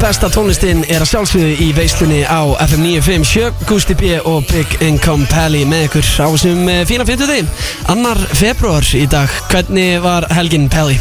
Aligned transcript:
Besta 0.00 0.30
tónlistin 0.32 0.78
er 0.88 1.02
að 1.04 1.10
sjálfsögðu 1.10 1.48
í 1.60 1.66
veislunni 1.76 2.20
á 2.24 2.40
FM 2.64 2.86
957 2.86 3.66
Gusti 3.68 3.96
B 4.00 4.14
og 4.24 4.46
Big 4.48 4.72
Income 4.80 5.28
Pally 5.28 5.60
með 5.68 5.90
ykkur 5.90 6.06
á 6.24 6.28
þessum 6.32 6.70
eh, 6.72 6.80
fína 6.88 7.04
fyrtuði 7.04 7.42
Annar 7.92 8.20
februar 8.32 8.86
í 8.96 9.04
dag. 9.12 9.28
Hvernig 9.52 10.00
var 10.00 10.24
helgin 10.32 10.70
Pally? 10.72 10.96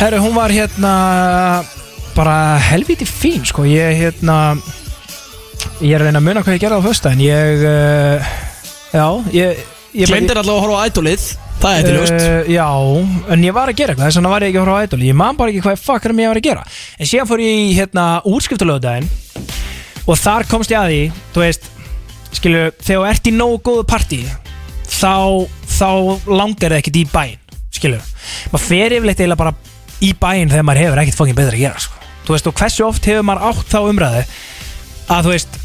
Herru, 0.00 0.22
hún 0.24 0.32
var 0.36 0.54
hérna 0.54 0.94
bara 2.16 2.56
helviti 2.70 3.04
fín 3.04 3.44
sko. 3.44 3.66
Ég 3.68 4.00
hérna 4.00 4.56
ég 5.84 5.92
er 5.92 6.00
að 6.00 6.08
reyna 6.08 6.22
að 6.22 6.28
muna 6.30 6.44
hvað 6.46 6.56
ég 6.56 6.64
gerði 6.64 6.80
á 6.80 6.86
fösta 6.88 7.12
en 7.12 7.24
ég 7.26 7.66
uh, 7.68 8.30
já, 8.96 9.06
ég, 9.36 9.66
ég 9.92 10.08
Glemdir 10.08 10.40
allavega 10.40 10.56
að 10.56 10.64
horfa 10.64 10.80
á 10.80 10.86
ædolið 10.88 11.28
Það 11.60 11.72
er 11.72 11.86
eitthvað 11.90 12.14
Uh, 12.16 12.48
já, 12.52 12.66
en 13.32 13.44
ég 13.44 13.54
var 13.56 13.70
að 13.70 13.78
gera 13.78 13.92
eitthvað 13.92 14.10
þess 14.10 14.18
vegna 14.20 14.30
var 14.32 14.44
ég 14.44 14.52
ekki 14.52 14.60
að 14.60 14.66
horfa 14.66 14.76
á 14.76 14.84
Idol. 14.86 15.04
Ég 15.06 15.16
man 15.16 15.38
bara 15.38 15.52
ekki 15.52 15.62
hvað 15.64 15.80
fuck 15.82 16.04
er 16.06 16.14
ég 16.16 16.30
var 16.30 16.40
að 16.40 16.46
gera. 16.46 16.66
En 16.98 17.08
síðan 17.10 17.30
fór 17.30 17.42
ég 17.42 17.62
í 17.62 17.72
hérna 17.76 18.04
útskriftalögudaginn 18.28 19.08
Og 20.06 20.18
þar 20.20 20.46
komst 20.46 20.70
ég 20.70 20.78
að 20.78 20.92
því 20.92 21.00
Þú 21.34 21.42
veist, 21.42 21.68
skilu 22.36 22.62
Þegar 22.78 23.00
þú 23.00 23.06
ert 23.10 23.30
í 23.30 23.34
nógu 23.34 23.58
góðu 23.66 23.86
partí 23.90 24.20
Þá, 24.86 25.46
þá 25.66 25.90
langar 26.30 26.72
það 26.72 26.78
ekkert 26.78 27.00
í 27.00 27.04
bæinn 27.10 27.60
Skilu, 27.76 27.98
maður 28.52 28.64
fer 28.64 28.94
yfirleitt 28.96 29.20
eiginlega 29.20 29.42
bara 29.42 29.54
í 30.00 30.12
bæinn 30.16 30.52
Þegar 30.52 30.66
maður 30.68 30.82
hefur 30.84 31.02
ekkert 31.02 31.18
fokkin 31.18 31.36
betra 31.36 31.58
að 31.58 31.64
gera 31.66 31.82
sko. 31.82 31.98
Þú 32.26 32.36
veist, 32.36 32.48
og 32.50 32.60
hversu 32.60 32.86
oft 32.86 33.08
hefur 33.10 33.26
maður 33.26 33.48
átt 33.50 33.74
þá 33.74 33.78
umræðu 33.90 34.22
Að 35.16 35.26
þú 35.26 35.34
veist 35.34 35.58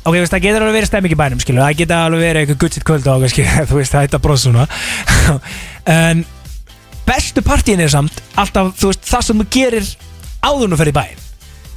Ok, 0.00 0.14
veist, 0.16 0.32
það 0.32 0.44
getur 0.46 0.64
alveg 0.64 0.76
verið 0.78 0.88
stemming 0.90 1.12
í 1.14 1.18
bænum, 1.20 1.40
skilu 1.42 1.60
Það 1.60 1.78
getur 1.82 1.96
alveg 2.06 2.22
verið 2.24 2.42
eitthvað 2.44 2.60
gutt 2.62 2.76
sitt 2.78 2.86
kvöld 2.88 3.08
og 3.12 3.24
kannski, 3.26 3.46
þú 3.70 3.80
veist, 3.80 3.92
það 3.96 4.06
heita 4.06 4.20
brosa 4.24 4.48
svona. 4.48 4.68
En 6.00 6.22
bestu 7.08 7.42
partíin 7.44 7.82
er 7.84 7.90
samt 7.92 8.20
alltaf, 8.38 8.72
þú 8.80 8.92
veist, 8.92 9.02
það 9.10 9.26
sem 9.26 9.42
þú 9.42 9.48
gerir 9.56 9.90
áður 10.46 10.70
nú 10.72 10.78
fyrir 10.80 10.96
bæn 10.96 11.18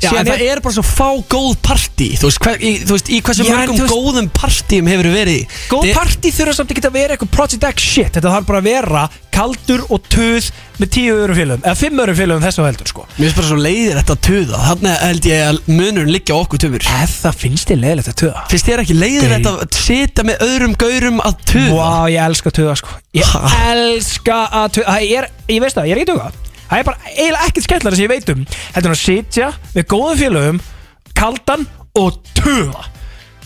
Já, 0.03 0.09
en 0.19 0.27
það 0.27 0.41
er 0.43 0.59
bara 0.59 0.75
svo 0.75 0.83
fá 0.83 1.05
góð 1.31 1.53
partí. 1.63 2.09
Þú 2.19 2.27
veist, 2.27 2.39
hver, 2.43 2.57
í, 2.59 2.71
þú 2.83 2.95
veist 2.97 3.07
í 3.13 3.19
hversu 3.23 3.45
Já, 3.47 3.53
en 3.53 3.59
mörgum 3.61 3.77
þú 3.77 3.83
veist- 3.85 3.93
góðum 3.95 4.25
partíum 4.35 4.89
hefur 4.91 5.07
verið 5.13 5.53
Góð 5.71 5.85
partí 5.95 6.31
þurfa 6.35 6.55
samt 6.57 6.73
ekki 6.73 6.83
að 6.89 6.97
vera 6.97 7.15
eitthvað 7.15 7.31
Project 7.37 7.67
X 7.69 7.85
shit. 7.93 8.09
Þetta 8.17 8.33
þarf 8.33 8.49
bara 8.49 8.59
að 8.59 8.67
vera 8.67 9.03
kaldur 9.33 9.83
og 9.93 10.05
töð 10.13 10.47
með 10.79 10.89
tíu 10.95 11.13
öðrum 11.15 11.37
félögum 11.37 11.63
eða 11.65 11.75
fimm 11.79 12.01
öðrum 12.03 12.17
félögum 12.17 12.45
þessu 12.45 12.63
á 12.63 12.67
heldur 12.69 12.89
sko. 12.91 13.05
Mér 13.17 13.23
finnst 13.27 13.37
bara 13.39 13.49
svo 13.49 13.57
leiðir 13.61 13.97
þetta 13.99 14.15
að 14.15 14.21
tuða. 14.27 14.61
Þannig 14.69 14.95
held 15.03 15.27
ég 15.29 15.43
að 15.47 15.59
munurinn 15.69 16.13
liggja 16.13 16.37
á 16.37 16.41
okkur 16.43 16.61
töfur 16.63 16.87
Ef 17.03 17.15
það 17.23 17.39
finnst 17.43 17.69
þér 17.71 17.81
leiðilegt 17.83 18.11
að 18.13 18.17
töða 18.23 18.43
Finnst 18.53 18.69
þér 18.69 18.83
ekki 18.83 18.97
leiðir 18.97 19.33
þetta 19.35 19.53
að 19.53 19.77
sita 19.79 20.25
með 20.27 20.45
öðrum 20.47 20.75
gaurum 20.83 21.21
að 21.23 21.43
tuða? 21.53 21.73
Vá, 21.77 22.11
ég 22.13 22.27
elska 22.27 22.51
að 22.53 22.57
töða 22.59 22.77
sko. 22.81 22.95
Ég 23.17 23.35
elska 23.73 24.39
að 24.61 24.67
töða 24.79 24.93
Það 24.93 25.07
er, 25.19 25.29
ég 25.53 25.63
veist 25.65 25.79
það, 25.79 25.89
ég 25.89 25.95
er 25.97 26.03
ekki 26.03 26.09
að 26.09 26.17
töða 26.17 26.31
Það 26.63 26.79
er 26.79 26.87
bara 26.89 27.11
eiginlega 27.13 27.47
ekkert 27.49 27.67
skemmtilega 27.67 27.99
sem 27.99 28.05
ég 28.07 28.13
veit 28.13 28.33
um 28.33 28.45
Þetta 28.49 28.87
er 28.87 28.93
að 28.95 29.01
sitja 29.03 29.51
með 29.75 29.87
góðum 29.93 30.21
félögum 30.23 30.61
kaldan 31.13 31.67
og 31.99 32.17
töða 32.37 32.87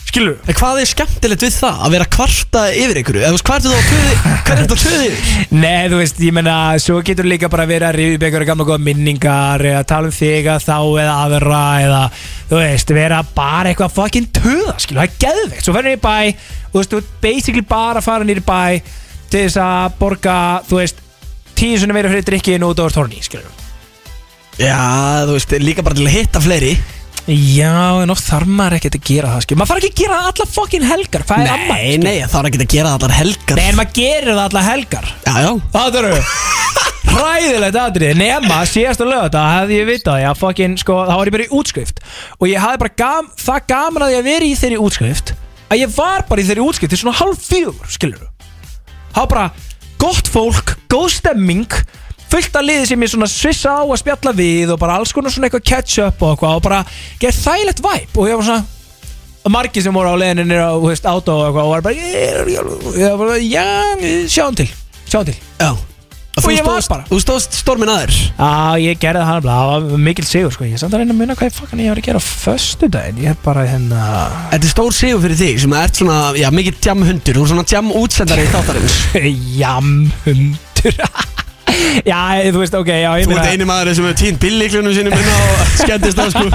Skilu 0.08 0.34
En 0.48 0.56
hvað 0.56 0.80
er 0.82 0.88
skemmtilegt 0.88 1.44
við 1.44 1.56
það? 1.58 1.80
Að 1.84 1.94
vera 1.96 2.06
að 2.08 2.12
kvarta 2.16 2.62
yfir 2.72 3.00
einhverju? 3.02 3.22
Eða 3.22 3.32
þú 3.32 3.38
veist, 3.38 3.48
hvað 3.48 3.58
ertu 3.58 3.72
þá 3.72 3.78
að 3.78 3.90
tuði? 3.92 4.14
Hvað 4.48 4.54
er 4.54 4.62
þetta 4.62 4.78
að 4.78 4.84
tuði 4.84 5.08
yfir? 5.08 5.42
Nei, 5.58 5.90
þú 5.92 6.00
veist, 6.02 6.22
ég 6.24 6.36
menna, 6.38 6.56
svo 6.84 7.00
getur 7.10 7.28
líka 7.28 7.50
bara 7.52 7.66
verið 7.68 7.88
að 7.90 7.98
ríða 7.98 8.16
upp 8.18 8.26
einhverja 8.28 8.50
gamla 8.52 8.68
góða 8.70 8.86
minningar 8.86 9.66
eða 9.72 9.84
tala 9.92 10.08
um 10.08 10.16
þig 10.16 10.48
að 10.54 10.64
þá 10.64 10.78
eða 11.04 11.18
aðra 11.26 11.62
eða, 11.84 12.02
þú 12.48 12.62
veist, 12.62 12.96
vera 12.96 13.20
bara 13.36 13.74
eitthvað 13.74 13.96
fucking 13.98 14.32
töða, 14.40 14.78
skilu, 14.80 15.02
það 15.02 15.08
er 15.10 15.20
geðveikt 15.26 15.68
Svo 15.68 15.76
ferður 15.76 15.92
niður 15.92 16.00
í 16.00 16.06
bæ, 16.08 16.18
þú 16.72 16.80
veist, 16.80 16.94
þú 16.96 17.02
ert 17.04 17.14
basically 17.28 17.68
bara 17.68 18.00
að 18.00 18.08
fara 18.08 18.28
niður 18.28 18.44
í 18.44 18.48
bæ 18.48 18.64
til 19.28 19.44
þess 19.44 19.60
að 19.60 19.98
borga, 20.00 20.38
þú 20.70 20.80
veist, 20.80 21.04
tíu 21.58 21.80
svona 21.82 21.98
verið 21.98 22.16
fyrir 22.16 22.30
drikkinu 22.32 22.72
Já, 24.58 24.78
þú 25.28 25.36
veist, 25.36 25.52
líka 25.62 25.84
bara 25.86 25.98
til 26.00 26.08
að 26.08 26.16
hitta 26.16 26.42
fleiri 26.42 26.72
Já, 27.28 28.00
en 28.00 28.12
oft 28.14 28.24
þarf 28.24 28.48
maður 28.48 28.78
ekkert 28.78 28.96
að 28.96 29.08
gera 29.10 29.32
það, 29.34 29.42
skilu 29.44 29.60
Maður 29.60 29.72
þarf 29.74 29.82
ekki 29.82 29.90
að 29.92 30.02
gera 30.02 30.18
það 30.18 30.30
alla 30.32 30.46
fucking 30.54 30.86
helgar, 30.88 31.26
hvað 31.28 31.42
er 31.44 31.50
amma? 31.58 31.76
Nei, 31.76 31.98
nei, 32.00 32.14
það 32.24 32.38
er 32.40 32.48
ekki 32.50 32.62
að 32.62 32.70
gera 32.72 32.94
það 32.94 33.02
allar 33.02 33.16
helgar. 33.18 33.60
Nei, 33.60 33.66
en 33.68 33.80
maður 33.82 33.98
gerir 33.98 34.32
það 34.32 34.44
alla 34.46 34.64
helgar. 34.68 35.10
Já, 35.26 35.34
já. 35.44 35.52
Það 35.74 36.00
eru 36.02 36.14
Hræðilegt 37.18 37.78
aðrið 37.82 38.18
Nema 38.20 38.62
síðasta 38.70 39.08
lög 39.08 39.26
þetta 39.28 39.44
hefði 39.56 39.78
ég 39.80 39.88
vitað 39.90 40.22
Já 40.22 40.30
fucking 40.38 40.80
sko 40.82 40.98
Það 41.08 41.20
var 41.20 41.30
ég 41.30 41.36
bara 41.36 41.46
í 41.48 41.52
útskrift. 41.60 42.02
Og 42.38 42.50
ég 42.52 42.64
hafði 42.64 42.82
bara 42.84 42.96
gam, 43.02 43.30
það 43.42 43.62
gaman 43.72 44.06
að 44.08 44.14
ég 44.14 44.22
að 44.22 44.30
vera 44.32 44.48
í 44.48 44.58
þeirri 44.60 44.82
útskrift 44.88 45.34
Að 45.68 45.82
ég 45.82 45.94
var 45.96 46.26
bara 46.30 46.44
í 46.44 46.48
þeirri 46.48 46.66
útskrift 46.68 46.94
Til 46.94 47.02
svona 47.02 47.18
hálf 47.18 47.48
fjögur 47.48 47.94
skilur 47.96 48.28
Það 49.16 49.22
var 49.24 49.32
bara 49.34 49.48
gott 50.04 50.32
fólk 50.32 50.76
Góð 50.92 51.08
stemming 51.18 51.80
Fullt 52.32 52.58
að 52.60 52.68
liði 52.70 52.88
sem 52.90 53.06
ég 53.06 53.14
svona 53.14 53.30
svissa 53.32 53.76
á 53.80 53.84
að 53.84 54.00
spjalla 54.02 54.34
við 54.36 54.74
Og 54.76 54.82
bara 54.82 54.98
alls 55.00 55.14
konar 55.16 55.32
svona 55.34 55.48
eitthvað 55.48 55.68
catch 55.70 56.02
up 56.04 56.24
og 56.26 56.34
eitthvað 56.36 56.58
Og 56.58 56.66
bara 56.66 56.82
gerð 57.22 57.44
þægilegt 57.46 57.86
væp 57.86 58.20
Og 58.20 58.32
ég 58.32 58.42
var 58.42 58.50
svona 58.50 58.66
og 59.48 59.54
margir 59.56 59.84
sem 59.84 59.96
voru 59.96 60.12
á 60.12 60.16
leiðinu 60.20 60.44
nýra 60.44 60.72
þú 60.76 60.90
veist, 60.90 61.06
átó 61.08 61.38
og 61.40 61.46
eitthvað 61.48 61.68
og 61.68 61.72
var 61.72 61.84
bara, 61.86 61.96
ég, 61.96 63.06
var 63.08 63.22
bara 63.22 63.38
já, 63.40 63.68
sjáum 64.28 64.58
til, 64.60 64.68
sjáum 65.08 65.30
til. 65.30 65.38
Já. 65.62 65.70
Og 66.38 66.44
þú 66.44 66.52
stóðst, 66.60 66.92
bara. 66.92 67.06
þú 67.10 67.18
stóðst 67.24 67.56
stormin 67.58 67.90
aður 67.90 68.12
Já, 68.14 68.50
ég 68.84 69.00
gerði 69.02 69.24
það 69.24 69.30
hann, 69.32 69.48
það 69.48 69.72
var 69.72 70.04
mikil 70.06 70.26
sigur 70.30 70.54
sko. 70.54 70.68
Ég 70.68 70.76
er 70.78 70.84
samt 70.84 70.94
að 70.94 71.02
reyna 71.02 71.16
að 71.16 71.22
muna 71.24 71.38
hvað 71.40 71.50
ég 71.50 71.56
fokkan 71.56 71.82
ég 71.82 71.90
var 71.90 72.02
að 72.04 72.10
gera 72.12 72.22
á 72.22 72.26
föstu 72.28 72.92
daginn, 72.94 73.24
ég 73.24 73.34
er 73.34 73.40
bara 73.42 73.64
hérna 73.66 74.04
Þetta 74.52 74.70
er 74.70 74.74
stór 74.76 74.98
sigur 75.00 75.24
fyrir 75.24 75.42
þig 75.42 75.64
sem 75.64 75.76
ert 75.80 76.04
svona, 76.04 76.20
já, 76.38 76.52
mikið 76.54 76.92
jamhundur 76.92 77.40
Þú 77.40 77.48
er 77.48 77.52
svona 77.56 77.68
jam 77.74 77.90
útsendari 78.04 78.46
í 78.46 78.54
þáttarins. 78.54 79.00
Jamhundur 79.64 81.02
Já, 82.08 82.20
þú 82.54 82.62
veist, 82.62 82.76
ok, 82.78 82.90
já, 83.02 83.10
ég 83.20 83.26
Þú 83.28 83.32
meina 83.34 83.44
ert 83.44 83.54
eini 83.58 83.68
maður 83.68 83.96
sem 83.98 84.06
hefur 84.08 84.20
tínt 84.22 84.40
bíllíklunum 84.44 84.94
sínum 84.96 85.18
inn 85.18 85.32
á 85.34 85.40
skemmtist 85.82 86.22
á 86.22 86.26
sko. 86.32 86.46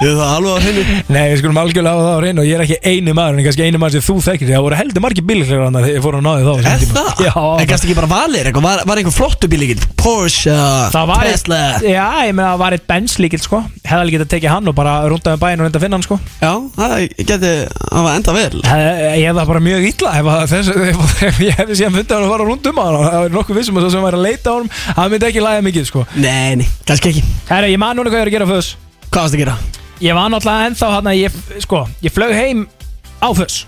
Þið 0.00 0.08
er 0.08 0.14
það 0.16 0.30
alveg 0.32 0.52
á 0.56 0.60
henni 0.64 0.82
Nei, 1.12 1.24
við 1.28 1.38
skulum 1.42 1.58
algjörlega 1.60 1.92
hafa 1.92 2.04
það 2.06 2.14
á 2.16 2.20
reynu 2.24 2.40
og 2.40 2.46
ég 2.48 2.54
er 2.56 2.62
ekki 2.64 2.78
eini 2.88 3.12
maður 3.16 3.36
en 3.40 3.44
kannski 3.44 3.64
eini 3.66 3.80
maður 3.82 3.96
sem 3.98 4.04
þú 4.06 4.14
þekkir. 4.24 4.48
Það 4.54 4.64
voru 4.64 4.78
heldur 4.80 5.04
margir 5.04 5.26
bílíklegur 5.28 5.64
hann 5.66 5.76
þegar 5.76 5.90
ég 5.92 6.04
fór 6.06 6.16
að 6.16 6.24
náði 6.24 6.46
þá 6.46 6.50
á 6.50 6.56
þessum 6.56 6.70
Er 6.70 6.80
tíma. 6.80 7.02
það? 7.10 7.20
Já, 7.26 7.34
En 7.60 7.68
kannski 7.70 7.90
ekki 7.90 7.98
bara 8.00 8.10
valir 8.14 8.48
eitthvað, 8.48 8.64
var, 8.64 8.82
var 8.88 9.00
einhver 9.02 9.16
flottu 9.18 9.50
bílíkil 9.52 9.84
Porsche, 10.00 10.54
það 10.94 11.10
var 11.12 11.26
Tesla? 11.28 11.58
Já, 11.84 12.06
ég 12.24 12.32
meina 12.38 12.48
það 12.54 12.62
var 12.64 12.76
eitt 12.78 12.86
Benz 12.88 13.18
líkil 13.20 13.42
sko. 13.44 13.60
Hefði 13.84 13.98
alveg 14.00 14.16
getað 14.16 14.30
tekið 14.32 14.54
hann 14.54 14.70
og 14.72 14.76
bara 14.80 14.94
rundaði 15.12 15.40
bæinn 15.42 15.60
og 15.60 15.66
reynda 15.68 15.76
að 15.80 15.84
finna 15.84 15.98
hann 16.00 16.06
sko. 16.06 16.16
Já, 16.40 16.52
það 16.78 16.94
geti, 17.28 17.52
það 17.76 18.06
var 18.08 18.16
enda 18.16 18.36
vel. 18.38 18.62
Eh, 18.64 19.18
Ég 19.20 19.26
hef 19.28 19.36
það 19.36 19.50
bara 19.52 19.62
mjög 19.68 19.84
illa 19.90 20.10
ef, 20.16 20.30
að 20.32 20.44
þess, 20.54 20.72
ef, 20.88 21.14
ef 21.28 21.40
ég 21.44 21.60
hefði 21.60 21.76
síðan 21.82 21.96
fundið 21.98 22.16
hann 22.16 22.24
að 22.24 22.32
fara 22.32 22.48
rundum 22.48 22.80
á 22.80 22.84
hann. 22.88 22.98
Það 23.10 23.26
er 23.28 23.36
nokkuð 23.36 23.60
vissum 23.60 23.76
að 23.76 23.84
það 23.84 23.92
sem 23.98 24.06
væri 24.08 24.20
að 24.20 24.24
leita 24.30 24.39
á 24.46 24.52
hann 24.54 24.70
það 24.96 25.10
myndi 25.14 25.28
ekki 25.30 25.44
læga 25.44 25.64
mikið 25.66 25.88
sko. 25.90 26.04
Nei, 26.16 26.56
nei, 26.60 26.68
kannski 26.88 27.12
ekki. 27.12 27.24
Herra, 27.50 27.68
ég 27.70 27.80
man 27.80 27.98
núna 27.98 28.12
hvað 28.12 28.22
ég 28.22 28.26
er 28.26 28.32
að 28.32 28.36
gera 28.38 28.48
á 28.48 28.52
föss 28.54 28.76
Hvað 29.10 29.24
varst 29.24 29.34
að 29.34 29.42
gera? 29.42 29.56
Ég 30.00 30.14
var 30.16 30.30
náttúrulega 30.30 30.70
ennþá 30.70 30.90
hann 30.94 31.08
að 31.10 31.18
ég, 31.18 31.38
sko, 31.66 31.82
ég 32.04 32.14
flög 32.14 32.32
heim 32.36 32.64
á 33.20 33.28
föss 33.36 33.64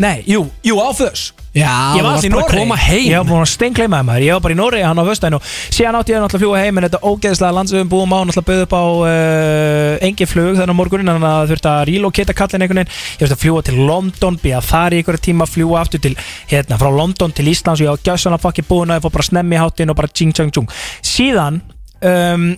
Nei, 0.00 0.22
jú, 0.28 0.46
jú 0.64 0.80
á 0.80 0.88
föss 0.96 1.30
Já, 1.50 1.96
Ég 1.98 2.04
var 2.06 2.14
allir 2.14 2.28
í 2.28 2.30
Noregi. 2.30 2.98
Ég 3.10 3.18
var 3.18 3.26
búin 3.26 3.42
að 3.42 3.48
steinkleimaði 3.50 4.06
maður 4.06 4.22
Ég 4.22 4.36
var 4.36 4.42
bara 4.44 4.54
í 4.54 4.58
Noregi 4.58 4.84
hann 4.86 5.00
á 5.00 5.02
og 5.02 5.48
síðan 5.74 5.96
átti 5.98 6.14
ég 6.14 6.20
náttúrulega 6.22 6.38
að 6.38 6.42
fljúa 6.44 6.60
heim 6.62 6.78
en 6.78 6.84
þetta 6.86 7.00
ógeðslega 7.10 7.56
landsöfum 7.56 7.90
búum 7.90 8.14
á 8.14 8.18
náttúrulega 8.22 8.46
bauð 8.46 8.62
upp 8.62 8.76
á 8.78 8.84
uh, 8.86 10.06
engin 10.06 10.30
flug 10.30 10.60
þennan 10.60 10.78
morgunin 10.78 11.10
þannig 11.10 11.26
að 11.26 11.50
þurfti 11.50 11.70
að 11.72 11.82
relocata 11.90 12.36
kallin 12.38 12.62
einhvern 12.62 12.80
veginn. 12.84 12.94
Ég 12.94 13.18
þurfti 13.18 13.34
að 13.34 13.42
fljúa 13.42 13.66
til 13.66 13.76
London 13.90 14.38
býja 14.44 14.62
þar 14.62 14.94
í 14.94 15.02
einhverju 15.02 15.24
tíma 15.26 15.50
fljúa 15.50 15.82
aftur 15.82 16.04
til 16.06 16.14
hérna 16.54 16.78
frá 16.78 16.90
London 16.94 17.34
til 17.34 17.50
Íslands 17.50 17.82
og 17.82 17.90
ég 17.90 18.06
gjössan 18.06 18.38
að 18.38 18.46
fokki 18.46 18.66
búin 18.70 18.94
að 18.94 19.00
ég 19.00 19.08
fór 19.08 19.16
bara 19.18 19.28
snemmi 19.32 19.58
hátinn 19.58 19.90
og 19.90 19.98
bara 19.98 20.14
tjing 20.14 20.30
tjang 20.38 20.54
tjung 20.54 20.70
Síðan 21.02 21.58
um, 21.98 22.50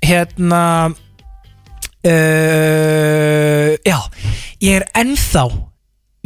hérna 0.00 0.64
uh, 2.00 3.70
já 3.76 3.98
ég 4.64 4.80
er 4.80 4.88
ennþá 4.96 5.50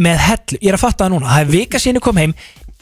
með 0.01 0.25
hellu, 0.25 0.59
ég 0.61 0.73
er 0.73 0.79
að 0.79 0.85
fatta 0.87 1.05
það 1.05 1.15
núna. 1.15 1.31
Það 1.35 1.45
er 1.45 1.53
vika 1.55 1.81
síðan 1.81 2.01
ég 2.01 2.07
kom 2.09 2.21
heim. 2.21 2.35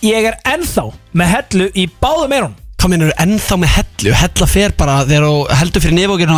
Ég 0.07 0.31
er 0.31 0.39
ennþá 0.47 0.85
með 1.19 1.31
hellu 1.35 1.69
í 1.75 1.89
báðum 1.99 2.35
eyrun 2.37 2.57
Hvað 2.79 2.93
minnur 2.93 3.17
ennþá 3.19 3.57
með 3.59 3.73
hellu? 3.75 4.11
Hella 4.15 4.47
fer 4.47 4.75
bara 4.79 5.01
þegar 5.09 5.25
þú 5.27 5.57
heldur 5.59 5.83
fyrir 5.83 5.97
nefókirna 5.97 6.37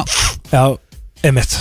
já, 0.49 0.63
einmitt. 1.21 1.57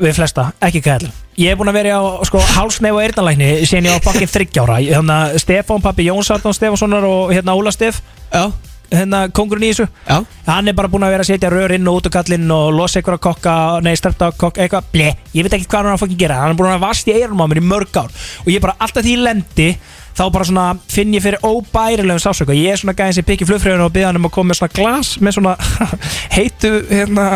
Við 0.00 0.12
flesta, 0.18 0.50
ekki 0.60 0.82
hvað 0.84 0.98
hellu. 0.98 1.12
Ég 1.40 1.54
er 1.54 1.56
búin 1.56 1.70
að 1.72 1.78
vera 1.78 1.96
á 1.96 2.20
sko, 2.28 2.42
hálsnef 2.52 2.98
og 2.98 3.00
eyrnalækni 3.00 3.48
síðan 3.64 3.88
ég 3.88 3.96
var 3.96 4.04
bakkinn 4.04 4.32
þryggjára 4.34 4.76
hérna, 4.82 5.16
Stefán, 5.40 5.80
pappi 5.80 6.04
Jóns 6.10 6.28
Arnón 6.34 6.52
Stefánssonar 6.52 7.06
og 7.08 7.32
hérna 7.32 7.56
Óla 7.56 7.72
Stef. 7.72 8.02
Já, 8.28 8.50
hérna 8.90 9.22
kongurinn 9.34 9.68
í 9.68 9.72
þessu. 9.72 9.86
Já. 10.08 10.18
Hann 10.48 10.70
er 10.70 10.76
bara 10.78 10.90
búin 10.90 11.06
að 11.06 11.14
vera 11.14 11.26
að 11.26 11.30
setja 11.32 11.52
rör 11.52 11.74
inn 11.76 11.88
og 11.90 12.00
út 12.00 12.10
á 12.10 12.16
kallinn 12.18 12.50
og 12.54 12.72
losa 12.74 13.00
einhverja 13.00 13.22
kokka, 13.28 13.54
nei 13.86 13.94
starta 13.98 14.32
kokka 14.36 14.64
eitthvað, 14.64 14.90
ble, 14.94 15.14
ég 15.36 15.46
veit 15.46 15.56
ekki 15.56 15.70
hvað 15.70 15.80
hann 15.80 15.92
er 15.92 15.96
að 15.96 16.04
fokkin 16.04 16.20
gera. 16.20 16.42
Hann 16.42 16.54
er 16.54 16.60
búin 16.60 16.74
að 16.74 16.84
vast 16.84 17.10
í 17.10 17.14
eyrunum 17.14 17.44
á 17.44 17.50
mér 17.50 17.62
í 17.62 17.66
mörg 17.70 18.02
ár 18.02 18.10
og 18.44 18.52
ég 18.52 18.62
bara 18.64 18.76
alltaf 18.78 19.06
því 19.06 19.16
ég 19.16 19.24
lendi 19.28 19.70
þá 20.16 20.24
bara 20.34 20.46
svona 20.46 20.66
finn 20.90 21.14
ég 21.14 21.22
fyrir 21.24 21.42
óbærilegum 21.46 22.20
sásöku 22.20 22.56
ég 22.56 22.74
er 22.74 22.80
svona 22.80 22.96
gæðin 22.98 23.16
sem 23.20 23.26
pikki 23.26 23.46
flugfröðun 23.48 23.86
og 23.86 23.94
byggja 23.94 24.10
hann 24.10 24.20
um 24.20 24.28
að 24.28 24.34
koma 24.36 24.50
með 24.50 24.60
svona 24.60 24.76
glas 24.76 25.12
með 25.22 25.36
svona 25.38 25.54
heitu 26.36 26.72
hérna, 26.90 27.26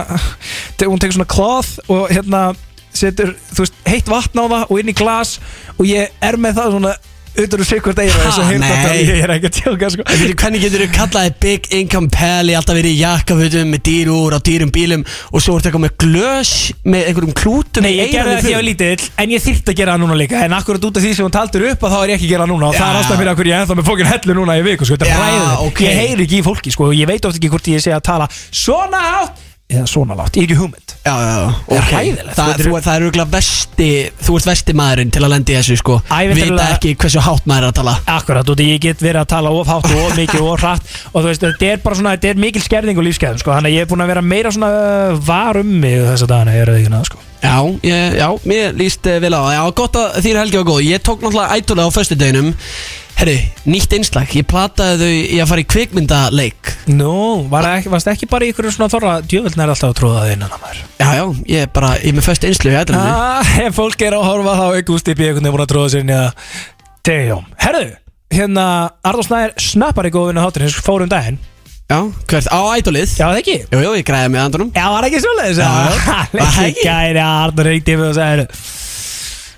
hún 0.83 1.01
tekur 1.01 1.17
svona 1.17 1.31
cloth 1.31 1.79
og 1.89 2.11
hérna 2.13 2.45
setur, 2.95 3.35
þú 3.55 3.65
veist, 3.65 3.81
heitt 3.89 4.11
vatn 4.11 4.43
á 4.43 4.45
það 4.45 4.69
og 4.69 4.81
inn 4.83 4.93
í 4.93 4.97
glas 4.97 5.39
og 5.77 5.89
ég 5.89 6.15
er 6.23 6.39
með 6.41 6.61
það 6.61 6.77
svona 6.77 6.95
utan 7.35 7.61
úr 7.63 7.67
sikkvart 7.67 7.99
eira 8.03 8.15
Ha, 8.15 8.25
þess 8.29 8.39
að 8.41 8.49
heyrta 8.51 8.65
nei. 8.65 8.75
þetta 8.75 8.95
Ég 8.95 9.23
er 9.25 9.33
ekki 9.35 9.49
að 9.51 9.57
tjóka 9.59 9.89
sko 9.95 10.05
En 10.07 10.19
veitir, 10.21 10.35
hvernig 10.43 10.63
getur 10.65 10.83
þú 10.85 10.89
kallaði 10.95 11.33
Big 11.45 11.69
Income 11.81 12.11
Pally 12.15 12.55
alltaf 12.59 12.77
verið 12.79 12.93
í 12.95 13.01
jakkafutum 13.01 13.73
með 13.75 13.83
dýrúr 13.89 14.37
á 14.37 14.39
dýrum 14.49 14.73
bílum 14.75 15.03
og 15.35 15.43
svo 15.45 15.57
ertu 15.59 15.71
eitthvað 15.71 15.85
með 15.87 15.95
glös 16.05 16.53
með 16.87 17.09
einhverjum 17.11 17.35
klútum 17.41 17.87
Nei, 17.87 17.91
í 17.95 17.99
ég 17.99 18.13
gerði 18.15 18.21
eyranu 18.21 18.35
það 18.35 18.45
að 18.45 18.51
ég 18.51 18.59
var 18.59 18.65
fyrir? 18.65 18.69
lítill 18.71 19.09
En 19.25 19.35
ég 19.35 19.45
þyrfti 19.49 19.75
að 19.75 19.79
gera 19.83 19.97
það 19.97 20.05
núna 20.05 20.19
líka 20.23 20.43
En 20.47 20.57
akkurat 20.61 20.87
út 20.91 21.01
af 21.01 21.07
því 21.07 21.15
sem 21.19 21.27
hún 21.29 21.35
taldur 21.39 21.67
upp 21.73 21.87
að 21.89 21.95
þá 21.95 21.99
er 22.05 22.13
ég 22.15 22.19
ekki 22.21 22.29
að 22.29 22.35
gera 22.35 22.47
það 22.47 22.53
núna 22.55 22.71
Og 22.71 22.79
það 22.79 22.87
er 22.87 22.95
Já. 22.95 23.01
ástæðan 23.05 23.21
fyrir 23.25 23.33
að 23.35 23.39
hverju 23.41 23.51
ég 23.51 23.59
er 23.59 23.65
ennþá 23.65 23.79
með 23.81 23.89
fókin 23.91 24.13
hellu 24.15 24.39
núna 24.41 24.59
í 24.61 24.65
viku 24.71 24.89
sko, 24.89 24.99
Þetta 24.99 25.09
er 25.09 25.15
Já, 25.15 25.25
ræðið 25.25 25.67
ok. 25.69 25.83
Ég 25.89 25.99
heyri 26.05 26.29
ekki 26.29 26.39
í 26.39 26.45
fólki 26.47 26.75
sko 26.75 26.91
Ég 26.95 27.11
veit 27.11 27.29
oft 27.29 27.41
ekki 27.41 27.51
hvort 27.53 27.73
ég 27.75 27.83
sé 27.85 27.95
að 27.97 28.05
tala 28.13 28.29
svona 28.55 29.03
hátt 29.05 29.44
Eða 29.65 29.87
svona 29.89 30.13
látt, 30.13 30.35
ég 30.37 30.45
er 30.45 30.51
ekki 30.53 30.57
hugmynd. 30.61 30.91
Já, 31.05 31.13
já, 31.25 31.29
já, 31.35 31.53
Það 31.65 31.73
er 31.73 31.79
ok. 31.79 31.87
hræðilegt. 31.89 32.35
Það, 32.37 32.51
Þú 32.61 32.73
það 32.85 32.95
er 32.99 33.05
auðvitað 33.07 33.31
vesti, 33.33 33.87
þú 34.27 34.35
ert 34.37 34.49
vesti 34.51 34.75
maðurinn 34.77 35.13
til 35.15 35.23
að 35.25 35.33
lendi 35.33 35.57
þessu 35.57 35.77
sko. 35.81 35.97
Ævintýralega- 36.05 36.51
Vita 36.53 36.67
ekki 36.77 36.93
hversu 37.01 37.23
hátt 37.25 37.49
maður 37.49 37.65
er 37.65 37.69
að 37.71 37.79
tala. 37.81 37.95
Akkurat, 38.15 38.51
og 38.53 38.61
ég 38.61 38.81
get 38.85 39.01
verið 39.01 39.21
að 39.23 39.31
tala 39.33 39.51
of 39.57 39.67
hátt 39.73 39.89
og 39.89 40.03
of 40.05 40.17
mikið 40.21 40.41
og 40.45 40.51
of 40.53 40.61
hratt. 40.61 40.83
Og 41.15 41.17
þú 41.25 41.27
veist, 41.31 41.47
þetta 41.49 41.71
er 41.73 41.83
bara 41.87 41.95
svona, 41.97 42.13
þetta 42.19 42.29
er 42.35 42.43
mikil 42.45 42.63
skerðing 42.67 43.01
og 43.01 43.09
lífskeðum, 43.09 43.41
sko, 43.41 43.55
þannig 43.57 43.73
að 43.73 43.77
ég 43.79 43.81
er 43.81 43.91
búin 43.95 44.05
að 44.05 44.13
vera 44.13 44.23
meira 44.35 44.53
svona 44.53 44.71
uh, 44.85 45.17
var 45.33 45.61
um 45.65 45.73
mig 45.81 45.97
þessa 46.13 46.29
dagana, 46.29 46.59
ég 46.59 46.67
er 46.69 46.75
ekki 46.77 46.93
náða, 46.93 47.09
sko. 47.09 47.25
Já, 47.45 47.57
ég, 47.85 48.15
já, 48.21 48.29
mér 48.49 48.77
líst 48.79 49.07
eh, 49.09 49.19
vel 49.21 49.33
á 49.37 49.41
það. 49.45 49.53
Já, 49.57 49.63
gott 49.81 49.97
að 50.01 50.15
þín 50.25 50.39
helgi 50.41 50.61
var 50.61 50.69
góð. 50.71 50.85
Ég 50.89 51.03
tók 51.05 51.21
náttúrulega 51.25 51.57
ætlulega 51.59 51.89
á 51.89 51.97
föstudeginum 51.97 52.55
Herri, 53.15 53.37
nýtt 53.71 53.95
einslag 53.95 54.33
Ég 54.35 54.47
plataði 54.51 54.99
þau 54.99 55.13
í 55.15 55.39
að 55.43 55.51
fara 55.51 55.63
í 55.63 55.67
kvikmyndaleik. 55.71 56.71
Nú, 56.91 57.13
var 57.53 57.69
ekki, 57.77 57.93
varst 57.93 58.11
ekki 58.11 58.27
bara 58.31 58.45
í 58.45 58.51
ykkur 58.53 58.69
svona 58.75 58.91
þorra? 58.93 59.15
Djöfullin 59.23 59.63
er 59.65 59.71
alltaf 59.73 59.93
að 59.93 59.99
tróða 60.01 60.25
það 60.25 60.33
innan 60.35 60.53
að 60.57 60.61
maður. 60.65 60.81
Já, 60.99 61.09
já, 61.15 61.25
ég 61.55 61.65
er 61.65 61.71
bara, 61.79 61.91
ég 62.03 62.11
er 62.11 62.19
með 62.19 62.27
föstu 62.27 62.51
einslu 62.51 62.73
í 62.75 62.79
ætlunni 62.81 63.15
ah, 63.15 63.55
Ef 63.65 63.79
fólk 63.79 64.05
er 64.05 64.17
að 64.19 64.27
horfa 64.29 64.59
þá 64.59 64.67
er 64.67 64.87
Gústi 64.91 65.15
B. 65.15 65.29
einhvern 65.29 65.45
veginn 65.47 65.55
búin 65.57 65.65
að 65.65 65.73
tróða 65.73 65.93
sér 65.95 66.07
niða 66.09 66.29
Degjum, 67.07 67.47
herðu, 67.63 67.89
hérna 68.35 68.65
Arður 69.07 69.29
Snæður 69.29 69.53
snappar 69.71 70.09
í 70.09 70.15
góðinu 70.15 70.45
þátturins 70.45 70.79
fórum 70.85 71.11
daginn, 71.13 71.39
Já, 71.85 71.99
hvert, 72.31 72.49
á 72.49 72.61
ætlulið 72.75 73.11
já 73.13 73.27
það 73.29 73.39
ekki? 73.43 73.57
Jú, 73.69 73.81
jú, 73.85 73.91
ég 73.99 74.07
græði 74.09 74.31
með 74.33 74.41
andunum 74.47 74.71
Já, 74.73 74.87
var 74.89 75.05
ekki 75.05 75.21
svoleiðis 75.21 75.61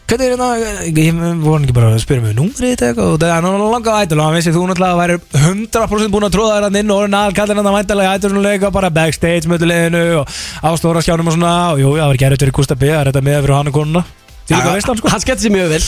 Hvernig 0.07 0.23
er 0.23 0.37
hérna, 0.37 0.49
ég 0.87 1.17
voru 1.43 1.65
ekki 1.65 1.75
bara 1.75 1.89
að 1.91 2.03
spyrja 2.05 2.23
mig 2.23 2.37
númrið 2.39 2.77
þetta 2.77 2.91
eitthvað 2.93 3.09
og 3.11 3.17
það 3.19 3.33
er 3.35 3.41
náttúrulega 3.43 3.71
langa 3.73 3.95
ædol 4.05 4.21
og 4.21 4.29
hann 4.29 4.37
vissi 4.37 4.53
þú 4.55 4.61
náttúrulega 4.69 5.01
væri 5.01 5.17
100% 5.41 6.13
búin 6.13 6.27
að 6.29 6.37
tróða 6.37 6.61
þér 6.63 6.79
inn 6.79 6.93
og 6.95 7.01
orðin 7.01 7.17
aðkallin 7.19 7.63
að 7.63 7.75
væntalega 7.75 8.13
ædolnuleika 8.21 8.71
bara 8.77 8.93
backstage 9.01 9.51
mötuleginu 9.51 10.05
og 10.21 10.31
ástóra 10.71 11.03
skjánum 11.03 11.33
og 11.33 11.35
svona 11.35 11.57
og 11.73 11.83
jú, 11.83 11.91
það 11.99 12.13
var 12.13 12.21
gerðið 12.23 12.45
fyrir 12.45 12.57
Gustaf 12.61 12.79
B. 12.79 12.93
að 12.95 13.11
þetta 13.11 13.25
með 13.27 13.41
fyrir 13.41 13.57
hann 13.59 13.73
og 13.73 13.77
konuna 13.81 14.05
hann 14.51 14.81
sko 14.85 14.95
Hann 15.11 15.23
skemmti 15.23 15.47
sér 15.47 15.53
mjög 15.55 15.71
vel. 15.73 15.81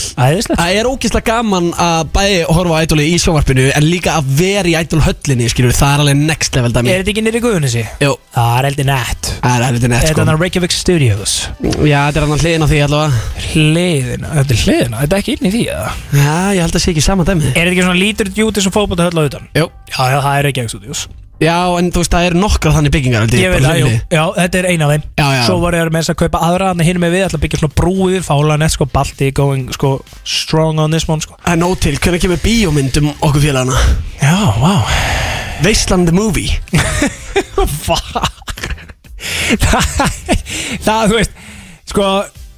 Það 0.49 0.73
er 0.75 0.89
ógeðslega 0.89 1.25
gaman 1.29 1.69
að 1.79 2.09
bæði 2.15 2.39
horfa 2.51 2.75
á 2.75 2.81
ætlulið 2.83 3.07
í 3.13 3.17
sjónvarpinu 3.23 3.67
En 3.77 3.85
líka 3.87 4.17
að 4.19 4.31
vera 4.39 4.67
í 4.67 4.75
ætlulhöllinni, 4.79 5.47
skilur 5.51 5.75
Það 5.77 5.93
er 5.95 6.03
alveg 6.03 6.19
next 6.25 6.57
level 6.59 6.73
dæmi. 6.75 6.91
Er 6.91 7.03
þetta 7.03 7.13
ekki 7.13 7.23
nýri 7.25 7.41
guðunissi? 7.43 7.85
Jú, 8.03 8.11
Það 8.35 8.57
er 8.59 8.67
heldur 8.69 8.89
nett. 8.89 9.31
Það 9.39 9.55
er 9.55 9.65
heldur 9.69 9.93
Þetta 9.95 10.11
sko. 10.13 10.21
er 10.25 10.31
hann 10.33 10.41
Reykjavík 10.43 10.75
Studios? 10.75 11.35
Já, 11.87 11.99
þetta 12.09 12.19
er 12.19 12.27
hann 12.27 12.43
hliðin 12.43 12.65
á 12.65 12.67
því 12.69 12.81
allavega. 12.85 13.23
Hliðina, 13.49 14.33
þetta 14.39 14.53
er 14.55 14.61
hliðina, 14.65 14.99
þetta 15.03 15.15
er 15.17 15.23
ekki 15.23 15.35
inn 15.37 15.47
í 15.49 15.53
því 15.55 15.63
eða? 15.73 15.89
Já, 16.19 16.35
ég 16.57 16.61
held 16.65 16.75
að 16.77 16.83
sé 16.83 16.91
ekki 16.93 17.03
sama 17.05 17.25
dæmi 17.27 17.47
Er 17.49 17.55
þetta 17.55 17.71
ekki 17.73 17.85
svona 17.87 17.99
lítur 18.03 18.29
djúti 18.35 18.63
sem 18.65 18.73
fótbolta 18.75 19.07
höll 19.09 19.19
á 19.19 19.23
utan? 19.29 19.47
Jú. 19.57 19.65
Já, 19.89 20.03
já, 20.13 20.19
það 20.25 20.35
er 20.35 20.47
Reykjavík 20.49 20.73
Studios 20.75 21.07
Já, 21.39 21.55
en 21.79 21.87
þú 21.95 22.01
veist, 22.01 22.11
það 22.11 22.25
er 22.27 22.35
nokkra 22.35 22.71
þannig 22.75 22.91
byggingar 22.95 23.21
held 23.23 23.35
Ég 23.39 23.53
veit 23.53 23.61
bara 23.63 23.69
það, 23.71 23.79
jú, 23.79 23.89
hlið. 23.89 23.99
já, 24.11 24.23
þetta 24.35 24.59
er 24.59 24.67
eina 24.73 24.85
af 24.87 24.91
þeim 24.91 25.03
Já, 25.21 25.27
já. 25.37 25.43
Svo 25.47 25.55
var 25.63 25.77
ég 25.77 25.91
með 25.93 26.01
þess 26.03 26.11
að 26.13 26.17
kaupa 26.19 26.41
aðra 26.49 26.71
Þannig 26.73 26.89
hinn 26.89 26.99
með 27.03 27.13
við 27.15 27.23
ætla 27.27 27.39
að 27.39 27.43
byggja 27.45 27.59
svona 27.61 27.77
brúið 27.79 28.17
Fála 28.27 28.57
nett 28.59 28.73
sko 28.75 28.87
balti 28.91 29.29
going 29.39 29.63
sko 29.77 29.91
strong 30.27 30.81
on 30.83 30.91
this 30.95 31.07
one 31.07 31.23
sko 31.23 31.37
Það 31.39 31.53
er 31.55 31.61
nóg 31.63 31.77
til, 31.85 31.95
hvernig 32.03 32.23
kemur 32.25 32.41
bíómynd 32.43 32.99
um 33.03 33.07
okkur 33.15 33.45
félagana? 33.45 33.79
Já, 34.19 34.35
vá 34.59 34.73
Wasteland 35.63 36.11
the 36.11 36.15
Movie 36.15 36.51
Fuck 37.87 38.67
það, 39.63 39.87
það, 40.83 41.07
þú 41.11 41.15
veist 41.17 41.39
Sko, 41.89 42.05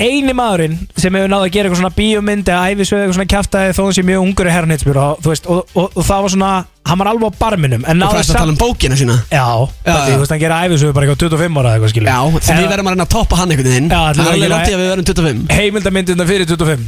eini 0.01 0.33
maðurinn 0.36 0.75
sem 0.98 1.15
hefur 1.15 1.31
náð 1.31 1.45
að 1.45 1.53
gera 1.53 1.69
eitthvað 1.69 1.81
svona 1.81 1.95
bíómynd 1.98 2.50
eða 2.51 2.71
æfisöð 2.71 3.01
eitthvað 3.01 3.18
svona 3.18 3.31
kjaftaði 3.33 3.75
þó 3.77 3.81
sé 3.95 4.03
mjög 4.07 4.24
ungur 4.25 4.50
í 4.50 4.53
herrnitsbjör 4.56 5.00
og, 5.01 5.27
og, 5.31 5.74
og, 5.75 5.88
og 5.95 6.06
það 6.07 6.25
var 6.25 6.33
svona 6.36 6.51
hann 6.92 7.01
var 7.01 7.09
alveg 7.12 7.31
á 7.31 7.39
barminum 7.42 7.86
Og 7.86 8.01
hvað 8.01 8.19
er 8.19 8.27
það 8.27 8.33
að 8.36 8.39
tala 8.39 8.53
um 8.56 8.59
bókina 8.62 8.98
sína? 9.00 9.18
Já, 9.31 9.45
þú 9.86 10.19
veist, 10.21 10.33
hann 10.33 10.42
gera 10.42 10.62
æfisöð 10.65 10.94
bara 10.98 11.07
eitthvað 11.07 11.25
25 11.30 11.62
ára 11.62 11.74
eitthvað 11.75 11.94
skilur 11.94 12.12
Já, 12.12 12.19
því 12.42 12.57
við 12.57 12.71
verðum 12.74 12.92
að 12.92 12.95
reyna 12.95 13.07
að 13.07 13.13
toppa 13.15 13.42
hann 13.42 13.56
veginn. 13.56 13.92
Já, 13.92 14.00
Það 14.01 14.24
er 14.25 14.31
alveg 14.36 14.53
langt 14.56 14.71
í 14.71 14.75
að 14.75 14.81
við 14.81 14.92
verðum 14.92 15.09
25 15.12 15.57
Heimildamyndina 15.59 16.30
fyrir 16.31 16.51
25 16.51 16.88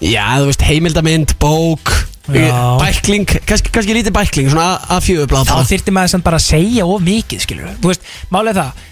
Já, 0.00 0.24
þú 0.40 0.46
veist, 0.48 0.64
heimildamynd, 0.64 1.36
bók 1.42 1.96
Já. 2.30 2.78
Bækling, 2.78 3.26
kannski, 3.48 3.72
kannski 3.74 3.96
lítið 3.96 4.14
bækling 4.14 4.52
Svona 4.52 4.76
að 4.94 5.02
fjögurblad 5.08 5.48
þá 5.50 5.66
þyrfti 5.66 5.94
maður 5.96 6.12
samt 6.14 6.26
bara 6.28 6.38
að 6.38 6.44
segja 6.46 6.86
of 6.86 7.02
mikið 7.02 7.42
skilur 7.42 7.72
þú 7.82 7.90
veist, 7.90 8.04
málega 8.30 8.54
það 8.60 8.68
að 8.70 8.70
að 8.70 8.86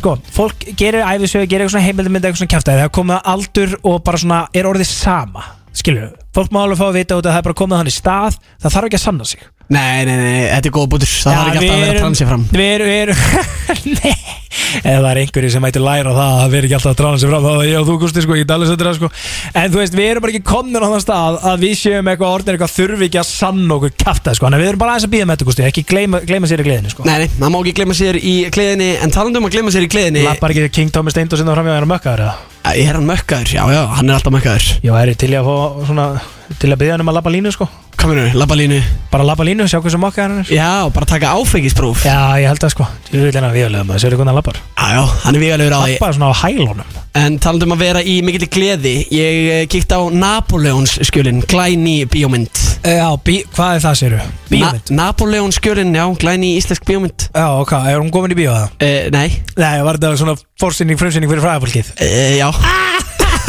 sko, 0.00 0.16
fólk 0.34 0.66
gerir 0.78 1.04
æfisögu, 1.04 1.46
gerir 1.46 1.64
eitthvað 1.64 1.76
svona 1.76 1.86
heimildamynd 1.86 2.24
eitthvað 2.24 2.42
svona 2.42 2.54
kjæftæði, 2.54 2.82
það 2.84 2.92
komið 2.98 3.30
aldur 3.34 3.76
og 3.82 4.02
bara 4.06 4.20
svona 4.24 4.40
er 4.54 4.68
orðið 4.70 4.90
sama 4.90 5.44
skilur, 5.74 6.14
fólk 6.34 6.54
má 6.54 6.62
alveg 6.64 6.80
fá 6.80 6.86
að 6.90 6.96
vita 7.00 7.18
út 7.18 7.26
að 7.26 7.32
það 7.34 7.42
er 7.42 7.48
bara 7.48 7.60
komið 7.62 7.80
hann 7.82 7.90
í 7.90 7.94
stað, 7.94 8.38
það 8.62 8.76
þarf 8.76 8.90
ekki 8.90 9.00
að 9.00 9.06
sanna 9.08 9.28
sig. 9.32 9.50
Nei, 9.64 10.04
nei, 10.04 10.16
nei, 10.20 10.40
þetta 10.52 10.68
er 10.68 10.72
góð 10.76 10.88
bútur. 10.92 11.08
Það 11.08 11.36
þarf 11.38 11.46
ekki 11.48 11.60
alltaf 11.60 11.74
að 11.74 11.84
vera 11.88 12.00
transið 12.02 12.28
fram. 12.28 12.42
Við 12.52 12.72
erum, 12.74 12.88
við 12.90 12.98
erum 13.00 13.16
Nei. 14.04 14.34
Ef 14.84 14.98
það 15.00 15.06
er 15.08 15.20
einhverju 15.22 15.50
sem 15.54 15.66
ætti 15.66 15.80
læra 15.80 16.12
það 16.14 16.42
að 16.42 16.56
erum 16.58 16.68
ekki 16.68 16.76
alltaf 16.76 16.92
að 16.92 16.98
trána 17.00 17.20
sig 17.22 17.30
fram 17.30 17.46
þá 17.46 17.52
er 17.54 17.68
ég 17.70 17.78
og 17.80 17.88
þú 17.88 17.94
Gusti 18.02 18.24
sko, 18.24 18.36
ég 18.36 18.48
dæli 18.50 18.68
sér 18.68 18.84
það 18.84 18.98
sko. 18.98 19.10
En 19.56 19.72
þú 19.72 19.80
veist, 19.80 19.96
við 19.96 20.10
erum 20.10 20.24
bara 20.26 20.34
ekki 20.34 20.44
komin 20.50 20.84
á 20.84 20.88
þann 20.92 21.04
stað 21.04 21.38
að 21.50 21.64
við 21.64 21.74
séum 21.80 22.10
eitthvað 22.12 22.36
orðin 22.36 22.54
eitthvað 22.54 22.74
þurfi 22.76 23.08
ekki 23.08 23.20
að 23.22 23.28
sanna 23.30 23.78
okkur 23.78 23.94
kæfta 24.04 24.36
sko. 24.36 24.50
Að 24.50 24.60
við 24.60 24.70
erum 24.74 24.84
bara 24.84 24.94
aðeins 24.94 25.08
að 25.08 25.14
býða 25.16 25.28
með 25.30 25.38
þetta 25.38 25.48
Gusti, 25.50 25.66
ekki 25.70 25.86
gleyma, 25.90 26.22
gleyma 26.28 26.50
sér 26.50 26.62
í 26.64 26.68
gleðinu 26.68 26.94
sko. 26.94 27.08
Nei, 27.08 27.16
nei, 27.24 27.28
maður 27.40 27.54
má 27.56 27.60
ekki 27.64 27.76
glemma 27.80 27.98
sér 27.98 28.20
í 28.20 28.34
gleðinni 28.54 28.90
En 29.00 29.14
talandi 29.14 29.40
um 29.40 29.48
að 29.48 29.56
glemma 29.56 29.74
sér 29.74 29.88
í 29.88 29.92
gleðinni 29.94 30.26
Lappar 30.28 30.54
ekki 30.54 30.74
King 30.82 30.92
Thomas 30.94 31.16
Steindor 31.16 31.40
sinna 31.40 31.56
fram 31.56 31.70
í 31.70 31.72
að 31.72 31.80
vera 31.80 31.94
mökkaður 31.94 32.26
eða? 32.28 32.53
Er 32.64 32.96
hann 32.96 33.04
mökkaður? 33.06 33.50
Já, 33.52 33.64
já, 33.70 33.82
hann 33.98 34.08
er 34.08 34.16
alltaf 34.16 34.32
mökkaður 34.32 34.68
Já, 34.82 34.92
er 34.96 35.10
ég 35.12 35.18
til 35.20 35.34
í 35.34 35.36
að 35.36 35.50
fá 35.50 35.84
svona 35.90 36.06
til 36.60 36.70
að 36.72 36.78
byggja 36.82 36.96
hann 36.96 37.04
um 37.04 37.10
að 37.12 37.18
lappa 37.20 37.32
línu 37.34 37.52
sko. 37.54 37.68
Kominu, 38.04 38.24
labbalínu 38.36 38.80
Bara 39.12 39.24
lappa 39.24 39.44
línu, 39.46 39.64
sjá 39.70 39.78
hversu 39.80 39.96
mokkaður 40.02 40.32
hann 40.34 40.40
er. 40.42 40.48
Já, 40.52 40.90
bara 40.92 41.06
taka 41.08 41.30
áfengispróf 41.38 42.02
Já, 42.04 42.10
Já, 42.12 42.42
ég 42.42 42.50
held 42.50 42.60
það 42.64 42.72
sko. 42.74 42.86
Ég 43.12 43.14
vil 43.22 43.30
hérna 43.30 43.50
viðlega 43.54 43.86
maður, 43.86 44.02
séu 44.02 44.10
hvernig 44.10 44.28
hann 44.32 44.38
lappar 44.40 44.58
já, 44.58 45.04
hann 45.24 45.38
er 45.38 45.40
vigalegur 45.44 45.76
á 45.78 45.80
því. 45.84 45.94
Lappa 45.94 46.10
svona 46.16 46.28
á 46.28 46.34
hælunum. 46.42 46.98
En 47.14 47.38
talandi 47.38 47.68
um 47.68 47.74
að 47.76 47.84
vera 47.84 48.02
í 48.02 48.16
mikill 48.26 48.48
gleði 48.50 48.94
Ég 49.14 49.48
eh, 49.54 49.62
kíkti 49.70 49.94
á 49.94 50.02
Napoleons 50.10 50.96
skjölin 51.06 51.44
Glæni 51.48 52.00
bíómynd 52.10 52.60
Já, 52.82 53.06
bí, 53.24 53.38
hvað 53.54 53.78
er 53.78 53.84
það 53.86 53.98
séru? 54.02 54.20
Bíómynd? 54.50 54.90
Na 54.92 55.06
Napoleons 55.14 55.60
skjölin, 55.62 55.94
já, 55.94 56.04
glæni 56.20 56.56
íslensk 56.58 56.84
bíómynd. 56.90 57.28
Já, 57.30 57.46
ok, 57.62 57.76
er 57.88 58.02
hún 58.02 58.10
komin 58.12 58.34
í 58.34 58.40
bíó 58.42 58.52
það? 58.58 58.74
uh, 58.82 59.10
Nei, 59.14 59.28
Nei, 59.56 59.76
var 59.86 59.96
þetta 60.02 60.16
svona 60.20 60.36
forsynning, 60.60 60.98
frumsynning 61.00 61.30
fyrir 61.30 61.46
fræðafólkið? 61.46 61.94
uh, 62.02 62.34
já 62.42 62.50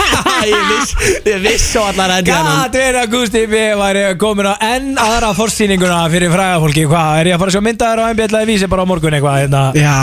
Ég 0.46 0.66
viss, 0.70 0.92
ég 1.26 1.40
viss 1.42 1.64
svo 1.72 1.84
allar 1.90 2.12
enn 2.18 2.26
Gat 2.28 2.76
er 2.78 2.98
að 3.00 3.08
Gusti 3.16 3.42
B. 3.50 3.62
væri 3.80 4.04
komin 4.22 4.48
á 4.52 4.56
enn 4.68 4.92
aðra 5.02 5.32
forsýninguna 5.38 6.04
fyrir 6.14 6.32
fræðafólki 6.34 6.84
Hvað, 6.92 7.20
er 7.22 7.30
ég 7.32 7.38
að 7.38 7.42
fara 7.44 7.54
að 7.54 7.58
sjá 7.58 7.64
myndaður 7.66 8.02
á 8.02 8.06
MBL 8.14 8.42
vísi 8.52 8.70
bara 8.72 8.86
á 8.86 8.88
morgun 8.92 9.18
eitthvað 9.18 9.40
hérna? 9.42 9.64
Já, 9.80 9.96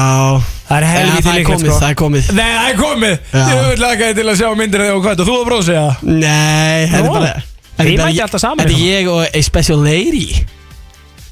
Það 0.68 0.76
er 0.78 0.86
ja, 0.86 0.92
helviti 0.96 1.26
það 1.28 1.38
er 1.38 1.46
komið, 1.50 1.66
sko 1.68 1.78
það 1.82 1.88
er 1.92 1.98
komið 2.02 2.32
Nei, 2.38 2.50
það 2.56 2.68
er 2.72 2.78
komið 2.82 3.14
Já. 3.32 3.44
Ég 3.52 3.62
vil 3.70 3.82
laka 3.84 4.10
til 4.18 4.26
að 4.32 4.40
sjá 4.42 4.48
myndir 4.62 4.84
þegar 4.86 4.98
og 4.98 5.04
hvað, 5.06 5.24
þú 5.28 5.36
að 5.38 5.46
bróðs 5.50 5.72
eða? 5.76 5.92
Nei, 6.08 6.88
þetta 6.88 7.02
er 7.02 7.06
Nú, 7.06 7.12
bara 7.18 7.32
er 7.32 7.92
bara- 7.92 8.08
mætti 8.08 8.24
alltaf 8.26 8.44
saman 8.46 8.64
Þetta 8.64 8.72
er 8.72 8.82
hérna. 8.82 8.96
ég 8.96 9.12
og 9.12 9.22
a 9.28 9.44
special 9.50 9.84
lady 9.84 10.26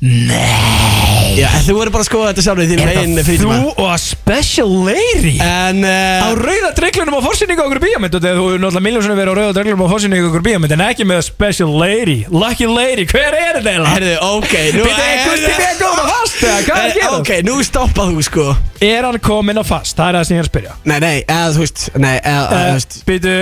Nei 0.01 1.20
Já, 1.31 1.47
þú 1.65 1.75
verður 1.79 1.93
bara 1.95 2.03
að 2.05 2.09
skoða 2.09 2.31
þetta 2.33 2.43
sjálf 2.45 2.61
í 2.61 2.65
þín 2.69 2.81
Er 2.83 2.89
megin 2.91 3.13
það 3.17 3.27
frítíma 3.29 3.57
þú 3.61 3.69
og 3.81 3.87
a 3.87 3.97
special 4.03 4.71
lady? 4.87 5.33
En 5.45 5.79
Á 5.87 6.27
uh, 6.27 6.35
rauða 6.41 6.71
dreglunum 6.77 7.17
á 7.17 7.21
forsýningu 7.25 7.63
okkur 7.65 7.81
bíómynd 7.85 8.17
og 8.19 8.25
þú 8.25 8.29
er 8.31 8.59
náttúrulega 8.61 8.83
miljónsunum 8.87 9.21
verið 9.21 9.31
á 9.31 9.37
rauða 9.39 9.55
dreglunum 9.61 9.85
á 9.87 9.89
forsýningu 9.93 10.29
okkur 10.31 10.45
bíómynd 10.49 10.75
en 10.77 10.83
ekki 10.89 11.07
með 11.09 11.23
special 11.29 11.71
lady 11.81 12.17
Lucky 12.35 12.67
lady, 12.69 13.07
hver 13.09 13.37
er 13.39 13.61
þetta 13.61 13.73
eiginlega? 13.77 13.95
Herðu, 13.95 14.17
ok 14.27 14.55
nú, 14.75 14.85
Býttu, 14.85 15.07
er 15.07 15.23
Gusti 15.31 15.55
B. 15.55 15.71
góð 15.81 16.03
að 16.03 16.11
fast 16.11 16.45
eða 16.51 16.61
hvað 16.67 16.75
er 16.75 16.83
að 16.83 16.91
Eh, 16.91 16.99
gera? 16.99 17.17
Ok, 17.21 17.33
nú 17.47 17.57
stoppað 17.71 18.13
þú 18.17 18.27
sko 18.29 18.47
Er 18.91 19.09
hann 19.09 19.21
komin 19.31 19.63
á 19.63 19.65
fast? 19.71 19.97
Það 20.01 20.11
er 20.13 20.19
það 20.21 20.29
sem 20.31 20.37
ég 20.37 20.43
er 20.43 20.49
að 20.49 20.53
spyrja 20.53 20.77
Nei, 20.91 20.99
nei, 21.07 21.17
eða 21.25 21.51
þú 21.57 21.65
veist 21.65 21.87
Nei, 21.97 22.15
eða, 22.19 22.45
uh, 22.45 22.55
þú 22.61 22.79
veist 22.81 22.99
Býtu, 23.09 23.37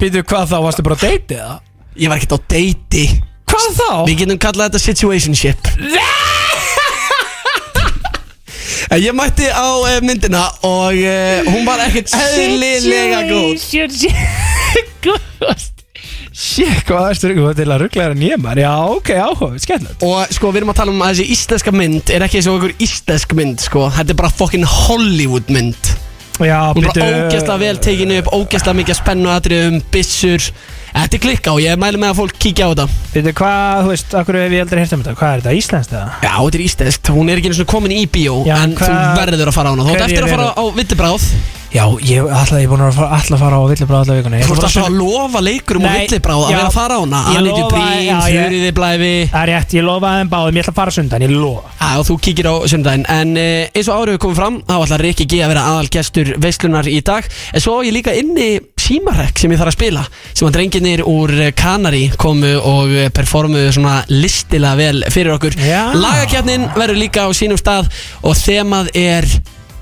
býtu 0.00 0.24
hvað 0.30 0.50
þá, 0.54 0.58
varstu 0.68 0.86
bara 0.86 0.96
á 0.96 1.02
date 1.04 1.40
eða? 1.42 1.56
Ég 1.96 2.12
var 2.12 2.20
ekkert 2.22 2.38
á 2.38 2.40
deiti 2.54 3.06
Hvað 3.46 3.68
þá? 3.78 3.90
Við 4.10 4.18
getum 4.24 4.40
kallað 4.42 4.70
þetta 4.70 4.84
situationship 4.86 5.72
En 8.90 9.02
Ég 9.02 9.14
mætti 9.16 9.46
á 9.50 9.68
uh, 9.76 9.96
myndina 10.02 10.44
og 10.66 10.96
uh, 10.96 11.48
hún 11.52 11.66
var 11.68 11.84
ekkert 11.86 12.14
eðlilega 12.16 13.22
góð 13.30 13.66
góð. 15.06 15.66
Shit, 16.36 16.82
hvað 16.88 17.10
erstu 17.12 17.30
rugg, 17.30 17.44
til 17.56 17.68
að 17.70 17.84
ruggla 17.84 18.08
þér 18.08 18.16
en 18.16 18.24
ég 18.26 18.40
maður. 18.42 18.62
Já, 18.64 18.72
ok, 18.96 19.12
áhuga, 19.16 19.62
skemmtilegt. 19.62 20.02
Og 20.06 20.34
sko 20.36 20.50
við 20.50 20.62
erum 20.62 20.72
að 20.74 20.80
tala 20.82 20.94
um 20.94 21.04
að 21.04 21.14
þessi 21.14 21.36
íslenska 21.36 21.74
mynd 21.76 22.12
er 22.12 22.26
ekki 22.26 22.40
eins 22.40 22.50
og 22.50 22.58
einhver 22.58 22.74
íslensk 22.88 23.36
mynd 23.38 23.62
sko. 23.64 23.86
Þetta 23.96 24.14
er 24.16 24.20
bara 24.20 24.34
fokkin 24.42 24.66
Hollywood 24.68 25.54
mynd 25.54 25.94
Já, 26.36 26.72
Hún 26.76 26.84
er 26.84 26.90
bara 26.92 27.06
ógeðslega 27.26 27.58
vel 27.62 27.78
tekinu 27.80 28.18
upp, 28.20 28.26
ógeðslega 28.36 28.76
mikið 28.82 28.98
spennu 28.98 29.30
atriðum, 29.32 29.78
byssur. 29.94 30.48
Þetta 30.96 31.16
er 31.16 31.20
klikka 31.20 31.52
og 31.52 31.60
ég 31.60 31.76
mæli 31.80 31.98
með 32.00 32.12
að 32.12 32.18
fólk 32.20 32.36
kíkja 32.40 32.68
á 32.68 32.70
þetta. 32.72 32.86
Veitu 33.14 33.32
hvað, 33.36 33.80
þú 33.84 33.90
veist, 33.92 34.14
akkur 34.20 34.38
hef 34.40 34.54
ég 34.56 34.62
aldrei 34.64 34.80
heyrt 34.82 34.94
um 34.96 35.02
þetta? 35.04 35.14
Hvað 35.20 35.32
er 35.36 35.42
þetta, 35.42 35.56
íslenskt 35.60 35.92
eða? 35.96 36.06
Já, 36.24 36.32
þetta 36.36 36.56
er 36.60 36.64
ístest, 36.66 37.10
hún 37.16 37.28
er 37.32 37.40
ekki 37.40 37.50
eins 37.52 37.60
og 37.64 37.68
komin 37.72 37.92
í 37.96 38.04
bíó 38.08 38.36
Já, 38.48 38.56
En 38.64 38.74
hvað- 38.76 38.96
þú 38.96 39.20
verður 39.20 39.50
að 39.52 39.56
fara 39.58 39.68
á 39.68 39.72
hana. 39.76 39.84
Þú 39.84 39.96
ætti 39.96 40.06
eftir 40.08 40.24
að 40.24 40.32
fara 40.36 40.48
á 40.56 40.64
villibráð 40.76 41.26
Já, 41.76 41.84
ég 42.08 42.24
ætla, 42.24 42.60
að 42.64 42.96
fara, 42.96 43.56
á 43.60 43.62
villibráð 43.68 44.02
alla 44.06 44.16
vikuna. 44.16 44.38
Þú 44.40 44.54
bara 44.54 44.68
alltaf 44.68 44.86
að 44.86 44.96
lofa 44.96 45.42
leikurum 45.44 45.84
á 45.84 45.92
villibráð 46.00 46.44
að 46.46 46.52
vera 46.54 46.68
að 46.70 46.76
fara 46.76 46.96
á 46.96 47.00
hana. 47.02 47.20
Já, 48.06 48.16
ég- 48.16 48.46
Þurriði 48.46 48.70
Blæfi 48.76 49.14
Það 49.32 49.42
er 49.42 49.50
rétt, 49.52 49.74
ég 49.76 49.84
lofaði 49.84 50.20
þeim 50.22 50.30
báðum, 50.32 50.56
ég 50.56 50.64
ætla 50.64 50.72
að 50.72 50.80
fara 50.80 50.94
sundan, 50.96 51.24
ég 51.26 51.34
lofa. 51.36 51.74
Já, 51.80 51.90
þú 52.08 52.16
kíkir 52.24 52.48
á 52.48 52.54
sundaginn. 52.72 53.06
En 53.12 53.36
uh, 53.36 53.66
eins 53.76 53.88
og 53.88 54.00
árið 54.00 54.16
við 54.16 54.22
komum 54.24 54.36
fram 54.36 54.56
Þá 54.66 54.74
ætlar 54.86 55.04
Rikki 55.04 55.26
G 55.26 55.42
að 55.44 55.52
vera 55.52 55.66
aðal 55.70 55.90
gestur 55.96 56.32
veislunar 56.42 56.88
í 56.88 57.00
dag. 57.04 57.28
En 57.52 57.60
svo 57.60 57.76
ég 57.84 57.92
líka 57.92 58.14
inni 58.16 58.48
símarrekk 58.86 59.38
sem 59.42 59.52
ég 59.52 59.60
þarf 59.60 59.72
að 59.74 59.76
spila 59.78 60.04
Sem 60.32 60.48
að 60.48 60.56
drenginir 60.56 61.02
úr 61.06 61.32
eh, 61.48 61.52
Kanari 61.56 62.06
komu 62.16 62.54
og 62.60 62.94
eh, 62.94 63.10
performuðu 63.14 63.74
svona 63.76 63.98
listilega 64.12 64.78
vel 64.78 65.04
fyrir 65.12 65.34
okkur. 65.36 65.58
Lagakjarnin 65.96 66.68
verður 66.76 67.00
líka 67.02 67.26
á 67.26 67.30
sínum 67.36 67.60
stað 67.60 67.90
Og 68.22 68.36
þemað 68.38 68.92
er 68.96 69.28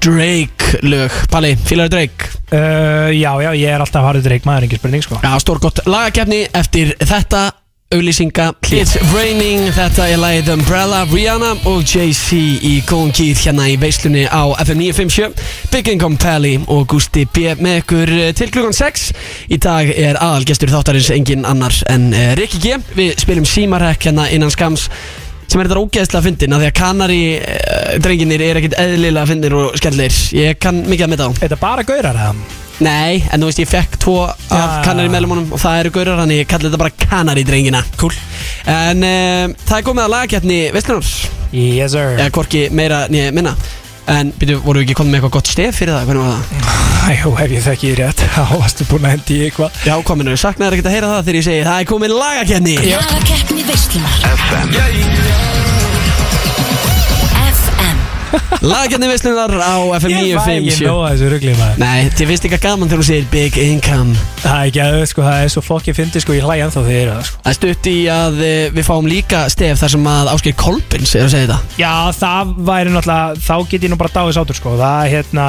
Drake 0.04 0.78
lög. 0.84 1.10
Palli, 1.32 1.54
fílar 1.64 1.88
Drake? 1.88 2.30
uh, 2.52 3.10
Já, 3.14 3.32
já, 3.42 3.50
ég 3.56 3.68
er 3.72 3.80
alltaf 3.80 4.04
harður 4.04 4.26
dreik, 4.28 4.44
maður, 4.48 4.66
engin 4.68 4.80
spurning 4.82 5.04
sko. 5.04 5.18
Já, 5.24 5.34
stórgott 5.40 5.84
lagakefni 5.88 6.44
eftir 6.52 6.92
þetta 7.00 7.50
auglýsinga. 7.94 8.48
It's 8.74 8.96
Raining, 9.12 9.68
þetta 9.76 10.08
er 10.10 10.18
lagið 10.18 10.48
Umbrella, 10.56 11.04
Rihanna 11.12 11.52
og 11.70 11.84
Jay-Z 11.86 12.34
í 12.66 12.72
góðum 12.88 13.12
kýr 13.14 13.38
hérna 13.38 13.68
í 13.70 13.76
veislunni 13.78 14.24
á 14.26 14.42
FM 14.64 14.80
957 14.82 15.68
Big 15.70 15.90
Income 15.92 16.18
Pally 16.18 16.56
og 16.66 16.88
Gusti 16.90 17.22
B 17.30 17.52
með 17.60 17.82
ykkur 17.84 18.14
eh, 18.16 18.32
til 18.34 18.50
klukkan 18.50 18.74
6 18.74 19.04
Í 19.54 19.60
dag 19.62 19.92
er 19.94 20.18
aðalgestur 20.18 20.72
þáttarins 20.74 21.12
engin 21.14 21.46
annar 21.46 21.76
en 21.92 22.08
uh, 22.16 22.32
Rikki 22.40 22.58
G. 22.64 22.80
Við 22.98 23.14
spilum 23.22 23.46
símarhekk 23.46 24.08
hérna 24.08 24.26
innan 24.34 24.50
skams 24.50 24.88
sem 25.46 25.60
er 25.60 25.68
þetta 25.68 25.84
ógeðslega 25.84 26.24
fyndin 26.26 26.56
af 26.56 26.62
því 26.62 26.68
að 26.70 26.76
kanari 26.80 27.22
uh, 27.38 27.94
drenginir 28.04 28.44
er 28.44 28.60
ekkit 28.60 28.76
eðlilega 28.80 29.30
fyndin 29.30 29.56
og 29.60 29.78
skellir. 29.80 30.20
Ég 30.38 30.58
kann 30.62 30.82
mikið 30.88 31.06
að 31.06 31.12
mynda 31.14 31.28
á. 31.28 31.30
Er 31.34 31.46
þetta 31.46 31.60
bara 31.62 31.86
gaurar 31.86 32.20
eða? 32.24 32.60
Nei, 32.82 33.22
en 33.30 33.38
þú 33.38 33.48
veist 33.50 33.62
ég 33.62 33.70
fekk 33.70 34.00
tvo 34.02 34.16
af 34.26 34.40
Já. 34.50 34.64
kanari 34.88 35.12
meðlumunum 35.12 35.52
og 35.54 35.62
það 35.62 35.84
eru 35.84 35.94
gaurar 35.94 36.20
þannig 36.24 36.40
ég 36.42 36.50
kalli 36.50 36.66
þetta 36.66 36.82
bara 36.82 37.06
kanari 37.06 37.46
drengina. 37.46 37.84
Cool. 38.00 38.16
En 38.66 39.06
uh, 39.06 39.54
það 39.62 39.78
er 39.78 39.86
komið 39.86 40.06
að 40.06 40.12
lagakjarni 40.16 40.60
Vestlunar 40.74 41.14
Yes 41.54 41.94
sir. 41.94 42.16
Eða 42.18 42.32
hvorki 42.34 42.66
meira 42.74 43.04
nýja 43.12 43.30
minna 43.36 43.54
En 44.12 44.32
byrju, 44.36 44.58
voru 44.64 44.82
við 44.82 44.88
ekki 44.88 44.96
komið 44.98 45.10
með 45.14 45.18
eitthvað 45.20 45.34
gott 45.38 45.50
stef 45.54 45.78
fyrir 45.80 45.94
það? 45.96 46.08
Hvernig 46.10 46.24
var 46.24 46.34
það? 46.34 46.72
Æjú, 47.04 47.32
ef 47.44 47.54
ég 47.54 47.64
þekki 47.64 47.90
þér 47.90 48.00
rétt 48.02 48.24
Þá 48.34 48.42
varstu 48.60 48.86
búin 48.90 49.08
að 49.08 49.14
hendi 49.16 49.38
í 49.38 49.42
eitthvað. 49.48 49.80
Já, 49.88 49.94
kominu, 50.08 50.36
saknaður 50.40 50.78
ekkert 50.78 50.90
að 50.92 50.96
heyra 50.98 51.12
það 51.14 51.26
þegar 51.28 51.40
ég 51.40 51.46
segi 51.48 51.66
Það 51.68 51.82
er 51.82 51.90
komið 51.94 52.16
lagakjarni 52.20 52.78
Lagakeppni 52.84 53.68
veislunar. 53.72 54.18
FM 54.34 55.63
Lagakjarni 58.64 59.08
Vestlunar 59.10 59.52
á 59.60 59.74
FM 59.98 60.12
Ég 60.14 60.38
fæ 60.40 60.54
ekki 60.56 60.72
957 60.74 60.88
nóga 60.88 61.10
þessu 61.12 61.30
ruggli 61.32 61.54
maður. 61.58 61.80
Nei, 61.82 62.10
þið 62.14 62.30
finnst 62.30 62.48
ekki 62.48 62.60
gaman 62.64 62.90
þegar 62.90 63.02
þú 63.02 63.06
segir 63.08 63.28
Big 63.32 63.58
Income. 63.60 64.16
Það 64.40 64.58
er 64.58 64.70
ekki 64.70 64.82
að 64.84 64.98
sko, 65.10 65.24
það 65.26 65.44
er 65.44 65.52
svo 65.54 65.62
fokkið 65.68 65.98
fyndi 66.00 66.22
sko, 66.24 66.36
ég 66.36 66.46
hlæði 66.48 66.64
ennþá 66.66 66.84
þegar 66.88 67.00
er 67.04 67.12
það 67.12 67.28
sko. 67.28 67.40
Það 67.44 67.52
er 67.52 67.58
stutt 67.60 67.88
í 67.90 67.96
að 68.14 68.42
uh, 68.42 68.52
við 68.74 68.88
fáum 68.88 69.10
líka 69.10 69.44
stef 69.52 69.80
þar 69.82 69.94
sem 69.94 70.12
að 70.14 70.30
Ásker 70.34 70.58
Kolbins 70.64 71.14
er 71.14 71.26
að 71.26 71.32
segja 71.34 71.48
þetta. 71.48 71.80
Já, 71.80 71.94
það 72.18 72.54
væri 72.70 72.94
náttúrulega, 72.94 73.42
þá 73.48 73.56
get 73.72 73.88
ég 73.88 73.92
nú 73.92 74.00
bara 74.00 74.14
dáið 74.18 74.36
sátur 74.38 74.60
sko. 74.60 74.76
Það, 74.80 75.10
hérna 75.14 75.48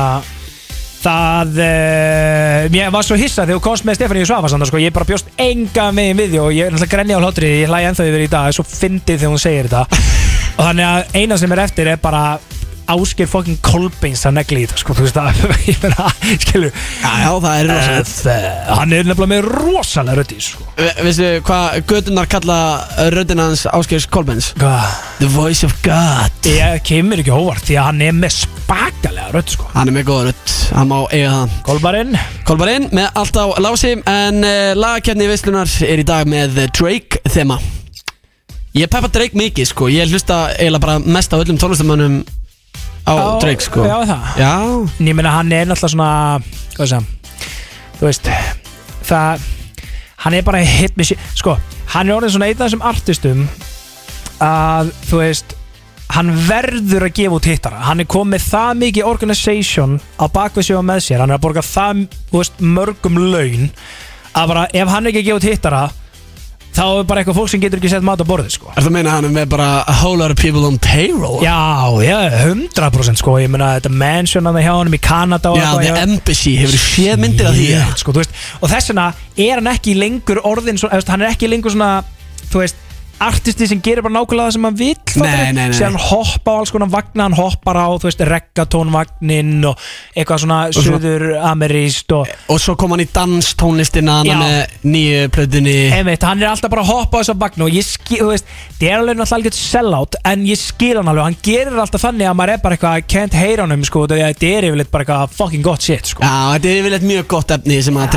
Það, 1.06 1.60
uh, 1.62 2.64
ég 2.74 2.90
var 2.90 3.06
svo 3.06 3.14
hissa 3.20 3.44
þegar 3.44 3.60
þú 3.60 3.64
komst 3.68 3.86
með 3.86 4.00
Stefáníu 4.00 4.26
Svavarsson 4.26 4.66
sko, 4.66 4.80
ég 4.82 4.94
bara 4.96 5.06
bjóst 5.06 5.28
enga 5.38 5.92
megin 5.94 6.18
við 6.18 6.32
því 6.34 6.40
og 6.42 6.56
ég 6.56 6.66
er 6.66 6.74
náttúrulega 6.74 6.96
grenni 6.96 7.14
á 7.14 7.22
hlátri, 7.22 7.52
ég 7.60 7.70
hlæði 7.70 7.90
ennþá 7.92 8.08
yfir 8.10 8.24
í 8.24 8.30
dag, 8.32 8.48
það 8.48 8.50
er 8.50 8.58
svo 8.58 8.66
fyndið 8.72 9.20
þegar 9.22 9.34
hún 9.36 9.44
segir 9.44 9.70
þetta. 9.70 10.02
Og 10.56 10.64
þannig 10.64 10.88
að 10.88 11.20
eina 11.20 11.38
sem 11.38 11.54
er 11.54 11.62
eftir 11.66 11.92
er 11.92 12.02
bara 12.02 12.24
Ásker 12.92 13.28
fokkin 13.30 13.58
Kolbeins 13.66 14.22
að 14.28 14.36
negli 14.38 14.62
í 14.62 14.66
þetta 14.68 14.82
sko, 14.82 14.96
þú 14.98 15.06
veist 15.06 15.18
það, 15.18 15.40
ég 15.70 15.80
meina, 15.86 16.08
skilur. 16.44 16.72
Já, 17.02 17.12
já, 17.24 17.30
það 17.46 17.56
er 17.60 17.70
rosalegt. 17.72 18.14
Uh, 18.26 18.74
Hann 18.80 18.96
er 18.98 19.08
nefnilega 19.10 19.30
með 19.32 19.48
rosalega 19.50 20.18
rödd 20.20 20.34
í 20.36 20.40
sko. 20.46 20.68
Veistu 21.06 21.30
hvað 21.48 21.78
gödunar 21.92 22.30
kalla 22.32 22.58
röddina 23.16 23.48
hans 23.50 23.66
Áskers 23.74 24.08
Kolbens? 24.12 24.52
Hvað? 24.60 24.96
The 25.22 25.30
voice 25.34 25.66
of 25.68 25.74
God. 25.86 26.34
Ég 26.50 26.84
kemur 26.86 27.22
ekki 27.24 27.34
óvart 27.36 27.66
því 27.66 27.80
að 27.82 27.90
hann 27.90 28.04
er 28.06 28.18
með 28.20 28.36
spakalega 28.42 29.32
rödd 29.36 29.54
sko. 29.56 29.70
Hann 29.74 29.90
er 29.92 29.98
með 29.98 30.08
góða 30.12 30.28
rödd, 30.30 30.56
hann 30.76 30.92
má 30.92 30.98
eiga 31.10 31.32
það. 31.38 31.56
Kolbarinn. 31.70 32.20
Kolbarinn 32.46 32.90
með 32.96 33.10
allt 33.22 33.40
á 33.42 33.46
lási 33.66 33.96
En 34.06 34.44
uh, 34.46 34.74
lagakefni 34.78 35.28
veislunar 35.32 35.72
er 35.88 36.02
í 36.02 36.06
dag 36.08 36.28
með 36.30 36.60
Drake 36.78 37.22
þema. 37.34 37.58
Ég 38.76 38.90
peppa 38.92 39.08
Drake 39.08 39.38
mikið 39.40 39.70
sko. 39.70 39.88
Ég 39.88 40.10
hlusta 40.12 40.50
eiginlega 40.58 40.84
bara 40.84 40.98
mest 41.00 41.32
á 41.32 41.40
öllum 41.40 41.56
tónlistamönnum 41.62 42.18
á, 43.06 43.14
Drake 43.42 43.62
sko. 43.66 43.84
Já, 43.86 43.98
það. 44.10 44.30
Já, 44.42 44.54
En 45.00 45.08
Ég 45.10 45.16
meina 45.18 45.32
hann 45.38 45.52
er 45.54 45.68
náttúrulega 45.70 45.94
svona 45.94 46.42
Hvað 46.76 46.90
sem 46.94 47.06
Þú 48.00 48.08
veist 48.10 48.30
Það 49.06 49.46
Hann 50.26 50.34
er 50.40 50.46
bara 50.48 50.64
hit 50.66 50.96
með 50.98 51.12
sér 51.12 51.28
Sko 51.38 51.58
Hann 51.94 52.10
er 52.10 52.18
orðin 52.18 52.34
svona 52.36 52.48
einn 52.50 52.58
af 52.58 52.66
þessum 52.66 52.86
artistum 52.90 53.44
Að 54.44 54.90
Þú 55.10 55.22
veist 55.22 55.56
Hann 56.16 56.30
verður 56.48 57.08
að 57.08 57.16
gefa 57.18 57.36
út 57.40 57.48
hittara. 57.50 57.80
Hann 57.88 58.00
er 58.04 58.06
komið 58.08 58.44
það 58.46 58.76
mikið 58.84 59.08
organization 59.10 59.96
Á 60.22 60.26
bakvið 60.32 60.68
sig 60.68 60.78
og 60.78 60.84
með 60.86 61.00
sér. 61.08 61.24
Hann 61.24 61.34
er 61.34 61.40
að 61.40 61.46
borga 61.48 61.64
það 61.66 62.04
Þú 62.30 62.40
veist 62.42 62.62
Mörgum 62.62 63.18
laun 63.34 63.70
Að 64.38 64.52
bara 64.54 64.66
Ef 64.72 64.92
hann 64.94 65.06
er 65.06 65.12
ekki 65.12 65.24
að 65.24 65.30
gefa 65.30 65.42
út 65.42 65.50
hittara 65.50 65.84
Þá 66.76 66.84
er 67.00 67.06
bara 67.08 67.22
eitthvað 67.22 67.38
fólk 67.40 67.52
sem 67.54 67.62
getur 67.64 67.80
ekki 67.80 67.92
sett 67.94 68.04
mat 68.04 68.20
á 68.20 68.28
borðið 68.28 68.56
sko. 68.58 68.72
Er 68.74 68.84
það 68.84 68.90
að 68.90 68.96
meina 68.98 69.12
að 69.12 69.16
hann 69.16 69.28
er 69.30 69.34
með 69.38 69.46
bara 69.54 69.68
a 69.88 69.94
whole 70.02 70.20
lot 70.20 70.34
of 70.34 70.40
people 70.42 70.66
on 70.68 70.76
payroll? 70.84 71.38
Já, 71.40 71.56
já, 72.04 72.18
100% 72.44 73.22
sko. 73.22 73.36
Ég 73.40 73.52
meina 73.54 73.70
þetta 73.78 73.92
mansion 73.96 74.50
að 74.50 74.58
það 74.60 74.66
hjá 74.68 74.74
honum 74.76 74.98
í 74.98 75.02
Kanada 75.06 75.54
og 75.54 75.60
Já, 75.62 75.70
eitthvað, 75.70 75.86
The. 75.86 76.04
Embassy, 76.10 76.56
hefur 76.60 76.84
séð 76.84 77.22
myndir 77.24 77.48
af 77.48 77.56
því. 77.56 77.70
Shit, 77.72 78.04
sko, 78.04 78.16
þú 78.16 78.24
veist, 78.26 78.36
og 78.60 78.74
þess 78.74 78.92
vegna 78.92 79.08
er 79.48 79.62
hann 79.62 79.72
ekki 79.72 79.96
lengur 80.00 80.44
orðin 80.52 80.82
svona, 80.82 80.92
eða, 80.92 81.00
þú 81.00 81.06
veist, 81.06 81.14
hann 81.16 81.26
er 81.26 81.32
ekki 81.32 81.52
lengur 81.54 81.76
svona 81.76 81.92
þú 82.52 82.62
veist, 82.66 82.85
artisti 83.24 83.68
sem 83.70 83.80
gerir 83.84 84.04
bara 84.06 84.14
nákvæmlega 84.18 84.50
það 84.50 84.56
sem 84.56 84.66
hann 84.68 84.76
nei. 85.56 85.70
Síðan 85.76 85.96
hann 85.96 86.08
hoppa 86.10 86.52
á 86.52 86.58
alls 86.60 86.72
konar 86.74 86.90
vagna 86.92 87.24
hann 87.28 87.38
hoppar 87.38 87.78
á, 87.80 87.88
þú 87.96 88.10
veist, 88.10 88.24
reggatónvagnin 88.32 89.66
og 89.70 89.76
eitthvað 90.16 90.40
svona 90.44 90.60
svona- 90.76 91.00
söður 91.00 91.24
ameríst 91.52 92.12
og 92.12 92.28
Og 92.50 92.60
svo 92.60 92.76
kom 92.78 92.92
hann 92.92 93.00
í 93.00 93.08
danstónlistina 93.14 94.18
hann 94.20 94.28
með 94.42 94.68
nýju 94.84 95.30
plötunni. 95.30 95.92
Einmitt, 95.96 96.24
hann 96.24 96.42
er 96.42 96.48
alltaf 96.50 96.70
bara 96.70 96.82
að 96.84 96.92
hoppa 96.92 97.18
á 97.18 97.22
þessa 97.24 97.38
vagnu 97.40 97.64
og 97.66 97.72
ég 97.72 97.84
skil, 97.84 98.20
þú 98.20 98.30
veist, 98.34 98.46
það 98.80 98.88
er 98.90 98.98
alveg 99.00 99.16
náttúrulega 99.18 99.36
algjört 99.40 99.60
sellout 99.60 100.16
en 100.26 100.46
ég 100.46 100.58
skil 100.58 100.96
hann 100.98 101.08
alveg, 101.08 101.24
hann 101.24 101.38
gerir 101.42 101.80
alltaf 101.80 102.02
þannig 102.02 102.28
að 102.30 102.36
maður 102.36 102.54
er 102.54 102.58
bara 102.64 102.76
eitthvað, 102.76 103.08
can't 103.08 103.34
hate 103.34 103.62
on 103.62 103.72
him 103.72 103.84
sko, 103.84 104.08
því 104.08 104.22
að 104.22 104.34
þetta 104.34 104.52
er 104.58 104.64
yfirleitt 104.70 104.92
bara 104.92 105.04
eitthvað 105.06 105.30
fucking 105.40 105.64
gott 105.64 105.82
shit 105.82 106.06
sko. 106.06 106.22
Já, 106.24 106.60
þetta 106.60 106.70
er 106.70 106.82
yfirleitt 106.84 107.08
mjög 107.08 107.28
gott 107.28 107.52
efni 107.52 107.82
sem 107.84 107.96
að 107.96 108.10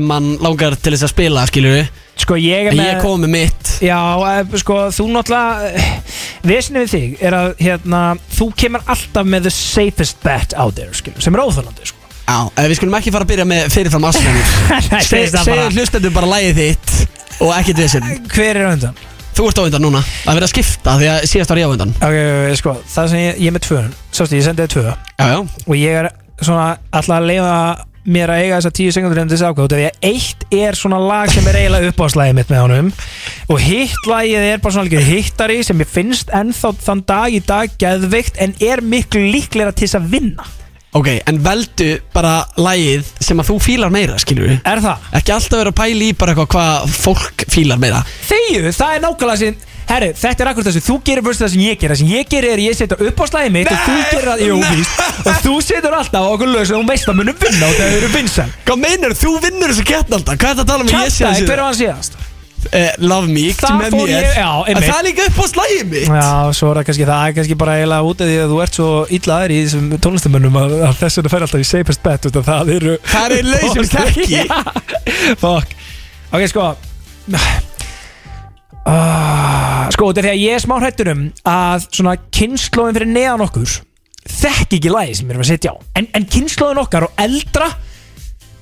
Er 0.00 0.06
er 0.06 0.08
það 0.08 0.08
er 0.08 0.08
sem 0.08 0.10
hann 0.10 0.30
langar 0.40 0.76
til 0.80 0.92
þess 0.94 1.06
að 1.06 1.12
spila, 1.14 1.46
skilur 1.50 1.76
við 1.76 1.90
Sko 2.20 2.36
ég 2.36 2.66
er 2.68 2.74
En 2.74 2.76
með 2.76 2.88
ég 2.90 2.98
kom 3.00 3.22
með 3.22 3.30
mitt. 3.32 3.70
Já, 3.80 4.00
eh, 4.28 4.58
sko, 4.60 4.76
þú 4.92 5.06
náttúrulega 5.14 5.70
Vesni 6.50 6.82
við 6.82 6.90
þig 6.92 7.22
er 7.24 7.36
að 7.36 7.48
hérna, 7.60 8.00
þú 8.36 8.50
kemur 8.56 8.84
alltaf 8.86 9.26
með 9.26 9.48
the 9.48 9.50
safest 9.54 10.20
bet 10.24 10.54
out 10.56 10.74
there, 10.76 10.92
skilur, 10.92 11.20
sem 11.20 11.34
er 11.34 11.40
óþólandi 11.40 11.86
sko. 11.88 11.96
Já, 12.26 12.36
uh, 12.46 12.66
við 12.68 12.76
skulum 12.78 12.94
ekki 12.94 13.10
fara 13.14 13.24
að 13.26 13.32
byrja 13.32 13.46
með 13.50 13.70
fyrirfram 13.74 14.04
afslæðinir 14.06 14.50
Nei, 14.92 15.00
segist 15.02 15.34
það 15.34 15.48
Segðu 15.48 15.56
bara. 15.56 15.70
hlustendur 15.74 16.12
bara 16.14 16.28
lagið 16.30 16.60
þitt 16.60 16.92
og 17.40 17.54
ekkert 17.56 17.80
vissin 17.80 18.06
Hver 18.30 18.60
er 18.60 18.68
á 18.68 18.72
undan? 18.76 19.00
Þú 19.34 19.48
ert 19.48 19.58
á 19.58 19.62
undan 19.64 19.82
núna. 19.82 20.00
Að 20.28 20.36
vera 20.36 20.46
að 20.46 20.52
skipta 20.52 20.94
því 21.00 21.06
að 21.08 21.26
síðast 21.30 21.52
var 21.52 21.60
ég 21.60 21.70
á 21.70 21.72
undan. 21.72 21.92
Ok, 22.02 22.16
sko, 22.60 22.74
það 22.92 23.10
sem 23.12 23.20
ég, 23.22 23.38
ég 23.40 23.46
er 23.48 23.54
með 23.54 23.62
tvö. 23.64 23.82
Sástu, 24.10 24.36
ég 24.36 24.44
sendi 24.44 24.66
þið 24.66 24.72
tvö. 24.74 24.82
Já, 24.90 25.26
já. 25.30 25.38
Og 25.64 25.76
ég 25.78 25.98
er 26.00 26.08
svona 26.42 26.66
alltaf 26.90 27.14
að 27.16 27.28
leiða 27.30 27.54
mér 28.04 28.32
að 28.32 28.44
eiga 28.44 28.60
þessar 28.60 28.74
tíu 28.78 28.92
sekundur 28.94 29.20
en 29.20 29.30
þess 29.30 29.44
ákvæð 29.44 29.74
því 29.74 29.88
að 29.88 30.06
eitt 30.10 30.44
er 30.56 30.78
svona 30.78 31.00
lag 31.02 31.32
sem 31.32 31.48
er 31.50 31.58
eiginlega 31.60 31.90
uppáðslægið 31.92 32.38
mitt 32.38 32.52
með 32.52 32.62
honum. 32.64 32.92
Og 33.50 33.60
hitt 33.64 34.08
lagið 34.08 34.46
er 34.46 34.62
bara 34.62 34.76
svona 34.76 34.88
algjör 34.88 35.10
hittari 35.10 35.58
sem 35.66 35.82
ég 35.84 35.90
finnst 35.90 36.32
ennþá 36.34 36.72
þann 36.86 37.04
dag 37.10 37.36
í 37.36 37.42
dag 37.44 37.76
geðveikt 37.82 38.40
en 38.40 38.56
er 38.64 38.82
miklu 38.84 39.26
líklega 39.34 39.74
til 39.74 39.88
þess 39.88 40.00
að 40.00 40.08
vinna. 40.14 40.48
Ok, 40.96 41.06
en 41.30 41.36
veldu 41.44 41.90
bara 42.10 42.40
lagið 42.58 43.06
sem 43.22 43.38
að 43.38 43.52
þú 43.52 43.58
fílar 43.62 43.92
meira, 43.94 44.16
skilur 44.18 44.48
við 44.48 44.56
Er 44.66 44.80
það? 44.82 45.04
Ekki 45.20 45.34
alltaf 45.36 45.60
vera 45.60 45.70
að 45.70 45.76
pæla 45.78 46.06
í 46.08 46.14
bara 46.18 46.34
eitthvað 46.34 46.48
hvað 46.56 46.96
fólk 46.96 47.44
fílar 47.52 47.78
meira. 47.78 48.00
Þegju, 48.26 48.72
það 48.74 48.96
er 48.96 49.04
nákvæmlega 49.04 49.42
sem 49.44 49.60
Herri, 49.90 50.08
þetta 50.14 50.44
er 50.44 50.48
akkur 50.52 50.66
þessu, 50.68 50.80
þú 50.86 50.94
gerir 51.08 51.24
fyrst 51.26 51.42
það 51.42 51.48
sem 51.54 51.62
ég 51.66 51.78
ger 51.82 51.90
Það 51.90 51.98
sem 52.00 52.10
ég 52.14 52.28
gerir 52.30 52.52
er 52.54 52.60
ég 52.62 52.76
setja 52.78 52.98
upp 53.08 53.20
á 53.20 53.24
slæði 53.26 53.50
mitt 53.56 53.70
og 53.74 53.80
þú 53.82 53.96
gerir 54.12 54.28
það, 54.30 54.42
jú 54.46 54.58
víst. 54.70 55.04
Og 55.26 55.40
þú 55.42 55.54
setur 55.66 55.96
alltaf 55.98 56.22
á 56.22 56.28
okkur 56.30 56.52
lög 56.54 56.68
sem 56.70 56.78
þú 56.78 56.86
veist 56.92 57.10
að 57.10 57.18
munum 57.18 57.38
vinna 57.42 57.66
og 57.66 57.74
það 57.80 57.96
eru 57.98 58.10
vinsæl. 58.14 58.48
Hvað 58.68 58.78
meinar, 58.86 59.14
þú? 59.18 59.32
Vinnur 59.48 59.72
þessu 59.74 59.86
keppn 59.90 60.14
alltaf. 60.20 60.38
Hvað 60.38 60.50
er 60.52 60.58
það 60.60 60.62
að 60.62 60.70
tala 60.70 60.84
um 60.86 60.90
að 60.90 60.94
ég 60.94 61.14
sé 61.16 61.24
Kjartaði, 61.24 61.48
hver 61.50 61.58
var 61.58 61.66
hann 61.72 61.80
síðast? 61.80 62.18
uh, 62.60 62.90
Love 63.00 63.28
Me 63.34 63.44
Það 63.56 63.76
með 63.80 63.94
mér. 63.96 64.10
ég- 64.14 64.36
já, 64.36 64.48
einmitt. 64.68 64.86
það 64.86 64.98
er 65.00 65.06
líka 65.08 65.26
upp 65.30 65.38
á 65.40 65.44
slæði 65.50 65.80
mitt. 65.90 66.10
Já, 66.12 66.28
svo 66.60 66.70
er 66.70 66.76
það 66.80 66.86
kannski, 66.90 67.06
það 67.10 67.22
er 67.30 67.34
kannski 67.40 67.56
bara 67.62 67.76
eiginlega 67.80 68.10
út 68.10 68.20
af 68.20 68.28
því 68.30 68.36
að 68.44 68.52
þú 68.54 68.58
ert 68.66 68.78
svo 68.78 68.88
illaður 69.18 69.54
í 69.56 69.58
þessum 69.64 69.88
tónlistamönnum 70.06 70.58
að, 70.60 70.74
að 70.90 70.94
þess 71.00 71.18
vegna 71.20 71.32
fer 71.34 71.46
alltaf 71.48 71.64
í 71.64 71.68
safest 71.70 72.02
bet 72.04 72.28
út 72.30 72.36
af 72.42 72.46
það 72.52 72.72
eru 72.76 72.94
Það 73.10 73.36
er 73.40 73.50
leið 73.50 73.66
sem 73.74 73.90
þekki 73.96 74.44
Já, 74.44 74.60
Fuck. 75.40 75.74
Ok, 76.30 76.46
sko 76.52 76.68
uh, 78.88 79.86
Sko, 79.90 80.10
þetta 80.10 80.22
er 80.22 80.28
því 80.28 80.32
að 80.32 80.42
ég 80.44 80.56
er 80.56 80.64
smá 80.64 80.76
hrættur 80.80 81.12
um 81.12 81.24
að 81.50 81.86
svona 81.90 82.16
kynnslóðin 82.32 82.98
fyrir 82.98 83.10
neðan 83.10 83.46
okkur 83.46 83.78
þekki 84.30 84.78
ekki 84.78 84.92
lagi 84.92 85.16
sem 85.18 85.26
við 85.26 85.34
erum 85.34 85.44
að 85.44 85.50
setja 85.50 85.72
á. 85.74 85.76
En, 85.98 86.06
en 86.16 86.28
kynnslóðin 86.30 86.82
okkar 86.84 87.08
og 87.08 87.20
eldra 87.20 87.72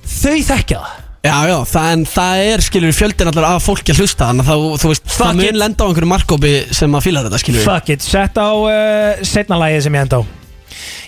þau 0.03 0.39
þekkja 0.49 0.81
það. 0.81 1.05
Já, 1.19 1.35
já, 1.51 1.57
það, 1.67 1.87
en 1.93 2.03
það 2.07 2.41
er, 2.47 2.61
skilur, 2.63 2.93
fjöldin 2.95 3.29
allar 3.29 3.49
af 3.49 3.65
fólki 3.65 3.91
að 3.91 3.99
hlusta 3.99 4.29
Þannig 4.29 4.45
að 4.45 4.53
það, 4.53 4.61
þú 4.79 4.91
veist, 4.93 5.09
Fuck 5.09 5.19
það 5.19 5.33
mun 5.35 5.49
it. 5.49 5.57
lenda 5.59 5.83
á 5.83 5.87
einhverju 5.89 6.11
markkópi 6.13 6.51
sem 6.79 6.95
að 6.95 7.03
fíla 7.09 7.23
þetta, 7.25 7.41
skilur 7.43 7.65
Fuck 7.67 7.91
it, 7.91 8.05
sett 8.07 8.39
á 8.39 8.49
uh, 8.55 9.25
setna 9.27 9.59
lagið 9.59 9.83
sem 9.83 9.97
ég 9.99 10.07
enda 10.07 10.21
á 10.23 10.38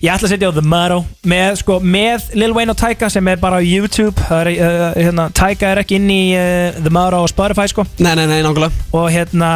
Ég 0.02 0.10
ætla 0.10 0.26
að 0.26 0.32
setja 0.34 0.50
á 0.50 0.54
The 0.56 0.64
Motto 0.66 1.04
með, 1.30 1.60
sko, 1.60 1.76
með 1.86 2.32
Lil 2.34 2.56
Wayne 2.58 2.74
og 2.74 2.80
Tyga 2.80 3.06
sem 3.14 3.28
er 3.30 3.38
bara 3.38 3.60
á 3.60 3.62
YouTube. 3.62 4.18
Er, 4.34 4.50
uh, 4.50 4.88
hérna, 4.98 5.28
Tyga 5.38 5.70
er 5.70 5.84
ekki 5.84 6.00
inn 6.00 6.10
í 6.10 6.24
uh, 6.34 6.80
The 6.80 6.90
Motto 6.90 7.20
á 7.22 7.26
Spotify 7.30 7.70
sko. 7.70 7.86
Nei, 8.02 8.16
nei, 8.18 8.26
nei, 8.26 8.40
nákvæmlega. 8.42 8.90
Og 8.98 9.06
hérna 9.14 9.52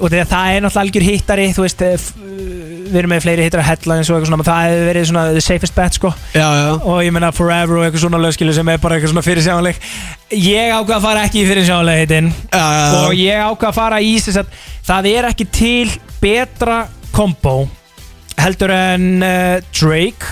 og 0.00 0.08
það 0.12 0.54
er 0.54 0.62
náttúrulega 0.62 0.82
algjör 0.82 1.04
hittari 1.04 1.48
þú 1.52 1.64
veist, 1.66 1.82
eh, 1.84 2.06
við 2.92 2.96
erum 3.02 3.12
með 3.12 3.24
fleiri 3.26 3.44
hittara 3.44 3.66
headlines 3.66 4.08
og 4.08 4.16
eitthvað 4.16 4.30
svona, 4.30 4.46
það 4.46 4.62
hefur 4.68 4.86
verið 4.88 5.08
svona 5.10 5.26
the 5.32 5.42
safest 5.44 5.74
bet 5.76 5.98
sko. 5.98 6.14
Já, 6.32 6.46
já, 6.46 6.70
og 6.78 7.02
ég 7.02 7.12
meina 7.12 7.32
Forever 7.34 7.80
og 7.80 7.84
eitthvað 7.84 8.06
svona 8.06 8.22
lögskilu 8.22 8.54
sem 8.54 8.68
er 8.68 8.80
bara 8.82 8.96
eitthvað 8.96 9.12
svona 9.12 9.26
fyrirsjáanleg. 9.26 9.82
Ég 10.30 10.72
ákvað 10.78 10.96
að 10.96 11.06
fara 11.08 11.26
ekki 11.26 11.42
í 11.42 11.50
já. 12.52 13.02
og 13.02 13.14
ég 13.18 13.44
ákvað 13.50 13.68
að 13.68 13.78
fara 13.82 14.00
í 14.00 14.16
þess 14.18 14.42
að 14.42 14.46
það 14.86 15.12
er 15.12 15.30
ekki 15.34 15.50
til 15.50 15.90
betra 16.22 16.86
kombo 17.12 17.81
heldur 18.42 18.72
en 18.74 19.22
uh, 19.22 19.60
Drake 19.70 20.26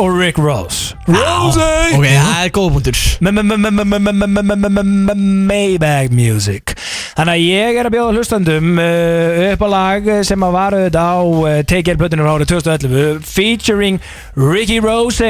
og 0.00 0.14
Rick 0.16 0.38
Ross 0.40 0.94
Rose 1.04 1.60
Ok, 1.92 2.06
það 2.06 2.38
er 2.46 2.52
góða 2.56 2.70
punktur 2.72 2.96
Maybach 5.50 6.14
Music 6.14 6.72
Þannig 7.18 7.34
að 7.34 7.44
ég 7.44 7.76
er 7.76 7.84
að 7.84 7.94
bjóða 7.96 8.14
hlustandum 8.16 8.80
uh, 8.80 9.50
upp 9.50 9.66
á 9.66 9.68
lag 9.74 10.08
sem 10.24 10.46
að 10.46 10.56
var 10.56 10.78
auðvitað 10.78 11.12
á 11.12 11.20
uh, 11.20 11.60
Take 11.68 11.84
Care 11.90 12.00
plötunum 12.00 12.30
árið 12.32 12.54
2011 12.54 13.28
featuring 13.28 14.00
Ricky 14.40 14.80
Rose 14.80 15.28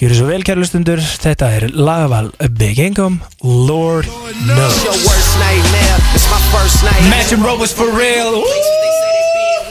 Gjör 0.00 0.16
svo 0.16 0.30
vel 0.32 0.46
kæra 0.48 0.64
hlustundur 0.64 1.04
Þetta 1.04 1.52
er 1.58 1.68
lagaval 1.76 2.32
Big 2.56 2.80
Income 2.80 3.20
Lord 3.44 4.08
Knows 4.48 4.80
your 4.80 4.96
worst 5.04 5.36
nightmare. 5.36 6.00
It's 6.16 6.24
my 6.32 6.40
first 6.48 6.80
night. 6.82 7.04
Matching 7.12 7.44
Rovers 7.44 7.76
for 7.76 7.92
real 7.92 8.40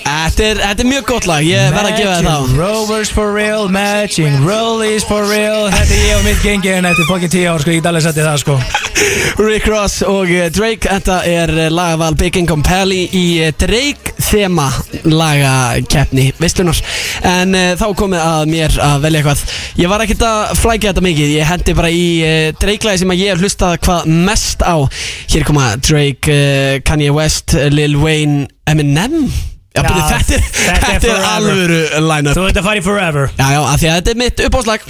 Þetta 0.04 0.46
er, 0.46 0.60
þetta 0.64 0.84
er 0.84 0.90
mjög 0.90 1.08
gott 1.10 1.26
lag, 1.30 1.46
ég 1.46 1.74
verð 1.74 1.90
að 1.90 1.98
gefa 2.00 2.18
þetta 2.20 2.36
á 2.36 2.40
Matching 2.40 2.60
Rovers 2.60 3.12
for 3.14 3.34
real 3.36 3.70
Matching 3.74 4.46
Rollies 4.46 5.06
for 5.08 5.26
real. 5.30 5.68
Þetta 5.74 5.96
er 5.98 6.06
ég 6.06 6.20
og 6.20 6.28
mitt 6.28 6.44
gengi 6.44 6.72
en 6.74 6.88
þetta 6.88 7.04
er 7.04 7.10
fokkin 7.10 7.34
tíu 7.34 7.50
ár 7.52 7.64
sko. 7.64 7.74
Ég 7.74 7.82
get 7.82 7.90
alveg 7.92 8.06
setti 8.06 8.26
það 8.26 8.40
sko. 8.44 8.60
Rick 9.48 9.68
Ross 9.72 10.04
og 10.08 10.32
eh, 10.32 10.48
Drake. 10.54 10.88
Þetta 10.88 11.20
er 11.28 11.54
eh, 11.56 11.70
lagaval 11.74 12.18
Big 12.20 12.40
Income 12.40 12.66
Pally 12.68 13.02
í 13.16 13.26
eh, 13.44 13.52
Drake 13.60 14.16
þema 14.30 14.68
lagakeppni 15.08 16.30
veistlunar 16.40 16.78
En 17.26 17.56
uh, 17.56 17.74
þá 17.80 17.86
komið 17.98 18.24
að 18.24 18.42
mér 18.52 18.76
að 18.84 19.06
velja 19.06 19.22
eitthvað. 19.22 19.44
Ég 19.80 19.92
var 19.92 20.04
ekkert 20.04 20.26
að 20.28 20.56
flækja 20.60 20.94
þetta 20.94 21.06
mikið. 21.06 21.36
Ég 21.36 21.50
hendi 21.50 21.76
bara 21.78 21.92
í 21.92 22.08
uh, 22.24 22.50
Drake-lagi 22.62 23.04
sem 23.04 23.16
ég 23.18 23.34
hef 23.34 23.44
hlustað 23.44 23.78
hvað 23.86 24.10
mest 24.30 24.64
á. 24.64 24.76
Hér 25.30 25.48
koma 25.48 25.70
Drake, 25.84 26.36
uh, 26.36 26.82
Kanye 26.88 27.14
West, 27.16 27.58
Lil 27.74 28.00
Wayne, 28.00 28.48
Eminem 28.70 29.26
Já, 29.70 29.84
Já, 29.86 29.90
þetta 30.10 30.34
er, 30.34 30.46
þetta 30.50 30.74
er 30.74 30.86
þetta 30.86 31.10
er 31.14 31.26
alvöru 31.30 31.80
line-up. 32.10 32.36
Þú 32.36 32.46
veit 32.48 32.58
að 32.58 32.66
fara 32.66 32.80
í 32.80 32.86
Forever. 32.86 33.30
Já, 33.38 33.48
já, 33.54 33.60
af 33.62 33.82
því 33.84 33.90
að 33.92 33.98
þetta 34.00 34.14
er 34.16 34.22
mitt 34.24 34.42
uppáslag. 34.48 34.88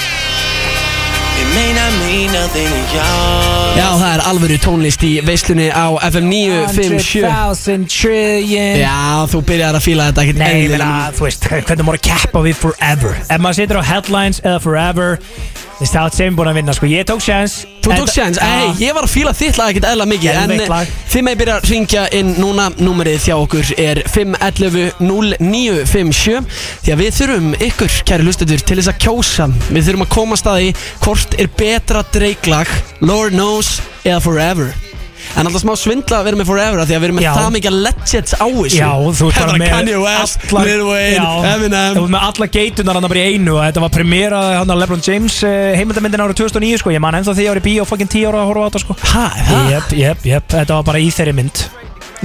Já, 3.79 3.86
það 4.00 4.09
er 4.13 4.24
alvöru 4.29 4.57
tónlist 4.63 5.03
í 5.07 5.12
veislunni 5.25 5.67
á 5.71 5.86
FM 6.09 6.27
957 6.31 7.24
100,000 7.27 7.88
trillion. 7.91 8.79
Já, 8.81 8.98
þú 9.31 9.41
byrjar 9.51 9.77
að 9.79 9.86
fíla 9.88 10.09
þetta 10.09 10.25
ekkert 10.25 10.41
Nei, 10.43 10.51
ég 10.65 10.74
meina, 10.75 10.89
þú 11.15 11.27
veist, 11.27 11.48
hvernig 11.50 11.88
maður 11.88 12.00
að 12.01 12.05
keppa 12.09 12.43
við 12.48 12.59
Forever? 12.63 13.17
Ef 13.27 13.43
maður 13.43 13.59
situr 13.62 13.81
á 13.81 13.83
Headlines 13.89 14.41
eða 14.45 14.59
Forever 14.63 15.20
Þess 15.79 15.94
það 15.94 16.05
er 16.05 16.11
sem 16.18 16.35
búin 16.35 16.50
að 16.51 16.57
vinna, 16.59 16.74
sko. 16.75 16.85
Ég 16.92 17.07
tók 17.07 17.22
sjans 17.24 17.53
Þú 17.79 17.96
tók 17.96 18.11
sjans, 18.11 18.35
ei, 18.44 18.68
ég 18.83 18.92
var 18.98 19.05
að 19.07 19.13
fíla 19.13 19.31
þitt 19.37 19.55
lag 19.55 19.70
ekkert 19.72 19.87
eðla 19.87 20.03
mikið 20.11 20.35
En 20.35 20.51
þið 21.09 21.22
með 21.25 21.35
byrja 21.39 21.55
að 21.55 21.65
ringja 21.72 22.03
inn 22.20 22.31
núna. 22.35 22.68
Númerið 22.83 23.24
þjá 23.24 23.35
okkur 23.37 23.63
er 23.79 24.03
511-0957 24.11 26.44
Því 26.83 26.92
að 26.92 27.00
við 27.05 27.11
þurfum 27.22 27.48
ykkur, 27.70 27.92
kæri 28.11 28.24
hlustendur, 28.27 28.59
til 28.59 28.75
þess 28.81 28.92
að 28.92 29.00
kjósa. 29.07 29.48
Við 29.70 29.83
þurfum 29.87 30.07
að 30.09 30.15
koma 30.18 30.35
staði 30.44 30.70
hvort 31.00 31.31
er 31.39 31.48
betra 31.63 32.03
dreiklag 32.11 32.68
Lord 33.00 33.31
Knows 33.39 33.79
eða 34.03 34.20
Forever 34.27 34.89
En 35.37 35.46
alltaf 35.46 35.61
smá 35.61 35.74
svindla 35.77 36.20
að 36.20 36.25
vera 36.29 36.39
með 36.39 36.48
Forever 36.50 36.81
Því 36.89 36.96
að 36.98 37.03
erum 37.07 37.18
með 37.20 37.25
Já. 37.25 37.31
það 37.37 37.50
mikið 37.55 37.75
legends 37.85 38.33
á 38.33 38.46
þessu. 38.50 38.79
Já, 38.79 38.89
þú 39.20 39.27
ert 39.29 39.39
bara 39.39 39.57
með 39.61 39.70
Kanye 39.74 40.00
West, 40.03 40.39
alla- 40.50 40.63
Lil 40.65 40.83
Wayne, 40.87 41.15
Já, 41.20 41.29
Eminem. 41.53 41.98
Þú 42.00 42.03
ert 42.03 42.13
með 42.15 42.25
alla 42.29 42.48
geitunar 42.57 43.00
hann 43.00 43.07
bara 43.13 43.20
í 43.20 43.33
einu 43.35 43.53
og 43.57 43.61
þetta 43.68 43.83
var 43.85 43.94
premierað 43.94 44.48
hann 44.59 44.74
að 44.74 44.81
LeBron 44.83 45.03
James 45.05 45.37
uh, 45.44 45.53
heimildamindin 45.77 46.24
árið 46.25 46.39
2009 46.42 46.81
sko, 46.81 46.94
ég 46.96 47.03
man 47.03 47.20
ennþá 47.20 47.35
því 47.37 47.46
ég 47.46 47.53
var 47.53 47.61
í 47.61 47.65
bíó 47.70 47.85
fucking 47.85 48.09
10 48.09 48.29
ára 48.31 48.42
að 48.44 48.50
horfa 48.50 48.65
á 48.65 48.68
þetta 48.70 48.83
sko. 48.85 48.98
Hæ, 49.03 49.27
það? 49.51 49.70
Jep, 49.75 49.94
jep, 50.01 50.25
jep, 50.33 50.50
þetta 50.57 50.79
var 50.79 50.87
bara 50.89 51.03
í 51.03 51.11
þeirri 51.13 51.35
mynd. 51.39 51.65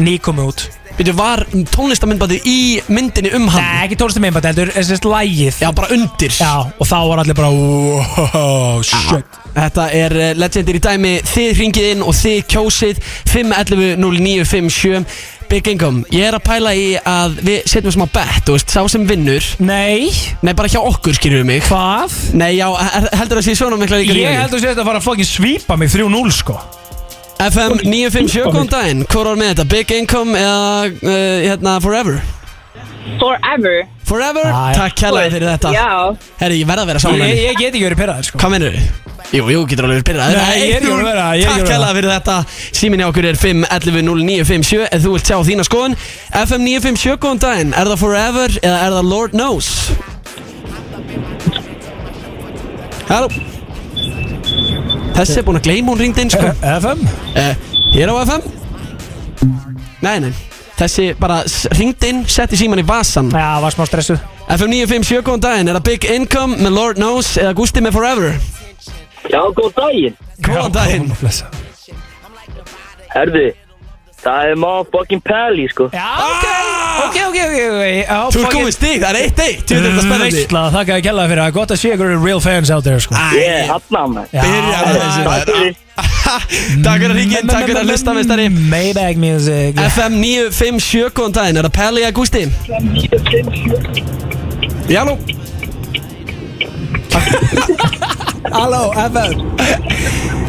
Ný 0.00 0.16
komið 0.18 0.48
út 0.50 0.64
Býtu, 0.94 1.10
var 1.18 1.40
tónlistamindbætið 1.74 2.44
í 2.46 2.58
myndinni 2.86 3.32
um 3.34 3.48
hann? 3.50 3.64
Nei, 3.64 3.86
ekki 3.88 3.96
tónlistum 3.98 4.26
einbætt, 4.28 4.46
heldur, 4.52 4.70
þessi 4.76 4.98
lægið 5.10 5.56
Já, 5.64 5.70
bara 5.74 5.88
undir. 5.96 6.34
Já, 6.38 6.52
og 6.70 6.86
þá 6.86 6.98
var 7.10 7.22
allir 7.24 7.34
bara 7.34 7.50
Wow, 7.50 8.82
shit. 8.86 9.40
Þetta 9.54 9.86
er 9.94 10.14
eh, 10.18 10.30
legendir 10.38 10.78
í 10.78 10.82
dæmi. 10.82 11.12
Þið 11.26 11.50
ringið 11.58 11.88
inn 11.92 12.04
og 12.06 12.14
þið 12.18 12.38
kjósið. 12.54 13.00
511-0957 13.32 15.02
Big 15.50 15.66
Income 15.68 16.06
Ég 16.14 16.28
er 16.30 16.38
að 16.38 16.44
pæla 16.46 16.72
í 16.78 16.86
að 16.96 17.34
við 17.44 17.66
setjum 17.68 17.92
smá 17.96 18.06
bet 18.14 18.46
Þú 18.46 18.54
veist, 18.56 18.70
sá 18.70 18.86
sem 18.94 19.04
vinnur. 19.10 19.50
Nei, 19.66 20.14
Nei, 20.46 20.54
bara 20.54 20.70
hjá 20.70 20.78
okkur, 20.78 21.18
skilur 21.18 21.42
við 21.42 21.50
mig. 21.50 21.66
Hvað? 21.66 22.14
Nei, 22.38 22.52
já, 22.60 22.68
heldur 23.18 23.42
það 23.42 23.50
sé 23.50 23.58
svona 23.58 23.82
mikla 23.82 23.98
líka 23.98 24.14
Ég 24.14 24.38
held 24.38 24.46
að 24.46 24.56
þú 24.56 24.64
sést 24.68 24.78
að 24.78 24.90
fara 24.92 25.02
að 25.02 25.10
fucking 25.10 25.30
svípa 25.34 25.78
mig 25.80 25.90
3-0 25.90 26.38
sko 26.38 26.58
FM 27.42 27.80
957, 27.82 28.46
góðan 28.52 28.70
daginn 28.70 29.04
Hvor 29.10 29.28
var 29.30 29.38
með 29.38 29.50
þetta? 29.52 29.64
Big 29.72 29.92
Income 29.96 30.38
eða 30.38 30.90
uh, 30.94 31.14
hérna, 31.42 31.76
Forever? 31.82 32.20
Forever 33.20 33.80
Forever? 34.04 34.44
Já, 34.44 34.60
já. 34.70 34.76
Takk 34.78 34.94
kærlega 35.00 35.32
fyrir 35.34 35.50
þetta 35.50 35.72
Já 35.74 35.88
Herri, 36.40 36.60
ég 36.62 36.68
verð 36.68 36.84
að 36.84 36.92
vera 36.92 37.00
Ég, 37.00 37.04
saman 37.04 37.34
ég 37.34 37.58
get 37.58 37.72
ekki 37.72 37.84
verið 37.88 38.00
pyrraður 38.00 38.28
sko 38.28 38.40
Hvað 38.40 38.54
mennur 38.54 38.76
þið? 38.78 38.86
Jú, 39.34 39.46
jú, 39.50 39.62
getur 39.66 39.88
alveg 39.88 40.00
verið 40.00 40.08
byrjað 40.10 40.34
Nei, 40.38 40.58
ég 40.60 40.74
er 40.76 40.84
ekki 40.84 40.92
að 40.94 41.06
vera, 41.08 41.26
ég 41.34 41.44
er 41.44 41.50
ekki 41.50 41.54
að 41.54 41.64
Takk 41.64 41.74
hella 41.74 41.92
fyrir 41.98 42.12
þetta 42.12 42.36
Símin 42.80 43.02
hjá 43.02 43.08
okkur 43.08 43.28
er 43.30 43.40
511-0957 43.40 44.84
Ef 44.84 45.04
þú 45.04 45.14
vilt 45.16 45.30
sjá 45.32 45.38
þína 45.48 45.66
skoðun 45.66 45.96
FM 46.44 46.68
957, 46.68 47.16
góðan 47.24 47.42
daginn 47.44 47.74
Er 47.74 47.90
það 47.90 48.04
Forever 48.04 48.58
eða 48.60 48.78
er 48.84 48.98
það 48.98 49.10
Lord 49.10 49.34
Knows? 49.34 49.72
Halló 53.10 53.28
Þessi 55.14 55.38
er 55.40 55.46
búin 55.46 55.58
að 55.60 55.66
gleyma 55.68 55.92
hún 55.94 56.00
ringd 56.02 56.18
inn 56.22 56.30
sko 56.32 56.50
FM? 56.60 57.04
uh, 57.38 57.54
Hér 57.94 58.10
á 58.10 58.14
FM 58.24 58.42
Nei, 60.04 60.16
nei 60.26 60.32
Þessi 60.74 61.12
bara 61.20 61.42
ringd 61.78 62.02
inn, 62.08 62.24
setti 62.26 62.58
síman 62.58 62.82
í 62.82 62.86
vasan 62.88 63.30
Já, 63.30 63.60
var 63.62 63.74
smá 63.74 63.86
stressuð 63.86 64.18
FM 64.50 64.74
957, 64.74 65.22
góðan 65.24 65.44
daginn 65.46 65.70
Er 65.70 65.78
það 65.78 65.86
Big 65.88 66.08
Income 66.16 66.58
með 66.66 66.74
Lord 66.76 66.98
Knows 67.00 67.30
eða 67.40 67.54
Gusti 67.56 67.80
með 67.84 67.94
Forever? 67.96 68.34
Já, 69.24 69.40
góð 69.56 69.70
daginn. 69.78 70.16
Góðan 70.44 70.74
daginn. 70.74 71.06
Herðu, 73.14 73.44
það 74.24 74.50
er 74.50 74.58
motherfucking 74.64 75.22
Pally, 75.24 75.66
sko. 75.72 75.86
Já, 75.94 76.08
ok, 76.24 76.46
ok, 77.04 77.16
ok, 77.28 77.38
ok, 77.44 77.58
ok 77.68 77.84
Þú 78.34 78.42
ert 78.42 78.54
komið 78.56 78.74
stík, 78.76 78.98
það 79.04 79.10
er 79.10 79.16
1-1 79.28 79.62
Þú 79.64 79.74
veit 79.74 79.84
þetta 79.84 80.04
spennandi. 80.06 80.36
Veistla, 80.38 80.62
þakka 80.74 80.92
að 80.98 81.02
kella 81.08 81.22
fyrir 81.30 81.42
það. 81.44 81.54
Gott 81.58 81.74
að 81.74 81.80
sé 81.82 81.94
ykkur 81.94 82.08
real 82.24 82.42
fans 82.44 82.72
out 82.74 82.84
there 82.88 83.00
sko. 83.04 83.12
Ég 83.36 83.46
er 83.54 83.72
að 83.74 83.82
það. 83.94 84.24
Þessi 84.34 85.20
er- 85.20 85.28
Takk 85.28 85.48
fyrir. 85.52 85.74
Takk 86.84 86.98
fyrir 86.98 87.12
að 87.12 87.18
ríkja 87.20 87.38
inn, 87.44 87.50
takk 87.52 87.68
fyrir 87.68 87.78
að 87.84 87.90
hlusta 87.92 88.10
mestari 88.16 88.46
Maybach 88.50 89.18
music. 89.20 89.78
FM 89.94 90.16
957, 90.24 91.12
góðan 91.14 91.36
daginn, 91.36 91.60
er 91.60 91.68
það 91.68 91.74
Pelli 91.78 92.00
eða 92.02 92.14
Gústi? 92.16 92.42
Já, 94.90 95.04
nú. 95.06 95.14
Halló, 98.54 98.90
FM 98.92 99.32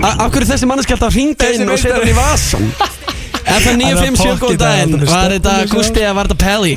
Akkur 0.06 0.44
er 0.44 0.48
þessi 0.50 0.68
manneski 0.70 0.96
alltaf 0.96 1.12
að 1.14 1.18
ringa 1.20 1.50
inn 1.56 1.70
og 1.72 1.80
setja 1.80 2.00
hann 2.00 2.10
í 2.12 2.16
vasan 2.18 2.66
FM 3.46 3.78
957, 3.82 4.40
góðan 4.42 4.58
daginn. 4.62 5.06
Var 5.06 5.36
þetta 5.38 5.54
Gústi 5.70 6.02
eða 6.02 6.16
var 6.18 6.30
þetta 6.30 6.42
Pelli? 6.42 6.74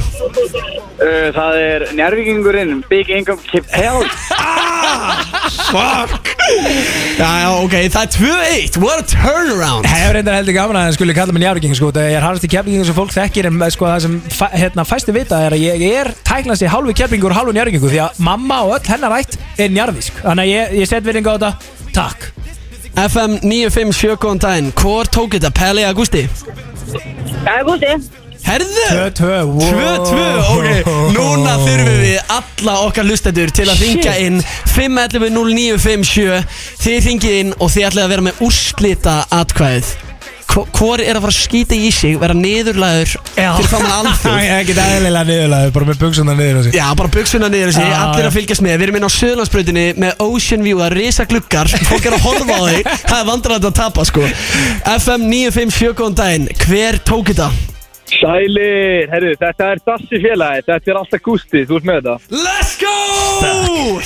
Uh, 0.98 1.28
það 1.30 1.56
er 1.62 1.84
njárvíkingurinn 1.94 2.80
Big 2.90 3.10
Income 3.14 3.44
Kip 3.46 3.68
Hell 3.70 4.02
Fuck. 5.68 6.32
Já, 7.18 7.28
já, 7.42 7.48
ok, 7.62 7.74
það 7.92 8.02
er 8.02 8.10
2-1 8.16 8.78
What 8.82 9.02
a 9.02 9.06
turnaround. 9.12 9.86
Hefur 9.88 10.16
reyndar 10.16 10.38
heldur 10.38 10.56
gaman 10.56 10.78
að 10.80 10.88
það 10.88 10.96
skulle 10.98 11.16
kalla 11.16 11.34
mig 11.36 11.44
njárvíking 11.44 11.76
sko, 11.78 11.90
það 11.94 12.16
er 12.16 12.24
harðast 12.26 12.48
í 12.48 12.50
kefningu 12.52 12.88
sem 12.88 12.96
fólk 12.96 13.14
þekkir 13.14 13.50
en 13.50 13.62
sko, 13.74 13.88
það 13.90 14.06
sem 14.06 14.16
fæ, 14.32 14.46
hérna, 14.56 14.86
fæstu 14.88 15.14
vita 15.16 15.40
er 15.44 15.56
að 15.56 15.64
ég 15.66 15.86
er 16.02 16.12
tæknast 16.26 16.64
í 16.64 16.72
hálfu 16.72 16.96
kefningur 16.98 17.34
og 17.34 17.40
hálfu 17.42 17.56
njárvíkingu 17.56 17.92
því 17.92 18.02
að 18.06 18.22
mamma 18.30 18.62
og 18.66 18.78
öll 18.78 18.92
hennar 18.94 19.18
ætt 19.20 19.38
er 19.60 19.72
njárvísk 19.76 20.24
þannig 20.24 20.48
að 20.48 20.52
ég, 20.54 20.76
ég 20.82 20.92
set 20.92 21.06
virðingu 21.06 21.30
á 21.30 21.36
þetta. 21.36 21.54
Takk 21.98 22.37
FM 22.98 23.38
957 23.46 24.16
góðan 24.18 24.40
daginn. 24.42 24.72
Hvor 24.74 25.06
tók 25.06 25.36
þetta? 25.36 25.52
Peli 25.54 25.84
Agusti? 25.86 26.24
Það 27.44 27.52
er 27.52 27.68
gústi. 27.68 27.92
Herðu 28.48 29.04
2-2 29.18 29.28
2-2, 29.60 30.24
ok. 30.54 30.90
Núna 31.14 31.54
þurfum 31.60 32.00
við 32.02 32.34
alla 32.38 32.76
okkar 32.86 33.06
lustendur 33.06 33.52
til 33.54 33.68
að 33.68 33.84
ringja 33.84 34.16
inn. 34.24 34.42
511-0957 34.72 36.42
Þið 36.82 37.08
ringið 37.10 37.40
inn 37.44 37.56
og 37.58 37.70
þið 37.74 37.88
ætlaði 37.90 38.06
að 38.06 38.12
vera 38.16 38.28
með 38.30 38.44
úrslita 38.48 39.18
atkvæðið 39.42 40.07
Hvor 40.78 41.00
er 41.02 41.16
að 41.18 41.24
fara 41.24 41.32
að 41.32 41.38
skýta 41.38 41.76
í 41.78 41.90
sig, 41.94 42.16
vera 42.20 42.34
niðurlæður 42.36 43.12
fyrir 43.36 43.68
framan 43.70 43.94
alþjóð 43.98 44.38
Ég 44.42 44.66
get 44.70 44.80
aðeinslega 44.82 45.22
niðurlega, 45.28 45.72
bara 45.76 45.88
með 45.90 46.00
buksuna 46.02 46.34
niður 46.38 46.58
á 46.58 46.62
sig 46.66 46.76
Já, 46.78 46.84
bara 46.98 47.12
buksuna 47.16 47.50
niður 47.52 47.72
þessi, 47.72 47.86
Já, 47.86 47.96
allir 48.02 48.24
já. 48.24 48.28
að 48.30 48.36
fylgjast 48.38 48.64
með 48.66 48.76
Við 48.78 48.86
erum 48.88 48.98
inn 49.00 49.08
á 49.08 49.12
Söðlandsbrautinni 49.18 49.86
með 50.04 50.22
Ocean 50.26 50.66
View 50.66 50.82
að 50.84 50.94
risa 50.98 51.26
gluggar, 51.30 51.72
fólk 51.88 52.08
er 52.10 52.18
að 52.18 52.26
horfa 52.26 52.58
á 52.58 52.62
þig 52.68 52.92
Það 53.08 53.18
er 53.22 53.26
vandræðan 53.32 53.70
að 53.70 53.78
tapa 53.80 54.06
sko 54.08 54.28
FM 54.98 55.26
957 55.32 55.98
góðan 56.02 56.18
daginn, 56.22 56.48
hver 56.66 57.00
tók 57.06 57.32
þetta? 57.32 57.50
Sælir, 58.08 59.08
herru, 59.12 59.34
þetta 59.36 59.66
er 59.74 59.82
Dassi 59.84 60.20
félagi, 60.22 60.62
þetta 60.64 60.92
er 60.94 61.00
alltaf 61.02 61.20
Gústi, 61.26 61.64
þú 61.68 61.76
ert 61.80 61.88
með 61.90 61.98
þetta 61.98 62.40
Let's 62.46 62.72
go! 62.80 62.94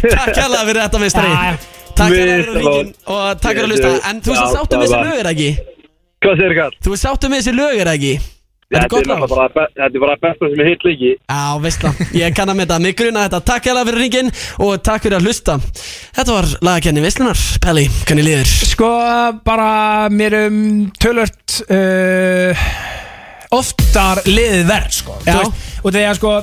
Takk 0.03 0.35
hérlega 0.41 0.65
fyrir 0.67 0.83
þetta 0.83 1.29
já. 1.29 1.53
Takk 1.93 2.09
fyrir 2.17 2.43
Við- 2.43 2.57
ringin 2.57 2.91
og 3.07 3.41
takk 3.43 3.53
fyrir 3.53 3.67
að 3.67 3.73
hlusta 3.77 3.93
En 4.11 4.21
þú 4.25 4.35
veist 4.35 4.57
sáttu 4.57 4.81
með 4.81 4.93
var- 4.95 5.07
lögur 5.07 5.31
ekki? 5.33 5.51
Hvað 6.23 6.39
segir 6.39 6.55
Karl? 6.59 6.79
Þú 6.85 6.93
veist 6.95 7.05
sáttu 7.09 7.29
með 7.33 7.41
þessi 7.43 7.55
lögur 7.59 7.91
ekki? 7.97 8.13
Þetta 8.73 8.79
er 8.79 8.83
Þetta 8.83 8.87
er 8.87 8.93
gott 8.93 9.09
lag 9.11 9.19
náttúrulega 9.21 9.53
bara, 9.53 9.69
þetta 9.77 9.99
er 9.99 10.03
bara 10.03 10.15
besta 10.23 10.49
sem 10.49 10.61
ég 10.63 10.69
heilt 10.71 10.85
líki 10.87 11.09
Já, 11.13 11.41
veist 11.61 11.83
það, 11.83 11.99
ég 12.17 12.37
kann 12.39 12.49
að 12.53 12.57
með 12.57 12.65
þetta, 12.65 12.79
mig 12.87 12.95
gruna 12.97 13.25
þetta. 13.27 13.41
Takk 13.51 13.67
hérlega 13.69 13.89
fyrir 13.91 14.01
ringin 14.07 14.31
og 14.65 14.71
takk 14.87 15.05
fyrir 15.05 15.17
að 15.19 15.27
hlusta. 15.29 15.57
Þetta 16.17 16.37
var 16.39 16.49
lagakenni 16.69 17.05
Veislunar, 17.05 17.43
Pelli, 17.67 17.85
hvernig 18.09 18.27
líður? 18.31 18.55
Sko, 18.71 18.89
bara 19.45 19.69
mér 20.15 20.39
um 20.47 20.59
tölvört 21.05 21.59
uh, 21.69 22.65
oftar 23.59 24.23
liðið 24.31 24.65
verð, 24.73 24.97
sko. 25.03 25.19
Þú 25.27 25.29
Já. 25.29 25.39
veist, 25.43 25.71
Og 25.83 25.97
þegar, 25.99 26.21
sko, 26.23 26.35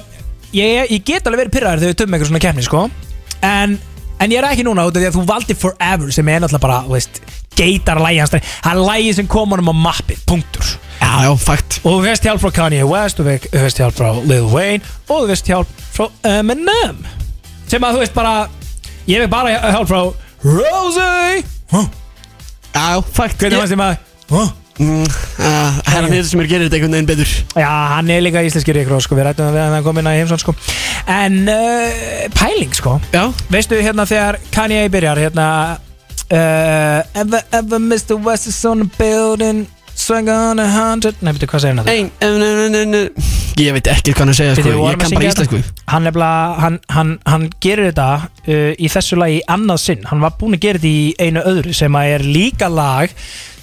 ég, 0.60 0.94
ég 0.94 1.06
get 1.08 1.26
alveg 1.26 1.46
verið 1.48 1.56
pyrraður 1.58 1.82
þegar 1.86 1.94
við 1.96 2.02
töfum 2.04 2.18
eitthvað 2.20 2.32
svona 2.34 2.46
keppni, 2.46 2.68
sko. 2.68 2.86
En, 3.48 3.78
en 4.20 4.34
ég 4.34 4.42
er 4.42 4.48
ekki 4.50 4.66
núna 4.68 4.86
út 4.88 4.96
af 4.98 5.02
því 5.04 5.10
að 5.10 5.18
þú 5.18 5.26
valdi 5.30 5.56
Forever 5.60 6.14
sem 6.16 6.30
er 6.30 6.44
náttúrulega 6.44 6.64
bara, 6.66 6.80
þú 6.86 6.96
veist, 6.98 7.22
geitar 7.60 8.02
lægi 8.04 8.22
hans 8.24 8.36
Það 8.36 8.70
er 8.72 8.82
lægi 8.84 9.16
sem 9.18 9.28
kom 9.32 9.56
honum 9.56 9.72
á 9.72 9.76
mappið, 9.88 10.22
punktur. 10.30 10.76
Já, 11.00 11.12
já, 11.26 11.32
fakt. 11.40 11.80
Og 11.84 11.98
þú 11.98 12.06
veist 12.06 12.28
hjálp 12.28 12.44
frá 12.44 12.52
Kanye 12.60 12.86
West 12.88 13.20
og 13.20 13.28
þú 13.30 13.64
veist 13.64 13.82
hjálp 13.82 13.98
frá 13.98 14.10
Lil 14.30 14.48
Wayne 14.52 14.84
og 15.08 15.26
þú 15.26 15.32
veist 15.32 15.50
hjálp 15.50 15.84
frá 15.96 16.10
Eminem. 16.36 17.04
Sem 17.70 17.84
að 17.84 17.98
þú 17.98 18.04
veist 18.06 18.18
bara 18.18 18.36
ég 19.08 19.24
veist 19.24 19.34
bara 19.34 19.56
hjálp 19.74 19.90
frá 19.90 20.02
Rosie? 20.44 21.44
Já, 22.70 23.02
fakt. 23.02 23.40
Hvernig 23.40 23.64
fannst 23.64 23.76
þið 23.76 24.59
maður? 24.80 25.18
Huh? 25.40 25.80
Herra 25.90 26.08
mér 26.12 26.24
sem 26.28 26.42
er 26.44 26.50
gerir 26.50 26.68
þetta 26.70 26.80
einhvern 26.80 26.96
veginn 26.98 27.10
betur 27.10 27.34
Já, 27.60 27.70
hann 27.96 28.12
er 28.14 28.24
líka 28.24 28.44
íslenskir 28.46 28.80
ykkur 28.84 29.04
sko, 29.04 29.18
við 29.18 29.30
rættum 29.30 29.52
við 29.52 29.64
að 29.64 29.76
hann 29.76 29.86
kom 29.86 30.00
inn 30.02 30.10
að 30.10 30.20
heimsson 30.20 30.42
sko. 30.42 30.56
En 31.10 31.42
uh, 31.52 32.24
pæling 32.38 32.76
sko 32.78 32.98
Já, 33.14 33.26
Veistu 33.52 33.80
hérna 33.84 34.08
þegar 34.10 34.40
Kanye 34.56 34.86
byrjar 34.94 35.24
hérna 35.26 35.50
uh, 36.32 37.20
Ever, 37.20 37.44
ever 37.52 37.80
Mr. 37.80 38.16
West 38.24 38.48
is 38.48 38.64
on 38.66 38.86
the 38.86 38.90
building 38.98 39.68
Swing 40.10 40.30
on 40.34 40.60
a 40.64 40.66
hundred 40.74 41.20
Nei, 41.22 41.32
betur, 41.38 41.50
hvað 41.52 41.62
segir 41.64 41.76
hann 41.76 41.84
að 41.84 41.92
ein, 41.94 42.08
en, 42.26 42.42
en, 42.42 42.76
en, 42.80 42.96
en, 42.98 43.28
Ég 43.60 43.76
veit 43.76 43.90
ekki 43.92 44.14
hvað 44.16 44.24
hann 44.24 44.32
að 44.34 44.38
segja 44.40 44.56
sko, 44.56 44.64
Bíddu, 44.64 44.72
við 44.72 44.74
Ég 44.74 44.82
vorum 44.82 44.96
að 44.96 45.04
kann 45.04 45.12
syngja 45.12 45.20
bara 45.20 45.30
þetta. 45.30 45.46
íslensku 45.46 45.86
Hann, 45.94 46.08
nefnilega, 46.08 46.58
hann, 46.64 46.80
hann, 46.96 47.12
hann 47.30 47.46
gerir 47.62 47.90
þetta 47.92 48.08
uh, 48.26 48.72
í 48.74 48.90
þessu 48.96 49.20
lagi 49.22 49.40
annað 49.56 49.82
sinn 49.86 50.08
Hann 50.10 50.24
var 50.26 50.34
búinn 50.40 50.58
að 50.58 50.64
gera 50.66 50.82
þetta 50.82 50.90
í 50.90 51.30
einu 51.30 51.46
öðru 51.54 51.76
sem 51.78 52.00
að 52.02 52.14
er 52.16 52.26
líka 52.40 52.72
lag 52.74 53.14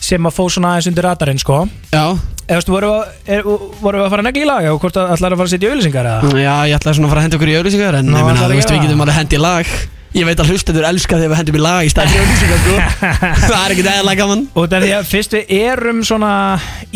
sem 0.06 0.28
að 0.28 0.36
fó 0.36 0.44
svona 0.52 0.74
aðeins 0.76 0.90
undir 0.92 1.06
radarinn 1.08 1.40
sko 1.42 1.62
Já, 1.90 2.04
Eða 2.46 2.60
veistu, 2.60 2.70
voru, 2.76 2.92
er, 3.26 3.42
voru 3.82 3.98
við 3.98 4.04
að 4.06 4.12
fara 4.12 4.22
að 4.22 4.28
negla 4.28 4.44
í 4.44 4.50
lag 4.52 4.66
og 4.70 4.76
hvort 4.84 4.98
að 5.02 5.16
ætlar 5.16 5.34
að 5.34 5.40
fara 5.40 5.48
að 5.48 5.54
setja 5.56 5.66
í 5.66 5.72
auðlýsingar 5.72 6.08
eða? 6.12 6.30
já, 6.44 6.52
ég 6.70 6.76
ætlaði 6.78 6.98
svona 7.00 7.08
að 7.08 7.14
fara 7.16 7.22
að 7.22 7.26
henda 7.26 7.38
okkur 7.40 7.50
í 7.50 7.56
auðlýsingar 7.58 7.98
En 7.98 8.06
Nú, 8.06 8.14
ég 8.20 8.28
meina, 8.28 8.36
ætlarðu 8.36 8.54
þú 8.54 8.60
veist, 8.60 8.70
að 8.70 8.76
við 8.76 8.78
gera 8.78 8.86
getum 8.86 9.00
það? 9.00 9.06
alveg 9.08 9.18
hendi 9.18 9.40
í 9.40 9.42
lag 9.42 9.72
Ég 10.16 10.24
veit 10.24 10.40
að 10.40 10.48
hlustendur 10.48 10.86
elska 10.88 11.18
þegar 11.18 11.28
við 11.34 11.38
hendum 11.42 11.56
í 11.58 11.60
lag 11.60 11.84
í 11.84 11.90
stæði 11.92 12.20
sko. 12.40 12.76
Það 13.50 13.56
er 13.58 13.72
ekkert 13.74 13.88
eðla 13.92 14.14
gaman. 14.16 14.44
Og 14.56 14.64
þetta 14.64 14.76
er 14.78 14.84
því 14.86 14.92
að 14.96 15.08
fyrst 15.10 15.34
við 15.36 15.50
erum 15.58 15.98
svona 16.08 16.30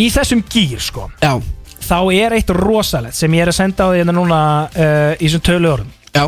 í 0.01 0.07
þessum 0.15 0.41
gýr 0.49 0.81
sko 0.81 1.05
Já, 1.21 1.35
Þá 1.85 1.99
er 2.17 2.37
eitt 2.39 2.53
rosalegt 2.57 3.19
sem 3.19 3.35
ég 3.37 3.45
er 3.45 3.51
að 3.53 3.59
senda 3.59 3.85
á 3.85 3.89
því 3.91 4.01
hérna 4.01 4.15
núna 4.17 4.39
uh, 4.73 5.13
í 5.21 5.27
þessum 5.27 5.45
tölu 5.51 5.73
orðum 5.75 5.93
já, 6.17 6.25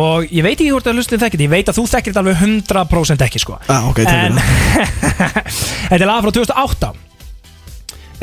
Og 0.00 0.32
ég 0.32 0.46
veit 0.48 0.54
ekki 0.56 0.70
hvort 0.72 0.88
að 0.88 0.96
hlustin 0.96 1.20
þekkir 1.20 1.42
þetta 1.42 1.48
Ég 1.50 1.54
veit 1.58 1.70
að 1.72 1.78
þú 1.82 1.86
þekkir 1.92 2.14
þetta 2.14 2.24
alveg 2.24 2.42
100% 2.46 3.26
ekki 3.28 3.44
sko. 3.44 3.60
Já, 3.68 3.78
ok, 3.92 4.02
En 4.06 4.08
tökum 4.08 4.40
Þetta 5.92 6.00
er 6.00 6.08
lag 6.08 6.24
frá 6.24 6.36
2008 6.40 6.92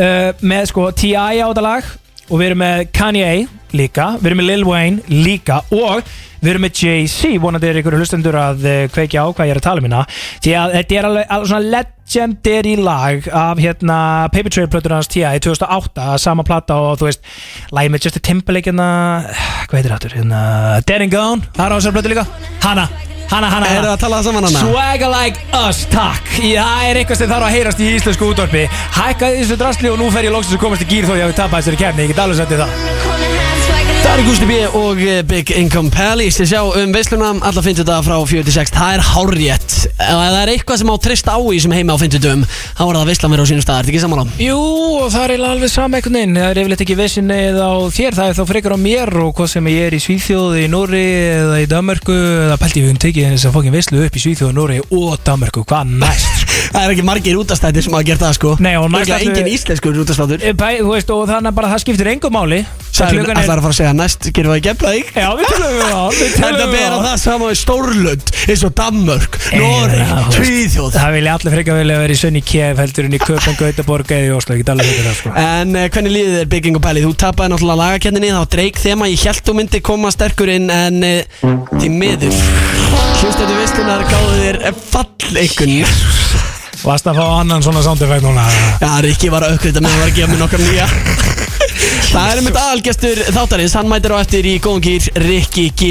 uh, 0.01 0.29
Með 0.41 0.69
sko 0.73 0.89
T.I. 0.89 1.13
á 1.37 1.45
þetta 1.53 1.67
lag. 1.69 1.93
Og 2.31 2.39
við 2.39 2.49
erum 2.49 2.63
með 2.65 2.85
Kanye 2.97 3.31
líka 3.77 4.13
Við 4.17 4.31
erum 4.31 4.41
með 4.41 4.49
Lil 4.55 4.69
Wayne 4.73 5.21
líka 5.21 5.61
Og 5.69 6.01
við 6.43 6.51
erum 6.53 6.65
með 6.67 6.81
Jay-Z 6.83 7.37
Vonandi 7.43 7.69
er 7.69 7.79
ykkur 7.81 7.97
hlustendur 7.99 8.37
að 8.39 8.65
uh, 8.67 8.79
kveikja 8.93 9.23
á 9.23 9.27
hvað 9.31 9.49
ég 9.49 9.55
er 9.55 9.61
að 9.61 9.67
tala 9.67 9.83
um 9.83 9.87
hérna. 9.87 10.01
Því 10.43 10.55
að 10.59 10.75
þetta 10.77 10.97
er 10.99 11.07
alveg, 11.09 11.29
alveg 11.35 11.51
svona 11.53 11.71
legendary 11.77 12.75
lag 12.83 13.29
Af 13.43 13.61
hérna 13.63 13.97
Paper 14.33 14.53
Trail 14.53 14.69
plötur 14.71 14.95
hans 14.97 15.09
T.I. 15.11 15.39
2008 15.43 16.19
Sama 16.21 16.45
plata 16.47 16.77
og 16.83 16.99
þú 17.01 17.09
veist 17.09 17.23
Lagi 17.73 17.93
með 17.93 18.09
Justin 18.09 18.27
Timberlake 18.27 18.71
hérna 18.71 18.89
Hvað 19.69 19.79
heitir 19.79 19.95
þetta? 19.95 20.13
Hérna, 20.19 20.43
Dead 20.83 21.07
and 21.07 21.15
Gone. 21.15 21.49
Það 21.55 21.65
er 21.65 21.73
á 21.73 21.77
þessar 21.79 21.97
plötu 21.97 22.13
líka. 22.13 22.27
Hanna 22.65 22.87
Hanna, 23.33 23.47
hanna, 23.49 23.65
Erum 23.65 23.79
við 23.79 23.87
hanna 23.87 23.93
að 23.95 24.01
tala 24.03 24.17
það 24.19 24.27
saman 24.27 24.45
hana? 24.45 24.63
Swagger 24.67 25.09
like 25.09 25.45
us, 25.57 25.79
takk. 25.89 26.27
Það 26.37 26.83
er 26.89 26.99
eitthvað 27.01 27.21
sem 27.21 27.31
þarf 27.31 27.47
að 27.47 27.55
heyrast 27.55 27.81
í 27.81 27.89
íslensku 27.95 28.29
útvarpi. 28.29 28.63
Hækkaði 28.99 29.41
þessu 29.41 29.59
drasli 29.63 29.93
og 29.93 29.97
nú 30.03 30.11
fer 30.13 30.27
ég 30.27 30.35
loksins 30.35 30.59
að 30.59 30.65
komast 30.67 30.85
í 30.85 30.89
gýr 30.91 31.09
þó 31.09 31.15
ég 31.17 31.25
hafi 31.25 31.39
tapað 31.39 31.63
þessari 31.63 31.81
kefni 31.81 32.05
Ég 32.05 32.13
get 32.13 32.25
alveg 32.27 32.43
sett 32.43 32.53
í 32.53 32.61
það 32.61 33.62
Það 34.03 34.19
er 34.19 34.25
Gusti 34.27 34.45
B 34.47 34.55
og 34.77 34.99
eh, 35.01 35.21
Big 35.25 35.49
Income 35.57 35.89
Palace 35.93 36.37
Þið 36.43 36.49
sjá 36.51 36.59
um 36.83 36.91
veisluna 36.93 37.29
alla 37.47 37.61
50 37.65 37.85
daga 37.87 38.03
frá 38.05 38.17
46 38.29 38.73
Það 38.75 38.97
er 38.97 39.03
hárrétt. 39.07 39.75
Ef 39.93 40.11
það 40.19 40.35
er 40.41 40.51
eitthvað 40.53 40.79
sem 40.81 40.91
á 40.91 40.95
trist 41.05 41.29
á 41.31 41.37
í 41.39 41.61
sem 41.63 41.73
heima 41.73 41.95
á 41.95 41.97
50 42.01 42.21
dagum 42.21 42.43
Þá 42.45 42.83
er 42.83 42.99
það 42.99 43.09
veislan 43.09 43.33
verið 43.33 43.47
á 43.47 43.49
sínum 43.49 43.63
stað, 43.65 43.79
er 43.79 43.87
þetta 43.87 43.93
ekki 43.93 44.03
sammála? 44.03 44.25
Jú, 44.43 44.57
og 44.99 45.07
það 45.15 45.33
er 45.37 45.45
alveg 45.49 45.71
sama 45.73 45.97
einhvern 45.99 46.17
veginn. 46.19 46.37
Það 46.37 46.49
er 46.51 46.61
yfirleitt 46.63 46.83
ekki 46.85 46.97
visinnið 46.99 47.57
á 47.63 47.71
þér. 47.97 48.17
Það 48.19 48.29
er 48.33 48.37
þá 48.37 48.43
frekar 48.51 48.75
á 48.75 48.79
mér 48.83 49.11
og 49.23 49.31
hvað 49.39 49.49
sem 49.53 49.69
ég 49.71 49.87
er 49.87 49.97
í 49.97 50.01
Svíþjóði, 50.03 50.61
í 50.67 50.69
Nóri 50.73 51.03
eða 51.39 51.57
í 51.63 51.67
Danmörku. 51.73 52.17
Eða 52.47 52.59
pælti 52.61 52.83
við 52.85 52.93
um 52.93 53.01
tekið 53.03 53.29
þess 53.33 53.49
að 53.49 53.57
fókin 53.57 53.75
veislu 53.77 54.03
upp 54.07 54.17
í 54.19 54.23
Svíþjóði, 54.27 54.55
Nóri 54.59 54.79
og 54.89 55.17
Danmörku. 55.27 55.65
Hvað 55.69 55.93
næst? 56.03 56.47
Það 56.73 56.81
er 56.87 56.95
ekki 56.95 57.05
margir 57.07 57.37
útastættir 57.41 57.85
sem 57.85 57.93
hafa 57.95 58.07
gert 58.07 58.23
það 58.23 58.37
sko. 58.39 58.55
Nei, 58.63 58.73
og 58.79 58.89
næst 58.93 59.09
ætlum 59.13 59.29
við- 59.33 59.43
engin 59.43 59.53
íslenskur 59.53 60.01
útastáttur 60.03 60.41
Eh, 60.43 60.55
Bæ, 60.57 60.79
þú 60.81 60.93
veist, 60.95 61.11
og 61.13 61.27
þannig 61.29 61.53
bara 61.57 61.69
það 61.75 61.83
skiptir 61.85 62.09
engum 62.15 62.33
máli 62.33 62.63
Það 62.93 63.13
Klukkan 63.13 63.39
er 63.41 63.43
að 63.43 63.63
fara 63.63 63.71
að 63.73 63.77
segja 63.79 63.93
næst 63.97 64.27
gerum 64.37 64.51
við 64.53 64.59
að 64.59 64.65
gefla 64.67 64.91
þig 64.93 65.07
Já, 65.17 65.27
við 65.33 65.47
tölum 65.49 65.71
við 65.73 65.87
það 65.89 66.17
við 66.19 66.33
tölum 66.37 66.43
Þetta 66.43 66.65
við 66.67 66.73
bera 66.75 66.91
það. 66.93 67.05
það 67.07 67.15
saman 67.23 67.49
við 67.49 67.57
Stórlund 67.63 68.33
eins 68.43 68.63
og 68.67 68.73
Danmörk, 68.77 69.37
Noreg, 69.57 70.03
veist. 70.13 70.37
Svíþjóð 70.37 70.97
Það 70.99 71.15
vilja 71.17 71.33
allir 71.37 71.55
frekar 71.55 71.79
vilja 71.79 71.97
vera 72.03 72.13
í 72.13 72.19
Sönni 72.21 72.43
Kiev 72.45 72.81
heldur 72.83 73.07
en 73.09 73.17
í 73.17 73.21
Köpen, 73.23 73.57
Gautaborg 73.57 74.13
eða 74.13 74.27
í 74.27 74.33
Oslo, 74.37 74.53
ég 74.53 74.61
get 74.61 74.71
alveg 74.75 74.91
þetta 74.93 75.15
sko. 75.17 75.33
En 75.41 75.73
uh, 75.73 75.87
hvernig 75.89 76.13
líður 76.13 76.37
þér 76.37 76.51
Bygging 76.53 76.77
og 76.77 76.85
Pæli? 76.85 77.03
Þú 77.07 77.13
tapaði 77.23 77.53
náttúrulega 77.55 77.81
lagakenninni 77.81 78.31
þá 78.35 78.43
dreik 78.57 78.81
þema 78.83 79.09
Ég 79.09 79.25
held 79.25 79.41
þú 79.47 79.57
myndi 79.57 79.81
koma 79.89 80.13
sterkur 80.13 80.53
inn 80.53 80.69
en 80.73 81.01
uh, 81.07 81.47
því 81.79 81.91
miður 81.97 82.37
Hlustöðu 83.23 83.57
veislunar 83.57 84.05
gáðu 84.11 84.37
þér 84.43 84.61
eh, 84.69 84.81
fall 84.93 85.41
ykkur 85.41 85.73
Vast 86.83 87.07
að 87.07 87.15
fá 87.15 87.25
annan 87.39 87.63
svona 87.63 87.81
sound 87.85 88.01
effect 88.03 88.25
núna 88.25 88.43
Já, 88.81 88.89
Rikki 89.05 89.31
var 89.31 89.45
að 89.47 89.55
aukvita 89.55 89.79
með 89.83 89.93
að 89.95 90.01
var 90.03 90.09
að 90.11 90.17
gefa 90.17 90.33
mér 90.33 90.41
nokkar 90.43 90.63
nýja 90.65 90.87
Það 92.13 92.27
er 92.29 92.39
einmitt 92.41 92.57
aðalgestur 92.61 93.21
þáttarins. 93.33 93.73
Hann 93.77 93.89
mætir 93.89 94.13
á 94.13 94.17
eftir 94.21 94.45
í 94.45 94.57
góðan 94.61 94.83
gýr 94.85 95.07
Rikki 95.23 95.63
G. 95.79 95.87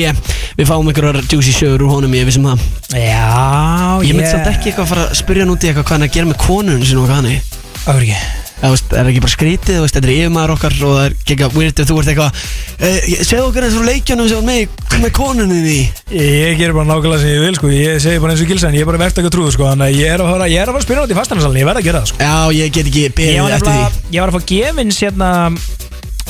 Við 0.59 0.69
fáum 0.69 0.87
einhverjar 0.93 1.19
juicy 1.27 1.55
sögur 1.57 1.83
úr 1.89 1.97
honum 1.97 2.15
Ég 2.15 2.29
vissum 2.29 2.47
það. 2.47 2.63
Já, 2.95 4.05
Ég 4.07 4.15
myndi 4.15 4.29
samt 4.31 4.47
ekki 4.53 4.71
eitthvað 4.71 4.85
að 4.87 4.93
fara 4.93 5.09
að 5.09 5.19
spyrja 5.19 5.43
hann 5.47 5.55
út 5.57 5.65
í 5.67 5.71
eitthvað 5.73 5.89
Hvað 5.89 5.97
hann 5.97 6.07
er 6.07 6.13
að 6.13 6.17
gera 6.19 6.31
með 6.31 6.41
konunum 6.45 6.87
sinni 6.87 7.03
og 7.03 7.09
hvað 7.11 7.19
hann 7.19 7.31
er. 7.33 7.59
Öfri 7.83 8.13
ekki? 8.13 8.39
Það 8.63 8.93
er 8.95 9.09
ekki 9.11 9.23
bara 9.25 9.33
skrítið, 9.33 9.79
þetta 9.91 10.07
er 10.07 10.11
yfirmaður 10.13 10.53
okkar 10.55 10.75
og 10.87 10.93
það 10.95 11.07
er 11.09 11.15
ekki 11.35 11.47
weird 11.57 11.81
ef 11.83 11.89
þú 11.89 11.97
ert 11.99 12.11
eitthvað 12.13 12.43
eh, 12.87 13.09
Segðu 13.27 13.47
okkur 13.49 13.65
eins 13.67 13.79
og 13.81 13.89
leikjunum 13.89 14.29
sem 14.31 14.39
var 14.39 14.47
með, 14.47 14.77
með 15.03 15.13
konunum 15.17 15.65
því 15.67 15.79
Ég 16.21 16.61
gerir 16.61 16.77
bara 16.77 16.87
nákvæmlega 16.93 17.25
sem 17.25 17.33
ég 17.33 17.43
vil 17.43 17.57
sko. 17.59 17.73
Ég 17.75 17.99
segi 18.05 18.23
bara 18.23 18.37
eins 18.37 18.45
og 18.47 18.53
gilsan, 18.53 18.77
ég 18.79 18.87
er 18.87 18.91
bara 18.93 19.03
verkt 19.03 19.19
eitthvað 19.19 19.35
trúð 19.35 19.51
sko. 19.57 19.67
Þannig 19.73 19.89
að 19.89 19.99
ég 19.99 20.15
er 20.15 20.23
að 20.23 20.31
fara, 20.37 20.47
ég 20.53 20.63
er 20.63 20.71
að 20.71 20.77
fara 20.77 20.85
að 20.85 20.87
spyrja 20.87 21.03
út 21.09 21.11
í 21.11 21.19
fastanarsalinn 21.19 21.63
Ég 21.65 21.71
verð 21.73 21.83
að 21.83 21.89
gera 21.91 22.05
það 22.05 22.13
sko. 22.13 22.23
Já, 22.23 22.39
ég 22.61 22.77
get 22.79 22.93
ekki 22.93 23.03
Ég 23.09 23.17
beðið 23.19 23.57
eftir 23.59 23.75
því. 23.75 24.05
ég 24.15 24.23
var 24.23 24.31
að 24.31 24.39
fá 24.39 24.47
gefins 24.53 25.03
hérna 25.03 25.33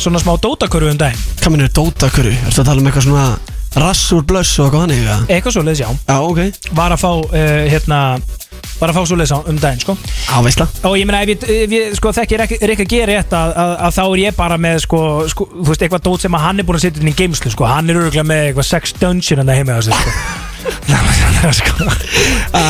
Svona 0.03 0.19
smá 0.19 0.33
dótakörfu 0.35 0.89
um 0.91 0.97
daginn. 0.99 1.19
Hvað 1.39 1.53
minn 1.55 1.63
er 1.63 1.69
Dota 1.71 2.09
hverju? 2.11 2.33
Ertu 2.49 2.59
að 2.59 2.67
tala 2.67 2.83
um 2.83 2.87
eitthvað 2.91 3.05
svona 3.07 3.27
Rass 3.79 4.09
úr 4.17 4.25
blöss 4.27 4.57
og 4.59 4.67
eitthvað 4.67 4.83
þannig 4.83 5.03
eða? 5.05 5.19
Eitthvað 5.31 5.55
svo 5.55 5.63
leiðis, 5.63 5.83
já. 5.85 5.91
Já, 6.09 6.17
ok. 6.27 6.73
Var 6.75 6.95
að 6.97 7.01
fá, 7.05 7.11
uh, 7.23 7.63
hérna 7.71 8.01
Var 8.81 8.91
að 8.91 8.99
fá 8.99 9.07
svo 9.07 9.21
leiðis 9.21 9.35
um 9.39 9.61
daginn, 9.63 9.85
sko. 9.85 9.95
Já, 10.27 10.35
veistla 10.43 10.67
Og 10.91 10.99
ég 10.99 11.07
meina, 11.07 11.23
ef 11.23 11.31
ég, 11.31 11.47
ef 11.69 11.77
ég 11.79 11.95
sko, 12.01 12.11
þekki 12.19 12.41
Rikka 12.73 12.89
G 12.91 13.05
rétt 13.13 13.37
að, 13.39 13.55
að, 13.63 13.75
að 13.87 13.97
þá 14.01 14.03
er 14.09 14.23
ég 14.25 14.39
bara 14.43 14.59
með, 14.67 14.83
sko, 14.89 15.03
sko 15.31 15.47
Þú 15.55 15.69
veist, 15.71 15.87
eitthvað 15.87 16.07
dót 16.11 16.27
sem 16.27 16.39
að 16.41 16.47
hann 16.49 16.59
er 16.59 16.67
búin 16.67 16.81
að 16.81 16.89
setja 16.89 17.05
inn 17.05 17.13
í 17.15 17.19
geimslu, 17.23 17.55
sko. 17.55 17.71
Hann 17.71 17.95
er 17.95 18.03
öruglega 18.03 18.27
með 18.27 18.49
eitthvað 18.51 18.73
sex 18.75 18.99
dungeon 18.99 19.45
en 19.45 19.53
það 19.53 19.63
heima 19.63 19.79
á 19.79 19.81
sig, 19.87 20.03
sko 20.03 20.51
Æ, 22.53 22.61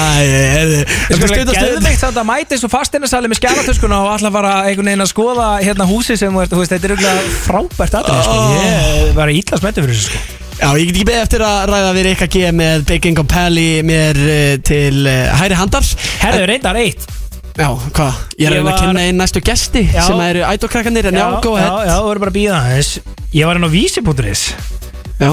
er 1.12 1.96
samt 2.00 2.16
að 2.16 2.26
mæta 2.28 2.56
eins 2.56 2.64
og 2.64 2.72
fasteinasali 2.72 3.28
með 3.30 3.40
skjálatöskuna 3.42 3.98
og 4.04 4.12
alltaf 4.14 4.32
bara 4.34 4.52
einhvern 4.68 4.88
veginn 4.92 5.04
að 5.04 5.10
skoða 5.12 5.48
hérna 5.62 5.88
húsi 5.88 6.16
sem 6.20 6.32
þú 6.32 6.60
veist, 6.62 6.72
þetta 6.72 6.88
er 6.88 6.94
auðvitað 6.96 7.32
frábært 7.46 7.98
aðrið, 8.00 8.22
sko. 8.28 8.38
Ég 8.62 9.18
var 9.18 9.32
ítla 9.32 9.60
smettu 9.60 9.84
fyrir 9.84 9.98
þessu, 9.98 10.12
sko. 10.12 10.38
Já, 10.62 10.68
ég 10.78 10.86
get 10.86 10.94
ekki 10.94 11.08
beðið 11.08 11.24
eftir 11.24 11.42
að 11.42 11.58
ræða 11.72 11.94
við 11.96 12.04
Rikka 12.06 12.28
G 12.30 12.50
með 12.54 12.84
Baking 12.92 13.18
and 13.18 13.30
Pally 13.32 13.70
mér 13.86 14.20
uh, 14.22 14.54
til 14.62 15.02
uh, 15.10 15.32
hæri 15.40 15.58
handar 15.58 15.88
Herðu, 16.22 16.44
reyndar 16.52 16.78
eitt. 16.78 17.08
Já, 17.58 17.68
hvað? 17.92 18.20
Ég 18.38 18.46
er 18.46 18.54
að 18.54 18.60
reyna 18.60 18.72
að 18.72 18.78
kynna 18.80 19.02
einn 19.08 19.18
næstu 19.20 19.42
gesti 19.44 19.82
Já. 19.90 20.04
sem 20.06 20.20
eru 20.24 20.44
ædokrakkanir 20.48 21.10
en 21.10 21.18
já, 21.18 21.24
go 21.44 21.56
já, 21.58 21.66
ahead 21.66 21.90
já, 21.90 21.96
þú 21.98 22.06
verður 22.06 22.22
bara 22.22 22.32
að 22.32 22.38
býða 22.38 22.60
aðeins. 22.60 22.92
Ég 23.34 23.50
var 23.50 23.58
inn 23.60 23.66
á 23.68 23.70
vísi.is. 23.72 24.44
Já, 25.18 25.32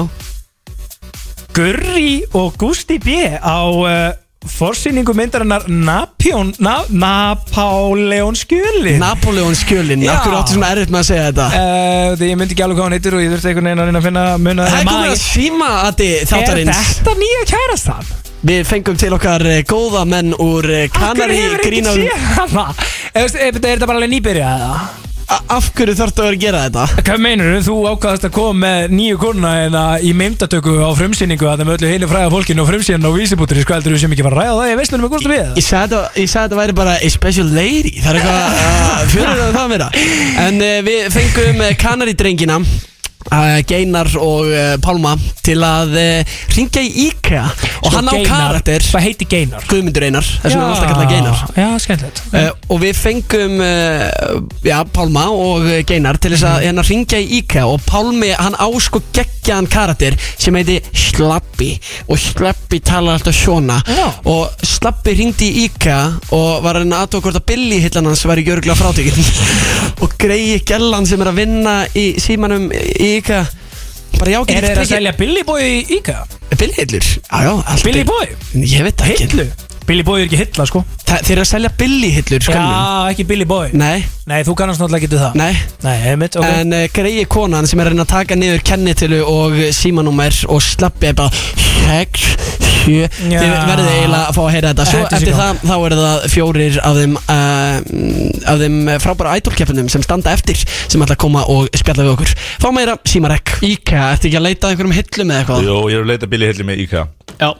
Gurri 1.54 2.22
og 2.38 2.54
Gusti 2.60 2.98
B 3.02 3.16
á 3.42 3.58
uh, 3.66 4.12
forsýningu 4.46 5.12
myndarinnar 5.18 5.66
Napoleon, 5.68 6.52
na, 6.62 6.76
Napoleon 6.88 8.36
skjöli. 8.38 8.94
Napoleon 9.02 9.54
skjölin, 9.58 10.00
Já. 10.06 10.14
okkur 10.14 10.36
áttu 10.38 10.54
svona 10.56 10.70
erfitt 10.72 10.92
með 10.94 11.02
að 11.02 11.08
segja 11.10 11.26
þetta 11.28 11.48
Uh, 11.50 12.14
því 12.16 12.30
ég 12.30 12.38
myndi 12.40 12.56
ekki 12.56 12.64
alveg 12.64 12.78
hvað 12.80 12.86
hann 12.88 12.96
heitir 12.96 13.18
og 13.18 13.24
ég 13.24 13.34
þurfti 13.34 13.50
einhvern 13.50 13.68
veginn 13.68 13.82
að 13.82 13.90
reyna 13.90 14.00
að 14.00 14.06
finna 14.08 14.24
munið 14.46 14.70
Það 14.70 14.80
er 14.80 14.88
komið 14.90 15.10
að 15.10 15.20
síma 15.26 15.70
að 15.82 16.00
þið 16.00 16.14
Er 16.14 16.30
þáttarins 16.32 16.80
þetta 16.94 17.16
nýja 17.20 17.44
kærastan? 17.52 18.10
Við 18.40 18.62
fengum 18.70 18.96
til 18.96 19.12
okkar 19.18 19.44
eh, 19.50 19.60
góða 19.68 20.06
menn 20.08 20.32
úr 20.40 20.70
eh, 20.72 20.86
Kanari 20.94 21.42
grína 21.60 21.92
hana 22.38 22.66
Er 23.12 23.28
er 23.28 23.58
þetta 23.60 23.84
bara 23.90 23.98
alveg 24.00 24.14
nýbyrjað 24.14 24.64
eða? 24.64 25.09
Af 25.30 25.68
hverju 25.78 25.94
þarftu 25.94 26.22
að 26.22 26.26
vera 26.26 26.36
að 26.36 26.42
gera 26.42 26.60
þetta? 26.64 26.84
Hvað 27.06 27.20
meinur 27.22 27.50
þú? 27.54 27.60
Þú 27.70 27.74
ákvaðast 27.92 28.24
að 28.26 28.32
koma 28.34 28.58
með 28.64 28.94
nýju 28.98 29.18
konuna 29.22 29.52
hérna 29.60 29.82
í 30.02 30.10
meimdatöku 30.18 30.72
á 30.82 30.90
frumsýningu 30.98 31.46
að 31.46 31.60
það 31.62 31.68
með 31.68 31.76
öllu 31.78 31.90
heilu 31.92 32.08
fræða 32.10 32.32
fólkinu 32.34 32.64
og 32.64 32.70
frumsýnin 32.72 33.06
á 33.06 33.10
vísibútri 33.14 33.62
sko 33.62 33.76
heldur 33.76 33.94
þú 33.94 34.02
sem 34.02 34.14
ekki 34.16 34.26
var 34.26 34.34
að 34.34 34.42
ræða 34.42 34.58
það 34.60 34.70
ég 34.72 34.80
veist 34.82 34.96
með 34.96 35.08
Gústa 35.14 35.30
við 35.30 35.40
Ég 35.60 35.66
sagði 35.68 35.94
þetta- 35.94 36.22
ég 36.24 36.30
sagði 36.34 36.48
þetta 36.50 36.60
væri 36.62 36.76
bara 36.80 36.96
a 36.98 37.10
special 37.14 37.48
lady. 37.54 37.94
Það 38.02 38.10
er 38.10 38.20
eitthvað 38.20 39.10
fyrir 39.14 39.42
það 39.54 39.62
að 39.64 39.74
vera. 39.76 39.90
En 40.48 40.62
uh, 40.66 40.76
við 40.90 41.10
fengum 41.14 41.62
uh, 41.66 41.74
Kanari 41.78 42.14
drengina 42.18 42.58
Geinar 43.68 44.08
og 44.18 44.48
uh, 44.48 44.74
Pálma 44.82 45.12
Til 45.44 45.58
að 45.62 45.92
uh, 46.00 46.38
ringja 46.56 46.82
í 46.82 47.08
IKEA. 47.10 47.44
Og 47.84 47.94
hann 47.94 48.08
á 48.08 48.14
karakter. 48.26 48.84
Hvað 48.90 49.04
heiti 49.04 49.26
Geinar? 49.28 49.64
Guðmundur 49.70 50.06
Einar 50.08 50.26
Þess 50.26 50.54
vegna 50.54 50.64
er 50.64 50.72
alltaf 50.72 50.90
kallað 50.90 51.12
Geinar. 51.12 51.42
Já, 51.56 51.68
skemmtilegt. 51.84 52.22
Uh, 52.32 52.48
og 52.72 52.82
við 52.82 52.98
fengum 53.00 53.56
já, 54.64 54.76
Pálma 54.94 55.26
og 55.34 55.68
Geinar 55.88 56.18
til 56.20 56.32
þess 56.34 56.46
að 56.48 56.66
hérna 56.66 56.84
ringja 56.86 57.20
í 57.20 57.28
IKEA. 57.40 57.66
Og 57.68 57.84
Pálmi 57.86 58.32
hann 58.34 58.56
á 58.56 58.68
sko 58.80 59.02
geggjaðan 59.14 59.70
karakter 59.70 60.16
sem 60.30 60.56
heiti 60.58 60.80
Slappi. 60.90 61.70
Og 62.08 62.20
Slappi 62.20 62.80
talar 62.84 63.18
alltaf 63.18 63.36
svona. 63.36 63.80
Já. 63.90 64.06
og 64.30 64.66
Slappi 64.66 65.14
ringdi 65.18 65.50
í 65.50 65.66
IKEA 65.68 66.00
og 66.36 66.64
var 66.64 66.78
að 66.78 66.86
reyna 66.86 67.04
aðtók 67.04 67.26
hvort 67.26 67.40
að 67.40 67.46
Billy 67.52 67.80
hillan 67.84 68.10
hans 68.10 68.24
væri 68.28 68.46
gjörglega 68.46 68.78
frátekinn 68.78 69.32
og 70.04 70.14
greiði 70.20 70.60
gellan 70.66 71.08
sem 71.08 71.20
er 71.20 71.30
að 71.32 71.40
vinna 71.42 71.74
í 71.98 72.06
símanum 72.22 72.68
í 72.72 73.09
IKEA 73.18 73.46
bara 74.20 74.30
já, 74.34 74.38
Er 74.40 74.46
getur 74.50 74.68
þeir 74.68 74.80
að 74.82 74.88
selja 74.90 75.12
Billy 75.18 75.42
Boy 75.48 75.62
í 75.64 75.98
IKEA? 75.98 76.24
Billy 76.58 76.74
hillur? 76.76 77.04
Já, 77.30 77.38
já, 77.46 77.52
allt 77.72 77.84
Billy 77.84 78.00
er- 78.00 78.04
Boy? 78.10 78.26
Ég 78.54 78.82
veit 78.86 78.96
það 79.00 79.12
ekki 79.14 79.28
Hillu? 79.30 79.46
Billy 79.90 80.04
Boy 80.06 80.20
er 80.22 80.28
ekki 80.28 80.38
hilla 80.38 80.64
sko. 80.70 80.84
Þa, 81.02 81.16
Þeir 81.26 81.32
eru 81.34 81.42
að 81.42 81.48
selja 81.50 81.70
Billy 81.80 82.10
hillur 82.14 82.44
Já, 82.46 82.60
ekki 83.10 83.24
Billy 83.26 83.46
Boy. 83.48 83.72
Nei, 83.74 84.04
Nei, 84.30 84.44
þú 84.46 84.54
kannast 84.60 84.78
náttúrulega 84.78 85.08
ekki 85.08 85.18
það. 85.18 85.38
Nei. 85.40 85.56
Nei, 85.82 85.94
einmitt, 86.12 86.36
ok. 86.38 86.46
En 86.60 86.76
uh, 86.76 86.84
greiði 86.94 87.24
konan 87.34 87.66
sem 87.66 87.80
er 87.82 87.88
að 87.88 87.96
reyna 87.96 88.04
að 88.06 88.12
taka 88.12 88.36
niður 88.38 88.62
kennitölu 88.70 89.18
og 89.26 89.56
símanúmer 89.74 90.36
og 90.46 90.62
slappi 90.62 91.10
bara 91.18 91.34
6, 91.88 92.28
7 92.84 92.94
Já. 92.94 93.40
Þið 93.42 93.56
verðið 93.56 93.90
eiginlega 93.96 94.20
að 94.28 94.36
fá 94.36 94.40
að 94.44 94.50
heyra 94.54 94.70
þetta. 94.70 94.86
Svo 94.92 95.00
er 95.02 95.16
eftir 95.18 95.38
það 95.40 95.64
þá 95.66 95.74
eru 95.74 95.98
það 96.04 96.26
fjórir 96.36 96.78
af 96.86 97.00
þeim, 97.00 97.18
uh, 97.34 98.46
af 98.54 98.62
þeim 98.62 98.78
frábæra 99.02 99.36
idolkeppinum 99.42 99.90
sem 99.90 100.06
standa 100.06 100.36
eftir 100.38 100.62
sem 100.62 101.02
ætla 101.02 101.18
að 101.18 101.24
koma 101.26 101.42
og 101.50 101.66
spjalla 101.82 102.06
við 102.06 102.14
okkur. 102.14 102.36
Fá 102.62 102.70
meira 102.76 102.94
símarek. 103.10 103.56
IKEA, 103.66 104.12
ertu 104.14 104.30
ekki 104.30 104.38
að 104.38 104.46
leita 104.46 104.70
að 104.70 104.76
einhverjum 104.76 105.00
hillum 105.00 105.34
eða 105.34 105.42
eitthvað? 105.42 105.66
Jó, 105.66 105.80
ég 105.90 105.98
er 105.98 106.06
að 106.06 106.12
leita 106.14 106.30
Billy 106.30 106.52
Hilli 106.52 106.70
með 106.70 106.84
IKEA 106.86 107.08
Já 107.40 107.50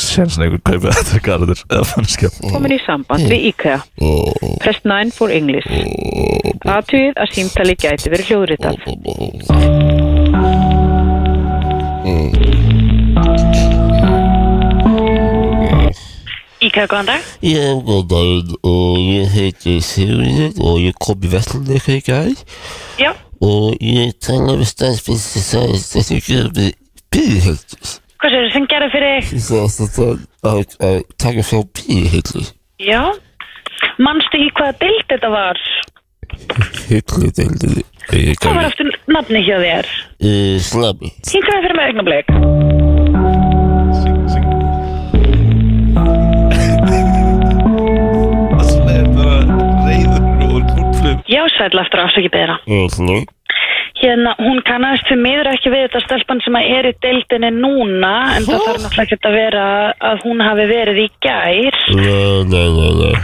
Senst 0.00 0.40
einhver 0.40 0.60
kaupið 0.64 0.94
þetta 0.96 1.20
garður 1.24 1.60
eða 1.68 1.84
fannskja 1.88 2.30
Komin 2.40 2.72
í 2.74 2.78
samband 2.84 3.26
við 3.28 3.50
IKEA. 3.50 3.78
Press 4.62 4.80
9 4.88 5.12
for 5.16 5.32
English. 5.32 5.68
Aðtugið 6.64 7.20
að 7.20 7.34
símtali 7.36 7.76
gæti 7.80 8.12
verið 8.12 8.32
hljóðritað. 8.32 8.76
IKEA, 16.60 16.84
góðan 16.86 17.08
dag. 17.08 17.30
Já, 17.44 17.64
góð 17.88 18.02
daginn 18.10 18.54
og 18.68 18.98
ég 19.00 19.32
heiti 19.32 19.78
Sigurður 19.84 20.60
og 20.60 20.80
ég 20.84 20.96
kom 21.00 21.24
í 21.24 21.32
Vestlunni 21.32 21.76
eitthvað 21.76 21.96
í 21.96 22.02
gæð 22.08 22.42
Já, 23.00 23.12
og 23.40 23.76
ég 23.80 24.12
tala 24.20 24.56
við 24.60 24.68
staðsfins 24.70 25.24
sem 25.32 25.44
sagðist 25.46 25.96
að 26.00 26.12
ég 26.16 26.28
gera 26.28 26.50
með 26.56 26.70
bíðhöldur. 27.14 27.92
hvað 28.20 28.34
séu 28.36 28.50
sem 28.54 28.66
gerði 28.70 28.90
fyrir? 28.94 29.30
Ég 29.32 29.44
sagðist 29.46 29.80
að 29.84 29.92
það 29.96 30.12
að, 30.50 30.76
að 30.88 30.98
taka 31.24 31.46
frá 31.50 31.60
bíðhöldur. 31.80 32.50
Já. 32.80 33.02
Manstu 34.00 34.36
ekki 34.40 34.52
hvaða 34.60 34.76
dild 34.84 35.06
þetta 35.12 35.32
var? 35.32 35.62
Ég 36.90 38.36
Hvað 38.40 38.56
var 38.56 38.66
aftur 38.66 38.90
nafni 39.12 39.42
hjá 39.46 39.56
þér? 39.62 39.90
slami. 40.64 41.12
Hingaði 41.30 41.62
fyrir 41.66 41.78
mig 41.78 41.90
augnablik. 41.92 43.09
Já, 51.30 51.44
sæl 51.56 51.78
aftur 51.78 52.00
afsaki 52.04 52.28
beðra. 52.32 52.58
Mhm. 52.66 53.26
Hérna, 54.00 54.32
hún 54.40 54.62
kannast 54.64 55.04
fyrir 55.08 55.20
miður 55.20 55.48
ekki 55.50 55.68
við 55.72 55.82
þetta 55.88 56.00
stelpan 56.06 56.38
sem 56.44 56.54
að 56.56 56.68
er 56.78 56.86
í 56.88 56.92
deildinni 57.04 57.50
núna 57.52 58.12
en 58.36 58.46
það 58.46 58.62
þarf 58.64 58.78
náttúrulega 58.84 59.04
ekki 59.04 59.18
að 59.28 59.34
vera 59.36 59.64
að 60.10 60.22
hún 60.24 60.40
hafi 60.40 60.64
verið 60.70 61.00
í 61.02 61.08
gær 61.20 61.76
Nei, 61.98 62.44
nei, 62.48 62.68
nei, 62.78 62.92
nei. 63.00 63.18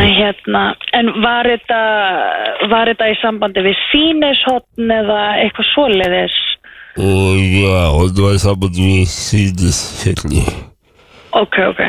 en 0.00 0.08
hérna, 0.16 0.62
en 0.96 1.10
var 1.20 1.44
þetta 1.50 1.80
var 2.72 2.88
þetta 2.92 3.10
í 3.12 3.18
sambandi 3.20 3.66
við 3.66 3.76
sínishotn 3.90 4.94
eða 4.96 5.20
eitthvað 5.42 5.68
svoleiðis 5.74 6.38
Og 6.96 7.36
já, 7.60 7.84
það 8.14 8.22
var 8.24 8.38
saman 8.46 8.74
við 8.80 9.04
síðushöldi. 9.10 10.44
ok, 11.42 11.56
ok 11.74 11.82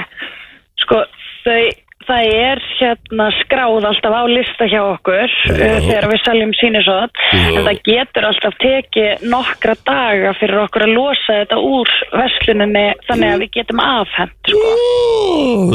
sko, 0.84 1.04
þau 1.46 1.64
það 2.08 2.30
er 2.36 2.62
hérna 2.78 3.28
skráð 3.40 3.88
alltaf 3.90 4.16
á 4.16 4.24
lista 4.30 4.68
hjá 4.70 4.82
okkur 4.84 5.26
uh, 5.26 5.78
þegar 5.86 6.08
við 6.12 6.22
seljum 6.26 6.54
sínishotn 6.60 7.24
en 7.40 7.62
það 7.68 7.82
getur 7.88 8.28
alltaf 8.30 8.58
tekið 8.64 9.26
nokkra 9.32 9.76
daga 9.88 10.34
fyrir 10.40 10.62
okkur 10.66 10.86
að 10.88 10.96
losa 10.98 11.40
þetta 11.42 11.62
úr 11.62 11.96
versluninni 12.14 12.86
þannig 13.08 13.34
að 13.34 13.46
við 13.46 13.54
getum 13.60 13.82
afhent 13.84 14.52
sko. 14.52 14.76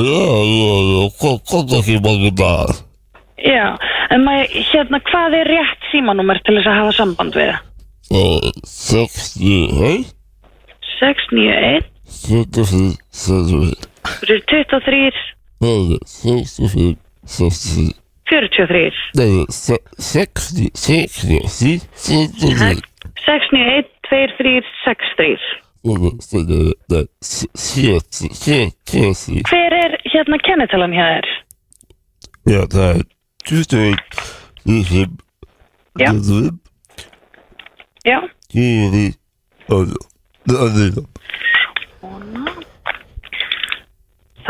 Já, 0.00 0.30
já, 0.50 0.76
já, 0.92 1.02
kom 1.50 1.74
ekki 1.80 1.98
mange 2.04 2.32
dagar. 2.38 2.78
Já, 3.40 3.66
en 4.12 4.24
maður, 4.26 4.56
hérna, 4.68 5.00
hvað 5.08 5.36
er 5.38 5.48
rétt 5.48 5.90
símanúmer 5.90 6.40
til 6.44 6.58
þess 6.58 6.68
að 6.68 6.80
hafa 6.82 6.96
samband 6.98 7.38
við? 7.38 7.54
Uh, 8.10 8.50
61, 8.66 10.10
691 10.98 11.86
74, 12.10 13.76
74. 14.26 15.39
Nei, 15.60 15.98
63, 16.06 16.96
60 17.26 17.94
43 18.24 18.94
Nei, 19.14 19.44
60, 19.48 20.70
60, 20.74 21.48
60 21.48 22.80
61, 23.16 23.86
2, 24.10 24.28
3, 24.38 24.62
6, 24.84 25.14
3 25.16 25.38
Nei, 25.82 27.04
70, 27.20 28.32
70 28.32 29.42
Hver 29.50 29.72
er 29.72 30.00
hérna 30.12 30.38
kennetalan 30.38 30.92
hér 30.96 31.20
er? 31.20 31.28
Já, 32.48 32.60
það 32.72 32.88
er 32.96 33.02
21 33.44 33.96
25 34.64 35.10
25 35.98 36.58
Já 38.08 38.18
10 38.48 39.14
og 39.68 39.92
11 40.48 41.04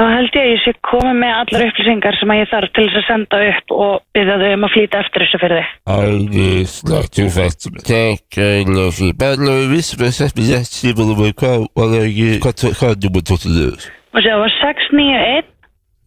þá 0.01 0.07
held 0.15 0.37
ég 0.37 0.41
að 0.43 0.51
ég 0.51 0.61
sé 0.65 0.73
komið 0.89 1.17
með 1.21 1.33
allar 1.41 1.65
upplýsingar 1.67 2.17
sem 2.19 2.31
að 2.33 2.39
ég 2.41 2.49
þarf 2.51 2.71
til 2.77 2.85
þess 2.87 2.99
að 3.01 3.07
senda 3.11 3.41
upp 3.51 3.75
og 3.77 3.93
byrja 4.17 4.37
þau 4.41 4.51
um 4.57 4.65
að 4.67 4.73
flýta 4.75 5.01
eftir 5.05 5.25
þessu 5.25 5.41
fyrir 5.43 5.61
þig. 5.61 5.75
Alveg 5.95 6.71
slagt 6.73 7.21
og 7.21 7.31
fætt 7.37 7.67
Takk 7.91 8.39
ægilega 8.41 8.95
fyrir 8.97 9.19
Bara 9.21 9.57
við 9.61 9.69
vissum 9.75 10.05
að 10.07 10.15
sett 10.19 10.39
mér 10.41 10.51
rétt 10.55 10.73
síðan 10.79 11.13
og 11.15 11.21
hvað 11.43 11.67
var 11.77 11.93
það 11.93 12.09
ekki 12.09 12.29
Hvað 12.41 12.91
er 12.91 12.99
nummer 13.05 13.27
tóttilegur? 13.31 13.87
Og 14.11 14.25
sér 14.25 14.33
það 14.35 14.43
var 14.45 14.57
691, 14.61 15.53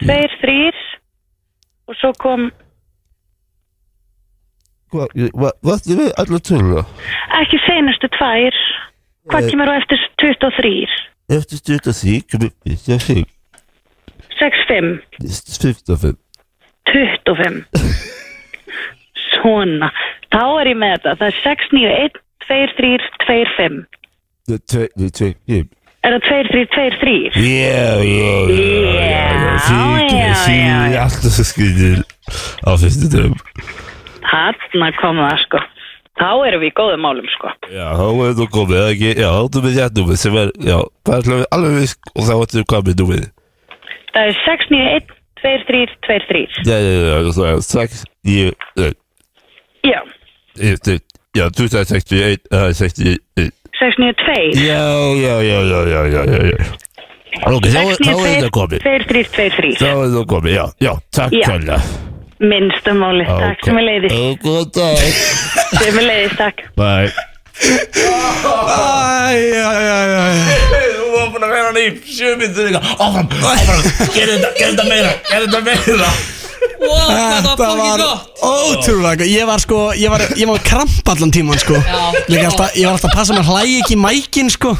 23 0.04 0.84
og 1.88 2.00
svo 2.02 2.12
kom 2.24 2.50
Hvað, 4.94 5.14
er 6.06 6.12
allar 6.22 6.42
töluna? 6.46 6.84
ekki 7.42 7.58
senustu 7.66 8.08
tvær. 8.14 8.58
Hvað 9.32 9.44
Eh. 9.46 9.50
kemur 9.50 9.72
á 9.72 9.74
eftir 9.82 9.98
23? 10.22 10.88
Eftir 11.34 11.58
styrta 11.58 11.92
því, 11.98 12.14
kom 12.30 12.44
upp 12.46 12.68
við, 12.68 12.78
ég 12.94 13.02
fyrir 13.02 13.24
65, 14.40 15.02
55 15.20 16.18
25. 16.94 17.64
Svona. 19.34 19.90
Þá 20.34 20.42
er 20.62 20.70
ég 20.74 20.78
með 20.82 20.94
þetta. 20.98 21.16
Það 21.20 21.28
er 21.30 21.38
691, 21.44 22.20
23, 22.48 22.92
25. 23.28 23.80
Það 24.44 24.58
er 24.58 24.64
tvei, 24.74 24.88
það 24.98 25.06
er 25.08 25.16
tvei, 25.20 25.32
ég 25.54 25.72
Er 26.04 26.12
það 26.18 26.24
2323? 26.28 27.12
Já, 27.40 28.04
já, 28.04 28.34
já, 30.52 30.74
já. 30.92 31.00
alltaf 31.06 31.32
svo 31.32 31.46
skriðir 31.48 32.02
á 32.68 32.72
fyrstu 32.82 33.08
dögum. 33.14 33.38
Þarna 34.28 34.90
kom 35.00 35.22
það 35.24 35.38
sko. 35.46 35.62
Þá 36.20 36.28
erum 36.50 36.62
við 36.66 36.68
í 36.74 36.76
góðum 36.76 37.02
málum 37.08 37.30
sko. 37.32 37.54
Já, 37.72 37.86
þá 37.96 38.04
er 38.28 38.36
þú 38.42 38.48
komið, 38.52 38.76
eða 38.82 38.92
ekki, 38.98 39.14
já, 39.16 39.30
þá 39.32 39.40
ertu 39.46 39.64
með 39.64 39.80
rétt 39.80 39.96
númið 40.02 40.20
sem 40.26 40.36
er, 40.44 40.52
já, 40.68 40.78
það 41.08 41.16
er 41.32 41.48
alveg- 41.56 41.80
visk 41.80 42.12
og 42.14 42.28
þá 42.28 42.34
ertu 42.36 42.66
hvað 42.74 42.84
með 42.90 43.00
númið. 43.00 43.24
Það 44.14 44.30
er 44.30 44.38
691, 44.46 45.16
23, 45.44 45.96
23. 46.08 46.60
Já, 46.70 46.78
já, 46.78 46.92
já, 47.04 47.32
það 47.34 47.48
er 47.50 47.64
strax, 47.66 48.04
ég, 48.30 48.68
nei, 48.80 48.92
Já, 49.84 50.00
ég, 50.62 50.78
nei, 50.88 51.00
já, 51.36 51.46
þú 51.58 51.68
það 51.74 51.82
er 51.82 51.90
61, 51.90 52.46
það 52.54 52.68
er 52.70 52.78
61. 52.80 53.52
692. 53.80 54.62
Já, 54.64 54.84
já, 55.18 55.36
já, 55.50 55.60
já, 55.74 55.82
já, 55.90 56.02
já, 56.14 56.24
já, 56.30 56.42
já. 56.54 56.72
Ok, 57.50 57.66
þá, 57.66 57.82
þá 57.98 58.14
er 58.14 58.24
þetta 58.30 58.54
komið. 58.54 58.86
23, 58.86 59.28
23. 59.34 59.76
Þá 59.82 59.90
er 59.90 60.02
þetta 60.06 60.26
komið, 60.36 60.54
já, 60.60 60.66
já, 60.86 60.94
takk 61.18 61.38
Já. 61.40 61.46
kærlega. 61.50 61.82
Minnsta 62.44 62.94
máli. 62.98 63.26
Takk 63.28 63.66
sem 63.66 63.78
er 63.80 63.86
leiðist. 63.90 64.16
Og 64.20 64.42
góð 64.46 64.66
dag. 64.78 65.06
Sem 65.82 66.00
er 66.04 66.06
leiðist, 66.06 66.38
takk. 66.40 66.66
Bye. 66.78 67.33
Þú 67.54 68.10
var 71.14 71.28
búin 71.34 71.44
að 71.46 71.52
vera 71.54 71.68
hann 71.68 71.78
í 71.78 71.88
sjö 72.10 72.34
myndir 72.40 72.78
Áfram, 72.80 73.28
áfram, 73.30 73.84
gerðu 74.16 74.40
þetta, 74.40 74.54
gerðu 74.58 74.74
þetta 74.74 74.86
meira 74.90 75.12
Gerðu 75.30 75.52
þetta 75.52 75.62
meira. 75.68 76.10
Þetta 76.84 77.68
var 77.78 78.02
ótrúlega. 78.44 79.28
Ég 79.28 79.48
var 79.48 79.62
sko, 79.64 79.80
ég 79.98 80.12
var, 80.12 80.24
ég 80.40 80.50
var 80.50 80.64
kramp 80.66 81.14
allan 81.14 81.32
tíman 81.34 81.60
sko. 81.62 81.78
Líka 82.32 82.50
alltaf, 82.50 82.76
ég 82.76 82.88
var 82.88 82.98
alltaf 82.98 83.12
að 83.12 83.18
passa 83.18 83.38
með 83.38 83.52
hlægi 83.52 83.78
ekki 83.84 83.96
í 83.96 84.02
mækin 84.02 84.52
sko. 84.54 84.74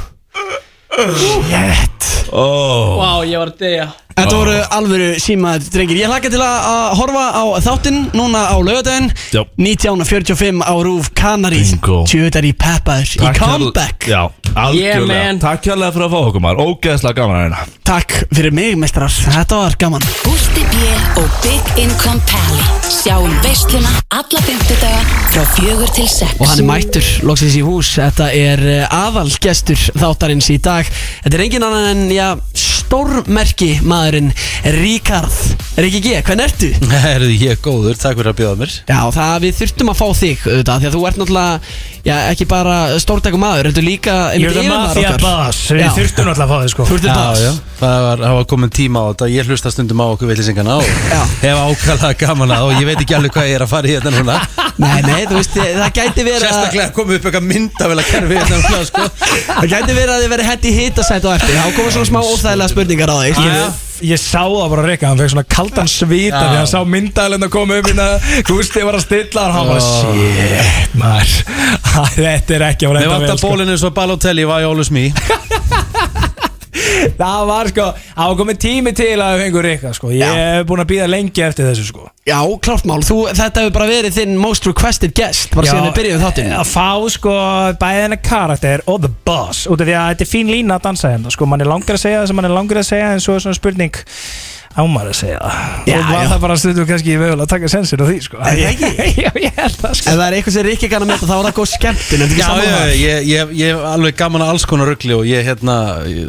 Shit. 0.94 2.10
Oh. 2.34 2.98
Vá, 3.00 3.10
ég 3.28 3.38
var 3.38 3.52
að 3.52 3.60
deyja 3.62 3.88
Þetta 4.14 4.36
voru 4.38 4.58
alvöru 4.78 5.10
símaður 5.22 5.70
drengir. 5.74 6.00
Ég 6.04 6.12
hlakka 6.12 6.32
til 6.34 6.42
að, 6.44 6.68
að 6.70 6.88
horfa 7.02 7.26
á 7.34 7.44
þáttinn 7.66 8.00
núna 8.14 8.44
á 8.54 8.56
laugardaginn. 8.62 9.10
Já. 9.34 9.42
1945 9.58 10.62
á 10.62 10.74
Rúf 10.86 11.10
Kanarí. 11.18 11.64
Bingo. 11.66 12.04
Tjöðar 12.10 12.48
í 12.48 12.54
peppaður 12.54 13.16
í 13.18 13.34
comeback. 13.40 14.10
Já, 14.10 14.22
algjörlega. 14.54 15.38
Takk 15.44 15.66
kjærlega 15.68 15.96
fyrir 15.96 16.08
að 16.10 16.14
fá 16.14 16.20
okkur 16.28 16.46
maður. 16.46 16.68
Ógeðslega 16.68 17.20
gaman 17.22 17.40
að 17.40 17.48
hérna 17.48 17.82
Takk 17.84 18.14
fyrir 18.32 18.54
mig 18.56 18.78
mestrar, 18.80 19.12
þetta 19.12 19.58
var 19.60 19.74
gaman. 19.82 20.06
Gústi 20.24 20.64
B. 20.72 20.94
og 21.20 21.42
Big 21.44 21.84
Income 21.84 22.22
Pally 22.30 22.84
Sjáum 22.94 23.34
veisluna 23.44 23.90
alla 24.14 24.42
fymtudaga 24.46 25.02
frá 25.34 25.44
fjögur 25.58 25.92
til 25.96 26.08
sex. 26.08 26.38
Og 26.40 26.48
hann 26.48 26.62
er 26.62 26.68
mættur, 26.68 27.08
loksins 27.28 27.58
í 27.60 27.64
hús. 27.66 27.90
Þetta 27.98 28.30
er 28.38 28.64
eh, 28.70 28.96
aðalgestur 28.96 29.80
þáttarins 29.98 30.48
í 30.54 30.60
dag. 30.64 30.88
Þetta 31.26 31.40
er 31.40 31.44
engin 31.48 31.66
annan 31.68 31.90
en, 31.90 32.04
já, 32.14 32.28
stórmerki 32.56 33.72
maðurinn 34.04 34.32
Ríkard. 34.64 35.40
Ríki 35.80 36.00
G, 36.04 36.12
hvernig 36.24 36.46
ertu? 36.52 36.70
Herðu, 37.04 37.32
ég 37.34 37.56
er 37.56 37.60
góður, 37.64 37.98
takk 38.00 38.20
fyrir 38.20 38.32
að 38.34 38.38
bjóða 38.40 38.60
mér. 38.62 38.76
Já, 38.88 39.00
það 39.16 39.34
við 39.44 39.58
þurftum 39.62 39.92
að 39.94 39.98
fá 40.00 40.06
þig 40.20 40.44
auðvitað 40.48 40.84
Því 40.84 40.88
að 40.90 40.96
þú 40.96 41.02
ert 41.10 41.20
náttúrulega, 41.22 41.74
já, 42.04 42.14
ekki 42.34 42.48
bara 42.52 42.76
stórtækum 43.02 43.44
maður 43.44 43.70
Þetta 43.70 43.82
er 43.82 43.88
líka 43.88 44.16
You're 44.38 44.54
the 44.56 44.64
mafia 44.68 45.14
boss 45.22 45.62
Við 45.74 45.84
Já. 45.84 45.90
þurftum 45.98 46.30
náttúrulega 46.30 46.46
að 46.46 46.54
fá 46.54 46.64
þig 46.64 46.74
sko. 46.74 46.88
The 46.94 47.16
boss 47.16 47.44
Já, 47.44 47.48
já, 47.48 47.54
það 47.80 47.98
var, 48.08 48.24
það 48.24 48.38
var 48.38 48.48
komin 48.54 48.74
tíma 48.78 49.04
á 49.04 49.06
þetta 49.12 49.30
Ég 49.34 49.52
hlusta 49.52 49.74
stundum 49.74 50.04
á 50.04 50.08
okkur 50.14 50.32
villisingana 50.32 50.78
og 50.80 50.90
hef 51.44 51.62
ákvæmlega 51.64 52.14
gaman 52.24 52.54
að 52.56 52.68
og 52.68 52.76
ég 52.80 52.88
veit 52.90 53.02
ekki 53.04 53.18
alveg 53.18 53.34
hvað 53.36 53.50
ég 53.50 53.58
er 53.60 53.66
að 53.66 53.72
fara 53.74 53.90
í 53.90 53.96
þetta 53.98 54.14
núna. 54.14 54.38
Nei, 54.82 55.00
nei, 55.06 55.22
þú 55.30 55.38
veist, 55.38 55.58
það 55.60 55.92
gæti 56.00 56.26
verið 56.26 56.48
að 56.48 56.48
Sérstaklega 56.48 56.94
komið 56.96 57.20
upp 57.20 57.28
eitthvað 57.30 57.48
myndavel 57.50 57.98
að 58.02 58.08
kerfi 58.10 58.38
þetta 58.40 58.60
núna, 58.64 58.84
sko. 58.90 59.04
Það 59.50 59.68
gæti 59.74 59.98
verið 60.00 60.14
að 60.16 60.24
þið 60.24 60.32
verið 60.34 60.50
hætti 60.50 60.74
hitasætt 60.80 61.28
á 61.28 61.32
eftir. 61.36 61.60
Þá 61.60 61.78
komið 61.78 61.96
svona 61.98 62.10
smá 62.10 62.20
óþægilega 62.24 62.72
spurningar 62.74 63.14
á 63.14 63.18
þig. 63.22 63.42
Ég 64.04 64.20
sá 64.20 64.42
það 64.44 64.70
bara 64.74 64.84
Rikka, 64.88 65.10
hann 65.12 65.20
fekk 65.22 65.32
svona 65.34 65.46
kaldan 65.48 65.88
svita. 65.92 66.42
Því 66.44 66.58
hann 66.60 66.70
sá 66.70 66.80
myndalinn 66.88 67.48
að 67.48 67.54
koma 67.54 67.78
um 67.80 67.88
hérna. 67.88 68.08
Gústi 68.50 68.84
var 68.84 68.98
að 69.00 69.06
stilla 69.06 69.46
og 69.48 69.56
hann 69.58 69.70
bara 69.72 69.84
Shit 69.88 70.98
maður. 71.00 71.36
Þetta 72.18 72.58
er 72.58 72.66
ekki 72.72 72.90
að 72.90 72.96
vera 72.98 73.14
vantar 73.14 73.42
bólinu 73.44 73.78
svo 73.80 73.94
Balotelli 73.96 74.48
var 74.50 74.64
í 74.64 74.68
Ólus 74.68 74.90
Mí 74.94 75.08
Það 77.20 77.44
var 77.50 77.70
sko, 77.70 77.86
það 78.16 78.30
var 78.32 78.38
komið 78.40 78.60
tími 78.64 78.94
til 78.98 79.14
að 79.22 79.34
við 79.36 79.44
fengur 79.44 79.66
Rikka 79.68 79.92
sko. 79.98 80.12
Ég 80.16 80.38
hef 80.40 80.66
búin 80.70 80.82
að 80.84 80.90
býða 80.90 81.10
lengi 81.12 81.44
eftir 81.46 81.68
þessu 81.70 81.86
sko. 81.90 82.08
Já, 82.26 82.38
klárt 82.64 82.88
mál, 82.88 83.02
þú, 83.04 83.18
þetta 83.36 83.66
hefur 83.66 83.76
bara 83.76 83.90
verið 83.92 84.16
þinn 84.16 84.38
most 84.40 84.64
requested 84.70 85.12
guest 85.18 85.52
Bara 85.52 85.68
síðan 85.68 85.90
við 85.90 85.98
byrjuðum 85.98 86.24
þáttinn. 86.24 86.54
Að 86.56 86.70
fá 86.72 86.88
sko 87.12 87.34
bæði 87.82 88.06
hennar 88.06 88.22
karakter 88.24 88.84
og 88.88 89.02
the 89.04 89.12
boss 89.28 89.66
Út 89.68 89.84
af 89.84 89.90
því 89.90 89.98
að 90.00 90.08
þetta 90.14 90.24
er 90.24 90.32
fín 90.32 90.52
lína 90.54 90.78
að 90.80 90.86
dansa 90.88 91.12
hérna 91.12 91.34
Sko, 91.36 91.50
mann 91.52 91.66
er 91.66 91.68
langar 91.68 91.98
að 91.98 92.04
segja 92.06 92.22
það 92.22 92.30
sem 92.32 92.40
mann 92.40 92.48
er 92.48 92.56
langar 92.56 92.80
að 92.80 92.88
segja 92.88 93.12
En 93.12 93.24
svo 93.26 93.36
er 93.36 93.44
svona 93.44 93.60
spurning 93.60 94.00
Ámar 94.74 95.10
að 95.12 95.18
segja 95.20 95.38
það 95.38 95.90
Já, 95.92 95.96
Og 96.00 96.08
var 96.10 96.24
já. 96.24 96.30
það 96.32 96.40
bara 96.44 96.56
stundum 96.58 96.88
kannski 96.90 97.12
í 97.14 97.18
vöðul 97.22 97.44
að 97.44 97.50
taka 97.52 97.70
sensir 97.70 98.02
á 98.02 98.06
því 98.10 98.16
sko 98.26 98.40
Er 98.42 98.58
það 98.58 98.70
ekki? 98.72 98.90
Já, 99.24 99.30
ég 99.44 99.60
held 99.60 99.76
það 99.84 99.98
sko 100.00 100.10
Ef 100.10 100.18
það 100.18 100.24
er 100.26 100.38
eitthvað 100.40 100.56
sem 100.58 100.66
Rikki 100.68 100.90
kann 100.90 101.06
að 101.06 101.12
meta 101.12 101.30
þá 101.30 101.36
er 101.36 101.48
það 101.48 101.58
góð 101.60 101.76
Er 101.84 102.00
þetta 102.02 102.26
ekki 102.26 102.40
Já, 102.42 102.48
já, 102.66 102.80
ég, 102.98 103.28
ég, 103.30 103.54
ég 103.60 103.74
hef 103.76 103.84
alveg 103.92 104.18
gaman 104.24 104.46
að 104.46 104.54
alls 104.56 104.66
konar 104.70 104.90
ruggli 104.90 105.14
og 105.14 105.28
ég, 105.30 105.46
hérna, 105.46 105.78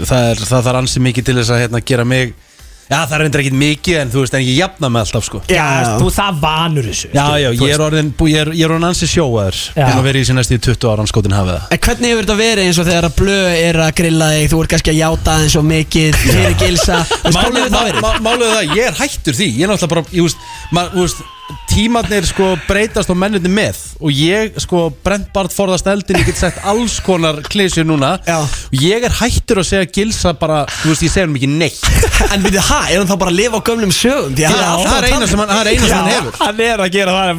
það 0.04 0.28
er, 0.34 0.42
það 0.52 0.68
þarf 0.68 0.80
ansi 0.82 1.04
mikið 1.08 1.28
til 1.30 1.36
þess 1.40 1.54
að, 1.54 1.62
hérna, 1.64 1.84
gera 1.88 2.04
mig 2.08 2.34
Já, 2.84 2.98
það 3.08 3.14
er 3.16 3.22
reyndar 3.24 3.40
ekkit 3.44 3.54
mikið 3.56 3.98
en 4.02 4.10
þú 4.12 4.22
veist, 4.24 4.34
en 4.36 4.42
ég 4.44 4.56
jafna 4.58 4.88
mig 4.92 5.00
alltaf, 5.04 5.24
sko. 5.24 5.40
Já, 5.48 5.66
þú 6.00 6.08
það 6.12 6.40
vanur 6.42 6.88
þessu 6.90 7.08
Já, 7.14 7.24
já, 7.40 7.48
ég 7.56 7.72
er 7.74 7.84
orðin, 7.86 8.10
bú- 8.18 8.28
ég 8.28 8.42
er, 8.42 8.50
ég 8.52 8.66
er 8.66 8.74
orðin 8.74 8.88
ansi 8.90 9.08
sjóaður 9.08 9.60
Já. 9.72 9.86
Til 9.88 9.94
að 9.96 10.02
vera 10.08 10.20
í 10.20 10.26
sér 10.28 10.38
næstu 10.38 10.58
í 10.58 10.62
20 10.68 10.90
ára 10.92 11.06
skotin 11.08 11.36
hafið 11.38 11.54
það. 11.56 11.72
En 11.76 11.82
hvernig 11.86 12.12
hefur 12.12 12.24
þetta 12.28 12.36
verið 12.42 12.64
eins 12.68 12.80
og 12.82 12.88
þegar 12.90 13.08
að 13.08 13.16
blöð 13.22 13.48
er 13.64 13.80
að 13.86 13.94
grilla 14.00 14.28
þig? 14.34 14.48
Þú 14.52 14.60
ert 14.64 14.72
kannski 14.74 14.92
að 14.94 15.00
játa 15.00 15.36
eins 15.44 15.56
og 15.60 15.64
mikið 15.70 16.18
Fyrir 16.24 16.58
gilsa. 16.60 16.98
Þú 17.08 17.22
veist, 17.24 17.38
hvernig 17.40 17.62
hefur 17.64 17.76
það 17.78 17.88
verið? 17.88 18.20
Máluðu 18.28 18.52
það, 18.54 18.76
ég 18.76 18.90
er 18.90 18.98
hættur 19.00 19.38
því. 19.40 19.48
Ég 19.54 19.64
er 19.64 19.72
náttúrulega 19.72 19.94
bara, 19.94 20.04
ég 20.12 20.28
veist, 20.28 20.44
ma, 20.76 20.84
þú 20.92 21.06
veist 21.06 21.24
Tímarnir 21.74 22.22
sko 22.22 22.52
breytast 22.68 23.10
og 23.10 23.16
mennirni 23.18 23.50
með. 23.50 23.78
Og 23.98 24.12
ég 24.14 24.54
sko 24.62 24.84
brent 25.04 25.26
bara 25.34 25.50
forðast 25.50 25.88
eldin 25.90 26.20
Ég 26.20 26.28
get 26.28 26.38
sett 26.38 26.60
alls 26.70 27.00
konar 27.02 27.40
klísjur 27.50 27.86
núna. 27.88 28.12
Já. 28.28 28.36
Og 28.44 28.78
ég 28.84 29.02
er 29.08 29.16
hættur 29.18 29.58
að 29.58 29.66
segja 29.72 29.88
gilsa 29.96 30.30
bara 30.38 30.60
Þú 30.70 30.92
veist, 30.92 31.02
ég 31.02 31.10
segja 31.10 31.26
hann 31.26 31.34
ekki 31.34 31.50
neitt. 31.50 31.82
En 32.34 32.44
við 32.44 32.54
þið, 32.54 32.68
hæ, 32.68 32.78
er 32.94 33.00
hann 33.00 33.08
þá 33.10 33.16
bara 33.24 33.32
að 33.32 33.38
lifa 33.40 33.58
á 33.58 33.62
gömlum 33.66 33.90
að 33.90 34.38
Já, 34.38 34.48
hann 34.54 34.84
það 34.86 34.96
er 35.00 35.06
eina 35.08 35.26
sem 35.26 35.40
hann- 35.42 35.50
það 35.50 35.60
er 35.60 35.70
eina 35.72 35.88
sem 35.88 35.96
hann 35.98 36.12
hefur. 36.12 36.36
Hann 36.44 36.60
er 36.68 36.82
að 36.84 36.92
gera 36.94 37.14
það 37.18 37.32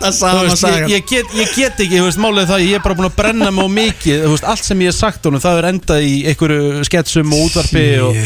Þú 0.00 0.12
sama 0.20 0.42
veist, 0.44 0.66
ég, 0.92 1.06
get, 1.08 1.32
ég 1.40 1.54
get 1.56 1.80
ekki, 1.80 1.96
þú 1.96 2.04
veist, 2.10 2.20
málið 2.20 2.42
er 2.44 2.50
það 2.52 2.64
Ég 2.66 2.76
er 2.76 2.84
bara 2.84 2.98
búin 2.98 3.08
að 3.08 3.16
brenna 3.16 3.50
mig 3.56 3.64
á 3.64 3.68
mikið. 3.80 4.24
Þú 4.26 4.34
veist, 4.34 4.48
allt 4.52 4.68
sem 4.68 4.84
ég 4.84 4.92
hef 4.92 4.98
sagt 5.00 5.28
honum 5.28 5.42
Það 5.42 5.60
er 5.62 5.68
endað 5.70 6.04
í 6.04 6.14
einhverju 6.28 6.84
sketsum 6.90 7.32
og 7.36 7.46
útvarpi 7.48 7.84
og, 8.04 8.20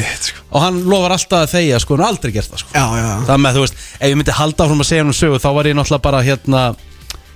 og 0.51 0.65
hann 0.67 0.83
lofar 0.91 1.17
alltaf 1.17 1.45
að 1.47 1.55
þegja 1.55 1.81
sko, 1.85 1.95
Hann 1.99 2.05
har 2.07 2.15
aldrei 2.15 2.35
gert 2.35 2.51
það 2.51 2.65
sko. 2.65 2.75
Já, 2.75 2.85
já, 2.99 3.09
Það 3.31 3.43
með, 3.47 3.59
þú 3.59 3.65
veist, 3.67 3.83
ef 4.01 4.11
ég 4.11 4.19
myndi 4.21 4.39
halda 4.41 4.67
áfram 4.67 4.85
að 4.85 4.91
segja 4.91 5.04
hann 5.11 5.17
sögu 5.21 5.39
Þá 5.43 5.49
var 5.59 5.69
ég 5.71 5.77
náttúrulega 5.79 6.03
bara 6.09 6.23
hérna 6.27 6.65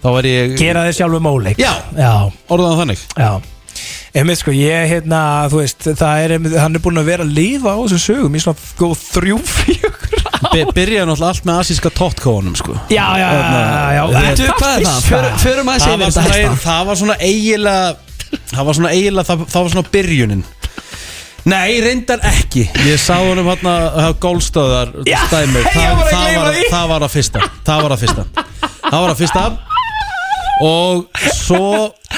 Þá 0.02 0.08
var 0.14 0.28
ég 0.30 0.56
Gera 0.60 0.84
þér 0.88 0.98
sjálfur 1.00 1.22
móleik 1.24 1.58
Já, 1.62 1.72
Já, 1.98 2.12
orðan 2.54 2.76
þannig. 2.82 3.06
Já. 3.18 3.30
Einmitt 4.18 4.40
sko, 4.40 4.50
ég 4.56 4.88
hérna, 4.90 5.18
þú 5.52 5.58
veist, 5.60 5.84
það 6.00 6.20
er, 6.24 6.32
einmitt- 6.38 6.54
hann 6.58 6.74
er 6.74 6.82
búin 6.82 6.98
að 6.98 7.06
vera 7.12 7.22
að 7.26 7.34
lifa 7.36 7.74
á 7.76 7.78
þessu 7.84 7.98
sögum 8.02 8.34
í 8.34 8.40
svona 8.42 8.58
góð 8.80 9.02
þrjú, 9.12 9.36
fjögur 9.46 10.24
ár. 10.32 10.48
Be 10.54 10.62
Byrjaði 10.74 11.06
náttúrulega 11.10 11.28
allt 11.28 11.46
með 11.46 11.60
asíska 11.62 11.92
tóttkóðunum 11.94 12.56
sko. 12.58 12.74
Já, 12.90 13.04
já, 13.20 13.28
já, 13.36 13.44
já, 13.52 14.02
já. 14.16 14.32
Þú, 14.40 14.48
hvað 14.58 14.72
er 14.72 14.86
það? 14.88 14.98
Förum- 15.10 15.38
Förum 15.44 15.70
að 15.70 15.76
það 15.76 15.84
segja 15.84 15.98
var, 15.98 16.06
þetta 16.08 16.24
svona, 16.24 16.34
helsta 16.40 16.64
það 16.64 16.88
var 16.90 17.00
svona 17.02 17.18
eiginlega 17.28 17.96
Það 18.48 18.64
var 18.68 18.74
svona 18.80 18.90
eiginlega 18.96 19.28
Það, 19.28 19.44
það 19.52 19.62
var 19.62 19.70
svona 19.76 19.92
byrjunin 19.94 20.42
Nei, 21.48 21.78
reyndar 21.80 22.20
ekki. 22.28 22.64
Ég 22.88 22.98
sá 23.00 23.14
honum 23.22 23.46
hérna 23.48 23.74
uh, 23.88 24.08
gólstöðar 24.20 24.90
Já, 25.08 25.20
dæmi 25.30 25.62
ég 25.62 25.94
var 25.96 26.04
að 26.04 26.12
gleyma 26.12 26.52
því. 26.52 26.64
það 26.72 26.88
var 26.90 27.06
að 27.06 27.12
fyrsta. 27.14 27.42
Það 27.68 27.82
var 27.84 27.94
að 27.94 28.02
fyrsta. 28.04 28.24
Það 28.88 28.98
var 29.04 29.12
að 29.12 29.20
fyrsta. 29.22 29.44
Og 30.68 31.04
svo 31.38 31.62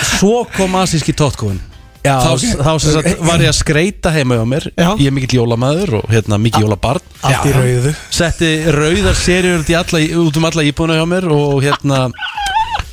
Svo 0.00 0.44
kom 0.56 0.74
asíski 0.80 1.12
tóttkóðun 1.16 1.58
Já, 2.00 2.14
þá, 2.24 2.28
ok. 2.32 2.44
þá 2.64 2.70
sem 2.80 2.94
sagt 2.96 3.18
var 3.28 3.42
ég 3.44 3.50
að 3.52 3.56
skreita 3.58 4.10
heima 4.14 4.38
hjá 4.38 4.44
mér. 4.48 4.66
Já. 4.72 4.88
Ég 4.96 5.10
er 5.10 5.12
mikill 5.12 5.36
jólamæður 5.42 5.98
og 5.98 6.06
hérna 6.14 6.38
mikill 6.40 6.64
jólabarn. 6.64 7.04
Allt 7.28 7.44
í 7.44 7.52
rauðu. 7.52 7.92
Setti 8.16 8.48
rauðar 8.72 9.18
serjur 9.20 9.60
út, 9.60 9.68
í 9.68 9.76
alla, 9.76 10.00
út 10.22 10.38
um 10.40 10.46
alla 10.48 10.64
íbúðuna 10.64 10.96
hjá 10.96 11.04
mér 11.12 11.26
Og 11.36 11.58
hérna 11.66 12.06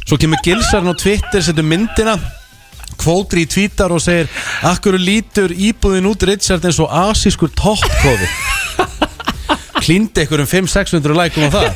Svo 0.08 0.20
kemur 0.20 0.39
Gilsarinn 0.43 0.91
á 0.91 0.95
Twitter, 0.99 1.39
setur 1.43 1.64
myndina 1.68 2.18
Kvótri 2.98 3.45
í 3.45 3.50
tvítar 3.50 3.93
og 3.93 4.02
segir 4.04 4.30
Akkur 4.68 4.98
lítur 5.02 5.54
íbúðin 5.54 6.10
út 6.10 6.26
Richard 6.28 6.66
eins 6.68 6.80
og 6.84 6.93
asískur 7.06 7.52
toppkóði 7.58 8.30
Klíndi 9.88 10.24
ykkur 10.26 10.41
um 10.41 10.48
500-600 10.50 11.14
lækum 11.16 11.45
á 11.48 11.50
það. 11.54 11.68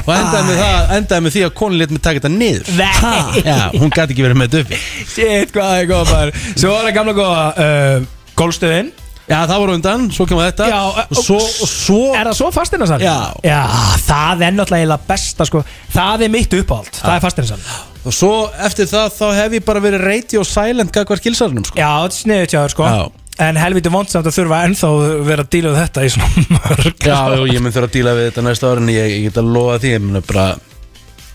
Og 0.00 0.08
endaði 0.14 0.46
með, 0.46 0.60
það, 0.62 0.94
endaði 0.96 1.24
með 1.26 1.34
því 1.34 1.42
að 1.44 1.52
konin 1.60 1.80
lit 1.82 1.92
mig 1.92 2.02
taka 2.02 2.22
þetta 2.22 2.30
niður. 2.32 2.70
Nei. 2.78 3.42
Já, 3.44 3.58
hún 3.76 3.92
gæti 3.92 4.14
ekki 4.14 4.24
verið 4.24 4.40
með 4.40 4.48
þetta 4.48 4.62
uppi. 4.64 4.80
Shit, 5.12 5.52
hvað 5.54 5.74
er 5.76 5.90
góð 5.90 6.14
maður? 6.14 6.32
Svo 6.54 6.72
var 6.72 6.88
það 6.88 6.96
gamla 6.96 7.14
góða 7.20 7.44
uh, 7.66 8.08
Gólstöðin 8.40 8.90
Já, 9.30 9.44
það 9.46 9.60
var 9.62 9.70
undan, 9.76 10.08
svo 10.10 10.24
kemur 10.26 10.48
þetta. 10.48 10.66
Já, 10.72 10.80
og 11.04 11.20
svo, 11.22 11.36
og 11.38 11.70
svo 11.70 12.00
Er 12.18 12.26
það 12.32 12.38
svo 12.40 12.48
fastinasal? 12.54 12.98
Já. 13.04 13.14
Já, 13.46 13.60
það 14.08 14.42
er 14.48 14.56
náttúrulega 14.56 14.98
besta 15.06 15.46
sko. 15.46 15.62
Það 15.94 16.26
er 16.26 16.34
mitt 16.34 16.58
uppáhald, 16.58 16.90
það 16.98 17.14
er 17.14 17.24
fastinasal 17.28 17.89
Og 18.00 18.14
svo 18.16 18.32
eftir 18.64 18.88
það 18.88 19.10
þá 19.18 19.24
hef 19.36 19.56
ég 19.58 19.64
bara 19.66 19.82
verið 19.84 20.04
radio 20.06 20.44
silent 20.48 20.92
gagvar 20.94 21.20
gilsarnum 21.20 21.66
sko. 21.68 21.76
Já, 21.76 21.90
þetta 22.00 22.16
er 22.16 22.22
sniðut 22.22 22.54
hjá 22.54 22.60
þér 22.62 22.74
sko. 22.74 22.86
Já. 22.88 23.02
En 23.40 23.56
helviti 23.56 23.92
vondsamt 23.92 24.26
að 24.28 24.36
þurfa 24.36 24.62
ennþá 24.68 24.88
vera 25.24 25.44
að 25.46 25.52
díla 25.54 25.70
við 25.72 25.78
þetta 25.80 26.02
í 26.04 26.10
svona 26.12 26.42
mörg 26.56 27.06
Já, 27.06 27.20
jú, 27.36 27.46
ég 27.48 27.62
mun 27.64 27.72
þurfa 27.76 27.88
að 27.88 27.94
díla 27.94 28.16
við 28.18 28.26
þetta 28.30 28.44
næsta 28.48 28.72
árin. 28.72 28.90
Ég, 28.92 29.14
ég 29.14 29.22
get 29.28 29.40
að 29.40 29.52
lofa 29.54 29.78
því, 29.80 29.92
ég 29.94 30.04
mun 30.04 30.24
bara 30.28 30.48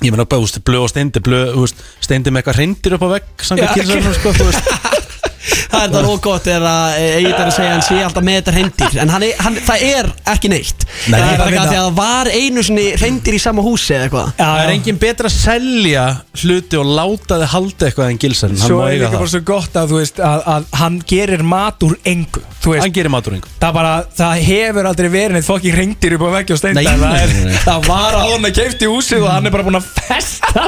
Ég 0.03 0.11
mun 0.11 0.21
að 0.25 0.35
veist, 0.35 0.59
blöð 0.67 0.83
og 0.85 0.91
steindi 0.91 1.21
blöð, 1.23 1.73
steindi 2.03 2.33
með 2.33 2.43
eitthvað 2.43 2.59
reyndir 2.59 2.97
upp 2.97 3.05
á 3.07 3.09
vegg 3.15 3.29
Já, 3.31 3.45
Samkvæmt 3.47 3.77
gilsarnum, 3.79 4.17
sko, 4.19 4.33
þú 4.35 4.47
veist 4.51 4.69
Það 5.45 5.83
er 5.85 5.91
það 5.95 6.07
ógótt 6.15 6.47
er 6.49 6.63
að 6.65 6.95
Egil 7.05 7.31
er 7.35 7.41
að 7.45 7.51
segja 7.55 7.71
hann 7.75 7.83
sé 7.85 7.97
alltaf 8.05 8.23
með 8.25 8.37
þetta 8.39 8.53
reyndir 8.55 8.95
En 9.03 9.11
hann, 9.13 9.23
er- 9.27 9.41
hann, 9.45 9.57
það 9.67 9.83
er 9.89 10.09
ekki 10.33 10.49
neitt. 10.53 10.85
Nei, 11.11 11.19
Það 11.19 11.25
ég 11.25 11.33
er 11.33 11.37
bara 11.37 11.51
veit 11.51 11.59
að 11.59 11.65
því 11.65 11.75
það. 11.75 11.75
að 11.75 11.85
það 11.85 11.99
var 11.99 12.29
einu 12.39 12.63
svona 12.65 12.85
reyndir 13.03 13.37
í 13.37 13.41
sama 13.43 13.65
húsi 13.65 13.93
eða 13.95 14.07
eitthvað. 14.07 14.31
Já, 14.39 14.45
Það 14.45 14.61
er 14.63 14.69
já. 14.71 14.75
engin 14.79 14.99
betra 15.05 15.29
að 15.29 15.35
selja 15.35 16.05
hluti 16.41 16.79
og 16.81 16.89
láta 16.97 17.39
þið 17.41 17.51
halda 17.55 17.89
eitthvað 17.89 18.09
en 18.15 18.21
gilsarinn 18.25 18.59
Hann 18.61 18.69
Svo 18.71 18.79
má 18.79 18.85
er 18.87 18.95
eiga 18.95 19.05
líka 19.05 19.17
bara 19.19 19.25
það 19.25 19.33
svo 19.35 19.43
gott 19.51 19.79
að 19.81 19.91
þú 19.93 19.99
veist 20.01 20.19
að, 20.31 20.43
að 20.55 20.65
hann 20.81 20.97
gerir 21.13 21.43
mat 21.55 21.85
úr 21.85 21.95
engu 22.05 22.43
Þú 22.65 22.71
veist, 22.73 22.81
Hann 22.85 22.95
gerir 22.95 23.13
maturinn 23.13 23.43
það 23.61 23.73
bara, 23.77 23.91
það 24.17 24.39
hefur 24.47 24.87
aldrei 24.89 25.09
verið 25.13 25.35
neitt 25.37 25.45
fokking 25.45 25.75
reyndir 25.77 26.15
upp 26.17 26.23
á 26.25 26.29
veggi 26.39 26.55
og 26.55 26.59
steinda 26.61 26.81
Nei, 26.81 26.87
það, 26.89 27.03
nei, 27.05 27.21
er, 27.21 27.33
nei, 27.35 27.43
nei. 27.51 27.59
það 27.61 27.87
var 27.91 28.17
að 28.17 28.31
hún 28.31 28.49
að 28.49 28.55
keipti 28.57 28.89
húsið 28.89 29.25
og 29.27 29.29
hann 29.35 29.45
er 29.45 29.53
bara 29.53 29.65
búin 29.67 29.77
að 29.77 29.89
festa 29.99 30.63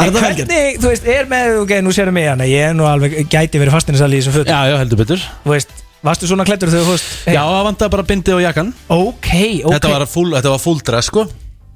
En 0.00 0.10
hvernig, 0.14 0.78
þú 0.82 0.90
veist, 0.90 1.06
er 1.10 1.28
með, 1.30 1.60
ok, 1.62 1.72
nú 1.84 1.92
sérum 1.94 2.14
mig 2.16 2.26
hann 2.30 2.42
Ég 2.48 2.70
er 2.70 2.76
nú 2.76 2.86
alveg, 2.88 3.16
gæti 3.30 3.60
verið 3.62 3.76
fastinisali 3.76 4.18
í 4.18 4.22
þessu 4.24 4.34
fötum 4.34 4.50
Já, 4.54 4.72
já, 4.72 4.76
heldur 4.82 5.00
betur. 5.00 5.22
Þú 5.44 5.54
veist, 5.54 5.72
varstu 6.04 6.30
svona 6.30 6.46
klættur 6.48 6.72
þegar 6.72 6.88
þú 6.88 6.96
veist 6.96 7.08
Já, 7.30 7.40
það 7.42 7.64
vantaði 7.70 7.94
bara 7.96 8.06
bindið 8.10 8.36
og 8.38 8.44
jakkan 8.44 8.74
Ok, 8.88 9.30
ok. 9.64 9.72
Þetta 9.76 9.94
var 9.94 10.06
full, 10.10 10.30
þetta 10.36 10.54
var 10.56 10.62
full 10.66 10.82
dress, 10.84 11.10
sko 11.12 11.26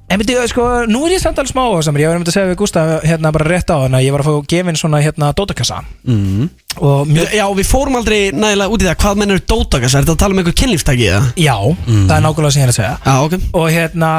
En 0.09 0.17
byrju, 0.17 0.41
sko, 0.49 0.63
nú 0.89 1.03
er 1.05 1.13
ég 1.13 1.21
samt 1.21 1.37
alveg 1.37 1.51
smá 1.53 1.61
á 1.69 1.85
samar 1.85 2.01
Ég 2.01 2.09
var 2.09 2.17
einmitt 2.17 2.31
að 2.31 2.37
segja 2.39 2.49
við 2.49 2.57
Gustaf 2.63 3.03
hérna 3.05 3.29
bara 3.35 3.45
rétt 3.45 3.69
á 3.69 3.77
hann 3.77 3.93
að 3.93 4.05
Ég 4.07 4.13
var 4.15 4.23
að 4.23 4.29
fá 4.29 4.47
gefin 4.49 4.79
svona 4.79 5.01
hérna 5.05 5.29
dótakassa 5.37 5.83
mm. 6.01 6.49
Og 6.79 7.07
mjög, 7.09 7.29
Já, 7.35 7.45
við 7.57 7.67
fórum 7.69 7.95
aldrei 7.99 8.31
nægilega 8.33 8.71
út 8.73 8.81
í 8.81 8.85
það. 8.87 8.97
Hvað 9.03 9.15
mennur 9.19 9.39
dótakas? 9.51 9.93
Er 9.93 10.01
þetta 10.05 10.13
að 10.15 10.21
tala 10.21 10.33
um 10.33 10.39
einhver 10.41 10.55
kynlífstæki 10.61 11.05
eða? 11.09 11.23
já, 11.35 11.57
það 11.89 12.13
er 12.15 12.23
nákvæmlega 12.25 12.53
sem 12.55 12.61
ég 12.61 12.65
er 12.65 12.71
að 12.71 12.77
segja. 12.77 12.95
Já, 13.05 13.15
ok. 13.25 13.33
Og 13.59 13.65
hérna, 13.73 14.11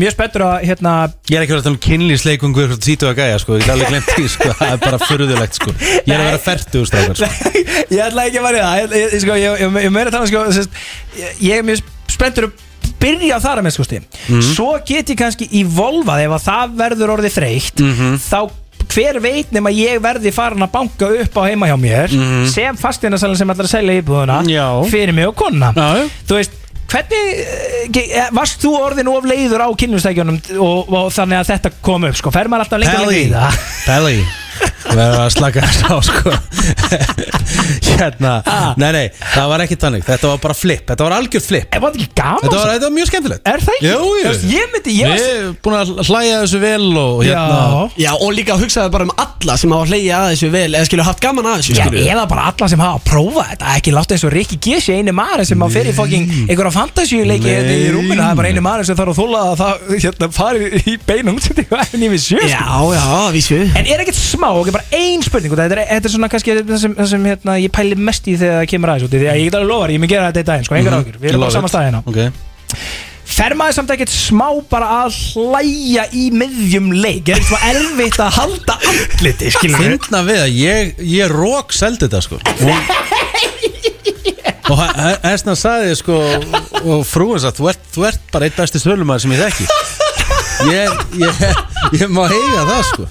mjög 0.00 0.12
spettur 0.16 0.42
að 0.48 0.56
hérna 0.70 0.92
Ég 1.30 1.36
er 1.36 1.42
ekki 1.44 1.52
verið 1.54 1.60
að 1.60 1.66
tala 1.68 1.76
um 1.76 1.84
kynlýsleikungur 1.86 2.68
Títu 2.80 3.04
að 3.06 3.18
gæja, 3.20 3.36
sko, 3.44 3.50
ég 3.60 3.64
er 3.68 3.74
alveg 3.76 3.90
glemt 3.92 4.10
því, 4.16 4.24
sko. 4.34 4.48
Það 4.58 4.70
er 4.72 4.80
bara 4.82 4.98
furðulegt, 5.04 5.54
sko. 5.60 5.70
Ég 6.00 6.10
er 6.16 6.18
að 6.18 6.28
vera 6.30 6.40
strákar, 6.90 7.16
sko. 7.20 7.28
Ég 7.94 8.00
ætla 8.08 8.26
ekki 8.26 8.40
að 8.40 8.46
vera 8.48 8.60
það. 8.64 8.74
Ég, 8.80 8.86
ég, 9.04 9.20
sko, 9.22 9.34
ég, 9.38 9.52
ég, 12.40 12.58
byrja 13.00 13.40
þar 13.42 13.60
að 13.62 13.66
með 13.68 13.76
sko 13.76 13.86
stim 13.88 14.04
Svo 14.54 14.70
get 14.86 15.10
ég 15.14 15.18
kannski 15.20 15.48
í 15.56 15.64
volvað 15.64 16.24
ef 16.26 16.34
að 16.38 16.46
það 16.48 16.74
verður 16.84 17.14
orðið 17.16 17.36
þreytt 17.38 17.84
Þá 18.28 18.40
hver 18.90 19.20
veit 19.22 19.52
nema 19.54 19.70
ég 19.70 20.00
verði 20.02 20.32
farin 20.34 20.64
að 20.64 20.72
banka 20.72 21.06
upp 21.22 21.36
á 21.38 21.42
heima 21.46 21.68
hjá 21.70 21.76
mér 21.78 22.10
sem 22.50 22.76
fastinarsalinn 22.80 23.38
sem 23.38 23.52
ætlar 23.52 23.68
að 23.68 23.74
selja 23.76 24.00
íbúðuna 24.00 24.40
fyrir 24.90 25.14
mig 25.14 25.28
og 25.30 25.36
konna 25.38 25.70
þú 26.26 26.40
veist 26.40 26.56
Hvernig, 26.90 27.38
eh, 27.38 28.00
eh, 28.18 28.30
varst 28.34 28.58
þú 28.64 28.72
orðin 28.82 29.06
of 29.12 29.22
leiður 29.30 29.62
á 29.62 29.68
kynlustækjunum 29.78 30.40
og, 30.58 30.90
og 30.90 31.12
þannig 31.14 31.38
að 31.38 31.50
þetta 31.52 31.70
kom 31.86 32.02
upp, 32.08 32.16
sko, 32.18 32.32
fer 32.34 32.50
maður 32.50 32.64
alltaf 32.66 32.80
lengur 32.82 32.98
lengur 33.06 33.14
í 33.14 33.30
það? 33.30 33.60
Pelli 34.60 34.96
Verður 35.00 35.20
að 35.22 35.30
slaka 35.36 35.62
þess 35.66 35.82
á 35.86 35.94
sko 36.02 36.30
Hérna 38.00 38.32
Ah. 38.50 38.72
Nei, 38.80 38.90
nei, 38.94 39.06
það 39.34 39.48
var 39.50 39.62
ekki 39.64 39.76
þannig 39.80 40.04
Þetta 40.06 40.28
var 40.32 40.38
bara 40.42 40.54
flip 40.56 40.82
Þetta 40.88 41.04
var 41.06 41.14
algjörð 41.18 41.44
flip 41.46 41.74
gaman? 42.16 42.40
Þetta 42.42 42.56
var, 42.56 42.70
þetta 42.74 42.86
var 42.88 42.94
mjög 42.96 43.08
skemmtilegt 43.10 43.48
Er 43.50 43.60
það 43.64 43.74
ekki? 43.76 43.86
Jú, 43.90 43.98
jú. 44.00 44.04
Þú 44.20 44.30
veist, 44.30 44.44
Ég 44.50 44.64
myndi, 44.74 44.94
ég 44.96 45.06
Við 45.10 45.26
erum 45.30 45.54
búin 45.64 45.76
að 45.78 45.86
hlæja 46.08 46.34
þessu 46.44 46.60
vel 46.62 46.88
og 47.00 47.22
hérna 47.26 47.58
Já. 47.60 48.04
Já, 48.04 48.10
og 48.16 48.30
líka 48.36 48.50
að 48.56 48.64
hugsaði 48.64 48.92
bara 48.94 49.06
um 49.08 49.12
alla 49.24 49.54
sem 49.60 49.74
hafa 49.76 49.86
hleyja 49.90 50.14
að 50.20 50.28
þessu 50.34 50.48
vel 50.54 50.70
Eða 50.78 50.88
skilju 50.90 51.06
haft 51.10 51.22
gaman 51.24 51.48
að 51.50 51.56
þessu, 51.60 51.72
Já, 51.80 51.86
eða 52.14 52.24
bara 52.32 52.42
alla 52.50 52.66
sem 52.72 52.82
hafa 52.84 52.96
að 53.00 53.04
prófa 53.10 53.42
þetta 53.52 53.64
Ekki 53.80 53.90
láta 53.96 54.16
eins 54.16 54.26
og 54.26 54.34
Rikki 54.34 54.58
G 54.64 54.66
sé 54.84 54.92
einu 55.00 55.12
maður 55.16 55.44
sem 55.50 55.64
að 55.66 55.74
fyrir 55.76 55.94
fokking 55.96 56.24
einhverja 56.46 56.74
fantasíuleiki 56.76 57.50
Nei. 57.50 57.76
í 57.76 57.90
rúminu 57.94 58.20
Það 58.20 58.32
er 58.34 58.40
bara 58.40 58.50
einu 58.54 58.64
maður 58.64 58.84
sem 58.90 58.98
þarf 58.98 59.12
að 59.14 59.20
þóla 59.20 59.38
að 59.50 59.54
það 59.60 59.74
hérna, 60.06 60.26
fari 60.34 60.60
í 60.80 60.96
beina 61.06 61.30
smá, 64.50 64.60
ok, 64.60 64.72
bara 64.74 64.86
ein 64.96 65.22
spurning 65.24 65.52
og 65.54 65.60
þetta 65.60 65.76
er, 65.76 65.82
þetta 65.94 66.08
er 66.08 66.14
svona 66.14 66.30
kannski 66.32 66.56
það 66.58 66.80
sem, 66.82 66.96
það 66.96 67.10
sem 67.12 67.28
hérna, 67.30 67.56
ég 67.60 67.74
pæli 67.74 67.98
mest 67.98 68.26
í 68.26 68.34
þegar 68.40 68.58
það 68.60 68.66
kemur 68.72 68.92
aðeins 68.94 69.12
Því 69.12 69.20
að 69.20 69.38
ég 69.38 69.46
get 69.46 69.58
alveg 69.58 69.70
lofar, 69.70 69.92
ég 69.94 70.02
mun 70.02 70.10
gera 70.10 70.30
þetta 70.30 70.42
í 70.42 70.48
daginn, 70.50 70.66
sko, 70.66 70.78
engar 70.80 70.96
ágjur 70.98 71.20
Við 71.20 71.30
erum 71.30 71.44
bara 71.44 71.54
á 71.54 71.56
sama 71.56 71.70
staðina. 71.70 72.02
Ok. 72.10 72.18
Fer 73.30 73.54
maður 73.54 73.76
samt 73.76 73.92
ekkert 73.94 74.10
smá 74.10 74.46
bara 74.70 74.88
að 75.04 75.18
hlæja 75.36 76.06
í 76.18 76.24
miðjum 76.34 76.90
leik? 76.96 77.30
Er 77.30 77.38
eitthvað 77.38 77.66
erfitt 77.68 78.18
að 78.18 78.32
halda 78.40 78.76
andliti, 78.90 79.52
skilur 79.54 79.78
við 79.78 79.92
Fyndna 79.94 80.22
við 80.26 80.42
að 80.42 80.58
ég, 80.58 80.90
ég 81.12 81.34
rók 81.34 81.74
seldi 81.76 82.08
þetta 82.08 82.24
sko. 82.26 82.40
Og, 84.70 84.74
og 84.74 84.82
Esna 85.30 85.54
sagði 85.58 85.94
sko 85.98 86.18
Og 86.80 87.00
frúin 87.06 87.40
sagði, 87.42 87.56
þú 87.60 87.70
ert, 87.70 87.86
þú 87.94 88.04
ert 88.10 88.26
bara 88.34 88.50
eitt 88.50 88.58
besti 88.58 88.82
svölumæður 88.82 89.24
sem 89.24 89.34
ég 89.36 89.46
þekki. 89.46 89.70
Ég, 90.70 91.00
ég, 91.22 91.40
ég 92.02 92.12
má 92.12 92.24
eiga 92.26 92.66
það 92.66 92.82
sko 92.90 93.08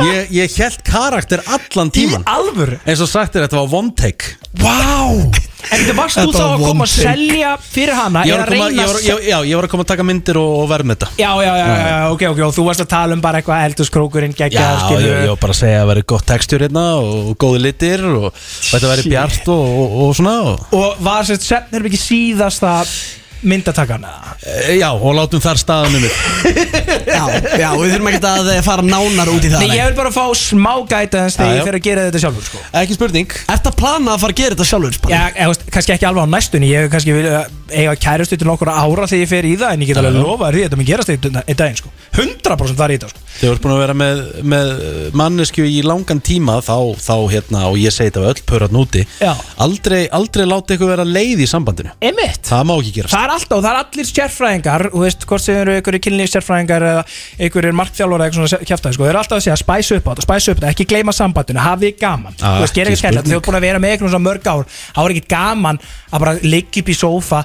Ég, 0.00 0.30
ég 0.34 0.54
held 0.58 0.80
karakter 0.86 1.42
allan 1.46 1.90
tíman 1.94 2.24
Í 2.24 2.30
alvöru? 2.32 2.80
Eins 2.88 3.02
og 3.04 3.10
sagt 3.10 3.36
er 3.38 3.44
þetta 3.46 3.60
var 3.60 3.74
one 3.78 3.92
take. 3.94 4.34
Vá! 4.58 5.30
En 5.70 5.82
þú 5.84 5.92
varst 5.94 6.16
þú 6.16 6.22
Þetta 6.24 6.40
þá 6.40 6.46
var 6.48 6.54
að 6.56 6.62
koma 6.64 6.86
að 6.86 6.92
take. 6.94 7.04
selja 7.04 7.50
fyrir 7.60 7.94
hana 7.94 8.22
Ég 8.26 8.32
eða 8.32 8.40
var, 8.40 8.48
að 8.48 8.56
koma, 8.56 8.68
reyna 8.70 8.80
ég, 8.82 8.88
var, 8.88 8.96
að 8.96 9.04
ég, 9.06 9.26
já, 9.28 9.36
ég 9.50 9.58
var 9.60 9.66
að 9.68 9.72
koma 9.74 9.84
að 9.84 9.90
taka 9.92 10.06
myndir 10.08 10.38
og, 10.40 10.54
og 10.56 10.64
verð 10.72 10.88
með 10.88 10.96
þetta 10.96 11.10
Já, 11.20 11.28
já, 11.44 11.50
já, 11.60 11.66
já, 11.68 11.84
já, 11.84 11.98
ok, 12.14 12.24
ok, 12.30 12.40
og 12.48 12.54
þú 12.56 12.64
varst 12.70 12.84
að 12.86 12.88
tala 12.94 13.18
um 13.18 13.22
bara 13.26 13.42
eitthvað 13.42 13.66
eldurskrókurinn 13.68 14.32
Já, 14.34 14.40
geggja, 14.40 14.64
ég, 14.96 15.06
ég 15.28 15.30
var 15.34 15.40
bara 15.44 15.54
að 15.54 15.60
segja 15.60 15.76
að 15.76 15.84
það 15.84 15.92
væri 15.92 16.04
gott 16.14 16.26
textur 16.32 16.64
hérna 16.64 16.86
og 17.04 17.30
góði 17.44 17.62
litir 17.68 18.04
og, 18.08 18.26
þetta 18.72 18.92
væri 18.94 19.06
bjart 19.12 19.52
og, 19.52 19.78
og, 19.84 19.96
og 20.08 20.16
svona 20.18 20.34
og, 20.48 20.66
Og 20.80 21.04
var 21.06 21.28
sérst 21.28 21.46
Svefnherbyggi 21.46 22.00
síðasta 22.08 22.74
myndatakana? 23.42 24.10
E, 24.44 24.76
Já, 24.80 24.88
og 24.92 25.14
látum 25.16 25.42
þar 25.42 25.60
staðanum 25.60 26.04
Já, 27.16 27.24
já, 27.58 27.68
við 27.76 27.94
þurfum 27.94 28.10
ekkert 28.10 28.26
að 28.30 28.50
eh, 28.54 28.60
fara 28.64 28.84
nánar 28.86 29.30
út 29.32 29.46
í 29.46 29.52
það 29.52 29.64
Nei, 29.64 29.76
ég 29.78 29.88
vil 29.90 29.96
bara 29.98 30.12
fá 30.14 30.24
smá 30.36 30.72
gætans 30.88 31.38
þegar 31.38 31.56
ég 31.56 31.68
fer 31.68 31.78
að 31.78 31.86
gera 31.86 32.04
þetta 32.08 32.22
sjálfur, 32.24 32.46
sko. 32.48 32.62
Ekki 32.80 32.96
spurning. 32.98 33.36
Ertu 33.54 33.72
að 33.72 33.78
plana 33.80 34.14
að 34.14 34.24
fara 34.24 34.36
að 34.36 34.42
gera 34.42 34.56
þetta 34.56 34.68
sjálfur? 34.70 34.98
Spanni? 34.98 35.16
Já, 35.16 35.22
eða, 35.34 35.48
veist, 35.52 35.66
kannski 35.76 35.94
ekki 35.96 36.08
alveg 36.10 36.28
á 36.28 36.28
næstunni. 36.34 36.70
Ég 36.70 36.84
hef 36.86 36.92
kannski 36.94 37.16
vilja 37.16 37.42
eiga 37.70 37.96
kærustu 38.02 38.38
til 38.40 38.48
nokkur 38.48 38.72
ára 38.72 39.06
þegar 39.06 39.22
ég 39.22 39.30
fer 39.30 39.46
í 39.46 39.52
það 39.60 39.74
En 39.76 39.84
ég 39.84 39.90
get 39.92 40.00
alveg 40.00 40.16
lofa 40.18 40.50
því 40.50 40.62
að 40.62 40.66
þetta 40.66 40.78
mun 40.80 40.88
gerast 40.88 41.12
einn 41.14 41.60
daginn, 41.60 41.78
sko. 41.78 41.92
100% 42.18 42.80
var 42.80 42.92
í 42.92 42.98
þetta, 42.98 43.10
sko. 43.12 43.26
Þú 43.40 43.50
ert 43.54 43.62
búin 43.64 43.72
að 43.72 43.80
vera 43.80 43.94
með, 43.96 44.18
með 44.52 44.70
mannesku 45.16 45.64
í 45.64 45.78
langan 45.86 46.18
tíma 46.24 46.58
þá, 46.64 46.74
þá 47.00 47.14
hérna, 47.32 47.62
og 47.70 47.78
ég 47.80 47.94
segi 47.94 48.10
þetta 48.10 48.24
við 48.24 48.32
öll 48.34 48.42
pörat 48.50 48.74
núti 48.74 49.04
Já. 49.22 49.30
aldrei, 49.64 50.02
aldrei 50.12 50.44
láta 50.50 50.76
ykkur 50.76 50.90
vera 50.90 51.06
leið 51.08 51.44
í 51.46 51.48
sambandinu. 51.48 51.94
Emitt 52.04 52.50
Það 52.50 52.66
má 52.68 52.74
ekki 52.74 52.92
gerast. 52.98 53.14
Það 53.14 53.29
er 53.30 53.36
alltaf, 53.38 53.60
það 53.64 53.68
er 53.70 53.78
allir 53.80 54.08
sérfræðingar 54.10 54.84
Þú 54.90 55.02
veist, 55.04 55.26
hvort 55.30 55.44
sem 55.44 55.58
eru 55.60 55.74
einhverju 55.78 56.02
kynlíf 56.06 56.32
sérfræðingar 56.34 56.86
eða 56.90 57.04
einhverjir 57.46 57.76
markþjálfur 57.80 58.16
eða 58.20 58.28
eitthvað 58.28 58.50
svona 58.50 58.68
kjæftæði 58.70 58.96
sko. 58.98 59.06
Þeir 59.06 59.12
eru 59.14 59.22
alltaf 59.22 59.38
að 59.38 59.44
segja 59.46 59.58
spæs 59.62 59.92
upp 59.96 60.04
á 60.04 60.10
þetta, 60.10 60.26
spæs 60.26 60.48
upp 60.52 60.60
þetta 60.60 60.72
Ekki 60.74 60.88
gleyma 60.90 61.14
sambandinu, 61.16 61.62
hafið 61.64 61.96
gaman 62.02 62.36
Ah, 62.40 62.58
Þú 62.58 62.66
veist, 62.66 62.76
gera 62.80 62.90
ekki 62.94 63.02
skemmt, 63.04 63.22
þú 63.30 63.38
ert 63.38 63.48
búin 63.50 63.60
að 63.60 63.66
vera 63.68 63.82
með 63.82 63.94
eitthvað 63.94 64.12
svona 64.14 64.26
mörg 64.26 64.50
ár 64.50 64.66
Það 64.74 65.02
var 65.06 65.14
ekki 65.16 65.26
gaman 65.34 65.80
að 66.10 66.24
bara 66.26 66.36
liggja 66.44 66.82
upp 66.84 66.90
í 66.92 66.98
sófa 67.00 67.42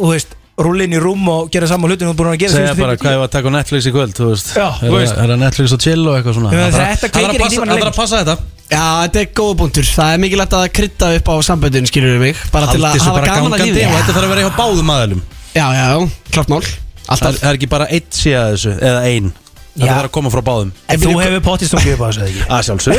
Og 0.00 0.04
þú 0.04 0.12
veist, 0.14 0.36
rúlla 0.60 0.84
inn 0.84 0.92
í 0.92 1.00
rúm 1.00 1.28
og 1.32 1.50
gera 1.52 1.66
saman 1.70 1.90
hlutin 1.90 2.08
og 2.10 2.16
búin 2.18 2.32
að 2.34 2.38
gera 2.42 2.52
Segja 2.52 2.74
bara 2.76 2.96
hvað 3.00 3.12
ég 3.14 3.20
var 3.22 3.28
að 3.28 3.34
taka 3.36 3.50
Netflix 3.54 3.86
í 3.86 3.92
kvöld 3.94 4.12
þú 4.18 4.26
veist. 4.32 4.50
Já, 4.56 4.66
er, 4.68 4.88
þú 4.90 4.96
veist. 4.98 5.14
er 5.16 5.30
það 5.30 5.38
Netflix 5.44 5.72
og 5.76 5.80
chill 5.80 6.02
og 6.10 6.16
eitthvað 6.18 6.34
svona? 6.36 6.50
Það 6.50 6.60
þarf- 6.60 6.80
þetta 6.80 6.90
það 6.90 7.00
þarf 7.00 7.12
kveikir 7.14 7.24
að 7.24 7.30
ekki 7.30 7.40
passa- 7.40 7.54
tímann 7.54 7.68
Það 7.70 7.70
þarf 7.70 7.80
lengur. 7.80 7.92
að 7.92 8.00
passa 8.00 8.16
þetta. 8.20 8.36
Já, 8.70 8.84
þetta 9.02 9.20
er 9.20 9.28
góða 9.40 9.54
punktur. 9.60 9.84
Það 9.90 10.12
er 10.14 10.18
mikilvægt 10.24 10.54
að 10.60 10.66
krydda 10.78 11.06
upp 11.16 11.28
á 11.30 11.34
samböndin, 11.48 11.86
skilur 11.90 12.12
við 12.14 12.20
mig 12.26 12.36
Bara 12.52 12.66
til 12.70 12.80
Haldi 12.80 12.86
að 12.86 12.94
þessu 12.94 13.08
hafa 13.10 13.18
bara 13.20 13.26
gaman 13.26 13.52
að 13.52 13.58
gangandi. 13.58 13.80
lífi. 13.80 13.86
Og 13.90 13.96
þetta 14.00 14.14
þarf 14.14 14.26
að 14.26 14.32
vera 14.34 14.44
hjá 14.44 14.52
báðum 14.60 14.92
aðalum 14.94 15.22
Já, 15.50 15.66
já, 15.74 15.84
já, 15.90 16.08
klart 16.30 16.48
mál. 16.52 16.60
Það 16.60 16.70
er, 16.70 17.10
Alltaf. 17.10 17.40
það 17.40 17.48
er 17.50 17.56
ekki 17.58 17.68
bara 17.72 17.86
eitt 17.90 18.10
síða 18.14 18.42
þessu 18.54 18.72
eða 18.78 19.00
ein 19.10 19.32
Þetta 19.80 19.96
þarf 19.96 20.10
að 20.10 20.14
koma 20.18 20.30
frá 20.34 20.42
báðum. 20.50 20.72
En 20.90 21.00
þú 21.00 21.14
hefur 21.20 21.42
pottist 21.46 21.72
stungið 21.74 21.94
upp 21.96 22.02
á 22.02 22.06
þessu, 22.10 22.20
eða 22.20 22.30
ekki? 22.30 22.42
Að 22.50 22.62
sjálfsög 22.68 22.98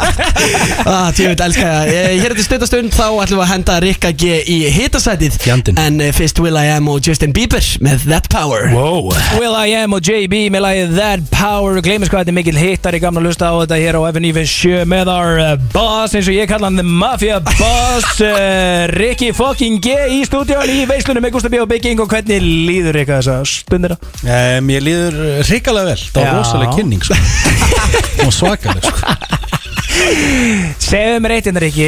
ah, 0.90 1.08
Tjóðvitt, 1.14 1.42
elska 1.44 1.66
það. 1.66 1.90
Eh, 1.94 2.14
Hér 2.20 2.34
eftir 2.34 2.46
stundastund 2.46 2.94
þá 2.94 3.04
ætlum 3.24 3.40
við 3.40 3.44
að 3.44 3.50
henda 3.52 3.76
Rikka 3.84 4.10
G 4.20 4.30
í 4.50 4.56
hitasætið. 4.74 5.36
Fjandinn. 5.42 5.78
En 5.80 6.00
eh, 6.04 6.12
fyrst 6.16 6.40
Will 6.42 6.58
I 6.58 6.70
Am 6.76 6.88
og 6.92 7.00
Justin 7.06 7.32
Bieber 7.36 7.62
með 7.84 8.06
That 8.10 8.28
Power. 8.32 8.68
Wow. 8.74 9.10
Will 9.40 9.56
I 9.56 9.74
Am 9.82 9.94
og 9.96 10.04
JB 10.06 10.46
með 10.54 10.64
lagið 10.66 10.94
That 10.98 11.26
Power. 11.34 11.80
Gleimis 11.84 12.10
hvað 12.12 12.24
þetta 12.24 12.34
er 12.34 12.38
mikil 12.40 12.56
hittar 12.60 12.96
í 12.96 13.02
gamla 13.02 13.22
lusta 13.24 13.50
á 13.50 13.54
þetta 13.62 13.80
hér 13.80 13.98
á 13.98 14.02
Evan 14.10 14.28
Even 14.30 14.48
7 14.50 14.84
með 14.90 15.10
our 15.12 15.40
uh, 15.42 15.52
boss 15.74 16.16
eins 16.18 16.28
og 16.30 16.36
ég 16.36 16.50
kalla 16.50 16.70
hann 16.70 16.80
The 16.80 16.86
Mafia 16.86 17.40
Boss 17.44 18.20
uh, 18.24 18.86
Rikki 19.00 19.30
fucking 19.36 19.80
G 19.84 19.96
í 20.18 20.22
stúdíun 20.28 20.70
í 20.72 20.82
veislunum 20.90 21.24
með 21.24 21.36
Gustaf 21.38 21.52
B 21.54 21.60
og 21.62 21.68
Bygging 21.70 22.00
og 22.02 22.10
hvernig 22.12 22.42
líður 22.44 22.98
Rikka 23.00 23.20
þessa 23.20 23.40
stundina? 23.48 23.98
um, 24.24 24.70
Ég 24.74 24.84
líður 24.86 25.20
hrikalega 25.48 25.92
vel 25.94 25.99
Það 26.10 26.22
var 26.22 26.30
Já. 26.30 26.38
rosalega 26.40 26.76
kynning 26.78 27.02
sko. 27.04 27.14
Var 28.24 28.32
svakaleg 28.34 28.88
sko. 28.88 29.18
Segðu 30.80 31.20
mér 31.24 31.34
eitt 31.36 31.48
hérna 31.50 31.62
Rikki, 31.64 31.86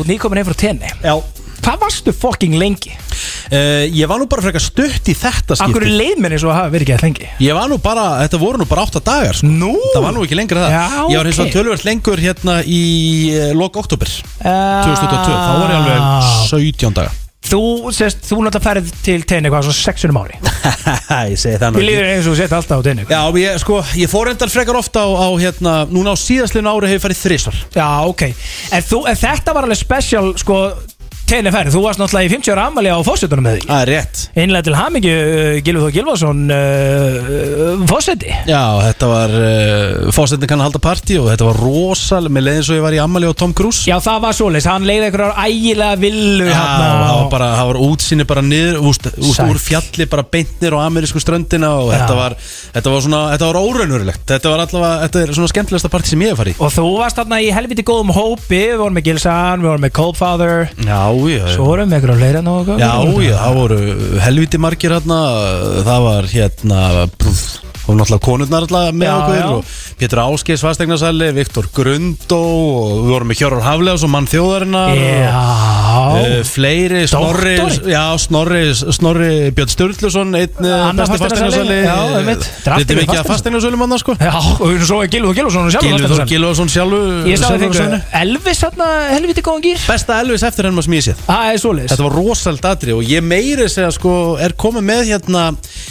út 0.00 0.08
nýkomin 0.10 0.40
heim 0.40 0.48
frá 0.50 0.56
tenni 0.66 0.90
Já 1.04 1.14
Hvað 1.60 1.76
varstu 1.82 2.12
fucking 2.16 2.54
lengi? 2.56 2.94
uh, 3.52 3.84
Ég 3.92 4.08
var 4.08 4.16
nú 4.22 4.24
bara 4.30 4.40
frekar 4.46 4.62
stutt 4.64 5.10
í 5.12 5.14
þetta 5.18 5.58
Akkur 5.60 5.82
skipti 5.84 5.98
leið 5.98 6.22
mér 6.24 6.34
eins 6.38 6.44
og 6.46 6.54
að 6.54 6.56
hafa 6.56 6.70
verið 6.72 6.86
ekki 6.86 6.94
að 6.96 7.04
lengi 7.04 7.28
Ég 7.44 7.58
var 7.58 7.68
nú 7.68 7.76
bara, 7.84 8.06
þetta 8.22 8.40
voru 8.40 8.62
nú 8.62 8.66
bara 8.70 8.86
8 8.88 9.02
dagar 9.04 9.36
sko. 9.36 9.50
Nú? 9.50 9.74
Það 9.92 10.06
var 10.06 10.16
nú 10.16 10.24
ekki 10.24 10.38
lengra 10.40 10.62
það 10.64 10.72
Já, 10.78 10.84
Ég 11.12 11.20
var 11.20 11.28
hins 11.28 11.40
vegar 11.42 11.50
ok. 11.50 11.56
tölvöld 11.58 11.84
lengur 11.90 12.22
hérna 12.24 12.56
í 12.64 12.80
uh, 13.36 13.50
lok 13.60 13.76
oktober 13.82 14.14
Ah. 14.40 14.86
2022 14.88 15.36
Þá 15.36 15.52
var 15.60 15.74
ég 15.74 15.82
alveg 15.82 16.30
17 16.48 16.96
daga 16.96 17.12
Þú, 17.40 17.60
sérst, 17.96 18.20
þú 18.28 18.36
náttúrulega 18.44 18.60
ferð 18.66 18.90
til 19.02 19.22
tenni 19.26 19.48
hvað, 19.50 19.64
svona 19.70 19.78
sexunum 19.80 20.18
ári. 20.20 20.36
Ég 21.32 21.38
segi 21.40 21.56
það 21.58 21.72
nú 21.72 21.80
Ég 21.80 21.86
ekki. 21.86 21.86
líður 21.88 22.08
eins 22.10 22.26
og 22.28 22.34
þú 22.34 22.38
sett 22.42 22.52
alltaf 22.58 22.82
á 22.82 22.86
tenni 22.86 23.06
Já, 23.08 23.20
ég, 23.40 23.56
sko, 23.62 23.78
ég 23.96 24.10
fór 24.12 24.30
endar 24.30 24.52
frekar 24.52 24.78
ofta 24.78 25.02
á, 25.02 25.08
á 25.08 25.28
hérna, 25.40 25.72
núna 25.90 26.12
á 26.12 26.16
síðastlinu 26.20 26.68
ári 26.70 26.90
hefur 26.92 27.06
farið 27.08 27.22
þrísvar 27.24 27.58
Já, 27.74 27.88
ok. 28.12 28.26
En, 28.76 28.84
þú, 28.92 29.00
en 29.10 29.18
þetta 29.24 29.56
var 29.56 29.66
alveg 29.66 29.80
special, 29.80 30.34
sko 30.38 30.60
Tenni 31.30 31.50
ferð, 31.54 31.70
þú 31.76 31.80
varst 31.84 32.00
náttúrulega 32.00 32.26
í 32.26 32.30
50 32.32 32.50
ára 32.56 32.62
ammali 32.66 32.90
á 32.90 32.98
fósettunum 33.06 33.44
með 33.46 33.60
því. 33.60 33.66
Það 33.68 33.80
er 33.84 33.90
rétt. 33.92 34.20
Einlega 34.42 34.64
til 34.66 34.72
hamingju, 34.74 35.10
uh, 35.14 35.58
Gilvi 35.62 35.82
Þó 35.84 35.90
Gilvason 35.94 36.40
uh, 36.50 37.84
Fósetti 37.86 38.32
Já, 38.48 38.62
þetta 38.88 39.10
var, 39.12 39.34
uh, 39.38 40.08
fósettin 40.16 40.50
kann 40.50 40.58
að 40.58 40.66
halda 40.66 40.80
partí 40.82 41.18
og 41.20 41.28
þetta 41.30 41.46
var 41.46 41.60
rosalega, 41.62 42.34
með 42.34 42.44
leiðin 42.48 42.66
svo 42.66 42.78
ég 42.80 42.82
var 42.82 42.96
í 42.96 43.00
ammali 43.04 43.30
á 43.30 43.34
Tom 43.38 43.54
Cruise. 43.54 43.84
Já, 43.86 43.94
það 44.02 44.18
var 44.24 44.36
svoleiðis, 44.40 44.66
hann 44.72 44.88
leiði 44.88 45.06
einhverjar 45.06 45.38
ægilega 45.44 46.00
villu 46.02 46.48
Já, 46.48 46.56
hérna 46.56 46.88
það 46.90 47.04
og- 47.04 47.20
var 47.20 47.30
bara, 47.36 47.50
það 47.60 47.70
var 47.70 47.80
útsinni 47.86 48.26
bara 48.32 48.44
niður, 48.48 48.80
úst, 48.90 49.08
úst, 49.14 49.44
úr 49.46 49.62
fjalli 49.68 50.08
bara 50.10 50.26
beintnir 50.34 50.74
á 50.74 50.78
amerísku 50.88 51.22
ströndina 51.22 51.70
og 51.78 51.92
þetta 51.94 52.18
var, 52.18 52.36
þetta 52.74 52.96
var 52.96 53.06
svona, 53.06 53.22
þetta 53.36 53.52
var 53.52 53.60
óraunurlegt 53.62 54.26
Þetta 54.34 54.50
var 54.56 54.64
allavega, 54.66 55.06
þetta 55.06 55.22
er 55.22 55.34
svona 55.38 55.52
skemmtilegasta 55.54 55.92
partí 55.94 56.10
sem 56.16 56.26
ég 56.26 56.34
hef 56.34 56.42
farið 56.42 56.60
Og 56.66 56.74
þú 56.74 56.88
varst 56.98 57.22
þarna 57.22 57.38
í 57.42 57.48
helviti 57.54 57.86
góðum 57.86 58.10
hópi. 58.18 58.60
Við 58.70 58.76
vorum 58.82 58.94
með 58.98 59.06
Gilsan, 59.10 59.62
við 59.62 59.70
vorum 59.70 59.84
með 59.86 59.92
Coldfather. 59.96 60.68
Já, 60.86 61.00
já, 61.28 61.44
Svo 61.54 61.68
vorum 61.68 61.92
við 61.92 62.06
fleiri 62.20 62.40
en 62.40 62.50
og 62.52 62.70
Já, 62.80 62.92
já, 63.26 63.36
það 63.36 63.58
voru 63.60 63.78
helviti 64.24 64.60
margir 64.62 64.94
hérna 64.96 65.20
Það 65.86 66.06
var 66.06 66.30
hérna 66.32 66.80
Og 67.90 67.96
náttúrulega 67.98 68.22
konurnar 68.22 68.66
alltaf 68.66 68.94
með 68.94 69.08
Já, 69.08 69.14
okkur 69.18 69.38
já. 69.40 69.46
og 69.50 69.76
Pétur 70.00 70.22
Áskeis 70.22 70.62
fastegnarsalli, 70.64 71.32
Viktor 71.36 71.66
Grundó 71.74 72.40
og 72.40 72.92
við 73.04 73.14
vorum 73.16 73.32
með 73.32 73.42
Hjörvar 73.42 73.66
Hafleðs 73.66 74.04
og 74.06 74.12
mann 74.14 74.28
þjóðarinnar 74.30 74.94
Já 74.96 75.42
Uh, 76.10 76.40
fleiri, 76.46 77.04
Snorri, 77.10 77.54
já, 77.90 78.02
Snorri, 78.18 78.62
Snorri 78.74 79.30
Björn 79.56 79.72
Sturluson, 79.72 80.34
einn 80.38 80.68
Annar 80.70 81.10
besti 81.10 81.28
einmitt. 82.20 82.46
Þetta 82.64 82.80
er 82.80 83.00
mikið 83.00 83.20
að 83.20 83.28
fasteigna- 83.28 83.28
fasteignarsalum 83.30 83.84
annars 83.86 84.04
sko. 84.04 84.16
Já, 84.20 84.34
og 84.36 84.84
svo 84.86 85.00
er 85.04 85.10
sagði 85.10 85.70
sjálfur 86.74 87.46
á 87.46 87.50
þig 87.62 87.74
svæðinu. 87.76 88.00
Elvis 88.20 88.62
þarna 88.64 88.88
helviti 89.14 89.44
góðan 89.46 89.64
gýr 89.66 89.84
Besta 89.88 90.18
Elvis 90.22 90.44
eftir 90.46 90.68
Það 91.26 91.52
er 91.52 91.60
svoleiðis. 91.64 91.92
Þetta 91.94 92.06
var 92.08 92.16
rosald 92.18 92.68
atri 92.70 92.96
og 92.96 93.02
ég 93.10 93.24
meiri 93.24 93.68
segja 93.70 93.90
sko 93.94 94.14
er 94.40 94.56
komið 94.60 94.86
með 94.90 95.02
hérna 95.14 95.44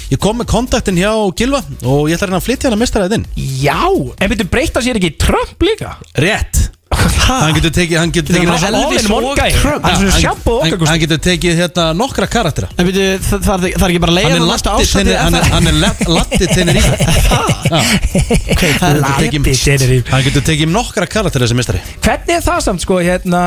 ég 0.09 0.21
kom 0.21 0.39
með 0.41 0.49
kontaktin 0.53 0.99
hjá 0.99 1.11
Gilva 1.37 1.61
og 1.83 2.09
ég 2.09 2.17
ætla 2.17 2.29
reyna 2.31 2.41
að 2.41 2.47
flytja 2.49 2.71
það 2.73 3.17
inn. 3.19 3.27
Já, 3.59 3.79
en 4.19 4.33
byrju 4.33 4.49
breyta 4.51 4.83
sér 4.83 4.99
ekki 4.99 5.15
Trump 5.21 5.65
líka? 5.65 5.95
Rétt 6.19 6.68
Hann 6.89 7.53
getur 7.53 7.69
tekið 7.69 7.97
hann 8.01 8.11
getur 8.13 8.33
tekið 8.33 8.49
All 8.49 8.75
Elvis 8.79 9.03
og. 9.13 9.25
Trump. 9.61 9.83
Hann 9.85 9.91
er 9.91 9.97
svona 9.99 10.09
hann- 10.09 10.21
sjampo 10.23 10.53
og 10.57 10.63
hann- 10.63 10.73
okkar 10.73 10.87
Hann 10.89 10.99
getur 11.03 11.19
tekið 11.21 11.59
hérna 11.59 11.83
nokkra 11.93 12.25
karaktera 12.27 12.67
En 12.81 12.87
byrju, 12.87 13.03
það, 13.27 13.43
það, 13.45 13.65
er- 13.69 13.75
það 13.77 13.85
er 13.85 13.91
ekki 13.93 14.01
bara 14.01 14.11
að 14.11 14.17
leiða 14.17 14.29
Hann 14.29 14.41
er 14.41 14.47
latti 14.49 14.87
tenni 14.89 15.13
hann 15.19 15.35
er, 15.37 15.43
hann 15.53 15.67
er 15.69 15.77
la- 15.83 16.07
latti 16.17 16.47
tenni 16.49 16.73
okay, 18.49 18.71
það 18.79 18.89
er 18.89 18.99
Latti 19.03 19.53
Tenerife. 19.59 20.09
Hann 20.09 20.23
getur 20.25 20.43
tekið 20.49 20.71
nokkra 20.73 21.05
karaktera 21.05 21.45
þessi 21.45 21.57
mistari 21.59 21.81
Hvernig 22.01 22.33
er 22.39 22.43
það 22.47 22.59
samt 22.65 22.81
sko 22.83 22.97
hérna 23.05 23.41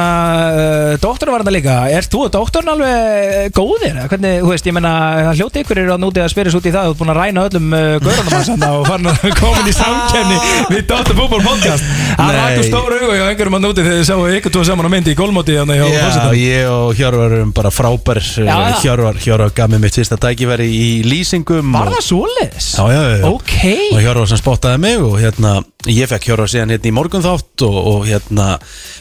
uh, 0.54 0.92
Doktorinn 1.02 1.34
var 1.34 1.42
þetta 1.42 1.54
líka 1.56 1.76
Er 1.98 2.06
þú 2.06 2.22
og 2.28 2.32
doktorinn 2.36 2.72
alveg 2.76 3.50
góðir? 3.58 3.96
eða 3.98 4.06
Hvernig, 4.12 4.38
þú 4.44 4.52
veist, 4.54 4.70
ég 4.70 4.76
menna 4.78 4.92
hann 5.26 5.34
Hljóti 5.40 5.64
ykkur 5.64 5.82
eru 5.82 5.94
að 5.96 6.02
núti 6.06 6.22
að 6.22 6.30
spyrja 6.36 6.54
út 6.60 6.70
í 6.70 6.74
það 6.74 6.86
Þú 6.86 6.94
ert 6.94 7.02
búin 7.02 7.12
að 7.16 7.20
ræna 7.22 7.46
öllum 7.50 7.68
uh, 7.74 7.98
gaurunum 8.06 8.32
hans 8.36 8.50
þarna 8.52 8.70
Og 8.78 8.86
farin 8.86 9.10
að 9.10 9.26
komin 9.42 9.66
í 9.66 9.74
samkenni 9.76 10.38
Við 10.76 10.86
Dóttar 10.92 11.18
fútból 11.18 11.42
podcast 11.42 11.90
Hann 12.20 12.30
Nei. 12.30 12.38
rættu 12.38 12.68
stóru 12.70 13.00
augu 13.02 13.18
hjá 13.18 13.31
einhverjum 13.32 13.56
að 13.58 13.64
núti 13.66 13.82
Þegar 13.82 13.98
þið 13.98 14.06
sáu 14.08 14.26
ykkur 14.38 14.54
tvo 14.54 14.64
saman 14.68 14.88
á 14.88 14.90
myndi 14.92 15.12
í 15.14 15.18
gólmóti 15.18 15.56
hjá 15.56 15.64
Já, 15.72 16.26
ég 16.38 16.68
og 16.70 16.92
Hjörvar 16.98 17.34
erum 17.38 17.52
bara 17.56 17.72
frábær 17.74 18.20
Já, 18.22 18.46
já. 18.46 18.78
Hjörvar, 18.84 19.18
Hjörvar 19.24 19.52
gaf 19.56 19.72
mér 19.72 19.82
mitt 19.82 19.96
fyrsta 19.98 20.18
tækifæri 20.20 20.68
í 20.72 20.86
lýsingum 21.06 21.72
Var 21.74 21.92
það 21.96 22.06
svoleiðis? 22.08 22.70
Já, 22.78 22.84
já, 22.92 23.02
já. 23.18 23.28
Ok 23.32 23.54
og 23.96 24.00
Hjörvar 24.06 24.30
sem 24.32 24.40
spottaði 24.42 24.82
mig 24.86 25.02
og 25.02 25.18
hérna 25.22 25.54
ég 25.90 26.06
fekk 26.12 26.28
Hjörvar 26.30 26.50
síðan 26.52 26.74
hérna 26.76 26.90
í 26.92 26.94
morgun 26.94 27.24
þátt 27.24 27.64
og, 27.66 27.78
og 27.92 28.04
hérna 28.06 28.48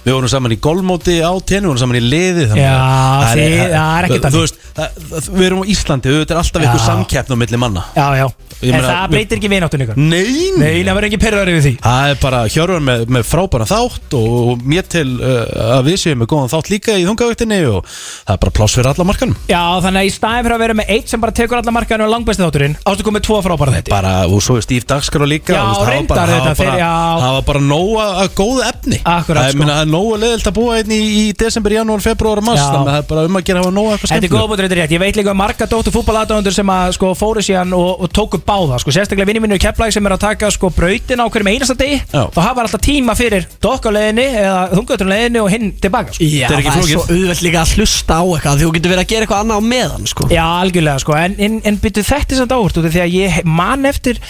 við 0.05 0.15
vorum 0.15 0.31
saman 0.33 0.55
í 0.55 0.57
golfmóti 0.63 1.19
á 1.21 1.29
tenni, 1.45 1.67
við 1.67 1.73
vorum 1.75 1.81
saman 1.83 1.99
í 1.99 2.03
liði 2.05 2.47
þannig 2.49 2.63
Já, 2.65 2.71
að- 2.73 3.27
það 3.27 3.41
er 3.41 4.07
ekki 4.07 4.17
þú 4.17 4.23
þannig. 4.23 4.39
veist, 4.41 5.29
við 5.29 5.45
erum 5.45 5.61
á 5.61 5.65
Íslandi, 5.75 6.09
við 6.15 6.23
erum 6.25 6.41
alltaf 6.41 6.65
ykkur 6.65 6.83
samkeppn 6.87 7.35
á 7.35 7.41
milli 7.43 7.59
manna 7.61 7.83
Já, 7.93 8.07
já 8.23 8.25
Ég 8.61 8.75
En 8.77 8.83
það 8.85 9.05
breytir 9.09 9.39
ekki 9.39 9.49
vináttunni 9.49 9.85
ykkur 9.87 9.97
Nei, 9.97 10.51
Nei, 10.61 10.81
það 10.85 10.97
verður 10.97 11.07
ekki 11.07 11.19
perraður 11.21 11.49
yfir 11.53 11.63
því 11.65 11.71
Það 11.81 12.09
er 12.11 12.19
bara 12.21 12.41
Hjörvar 12.53 12.83
með, 12.85 13.05
með 13.17 13.23
frábæra 13.25 13.65
þátt 13.71 14.17
og, 14.21 14.37
og 14.53 14.65
mér 14.67 14.87
til 14.91 15.07
uh, 15.19 15.77
að 15.77 15.89
við 15.89 15.97
séum 16.03 16.21
með 16.21 16.31
góðan 16.33 16.51
þátt 16.53 16.71
líka 16.71 16.97
í 16.99 17.05
þungavöktinni 17.07 17.59
og 17.71 17.81
það 17.89 18.33
er 18.35 18.41
bara 18.45 18.55
pláss 18.59 18.77
fyrir 18.77 18.91
alla 18.91 19.07
markanum 19.09 19.37
Já, 19.49 19.63
þannig 19.85 20.01
að 20.01 20.09
í 20.09 20.13
staðin 20.15 20.45
fyrir 20.45 20.55
að 20.57 20.63
vera 20.65 20.77
með 20.81 20.93
eitt 20.95 21.11
sem 21.11 21.23
bara 21.23 21.35
tekur 21.41 21.59
alla 21.61 21.75
markaðinu 21.75 22.07
og 22.07 22.13
langbæsti 22.15 22.45
þátturinn 22.45 22.77
Ástu 22.91 23.07
komið 23.07 23.25
tvo 23.27 23.39
frábæra 23.45 23.75
þetta 23.77 23.93
bara, 23.93 24.13
og 24.29 24.43
svo 24.45 24.57
er 24.59 24.65
Steve 24.65 24.87
Dagskrá 24.89 25.27
líka 25.29 25.55
Já, 25.55 25.61
var 25.81 25.91
reyndar 25.91 26.31
þetta, 26.31 26.55
bara, 26.61 26.77
já. 26.79 26.91
það 27.21 27.35
var 27.37 27.47
bara 27.51 27.63
nóga 27.65 28.07
að 28.21 28.31
góða 28.39 28.69
efni 28.71 29.01
Akkurat, 29.01 29.51
sko. 29.51 29.67
það 29.67 29.81
er 29.81 29.91
nóga 29.91 30.21
leðilt 30.25 30.51
að 30.51 30.57
búa 30.57 30.79
einn 30.79 30.95
í, 30.95 31.01
í 31.21 31.25
desember, 31.37 31.75
janúar, 31.77 32.03
februar 32.03 32.41
og 32.41 32.47
mars 32.47 32.61
Já. 32.61 32.67
þannig 32.71 32.91
að 32.91 32.95
það 32.95 33.01
er 33.01 33.09
bara 33.11 33.25
um 33.29 33.39
að 33.39 33.45
gera 33.49 33.63
hafa 33.63 33.75
nóga 33.75 33.95
eitthvað 33.95 34.13
Þetta 34.15 34.29
er 34.29 34.33
góða 34.35 34.49
búin 34.51 34.71
rétt, 34.81 34.95
ég 34.95 35.01
veit 35.01 35.19
líka 35.19 35.33
um 35.33 35.41
marga 35.41 35.67
dóttu 35.69 35.93
fútbolaðdóðundur 35.95 36.55
sem 36.55 36.71
að 36.71 36.93
sko 36.97 37.11
fóru 37.17 37.43
síðan 37.45 37.75
og, 37.77 37.89
og 38.05 38.11
tóku 38.13 38.39
báða 38.45 38.79
sko, 38.81 38.93
sérstaklega 38.95 39.29
vinni 39.29 39.43
mínur 39.43 39.59
í 39.59 39.63
Keflæk 39.63 39.95
sem 39.95 40.07
er 40.07 40.15
að 40.15 40.23
taka 40.25 40.51
sko 40.53 40.71
brautina 40.75 41.25
á 41.25 41.31
hverjum 41.31 41.51
einasta 41.51 41.77
degi 41.79 41.99
Já. 42.01 42.23
þá 42.33 42.39
hafa 42.45 42.65
alltaf 42.65 42.83
tíma 42.85 43.15
fyrir 43.17 43.47
dokk 43.63 43.89
á 43.89 43.91
leiðinni 44.11 44.41
eða 44.41 44.61
þungötur 44.75 45.09
leiðinni 45.11 45.41
og 45.41 45.49
hinn 45.53 45.71
tilbaka 45.81 46.13
sko. 46.15 46.23
Já, 46.27 46.47
Þetta 46.47 46.53
er 46.53 46.61
ekki 46.61 46.71
það 46.71 46.77
er 46.77 46.81
flókið. 46.81 46.93
svo 46.93 47.15
auðvelt 47.15 47.41
líka 47.45 47.61
að 47.61 47.73
hlusta 47.77 48.17
á 48.19 48.23
eitthvað 48.27 48.57
Því 48.61 48.65
þú 48.67 48.73
getur 48.75 48.91
verið 48.91 49.03
að 49.05 49.11
gera 49.11 49.25
eitthvað 49.25 49.41
annað 49.45 49.61
á 49.61 49.63
meðan 49.71 50.07
sko. 50.11 50.27
Já, 50.31 50.43
algjörlega 50.61 51.03
sko, 51.03 51.15
en, 51.21 51.35
en, 51.47 51.55
en 51.71 51.79
byrju 51.81 52.03
þetta 52.11 52.35
er 52.35 52.41
samt 52.41 52.55
áhurt 52.55 52.79
út 52.81 52.87
af 52.89 52.95
því 52.95 53.01
að 53.05 53.15
ég 53.17 53.39
man 53.47 53.85
eftir 53.89 54.21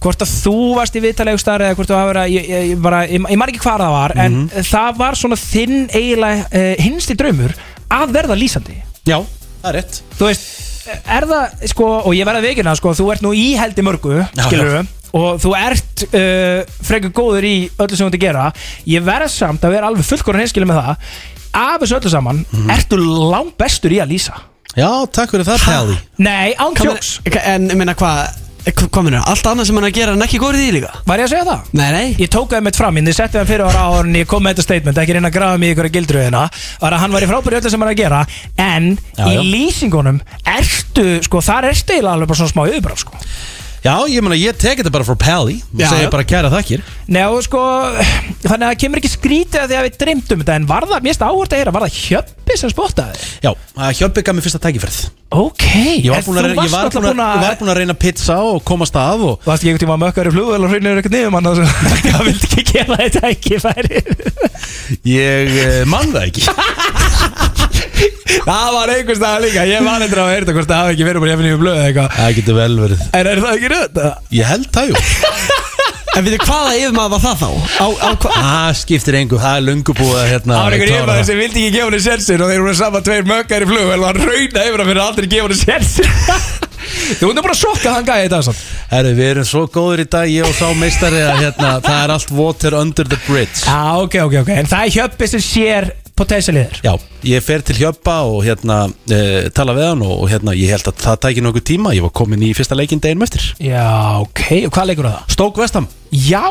hvort 0.00 0.24
að 0.24 0.32
þú 0.44 0.54
varst 0.78 0.96
í 0.96 1.02
viðtalegu 1.04 1.40
starf 1.42 1.66
eða 1.66 1.76
hvort 1.78 1.90
þú 1.90 1.96
hafa 1.98 2.10
verið 2.12 2.22
að, 2.22 2.32
ég, 2.36 2.48
ég, 2.50 2.68
ég, 2.70 2.78
bara, 2.84 3.02
ég, 3.08 3.20
ég 3.34 3.40
man 3.40 3.52
ekki 3.52 3.62
hvað 3.64 3.82
það 3.84 3.96
var 3.96 4.14
en 4.24 4.38
það 4.70 5.00
var 5.02 5.18
svona 5.20 5.38
þinn 5.40 5.76
eiginlega 5.90 6.46
uh, 6.48 6.72
hinsti 6.80 7.16
draumur 7.20 7.56
að 7.90 8.14
verða 8.16 8.38
lýsandi 8.40 8.78
Já, 9.08 9.18
það 9.60 9.68
er 9.72 9.76
rétt 9.80 10.00
þú 10.16 10.28
veist, 10.30 10.46
er 11.04 11.26
það 11.30 11.66
sko, 11.74 11.90
og 12.08 12.16
ég 12.16 12.28
verða 12.28 12.44
veikina, 12.46 12.72
sko, 12.78 12.94
þú 12.96 13.10
ert 13.12 13.24
nú 13.26 13.34
í 13.36 13.50
heldi 13.60 13.84
mörgu, 13.84 14.16
skilur 14.46 14.72
já. 14.80 14.82
Og 15.16 15.40
þú 15.42 15.54
ert 15.58 16.04
uh, 16.10 16.62
frekar 16.86 17.10
góður 17.16 17.46
í 17.48 17.54
öllu 17.78 17.96
sem 17.96 18.06
þú 18.06 18.10
ert 18.12 18.18
að 18.20 18.26
gera. 18.26 18.44
Ég 18.86 19.02
verða 19.06 19.28
samt 19.32 19.64
að 19.66 19.74
vera 19.76 19.90
alveg 19.90 20.06
fullkorinn 20.10 20.44
hinskilur 20.46 20.70
með 20.70 20.82
það. 20.82 21.08
Af 21.50 21.80
þessu 21.82 21.96
öllu 21.98 22.10
saman 22.12 22.44
Mhm. 22.52 22.70
ertu 22.76 22.96
langt 23.32 23.56
bestur 23.58 23.90
í 23.90 23.98
að 24.02 24.12
lýsa? 24.14 24.36
Já, 24.78 24.86
takk 25.10 25.32
fyrir 25.34 25.42
það, 25.48 25.64
Pelli 25.66 25.96
Nei, 26.22 26.54
án 26.54 26.76
Hvað 26.78 26.84
kjóks 26.86 27.08
meina- 27.26 27.42
En, 27.54 27.68
ég 27.70 27.76
meina, 27.76 27.94
hvað 27.94 28.28
Hvað 28.60 29.02
minnur, 29.06 29.22
allt 29.26 29.46
annað 29.48 29.66
sem 29.66 29.74
hann 29.80 29.86
að 29.88 29.94
gera 29.96 30.12
en 30.12 30.20
ekki 30.22 30.38
góður 30.38 30.58
í 30.60 30.66
því 30.68 30.72
líka? 30.76 30.90
Var 31.08 31.18
ég 31.18 31.24
að 31.24 31.30
segja 31.32 31.44
það? 31.48 31.60
Nei, 31.72 31.90
nei. 31.94 32.14
Ég 32.20 32.28
tók 32.28 32.50
það 32.52 32.62
mitt 32.66 32.76
fram, 32.76 32.94
ég 33.00 33.14
setti 33.16 33.38
það 33.38 33.46
fyrir 33.48 33.64
ára 33.64 33.80
ára 33.88 34.00
en 34.04 34.14
ég 34.14 34.26
kom 34.28 34.42
með 34.44 34.52
þetta 34.52 34.62
statement, 34.66 34.98
ekki 35.00 35.14
reyna 35.16 35.30
að 35.30 35.32
grafa 35.38 35.58
mig 35.58 35.70
í 35.70 35.74
ykkur 35.74 35.88
gildruðina. 35.94 36.42
Var 36.82 36.92
að 36.92 36.98
hann 37.00 37.10
var 37.16 37.22
í 37.24 37.26
frábæri 37.30 37.56
öllu 37.58 37.70
sem 37.72 37.80
hann 37.80 37.88
að 37.90 37.96
gera 37.96 38.26
en 38.58 38.98
Já, 39.16 39.24
í 39.24 39.32
já. 39.34 39.40
lýsingunum 39.54 40.20
ertu, 40.44 41.06
sko, 41.24 41.40
þar 41.40 41.70
ertu 41.72 41.96
alveg 42.04 42.28
bara 42.28 42.38
svona 42.42 42.52
smá 42.52 42.68
yfirbráð, 42.68 42.98
sko 43.00 43.12
Já, 43.80 43.94
ég 44.12 44.20
meina, 44.20 44.36
ég 44.36 44.56
tek 44.60 44.76
þetta 44.82 44.90
bara 44.92 45.06
frá 45.08 45.16
Pally 45.16 45.54
og 45.72 45.80
Já, 45.80 45.86
segi 45.88 46.04
já. 46.04 46.10
bara 46.12 46.24
kæra 46.28 46.50
þakkir 46.52 46.82
Nei, 47.08 47.22
og 47.32 47.38
sko, 47.46 47.60
þannig 48.44 48.66
að 48.66 48.66
það 48.66 48.80
kemur 48.82 49.00
ekki 49.00 49.10
skrítið 49.14 49.62
að 49.62 49.70
því 49.70 49.78
að 49.78 49.86
við 49.86 49.94
dreymdum 50.02 50.42
þetta 50.42 50.56
En 50.60 50.66
var 50.68 50.84
það, 50.90 51.00
mér 51.06 51.14
finnst 51.14 51.24
áhvert 51.24 51.54
að 51.56 51.62
heyra, 51.62 51.72
var 51.76 51.86
það 51.86 51.96
Hjöppi 52.00 52.58
sem 52.60 52.72
spottaði? 52.74 53.24
Já, 53.46 53.50
að 53.80 53.94
Hjöppi 54.02 54.24
gaf 54.26 54.36
mér 54.36 54.44
fyrsta 54.44 54.60
tækifærið 54.66 55.00
Ok, 55.30 55.64
Ég 56.04 56.10
var 56.10 56.20
en 56.20 56.26
búin 56.26 56.40
að, 56.42 56.46
reyna- 56.50 56.66
ég 56.66 56.74
var 56.74 56.92
búin 56.92 57.08
að, 57.08 57.32
ég 57.40 57.46
var 57.46 57.58
búin 57.62 57.72
að 57.72 57.78
reyna 57.80 57.96
pizza 58.04 58.36
og 58.50 58.60
komast 58.66 58.98
að 59.00 59.24
og 59.30 59.34
Þú 59.44 59.52
varst 59.52 59.62
ekki 59.64 59.70
einhvern 59.72 59.84
tíma 59.86 59.96
að 59.96 60.02
mökkar 60.04 60.28
í 60.28 60.34
flugvel 60.34 60.60
og 60.66 60.74
hraunir 60.74 61.00
eitthvað 61.00 61.16
niður 61.16 61.34
mann 61.36 61.50
Það 62.10 62.26
vildi 62.28 62.50
ekki 62.50 62.66
gera 62.74 63.00
þetta 63.00 63.30
ekki 63.30 63.62
færi 63.64 64.04
Ég 65.06 65.56
eh, 65.64 65.80
man 65.88 66.10
það 66.12 66.28
ekki 66.28 66.44
Það 68.40 68.68
var 68.74 68.92
einhvers 68.94 69.20
staðar 69.20 69.44
líka, 69.44 69.64
ég 69.68 69.84
var 69.84 70.04
eitthvað 70.04 70.24
að 70.24 70.34
heyrta 70.34 70.56
hvort 70.56 70.70
það 70.70 70.82
hafi 70.84 70.94
ekki 70.96 71.08
verið 71.08 71.24
bara 71.24 71.32
jafnir 71.34 71.54
í 71.56 71.60
blöð 71.60 71.80
eða 71.80 71.88
eitthvað. 71.90 72.14
Það 72.18 72.36
getur 72.38 72.58
vel 72.60 72.76
verið. 72.84 73.02
En 73.12 73.30
er 73.32 73.42
það 73.44 73.56
ekki 73.56 73.72
rödd? 73.74 74.00
Ég 74.40 74.52
held 74.54 74.70
það 74.76 74.90
jú. 74.90 75.58
En 76.10 76.24
við 76.26 76.40
hvaða 76.42 76.70
yfirmaður 76.74 77.12
var 77.12 77.20
það 77.22 77.36
þá? 77.38 77.50
Á, 77.78 77.86
á 77.86 78.10
hva? 78.18 78.30
Það 78.34 78.70
skiptir 78.80 79.18
engu, 79.20 79.38
það 79.38 79.58
er 79.58 79.68
að 79.70 80.30
hérna 80.32 80.56
Það 80.56 80.64
var 80.64 80.74
einhver 80.74 80.90
yfirmaður 80.94 81.28
sem 81.28 81.38
vildi 81.38 81.60
ekki 81.60 81.76
gefa 81.76 81.86
henni 81.86 82.00
sensin 82.02 82.42
og 82.42 82.50
þeir 82.50 82.64
voru 82.64 82.74
saman 82.80 83.06
tveir 83.06 83.28
mökkar 83.30 83.64
í 83.64 83.68
flugvel 83.70 84.00
og 84.00 84.08
hann 84.08 84.18
rauna 84.24 84.64
yfir 84.66 84.82
að 84.82 84.90
fyrir 84.90 85.02
aldrei 85.04 85.30
gefa 85.30 85.46
henni 85.46 85.60
sensin 85.60 86.66
Þú 87.20 87.30
vundur 87.30 87.44
bara 87.44 87.54
að 87.54 87.60
sokka 87.60 87.94
hann 87.94 88.06
gæði 88.08 88.26
þetta 88.26 88.40
samt. 88.48 88.60
Herru, 88.90 89.10
við 89.18 89.30
erum 89.30 89.46
svo 89.46 89.64
góður 89.70 90.02
í 90.02 90.06
dag, 90.10 90.30
ég 90.32 90.46
og 90.48 90.54
sá 90.56 90.70
meistari 90.78 91.20
að 91.22 91.42
hérna, 91.44 91.72
það 91.84 91.98
er 92.00 92.12
allt 92.16 92.32
water 92.34 92.76
under 92.80 93.10
the 93.10 93.18
bridge. 93.26 93.62
Já, 93.62 93.80
ok, 94.00 94.16
ok, 94.26 94.36
ok. 94.42 94.52
En 94.62 94.70
það 94.70 94.86
er 94.86 94.94
hjöppi 94.96 95.28
sem 95.30 95.44
sér 95.44 95.90
potensialiður 96.20 96.80
Já, 96.84 96.92
ég 97.32 97.44
fer 97.44 97.64
til 97.66 97.78
Hjöppa 97.80 98.18
og 98.28 98.44
hérna 98.46 98.78
e, 99.08 99.48
tala 99.56 99.74
við 99.76 99.88
hann 99.90 100.04
og, 100.06 100.14
og 100.24 100.30
hérna 100.32 100.54
ég 100.58 100.72
held 100.74 100.90
að 100.92 101.02
það 101.04 101.18
tæki 101.26 101.44
nokkuð 101.46 101.66
tíma, 101.72 101.94
ég 101.96 102.04
var 102.06 102.14
komin 102.20 102.44
í 102.46 102.52
fyrsta 102.56 102.78
leikinn 102.78 103.02
deginum 103.02 103.26
eftir. 103.26 103.50
Já, 103.62 103.88
ok, 104.20 104.44
og 104.68 104.72
hvað 104.76 104.90
leikur 104.92 105.08
á 105.08 105.12
það? 105.16 105.34
Stók 105.36 105.60
Vestam 105.60 105.90
Já, 106.12 106.44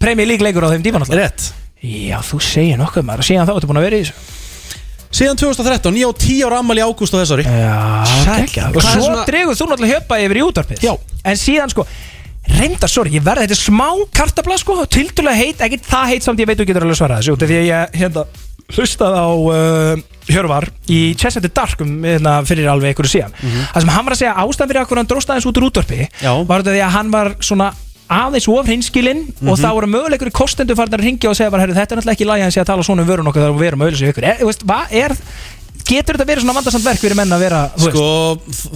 premjör 0.00 0.30
lík 0.32 0.44
leikur 0.44 0.66
á 0.66 0.72
þeim 0.72 0.84
tíman 0.86 1.04
alltaf 1.06 1.20
Rétt. 1.20 1.48
Já, 1.80 2.18
þú 2.24 2.42
segir 2.44 2.76
nokkuð 2.80 3.06
maður. 3.08 3.24
Og 3.24 3.28
síðan 3.30 3.48
þá 3.48 3.54
ertu 3.56 3.70
búin 3.70 3.80
að 3.80 3.86
vera 3.88 3.98
í 4.00 4.04
þessu. 4.04 4.38
Síðan 5.10 5.40
2013, 5.40 5.96
ég 5.98 6.06
á 6.06 6.12
10 6.22 6.42
ára 6.46 6.58
ammali 6.62 6.84
ágúst 6.84 7.16
á 7.16 7.18
þessari. 7.18 7.46
Já, 7.48 7.78
Sækja. 8.22 8.68
Og 8.68 8.76
Hvað 8.76 8.90
er 8.90 8.94
svo 8.94 9.06
svona- 9.08 9.24
dregur 9.26 9.56
þú 9.58 9.66
náttúrulega 9.70 9.94
hjöppa 9.96 10.18
yfir 10.22 10.38
í 10.38 10.44
útvarpið. 10.46 10.84
Já. 10.84 10.92
En 11.24 11.40
síðan 11.40 11.72
sko 11.72 11.86
Reyndar, 12.50 12.88
sorry, 12.90 13.12
ég 13.14 13.22
verði, 13.24 13.46
þetta 13.46 13.56
er 13.56 13.60
smá 13.60 13.88
kartabla 14.16 14.56
sko 14.58 14.84
Tildulega 14.90 15.36
heit, 15.36 15.60
ekki 15.60 15.78
það 15.86 16.06
heit 16.10 16.24
samt 16.26 16.40
ég 16.40 16.48
veit 16.48 16.58
þú 16.58 16.66
getur 16.70 16.86
alveg 16.86 16.98
svarað 16.98 17.20
þessu 17.20 17.34
út 17.36 17.44
af 17.44 17.50
Því 17.50 17.58
að 17.58 17.68
ég, 17.68 17.98
hérna, 18.00 18.24
hlustaði 18.76 19.20
á 19.20 19.28
uh, 19.30 20.06
Hjörvar 20.30 20.68
í 20.90 21.00
Chess 21.18 21.40
at 21.40 21.44
the 21.46 21.52
Dark 21.52 21.80
um, 21.82 22.00
hérna, 22.06 22.38
fyrir 22.46 22.70
alveg 22.70 22.92
einhverju 22.92 23.14
síðan. 23.16 23.36
Það 23.74 23.84
sem 23.84 23.94
hann 23.96 24.06
var 24.06 24.16
að 24.16 24.20
segja 24.22 24.34
ástæðan 24.44 24.72
fyrir 24.72 24.82
akkur 24.84 25.00
hann 25.00 25.10
dróst 25.10 25.30
aðeins 25.32 25.48
út 25.50 25.60
úr 25.60 25.68
útvarpi 25.70 26.02
Já. 26.06 26.32
Var 26.46 26.62
þetta 26.62 26.76
því 26.76 26.84
að 26.86 26.94
hann 26.98 27.14
var 27.14 27.32
svona 27.42 27.70
aðeins 28.10 28.48
of 28.50 28.66
hinskilinn 28.66 29.22
og 29.46 29.58
þá 29.60 29.68
voru 29.76 29.88
möguleikur 29.90 30.30
í 30.30 30.34
kostendur 30.34 30.78
farin 30.78 30.96
að 30.96 31.04
ringja 31.06 31.30
og 31.30 31.36
segja 31.38 31.52
bara, 31.54 31.68
þetta 31.70 31.94
er 31.94 32.00
náttúrulega 32.00 32.16
ekki 32.16 32.26
lægi 32.26 32.46
að 32.48 32.54
sé 32.56 32.62
að 32.62 32.70
tala 32.72 32.86
svona 32.86 33.04
um 33.04 33.10
vörun 33.10 33.30
okkar 33.30 33.44
þegar 33.44 33.60
við 33.60 33.68
erum 33.68 33.84
auðvitað 33.84 34.10
ykkur. 34.10 34.26
Er, 34.26 34.40
þú 34.40 34.48
veist, 34.50 34.64
er, 34.98 35.14
getur 35.90 36.16
þetta 36.16 36.26
verið 36.30 36.44
svona 36.44 36.54
vandarsamt 36.56 36.84
verk 36.86 37.00
fyrir 37.02 37.16
menn 37.18 37.34
að 37.34 37.42
vera, 37.44 37.60
þú 37.76 37.88
Sko, 37.90 38.04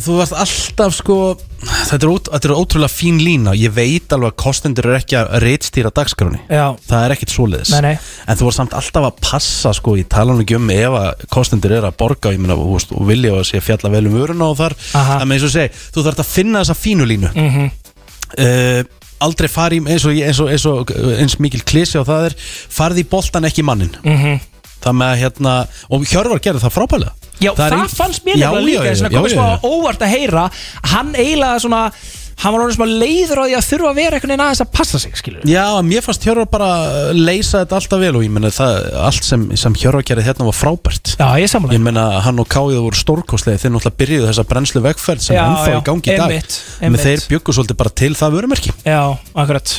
þú 0.05 0.17
varst 0.21 0.35
alltaf 0.45 0.97
sko 0.99 1.19
Þetta 1.65 1.97
er, 2.05 2.11
út, 2.13 2.27
þetta 2.29 2.49
er 2.51 2.55
ótrúlega 2.59 2.93
fín 2.93 3.21
lína 3.25 3.55
Ég 3.57 3.73
veit 3.73 4.13
alveg 4.13 4.35
að 4.35 4.41
kostendur 4.43 4.89
eru 4.91 4.99
ekki 4.99 5.17
að 5.17 5.31
reitstýra 5.47 5.93
dagskráni 5.97 6.41
Já. 6.51 6.65
Það 6.91 7.05
er 7.07 7.15
ekkit 7.15 7.33
svoleiðis 7.33 7.71
Nei, 7.73 7.81
nei. 7.87 7.95
En 8.29 8.37
þú 8.37 8.49
var 8.51 8.57
samt 8.59 8.75
alltaf 8.77 9.07
að 9.09 9.21
passa 9.25 9.73
sko 9.79 9.95
Ég 9.97 10.11
tala 10.13 10.35
nú 10.37 10.45
ekki 10.45 10.59
um 10.59 10.69
ef 10.75 10.99
að 10.99 11.25
kostendur 11.33 11.73
eru 11.79 11.89
að 11.89 11.97
borga 12.03 12.35
Ég 12.35 12.43
meina, 12.43 12.59
þú 12.61 12.75
veist, 12.75 12.93
og 12.93 13.07
vilja 13.09 13.33
að 13.39 13.47
sé 13.49 13.63
fjalla 13.65 13.93
vel 13.95 14.05
um 14.11 14.19
vöruna 14.19 14.51
og 14.53 14.59
þar 14.61 14.77
Aha. 15.01 15.17
En 15.25 15.33
eins 15.39 15.47
og 15.49 15.55
segi, 15.57 15.73
þú 15.97 16.05
þarf 16.11 16.21
að 16.27 16.33
finna 16.35 16.65
þessa 16.67 16.77
fínu 16.83 17.09
línu 17.15 17.33
Mhm. 17.33 17.71
uh, 18.39 18.83
Aldrei 19.25 19.49
fari 19.49 19.79
í- 19.81 19.87
eins 19.89 20.05
og, 20.05 20.13
eins 20.21 20.41
og, 20.43 20.51
eins 20.53 20.65
og 20.69 20.91
eins 21.23 21.39
mikil 21.41 21.63
klísi 21.65 21.97
og 22.01 22.05
það 22.11 22.27
er 22.29 22.35
Farði 22.77 23.05
í 23.07 23.09
boltan 23.09 23.47
ekki 23.49 23.63
í 23.63 23.69
mannin 23.71 23.95
Mhm. 24.05 24.41
Það 24.85 24.99
með 25.03 25.15
hérna 25.25 25.55
Og 25.91 26.05
Hjörvar 26.11 26.43
gerði 26.45 26.65
það 26.67 26.77
frábælega 26.79 27.13
Já, 27.43 27.51
Það 27.55 27.65
það, 27.65 27.79
ein- 27.81 27.95
fannst 27.99 28.25
mér 28.29 28.37
nefnilega 28.39 28.67
líka 28.69 28.91
þess 28.91 29.07
að 29.09 29.17
komið 29.19 29.33
já. 29.35 29.47
óvart 29.67 30.05
að 30.07 30.13
heyra 30.15 30.45
Hann 30.95 31.15
eiginlega 31.19 31.65
svona 31.65 31.81
Hann 32.35 32.51
var 32.51 32.65
orðin 32.65 32.75
smá 32.75 32.87
leiður 32.91 33.39
á 33.39 33.45
því 33.47 33.53
að 33.55 33.67
þurfa 33.71 33.89
að 33.93 33.99
vera 34.01 34.17
einhvern 34.19 34.31
veginn 34.35 34.43
aðeins 34.43 34.63
að 34.65 34.71
passa 34.75 34.99
sig, 34.99 35.13
skilur 35.15 35.45
Já, 35.47 35.65
mér 35.87 36.03
fannst 36.03 36.25
Hjörvar 36.27 36.49
bara 36.51 36.71
leysa 37.15 37.61
þetta 37.63 37.77
alltaf 37.79 38.01
vel 38.03 38.11
og 38.19 38.25
ég 38.27 38.33
menna 38.35 38.51
það, 38.51 38.79
allt 39.07 39.23
sem, 39.29 39.45
sem 39.63 39.77
Hjörvar 39.79 40.03
gerði 40.09 40.25
hérna 40.27 40.49
var 40.49 40.57
frábært. 40.59 41.13
Já, 41.15 41.29
ég 41.39 41.47
samla 41.53 41.71
Ég 41.77 41.85
menna 41.87 42.09
hann 42.27 42.43
og 42.43 42.49
Káið 42.51 42.81
voru 42.89 42.99
stórkostlega 42.99 43.63
þeir 43.63 43.75
náttúrulega 43.77 44.01
byrjuðu 44.03 44.27
þessa 44.33 44.47
brennslu 44.51 44.83
vegferð 44.83 45.23
sem 45.29 45.39
ennþá 45.39 45.79
í 45.79 45.81
gangi 45.87 46.11
í 46.11 46.19
dag. 46.19 46.27
einmitt, 46.35 46.59
einmitt. 46.83 47.07
þeir 47.07 47.25
byggu 47.37 47.55
svolítið 47.55 47.79
bara 47.85 47.95
til 48.03 48.13
það 48.19 48.37
vörumerki. 48.41 48.75
Já, 48.83 49.01
akkurat 49.37 49.77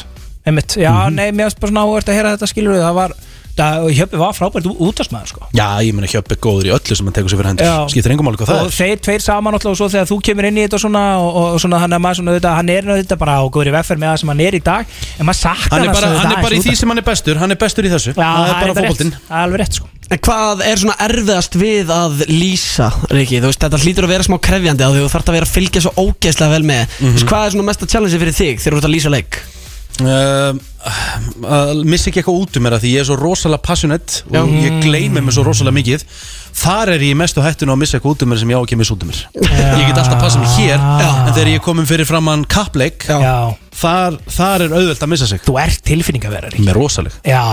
Einmitt, 0.48 0.78
já, 0.80 0.94
Mhm. 0.96 1.16
nei, 1.20 1.32
mér 1.36 1.50
finnst 1.50 1.60
bara 1.60 1.72
svona 1.74 1.86
óvart 1.92 2.08
að 2.08 2.16
heyra 2.16 2.38
þetta, 2.38 2.48
skilur 2.56 2.80
Það 2.80 2.94
var, 2.96 3.12
það, 3.58 3.86
Hjöppi 3.98 4.20
var 4.20 4.34
frábært 4.36 4.68
útastmaður, 4.72 5.30
sko. 5.32 5.48
Já, 5.56 5.68
ég 5.86 5.96
menna 5.96 6.10
Hjöppi 6.12 6.36
er 6.36 6.40
góður 6.44 6.70
í 6.70 6.74
öllu 6.76 6.98
sem 7.00 7.08
hann 7.10 7.16
tekur 7.16 7.32
sér 7.34 7.40
fyrir 7.42 7.50
hendur. 7.52 7.70
Já. 7.70 7.90
Skiptir 7.94 8.14
engum 8.16 8.28
máli 8.30 8.40
hvað 8.42 8.52
það 8.52 8.62
og 8.62 8.70
er. 8.70 8.76
þeir 8.76 9.02
tveir 9.08 9.24
saman 9.26 9.58
alltaf 9.58 9.72
og 9.72 9.80
svo 9.80 9.88
þegar 9.94 10.10
þú 10.12 10.18
kemur 10.28 10.48
inn 10.50 10.60
í 10.60 10.66
þetta 10.66 10.80
og 10.80 10.84
svona 10.86 11.04
og, 11.24 11.40
og 11.56 11.60
svona 11.64 11.80
hann 11.86 11.96
er 11.96 12.04
maður 12.04 12.20
svona 12.22 12.36
þetta 12.38 12.54
hann 12.60 12.72
er 12.76 12.90
þetta 12.92 13.18
bara 13.22 13.38
á 13.40 13.44
góðri 13.48 13.74
vegferð 13.76 14.04
með 14.04 14.12
það 14.12 14.22
sem 14.24 14.32
hann 14.34 14.44
er 14.46 14.58
í 14.60 14.62
dag 14.66 14.96
en 15.20 15.30
maður 15.30 15.40
saknar 15.42 15.76
Hann 15.76 15.88
er 15.88 15.96
bara, 15.96 16.14
hann 16.20 16.36
er 16.36 16.44
bara 16.46 16.56
í 16.56 16.64
því 16.66 16.76
sem 16.82 16.92
hann 16.94 17.02
er 17.02 17.08
bestur 17.08 17.40
Hann 17.42 17.56
er 17.56 17.60
bestur 17.66 17.88
í 17.88 17.92
þessu. 17.96 18.16
Já, 18.16 18.30
Það 18.36 18.50
er 18.52 18.56
bara 18.60 18.76
fókbóltinn 18.82 19.14
Það 19.16 19.36
er 19.40 19.46
alveg 19.48 19.62
rétt 19.64 19.80
sko. 19.80 19.90
En 20.06 20.20
hvað 20.22 20.60
er 20.70 20.78
svona 20.84 20.96
erfiðast 21.02 21.56
við 21.58 21.90
að 21.90 22.20
lýsa, 22.30 22.92
Riki? 23.10 23.40
Þú 23.42 23.50
veist, 23.50 23.64
þetta 23.64 23.80
hlýtur 23.82 24.06
að 24.06 24.12
vera 24.14 24.26
smá 24.28 24.36
krefjandi 24.38 24.86
á 24.86 24.90
því 24.94 25.02
þú 25.02 25.10
þarf 25.16 25.32
að 25.32 25.38
vera 25.40 25.48
að 25.50 25.54
fylgja 25.56 25.82
svo 25.82 25.94
ógeðslega 25.98 26.54
vel 26.54 26.68
með. 26.70 26.94
Þú 27.00 27.14
veist, 27.16 27.26
hvað 27.32 27.46
er 27.48 27.56
svona 27.56 27.66
mesta 27.72 27.88
challenge 27.90 28.20
fyrir 28.22 28.38
þig 28.38 28.62
þegar 28.62 28.76
þú 28.76 28.82
ert 28.84 28.86
að 28.92 28.94
lýsa 28.94 29.14
leik? 29.16 29.40
Um, 30.04 30.60
að 31.46 31.82
missa 31.88 32.10
ekki 32.10 32.22
eitthvað 32.22 32.42
út 32.44 32.60
um 32.60 32.66
mér 32.66 32.76
að 32.78 32.86
því 32.86 32.92
ég 32.94 33.04
er 33.04 33.08
svo 33.10 33.18
rosalega 33.20 33.64
passionate 33.66 34.22
Já. 34.28 34.42
og 34.42 34.52
ég 34.62 34.78
gleymi 34.84 35.24
mér 35.24 35.36
svo 35.36 35.46
rosalega 35.48 35.78
mikið. 35.80 36.06
Þar 36.56 36.94
er 36.96 37.08
ég 37.08 37.16
í 37.16 37.18
mestu 37.20 37.44
hættinu 37.44 37.76
að 37.76 37.82
missa 37.82 37.98
eitthvað 37.98 38.16
út 38.16 38.26
um 38.26 38.32
mér 38.34 38.42
sem 38.44 38.54
ég 38.54 38.60
á 38.60 38.64
ekki 38.66 38.78
að 38.78 38.82
missa 38.84 38.96
út 38.96 39.08
um 39.08 39.12
mér. 39.12 39.24
Ég 39.40 39.88
get 39.88 40.04
alltaf 40.04 40.22
passað 40.22 40.46
mig 40.46 40.54
hér 40.60 40.86
en 40.86 41.34
þegar 41.34 41.52
ég 41.56 41.66
komin 41.66 41.90
fyrir 41.90 42.10
framann 42.10 42.46
kappleik 42.52 43.08
þar, 43.08 44.22
þar 44.38 44.68
er 44.68 44.78
auðvelt 44.78 45.04
að 45.08 45.14
missa 45.16 45.30
sig. 45.32 45.44
Þú 45.48 45.60
ert 45.64 45.84
tilfinningaverðar 45.88 46.60
með 46.62 46.80
rosaleg. 46.80 47.20
Já 47.28 47.44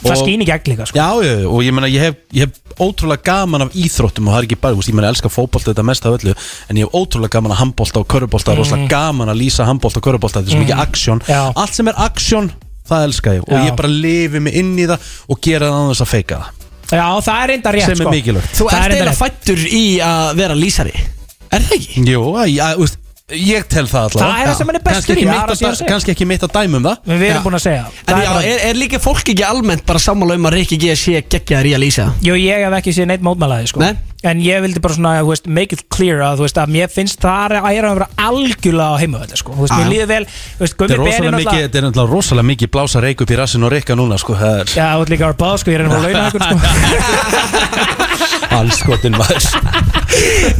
Það 0.00 0.14
Og- 0.14 0.22
skýn 0.22 0.40
í 0.40 0.46
gegn 0.48 0.70
líka 0.72 0.86
sko 0.88 0.96
Já, 0.96 1.08
já, 1.24 1.34
og 1.48 1.60
ég 1.62 1.74
meina, 1.76 1.88
ég 1.92 2.00
hef, 2.00 2.14
ég 2.32 2.46
hef 2.46 2.78
ótrúlega 2.80 3.22
gaman 3.26 3.66
af 3.66 3.74
íþróttum 3.76 4.28
og 4.28 4.34
það 4.34 4.38
er 4.40 4.46
ekki 4.48 4.60
bara, 4.60 4.74
ég 4.74 4.94
meina, 4.96 5.08
ég 5.10 5.16
elska 5.16 5.28
fótbolt 5.32 5.68
þetta 5.68 5.84
mest 5.84 6.06
af 6.06 6.16
öllu, 6.16 6.34
en 6.70 6.80
ég 6.80 6.88
hef 6.88 6.96
ótrúlega 6.96 7.34
gaman 7.36 7.52
af 7.52 7.60
handbolta 7.60 8.00
og 8.00 8.08
körfubolta, 8.08 8.54
mm. 8.54 8.62
rosalega 8.62 8.88
gaman 8.88 9.28
að 9.28 9.42
lýsa 9.42 9.66
handbolta 9.68 10.00
og 10.00 10.06
körfubolta, 10.08 10.40
þetta 10.40 10.48
er 10.48 10.56
svo 10.56 10.64
mikið 10.64 10.82
aksjón 10.86 11.20
Já. 11.28 11.42
allt 11.54 11.74
sem 11.76 11.88
er 11.92 12.00
aksjón, 12.06 12.50
það 12.88 13.04
elska 13.10 13.36
ég 13.36 13.44
og 13.44 13.52
Já. 13.52 13.66
ég 13.68 13.76
bara 13.76 13.92
lifi 13.92 14.40
mig 14.40 14.56
inn 14.56 14.72
í 14.78 14.88
það 14.88 15.12
og 15.28 15.40
gera 15.44 15.68
það 15.68 15.78
án 15.84 15.92
þess 15.92 16.06
að 16.06 16.12
feika 16.14 16.40
það 16.40 16.58
Já, 16.90 17.06
það 17.22 17.42
er 17.44 17.52
enda 17.54 17.72
rétt 17.74 17.96
sko 18.00 18.10
er 18.10 18.40
Þú 18.50 18.66
Það 18.66 18.84
er 18.84 18.94
ert 18.96 19.06
rétt. 19.06 19.18
fættur 19.20 19.60
í 19.62 19.84
að 20.02 20.30
vera 20.40 20.56
lýsari 20.58 20.94
Er 21.50 21.62
það 21.66 21.76
ekki? 21.76 22.02
Jú, 22.06 22.22
að, 22.38 22.56
að, 22.62 22.96
ég 23.36 23.66
tel 23.70 23.86
það 23.90 24.08
allavega. 24.08 24.26
Það 24.26 24.40
er 24.40 24.50
það 24.50 24.58
sem 24.58 24.70
hann 24.70 24.78
er 24.78 24.84
bestur 24.88 25.20
í, 25.20 25.88
kannski 25.90 26.14
ekki 26.14 26.28
mitt 26.28 26.46
að 26.46 26.54
dæma 26.56 26.80
um 26.80 26.88
það. 26.88 27.10
Við 27.10 27.26
erum 27.30 27.46
búin 27.46 27.58
að 27.58 27.64
segja 27.66 27.84
En 28.10 28.22
já, 28.24 28.30
er 28.42 28.64
er, 28.68 28.78
líka 28.78 29.00
fólk 29.02 29.22
ekki 29.24 29.46
almennt 29.46 29.84
bara 29.88 30.02
sammála 30.02 30.38
um 30.40 30.48
að 30.50 30.56
Rikki 30.58 30.80
G 30.80 30.94
sé 30.98 31.22
geggjaðar 31.22 31.70
í 31.70 31.74
að 31.76 31.84
lýsa? 31.84 32.08
Jú, 32.24 32.38
ég 32.40 32.64
hef 32.66 32.78
ekki 32.80 32.96
séð 32.96 33.10
neitt 33.12 33.26
mótmælaði 33.26 33.70
sko. 33.72 33.84
Nei. 33.84 34.09
En 34.20 34.40
ég 34.44 34.60
vildi 34.60 34.80
bara 34.84 34.92
svona, 34.96 35.14
veist, 35.24 35.46
make 35.48 35.72
it 35.72 35.86
clear 35.92 36.20
að, 36.20 36.42
veist, 36.44 36.58
að 36.60 36.72
mér 36.74 36.90
finnst 36.92 37.22
það 37.22 37.54
að 37.62 37.70
ég 37.72 37.80
er 37.80 37.86
að 37.88 37.94
vera 37.96 38.08
algjörlega 38.28 38.92
á 38.92 39.00
heimavelli, 39.00 39.38
sko. 39.40 39.54
Mér 39.62 39.88
líður 39.88 40.10
vel, 40.10 40.26
veist, 40.60 40.76
Þetta 40.76 40.92
er 40.92 41.00
rosalega 41.00 41.38
mikið, 41.38 41.62
þetta 41.64 41.80
er 41.80 41.86
náttúrulega 41.86 42.12
rosalega 42.12 42.48
mikið 42.50 42.72
blása 42.76 43.00
reik 43.00 43.24
upp 43.24 43.32
í 43.32 43.38
rassin 43.40 43.64
og 43.64 43.72
rikka 43.72 43.96
núna, 43.96 44.20
sko, 44.20 44.36
það 44.36 44.60
er 44.60 44.74
Já, 44.74 44.88
þú 44.92 45.06
ert 45.06 45.14
líka 45.14 45.30
að 45.30 45.40
báða, 45.40 45.62
sko, 45.62 45.72
ég 45.72 45.80
er 45.80 45.86
að 45.88 45.92
launa 46.04 46.26
ykkur, 46.28 46.42
sko. 46.44 47.96
Allskotin 48.60 49.14
maður. 49.16 49.46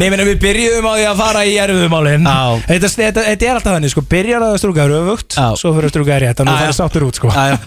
Nei, 0.00 0.06
menn, 0.08 0.22
við 0.24 0.38
byrjuðum 0.40 0.86
á 0.88 0.92
því 0.94 1.06
að 1.10 1.20
fara 1.20 1.44
í 1.44 1.56
erfiðumálin. 1.60 2.24
Já. 2.24 2.64
þetta, 2.70 2.90
þetta, 2.94 3.24
þetta 3.26 3.48
er 3.48 3.58
alltaf 3.58 3.76
þannig, 3.76 3.92
sko, 3.92 4.04
byrjar 4.14 4.46
að 4.46 4.58
strúka 4.62 4.86
öfugt 4.88 5.36
Já. 5.36 5.48
Svo 5.60 5.74
fyrir 5.76 5.90
að 5.90 5.94
strúka 5.96 6.20
rétt, 6.22 6.40
þannig 6.40 6.54
að 6.54 6.62
það 6.62 6.72
er 6.72 6.78
sáttur 6.78 7.08
út, 7.10 7.20
sko. 7.20 7.34
Já, 7.34 7.58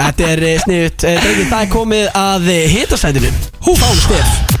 þetta 0.00 0.30
er 0.30 0.46
uh, 0.46 0.58
sniðut 0.64 1.00
Drengir, 1.04 1.48
það 1.50 1.58
er 1.60 1.72
komið 1.74 2.12
að 2.22 2.52
hitasætinu. 2.76 3.34
Hú, 3.66 3.76
fáum 3.82 4.04
stef 4.06 4.55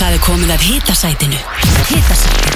Það 0.00 0.12
er 0.12 0.20
komið 0.24 0.52
að 0.54 0.62
hitasætinu. 0.68 1.40
Hitasætinu. 1.90 2.54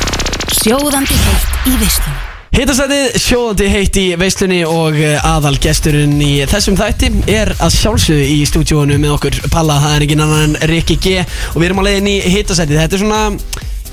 Sjóðandi 0.54 1.16
heitt 1.24 1.66
í 1.68 1.74
veislunni. 1.80 2.22
Hitasætið, 2.54 3.16
sjóðandi 3.18 3.68
heitt 3.72 3.96
í 3.98 4.04
veislunni 4.20 4.60
og 4.68 4.94
uh, 5.00 5.26
aðal 5.26 5.56
gesturinn 5.62 6.14
í 6.22 6.32
þessum 6.46 6.76
þætti 6.78 7.10
er 7.34 7.50
að 7.56 7.72
sjálfsögðu 7.74 8.28
í 8.30 8.36
stúdíónu 8.46 8.98
með 9.02 9.16
okkur. 9.16 9.38
Palla, 9.50 9.80
það 9.82 9.96
er 9.96 10.06
engin 10.06 10.22
annan 10.22 10.54
en 10.54 10.70
Rikki 10.70 10.96
G. 11.02 11.16
Og 11.54 11.58
við 11.58 11.66
erum 11.70 11.82
að 11.82 11.88
leiðin 11.88 12.12
í 12.12 12.16
hitasætið. 12.36 12.78
Þetta 12.84 12.98
er 12.98 13.02
svona, 13.02 13.22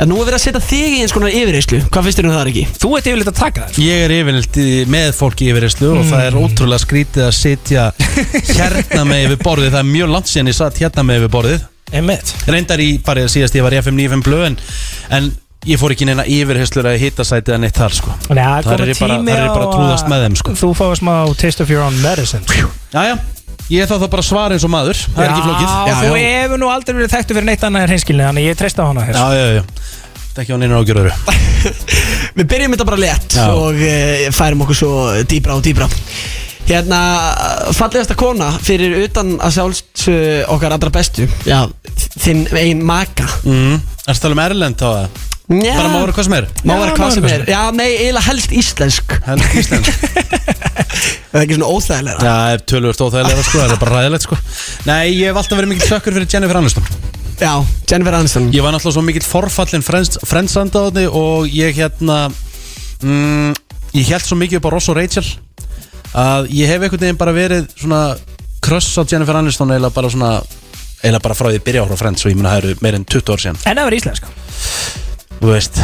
ja, 0.02 0.08
nú 0.10 0.18
er 0.18 0.26
verið 0.32 0.38
að 0.40 0.44
setja 0.48 0.62
þig 0.66 0.96
í 0.98 1.02
eins 1.06 1.14
konar 1.14 1.36
yfirreyslu 1.38 1.80
Hvað 1.94 2.08
finnst 2.08 2.20
þér 2.22 2.28
um 2.28 2.34
það, 2.34 2.46
Rikki? 2.50 2.64
Þú 2.82 2.92
ert 2.98 3.10
yfirleitt 3.12 3.32
að 3.32 3.38
taka 3.42 3.68
þér 3.70 3.84
Ég 3.86 4.06
er 4.08 4.14
yfirleitt 4.18 4.58
í- 4.64 4.86
með 4.98 5.12
fólki 5.20 5.46
í 5.46 5.52
yfirreyslu 5.54 5.92
og 6.00 6.08
það 6.10 6.26
er 6.28 6.40
ótrúlega 6.42 6.82
skrítið 6.86 7.28
að 7.28 7.36
sitja 7.38 7.84
hérna 8.58 9.06
með 9.08 9.28
yfir 9.28 9.40
borðið. 9.46 9.70
Það 9.76 9.84
er 9.84 9.90
mjög 9.92 10.12
langt 10.16 10.32
síðan 10.32 10.50
ég 10.52 10.58
satt 10.58 10.82
hérna 10.82 11.06
með 11.08 11.22
yfir 11.22 11.32
borðið. 11.38 11.68
Einmitt. 11.92 12.34
Reyndar 12.48 12.82
í, 12.82 12.90
bara 13.06 13.28
síðast 13.32 13.56
ég 13.58 13.66
var 13.66 13.76
í 13.76 13.80
FM 13.84 13.98
95 14.00 14.26
blöð 14.26 14.46
en, 14.48 14.58
en 15.18 15.30
ég 15.68 15.78
fór 15.82 15.94
ekki 15.94 16.08
neina 16.08 16.24
yfirherslur 16.26 16.88
að 16.90 16.98
hitta 17.04 17.26
sætið 17.28 17.58
en 17.58 17.68
eitt 17.68 17.78
þar 17.78 17.94
sko. 17.98 18.14
Að 18.32 18.40
Það 18.40 18.70
komið 18.72 18.72
er 18.72 19.02
bara, 19.04 19.18
tími 19.20 19.36
það 19.36 19.44
er 19.44 19.52
bara 19.52 19.68
að 19.68 19.76
trúðast 19.76 20.08
með 20.10 20.24
þeim 20.26 20.38
sko. 20.42 20.56
Þú 20.62 20.70
fáið 20.80 20.96
smá 21.02 21.14
taste 21.44 21.66
of 21.66 21.74
your 21.74 21.84
own 21.86 22.00
medicine 22.02 22.42
Jæja, 22.96 23.20
ég 23.72 23.90
þá 23.90 23.96
það 23.96 24.10
bara 24.14 24.26
svara 24.28 24.58
eins 24.58 24.66
og 24.68 24.74
maður. 24.74 25.02
Það 25.16 25.24
er 25.26 25.32
ekki 25.32 25.48
flókið. 25.48 25.74
Já, 25.88 25.96
þú 26.02 26.14
hefur 26.20 26.62
nú 26.62 26.70
aldrei 26.72 26.96
verið 27.00 27.16
þekktu 27.16 27.38
fyrir 27.38 27.48
neitt 27.50 27.66
annað 27.68 27.86
en 27.86 27.92
hreinskilni 27.92 28.28
Þannig 28.28 28.48
ég 28.50 28.60
treysta 28.60 28.84
á 28.84 28.90
hana 28.92 29.08
hér 29.08 29.18
Já, 29.18 29.26
já, 29.38 29.48
já. 29.58 29.64
Það 30.32 30.38
er 30.38 30.44
ekki 30.46 30.56
á 30.56 30.60
neina 30.62 30.80
ágjörður 30.80 31.10
Við 32.38 32.46
byrjum 32.54 32.76
þetta 32.76 32.88
bara 32.88 33.02
létt 33.02 33.36
Já. 33.36 33.48
og 33.52 33.82
uh, 33.84 34.28
færum 34.36 34.64
okkur 34.66 34.78
svo 34.82 34.92
dýbra 35.28 35.58
og 35.60 35.66
dýbra 35.66 35.90
Hérna, 36.72 37.00
fallegasta 37.76 38.16
kona 38.16 38.52
fyrir 38.64 38.94
utan 39.02 39.34
að 39.44 39.58
sjálfst 39.58 40.06
uh, 40.08 40.54
okkar 40.54 40.76
allra 40.76 40.92
bestu. 40.94 41.26
Já, 41.44 41.66
þinn 42.22 42.46
ein 42.56 42.84
maka. 42.86 43.26
Mm. 43.44 43.82
Er 44.06 44.14
það 44.14 44.22
tala 44.24 44.38
um 44.38 44.44
Erlend 44.46 44.80
þá 44.80 44.88
að 44.92 45.18
Já. 45.52 45.74
Bara 45.76 45.90
má 45.92 45.98
vera 46.00 46.16
hvað 46.16 46.28
sem 46.28 46.36
er. 46.38 46.46
Má 46.64 46.74
vera 46.80 46.94
hvað 46.96 47.16
sem 47.18 47.26
er. 47.28 47.42
Já, 47.52 47.62
nei, 47.76 47.88
eiginlega 47.90 48.24
helst 48.30 48.54
íslensk. 48.56 49.16
Helst 49.26 49.56
íslensk. 49.60 50.06
Það 51.32 51.40
er 51.40 51.46
ekki 51.46 51.56
svona 51.56 51.68
óþægilega 51.72 52.20
Já, 52.20 52.32
það 52.32 52.54
er 52.54 52.64
tölvöld 52.68 53.02
óþægilega 53.06 53.44
sko, 53.48 53.60
það 53.62 53.74
er 53.74 53.80
bara 53.80 54.00
ræðilegt 54.02 54.26
sko. 54.26 54.38
Nei, 54.88 55.04
ég 55.16 55.30
hef 55.30 55.38
alltaf 55.40 55.60
verið 55.60 55.72
mikill 55.72 55.88
sökkur 55.88 56.16
fyrir 56.18 56.28
Jennifer 56.34 56.60
Aniston. 56.60 56.90
Já, 57.40 57.52
Jennifer 57.88 58.18
Aniston. 58.18 58.50
Ég 58.52 58.66
var 58.66 58.76
náttúrulega 58.76 58.98
svo 58.98 59.04
mikill 59.08 59.24
forfallin 59.24 59.86
frendsandaðni 59.86 61.06
og 61.08 61.48
ég 61.56 61.80
hérna 61.80 62.18
mm, 63.00 63.56
Ég 63.96 64.12
held 64.12 64.28
svo 64.28 64.38
mikið 64.40 64.60
upp 64.60 64.68
á 64.68 64.74
Ross 64.76 64.92
og 64.92 65.00
Rachel 65.00 65.26
að 66.12 66.52
ég 66.56 66.68
hef 66.68 66.84
einhvern 66.84 67.06
veginn 67.06 67.20
bara 67.20 67.36
verið 67.36 67.72
svona 67.76 68.02
kröss 68.64 68.92
á 69.00 69.08
Jennifer 69.08 69.40
Aniston 69.40 69.72
eða 69.76 69.92
bara 69.96 70.12
svona 70.12 70.34
eða 71.08 71.24
bara 71.24 71.36
frá 71.36 71.50
því 71.50 71.60
að 71.60 71.66
byrja 71.68 71.84
á 71.84 71.90
frá 71.90 72.00
Friends 72.04 72.28
og 72.28 72.32
ég 72.32 72.40
mun 72.40 72.48
að 72.48 72.58
það 72.58 72.62
eru 72.66 72.84
meir 72.86 73.00
en 73.00 73.08
20 73.08 73.34
ár 73.34 73.44
síðan. 73.46 73.64
En 73.64 73.80
það 73.80 73.90
verið 73.90 74.04
íslensk 74.04 75.10
Þú 75.42 75.56
veist. 75.56 75.82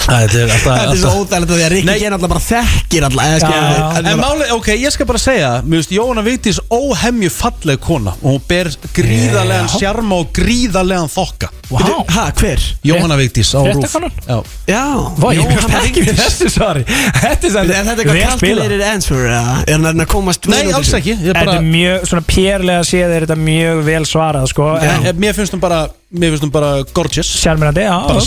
Það 0.00 0.22
er 0.34 0.48
er 0.50 0.96
svo 0.98 1.10
óþægilegt 1.20 1.50
að 1.52 1.58
því 1.60 1.64
að 1.64 1.70
Rikki 1.74 1.94
Gen 2.00 2.14
alltaf 2.16 2.30
bara 2.32 2.40
þekkir 2.42 3.04
alltaf. 3.06 3.98
En 4.00 4.18
máli, 4.18 4.46
ok, 4.56 4.68
ég 4.80 4.94
skal 4.94 5.06
bara 5.06 5.20
segja 5.22 5.50
Mér 5.62 5.78
finnst 5.82 5.92
Jóhanna 5.94 6.24
Vigdís 6.26 6.58
óhemju 6.72 7.30
falleg 7.30 7.78
kona 7.84 8.14
Og 8.18 8.26
hún 8.32 8.40
ber 8.48 8.70
gríðarlegan 8.96 9.68
sjarma 9.70 10.18
og 10.24 10.32
gríðarlegan 10.34 11.12
þokka. 11.12 11.50
Bíddu, 11.68 12.00
Ha, 12.16 12.24
hver? 12.40 12.64
Jóhanna 12.90 13.20
Vigdís 13.20 13.52
á 13.54 13.60
rúf 13.62 13.76
Fréttakonan? 13.76 14.18
Já. 14.26 14.40
Já, 14.72 14.82
Vá, 15.20 15.28
ég 15.30 15.38
Jóhanna 15.44 15.60
bjóst 15.60 15.78
ekki 15.84 16.04
við 16.08 16.18
þessu 16.24 16.50
svari 16.56 16.84
Þetta 16.88 17.52
er 17.52 17.60
Er 17.60 17.70
þetta 17.70 17.96
eitthvað 18.00 18.20
calculated 18.24 18.84
answer? 18.88 19.22
eða? 19.30 19.54
Er 19.68 19.78
hann 19.78 20.02
að 20.06 20.10
komast 20.10 20.50
Nei, 20.50 20.56
vel 20.58 20.66
út 20.66 20.72
úr 20.74 20.80
alls 20.80 20.90
þessu? 20.90 20.98
ekki. 21.04 21.14
Ég 21.20 21.24
Þetta 21.30 21.46
bara, 21.46 21.60
er 21.60 21.70
mjög, 21.70 22.10
svona 22.10 22.26
pérlega 22.34 22.90
séð 22.90 23.14
er 23.20 23.28
þetta 23.28 23.40
mjög 23.46 23.84
vel 23.92 24.04
svarað 24.10 24.50
sko. 24.50 24.72
En, 24.80 25.10
Mér 25.22 25.38
finnst 25.38 25.54
hún 25.54 25.62
bara 25.62 25.84
Mér 26.10 26.32
finnst 26.34 26.42
hún 26.42 26.50
bara 26.50 26.70
gorgeous 26.92 27.28
Sjálfmerandi, 27.38 27.84
já 27.86 27.92
Bara 28.02 28.20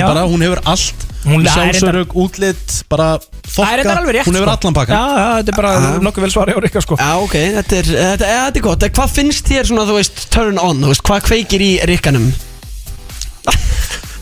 Já. 0.00 0.06
bara 0.08 0.22
Hún 0.24 0.40
hefur 0.46 0.60
allt 0.64 0.94
Hún- 1.26 1.42
það 1.44 1.48
er 1.50 1.74
Sjálfsörug, 1.76 2.14
útlit, 2.16 2.76
bara 2.88 3.08
Það 3.18 3.72
er 3.72 3.82
þetta 3.82 3.84
þokka 3.84 3.96
alveg 4.00 4.14
rétt 4.16 4.28
Hún 4.30 4.38
hefur 4.38 4.48
sko. 4.48 4.56
allan 4.56 4.76
pakka 4.78 4.92
Já, 4.96 5.04
já, 5.18 5.26
þetta 5.42 5.52
er 5.52 5.58
bara 5.60 5.72
Já. 5.74 6.00
nokkuð 6.06 6.24
vel 6.24 6.32
svarið 6.32 6.56
á 6.56 6.60
Rikka 6.64 6.80
sko 6.86 6.96
Já, 6.96 7.10
ok, 7.26 7.36
þetta 7.58 7.76
er, 7.82 7.90
þetta, 7.92 8.30
þetta 8.32 8.56
er 8.56 8.64
gott 8.68 8.82
En 8.88 8.94
Hvað 8.96 9.12
finnst 9.18 9.44
þér 9.52 9.68
svona, 9.68 9.84
þú 9.90 9.98
veist, 9.98 10.24
turn 10.32 10.58
on? 10.62 10.80
Þú 10.80 10.92
veist, 10.94 11.04
hvað 11.04 11.26
kveikir 11.28 11.60
í 11.68 11.70
Rikkanum? 11.92 12.30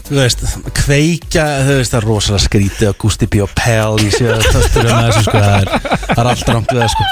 Þú 0.06 0.14
veist, 0.20 0.42
kveikja, 0.86 1.44
þú 1.66 1.78
veist, 1.80 1.90
það 1.94 1.98
er 1.98 2.04
rosalega 2.06 2.42
skrítið 2.44 2.88
að 2.92 2.98
Gusti 3.02 3.26
B. 3.26 3.40
og 3.42 3.50
Pell 3.58 3.96
í 4.06 4.10
sig 4.14 4.28
að 4.30 4.44
töstur 4.54 4.86
með 4.86 5.08
þessu, 5.08 5.22
sko, 5.26 5.40
það 5.42 5.56
er, 5.56 5.70
það 6.06 6.20
er 6.22 6.28
allt 6.30 6.52
rangt 6.54 6.74
við 6.74 6.82
það, 6.84 6.92
sko 6.94 7.04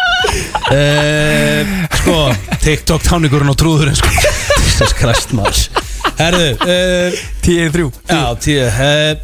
uh, 0.79 1.73
Sko, 1.99 2.19
TikTok 2.63 3.03
táningurinn 3.09 3.51
og 3.51 3.59
trúðurinn, 3.59 3.99
sko 3.99 4.15
Jesus 4.65 4.95
Christ, 4.95 5.35
maður 5.35 5.59
Herðu, 6.19 6.49
uh, 6.63 7.23
Tíu 7.45 7.71
þrjú. 7.75 7.89
Já, 8.09 8.21
tíu, 8.43 8.63
uh, 8.69 9.15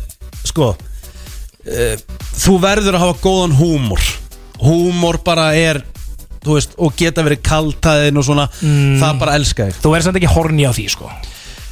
sko 0.48 0.72
uh, 0.74 1.96
Þú 2.40 2.54
verður 2.62 2.96
að 2.98 3.04
hafa 3.04 3.18
góðan 3.22 3.54
húmor. 3.58 4.02
Húmor 4.60 5.20
bara 5.24 5.50
er, 5.56 5.82
þú 6.44 6.56
veist, 6.56 6.74
og 6.80 6.94
geta 6.98 7.24
verið 7.26 7.42
kaltaðin 7.46 8.18
og 8.20 8.26
svona. 8.26 8.46
Það 8.60 9.20
bara 9.20 9.36
elska 9.38 9.68
ég 9.70 9.78
Þú 9.80 9.92
verður 9.94 10.06
samt 10.08 10.18
ekki 10.20 10.32
horni 10.34 10.66
á 10.68 10.72
því 10.76 10.86
sko. 10.96 11.10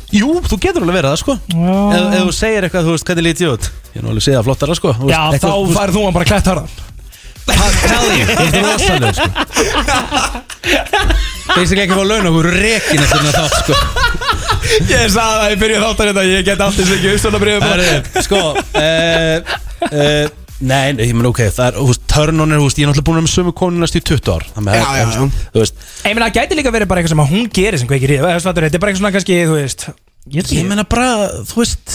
Jú, 0.08 0.28
þú 0.48 0.56
getur 0.64 0.84
alveg 0.86 0.96
verið 1.02 1.10
það 1.12 1.20
sko. 1.20 1.34
Já. 1.52 1.72
Ef, 1.98 2.04
ef 2.16 2.22
þú 2.22 2.32
segir 2.38 2.64
eitthvað, 2.64 2.86
þú 2.86 2.92
veist, 2.94 3.06
hvernig 3.10 3.26
lítið 3.26 3.44
ég 3.44 3.56
út? 3.58 3.66
Ég 3.92 3.98
er 3.98 4.04
nú 4.06 4.12
alveg 4.14 4.24
segið 4.24 4.38
það 4.38 4.46
flottara 4.48 4.76
sko. 4.78 4.92
Þú 4.96 5.10
Já, 5.10 5.18
veist, 5.18 5.42
þá 5.42 5.48
eitthvað, 5.48 5.74
færð 5.76 5.92
þú 5.98 6.04
hann 6.06 6.16
bara 6.16 6.28
klætt 6.30 6.48
harðan 6.52 6.70
Tell 7.48 8.08
you, 8.12 8.24
þú 8.28 8.36
veist, 8.38 8.52
það 8.54 8.64
rosalega 8.68 9.12
sko. 9.18 9.28
Basically 11.56 11.84
ekki 11.86 11.96
fá 11.96 12.04
laun 12.04 12.28
okkur 12.28 12.48
rekin 12.52 13.00
eftir 13.04 13.22
þetta 13.24 13.44
þátt 13.48 13.56
sko 13.64 13.74
Ég 14.68 15.06
sagði 15.12 15.38
það 15.38 15.54
í 15.54 15.60
byrju 15.62 15.78
þáttar 15.84 16.10
þetta 16.12 16.26
Ég 16.28 16.44
get 16.48 16.66
alltaf 16.66 16.92
ekki 16.96 17.14
uppstöna 17.14 17.40
Það 17.62 17.82
er, 17.86 18.10
sko 18.26 18.42
uh, 18.52 19.56
uh, 19.88 20.36
Nei, 20.58 20.90
ég 20.98 21.14
menn 21.14 21.28
ok, 21.28 21.44
það 21.54 21.68
er, 21.68 21.76
þú 21.78 21.84
veist, 21.86 22.00
törnun 22.10 22.50
er, 22.50 22.58
þú 22.58 22.66
veist, 22.66 22.78
ég 22.80 22.86
er 22.86 22.90
náttúrulega 22.90 23.06
búin 23.06 23.20
að 23.20 23.24
með 23.28 23.32
sömu 23.36 23.52
konu 23.60 23.78
næst 23.78 23.94
í 23.94 24.00
20 24.02 24.30
ár. 24.32 24.46
Já, 24.58 24.72
já, 24.74 25.04
já. 25.14 25.26
þú 25.54 25.62
veist, 25.62 25.84
Ég 26.02 26.16
meina, 26.16 26.26
það 26.26 26.38
gæti 26.40 26.58
líka 26.58 26.72
verið 26.74 26.90
bara 26.90 27.02
eitthvað 27.02 27.14
sem 27.14 27.22
að 27.22 27.30
hún 27.30 27.46
gerir 27.54 27.78
sem 27.78 27.90
kveikir 27.92 28.14
í 28.16 28.18
það 28.18 28.40
Þetta 28.42 28.50
er 28.50 28.82
bara 28.82 28.90
eitthvað 28.90 28.98
svona 28.98 29.12
kannski, 29.14 29.36
þú 29.46 29.54
veist 29.60 29.86
Ég 29.88 30.34
ég 30.34 30.42
ekki. 30.42 30.64
menna 30.66 30.84
bara, 30.90 31.12
þú 31.46 31.62
veist 31.62 31.94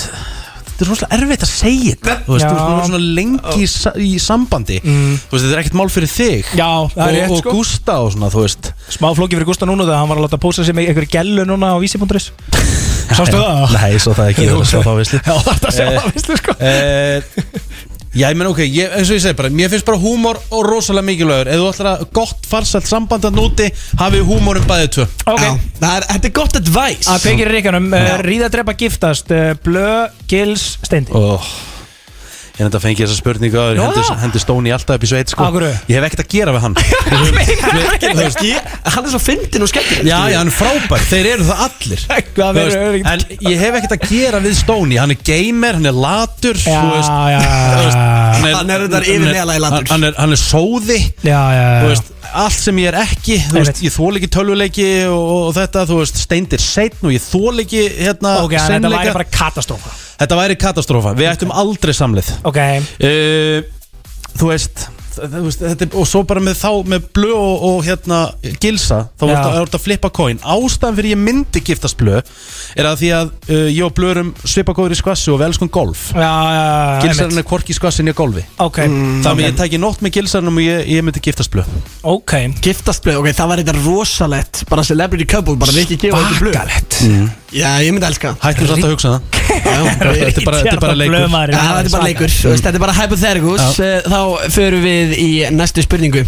Þetta 0.73 0.85
er 0.85 0.89
rosalega 0.89 1.17
erfitt 1.19 1.43
að 1.45 1.51
segja 1.53 1.91
þetta. 1.93 2.13
Þú 2.25 2.33
veist, 2.33 2.45
þú 2.45 2.53
veist, 2.53 2.63
þú 2.65 2.73
er 2.73 2.87
svona 2.89 3.01
lengi 3.17 3.61
í, 3.61 3.67
sa- 3.69 3.93
í 4.01 4.11
sambandi. 4.19 4.77
Þú 4.81 5.35
veist, 5.35 5.43
þetta 5.45 5.53
er 5.53 5.61
ekkert 5.61 5.77
mál 5.77 5.89
fyrir 5.93 6.09
þig. 6.09 6.49
Já, 6.57 6.69
það 6.95 7.03
er 7.03 7.13
og, 7.13 7.17
rétt 7.19 7.33
og 7.35 7.41
sko. 7.43 7.53
Gústa 7.59 7.97
og 8.01 8.09
svona, 8.15 8.29
þú 8.33 8.41
veist. 8.47 8.71
Smá 8.97 9.07
flóki 9.13 9.37
fyrir 9.37 9.45
Gústa 9.51 9.69
núna 9.69 9.85
þegar 9.85 10.01
hann 10.01 10.09
var 10.09 10.17
að 10.17 10.25
láta 10.25 10.41
pósa 10.41 10.65
sig 10.65 10.73
með 10.75 10.89
einhverju 10.89 11.11
gellu 11.13 11.45
núna 11.45 11.73
á 11.73 11.77
vísi.is 11.77 12.31
Sástu 13.13 13.37
það? 13.43 13.75
Nei, 13.77 13.93
svo 14.01 14.15
það 14.17 14.31
ekki, 14.33 14.47
það 14.49 14.63
er 14.63 14.71
svo 14.73 14.81
þá 14.81 14.91
veistli 14.97 15.19
Já, 15.21 15.35
það 15.45 15.53
er 15.53 15.69
að 15.69 15.77
sjá 15.77 15.85
Eh, 15.85 15.93
það, 15.93 16.09
veistu 16.17 16.37
sko. 16.41 16.57
uh, 16.57 17.92
Já, 18.13 18.27
ég 18.29 18.37
menn 18.37 18.51
ok, 18.51 18.59
ég, 18.67 18.91
eins 18.93 19.09
og 19.09 19.17
ég 19.17 19.23
segi 19.23 19.37
bara 19.39 19.49
Mér 19.49 19.71
finnst 19.73 19.87
bara 19.87 19.97
húmor 19.97 20.37
og 20.53 20.67
rosalega 20.67 21.07
mikilvægur. 21.07 21.49
Ef 21.49 21.61
þú 21.63 21.69
ætlar 21.71 21.89
að 21.95 22.05
gott 22.13 22.45
farsælt 22.49 22.89
samband 22.89 23.25
að 23.25 23.39
núti 23.39 23.69
Hafið 23.97 24.25
húmorum 24.29 24.69
bæðið 24.69 24.91
tvö. 24.99 25.07
Ok, 25.33 25.41
Já, 25.41 25.51
það 25.81 25.97
er, 25.97 26.07
þetta 26.13 26.29
er 26.29 26.35
gott 26.37 26.61
advice. 26.61 27.09
Að 27.09 27.25
kveikir 27.25 27.49
í 27.49 27.57
reikanum 27.57 27.91
uh, 27.97 28.15
Ríða 28.21 28.53
drepa 28.53 28.77
giftast 28.77 29.33
uh, 29.33 29.53
Blö, 29.65 29.91
gils, 30.29 30.73
steindi. 30.85 31.15
Oh. 31.17 31.53
Ég 32.53 32.67
enda 32.67 32.77
að 32.77 32.83
fengi 32.85 33.01
þessa 33.01 33.15
spurningu 33.17 33.57
að 33.57 33.71
Já. 33.73 33.81
hendi, 33.81 34.01
hendi 34.21 34.39
Stóni 34.43 34.69
alltaf 34.75 34.99
upp 34.99 35.05
í 35.05 35.07
sveit 35.09 35.31
sko. 35.33 35.41
Af 35.47 35.55
hverju? 35.55 35.69
Ég 35.89 35.95
hef 35.97 36.03
ekkert 36.05 36.21
að 36.21 36.27
gera 36.35 36.51
við 36.53 36.61
hann. 36.61 36.75
Ég- 38.45 38.67
Hann. 38.83 39.07
Er 39.07 39.09
svo 39.09 39.19
fyndin 39.23 39.63
og 39.65 39.69
skemmtileg 39.71 40.05
Já, 40.05 40.19
já, 40.29 40.37
hann 40.37 40.51
er 40.51 40.53
frábær, 40.53 41.01
þeir 41.09 41.29
eru 41.31 41.47
það 41.47 41.63
allir. 41.65 42.03
Veist, 42.59 42.77
En 43.09 43.23
ég 43.49 43.57
hef 43.63 43.77
ekkert 43.79 43.95
að 43.97 44.05
gera 44.11 44.41
við 44.43 44.53
Stóni. 44.59 44.99
Hann 45.01 45.15
er 45.15 45.19
gamer, 45.25 45.79
hann 45.79 45.89
er 45.89 45.97
latur 45.97 46.59
Já, 46.61 46.77
veist, 46.93 47.09
já, 47.09 47.33
já 47.33 47.49
Hann 48.37 48.69
er 48.69 48.85
hann, 49.89 50.03
er, 50.11 50.13
hann 50.19 50.37
er 50.37 50.41
sóði. 50.43 50.99
Þú 51.25 51.89
veist, 51.89 52.13
allt 52.41 52.57
sem 52.57 52.79
ég 52.81 52.89
er 52.91 52.97
ekki 53.03 53.37
þú 53.49 53.59
veist, 53.59 53.81
ég 53.85 53.93
þól 53.93 54.17
ekki 54.19 54.29
tölvuleiki 54.33 54.87
og, 55.09 55.29
og 55.49 55.51
þetta, 55.57 55.83
þú 55.89 55.99
veist, 56.01 56.19
steindir 56.25 56.63
setn 56.63 57.07
og 57.09 57.13
ég 57.15 57.23
þól 57.23 57.63
ekki 57.63 57.83
hérna, 57.99 58.35
Ok, 58.43 58.55
en 58.57 58.59
þetta 58.59 58.73
seinleika. 58.73 59.03
væri 59.03 59.15
bara 59.19 59.29
katastrófa 59.37 59.93
þetta 60.23 60.39
væri 60.41 60.57
katastrófa, 60.65 61.13
við 61.19 61.31
ættum 61.33 61.53
aldrei 61.63 61.93
samlið 61.97 62.33
Ok, 62.49 62.59
uh, 62.59 63.59
þú 64.39 64.49
veist, 64.53 64.87
þetta, 65.17 65.85
er- 65.87 65.97
og 65.99 66.07
svo 66.09 66.23
bara 66.27 66.41
með 66.43 66.57
þá 66.61 66.69
með 66.93 67.07
blö 67.15 67.31
og, 67.35 67.65
og 67.69 67.77
hérna 67.87 68.19
gilsa 68.63 69.03
þá 69.19 69.25
voru 69.27 69.35
þetta 69.59 69.79
að 69.79 69.83
flippa 69.85 70.11
coin. 70.15 70.39
Ástæðan 70.43 70.97
fyrir 70.99 71.13
ég 71.15 71.21
myndi 71.23 71.63
giftast 71.65 71.97
blö 71.99 72.19
er 72.19 72.89
að 72.89 72.99
því 73.03 73.11
að 73.19 73.31
uh, 73.49 73.67
ég 73.69 73.83
og 73.87 73.93
blö 73.97 74.11
erum 74.13 74.31
svipagóður 74.43 74.95
í 74.95 74.99
skvassi 74.99 75.31
og 75.33 75.39
við 75.41 75.47
elskum 75.51 75.71
golf. 75.73 76.07
Já, 76.15 76.23
já, 76.23 76.63
já 76.63 77.03
gilsarinn 77.07 77.43
er 77.43 77.47
hvorki 77.51 77.73
í 77.75 77.77
skvassin 77.77 78.09
í 78.11 78.15
golfi. 78.17 78.45
Ok, 78.63 78.81
þannig 78.87 79.29
að 79.33 79.43
ég 79.45 79.57
tæki 79.61 79.81
nótt 79.81 80.01
með 80.05 80.15
gilsarinn 80.19 80.51
og 80.53 80.61
ég, 80.63 80.83
ég 80.95 81.05
myndi 81.05 81.23
giftast 81.23 81.53
blö. 81.53 81.65
Ok. 82.03 82.35
Giftast 82.63 83.03
blöð, 83.05 83.21
ok, 83.21 83.29
það 83.37 83.49
var 83.53 83.61
þetta 83.63 83.77
rosalett 83.83 84.63
Bara 84.69 84.83
celebrity 84.87 85.25
couple, 85.29 85.55
bara 85.59 85.73
Rikki 85.75 85.95
gefa 86.01 86.19
þetta 86.19 86.39
blöð 86.41 86.55
Bakalett 86.57 86.97
Já, 87.53 87.69
ég 87.85 87.93
myndi 87.93 88.07
elska 88.07 88.31
hættum 88.41 88.69
samt 88.71 88.85
að 88.87 88.93
hugsa 88.95 89.09
það. 89.13 89.21
Þetta 89.53 90.39
er 90.39 90.45
bara, 90.47 90.59
þetta 90.63 90.71
er 90.73 90.79
bara 90.81 90.95
leikur. 90.97 91.25
þetta 91.29 91.83
er 91.83 91.91
bara 91.93 92.05
leikur, 92.07 92.31
þú 92.33 92.49
veist, 92.53 92.63
þetta 92.65 92.79
er 92.79 92.83
bara 92.83 92.95
hypotheticals 92.97 93.79
Eh, 93.83 94.07
Þá 94.09 94.19
förum 94.55 94.81
við 94.85 95.02
í 95.17 95.29
næstu 95.53 95.83
spurningu. 95.85 96.23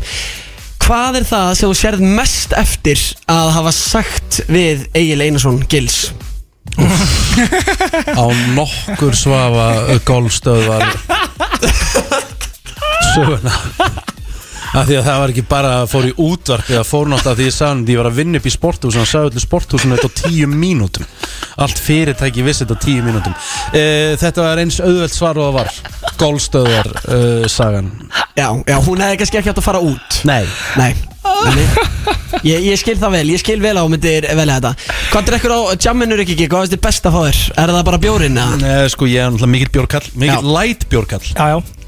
Hvað 0.85 1.21
er 1.21 1.25
það 1.25 1.49
sem 1.57 1.71
þú 1.71 1.77
sérð 1.79 2.03
mest 2.19 2.53
eftir 2.57 3.01
að 3.31 3.51
hafa 3.55 3.71
sagt 3.73 4.41
við 4.51 4.85
Egil 4.93 5.21
Einarsson 5.25 5.63
Gils? 5.71 6.11
á 6.75 8.25
nokkur 8.57 9.15
svafa 9.15 9.99
golfstöðvar. 10.05 10.83
Söguna 13.15 13.53
af 14.75 14.89
því 14.89 14.97
að 14.99 15.07
það 15.07 15.19
var 15.21 15.33
ekki 15.33 15.45
bara 15.49 15.71
að 15.81 15.87
fór 15.93 16.07
í 16.09 16.13
útvarp 16.25 16.71
eða 16.73 16.83
fór 16.87 17.09
nátt 17.11 17.29
að 17.29 17.39
því 17.39 17.47
ég 17.47 17.55
sagði 17.55 17.71
hann 17.71 17.83
ég 17.93 18.01
var 18.01 18.09
að 18.09 18.19
vinna 18.19 18.41
upp 18.41 18.49
í 18.49 18.53
sporthúsinu 18.55 19.05
og 19.05 19.09
sagði 19.09 19.31
öllu 19.31 19.43
sporthúsinu 19.43 19.97
þetta 19.97 20.11
á 20.11 20.17
tíu 20.21 20.51
mínútum. 20.51 21.07
Allt 21.65 21.81
fyrirtæki 21.81 22.45
vissi 22.45 22.65
þetta 22.65 22.77
á 22.77 22.83
tíu 22.85 23.05
mínútum. 23.05 23.35
E, 23.71 23.83
þetta 24.21 24.45
var 24.45 24.63
eins 24.63 24.79
auðvelt 24.83 25.15
svar 25.15 25.39
og 25.39 25.49
það 25.49 25.57
var. 25.59 25.73
Golfstöðvar 26.19 26.91
uh, 26.93 27.47
sagan. 27.51 27.91
Já, 28.35 28.47
já, 28.67 28.77
hún 28.85 29.03
hefði 29.03 29.19
kannski 29.21 29.41
ekki 29.41 29.51
átt 29.51 29.61
að 29.63 29.67
fara 29.67 29.83
út. 29.83 30.23
Nei. 30.27 30.43
Nei, 30.79 30.93
Ég, 32.45 32.61
ég 32.67 32.77
skil 32.77 32.97
það 32.99 33.15
vel, 33.17 33.23
ég 33.33 33.41
skil 33.41 33.57
vel 33.63 33.73
á 33.79 33.83
myndir 33.89 34.27
velja 34.37 34.59
þetta. 34.59 34.91
Hvað 35.13 35.29
drekkur 35.29 35.53
á 35.55 35.59
jamminu 35.81 36.17
Rikki 36.19 36.35
G? 36.37 36.49
Hvað 36.51 36.67
er 36.67 36.73
þetta 36.73 36.85
best 36.85 37.07
að 37.07 37.15
fá 37.15 37.21
þér? 37.23 37.39
Er 37.63 37.73
það 37.73 37.87
bara 37.87 38.01
bjórin? 38.03 38.37
eða? 38.41 38.59
Nei, 38.61 38.91
sko, 38.93 39.07
ég 39.09 39.23
er 39.23 39.31
náttúrulega 39.31 39.53
mikill 39.55 39.73
bjórkall 39.79 40.05
Mikill 40.21 40.53
light 40.53 40.85
bjórkall. 40.91 41.25
Já, 41.31 41.55
já 41.55 41.84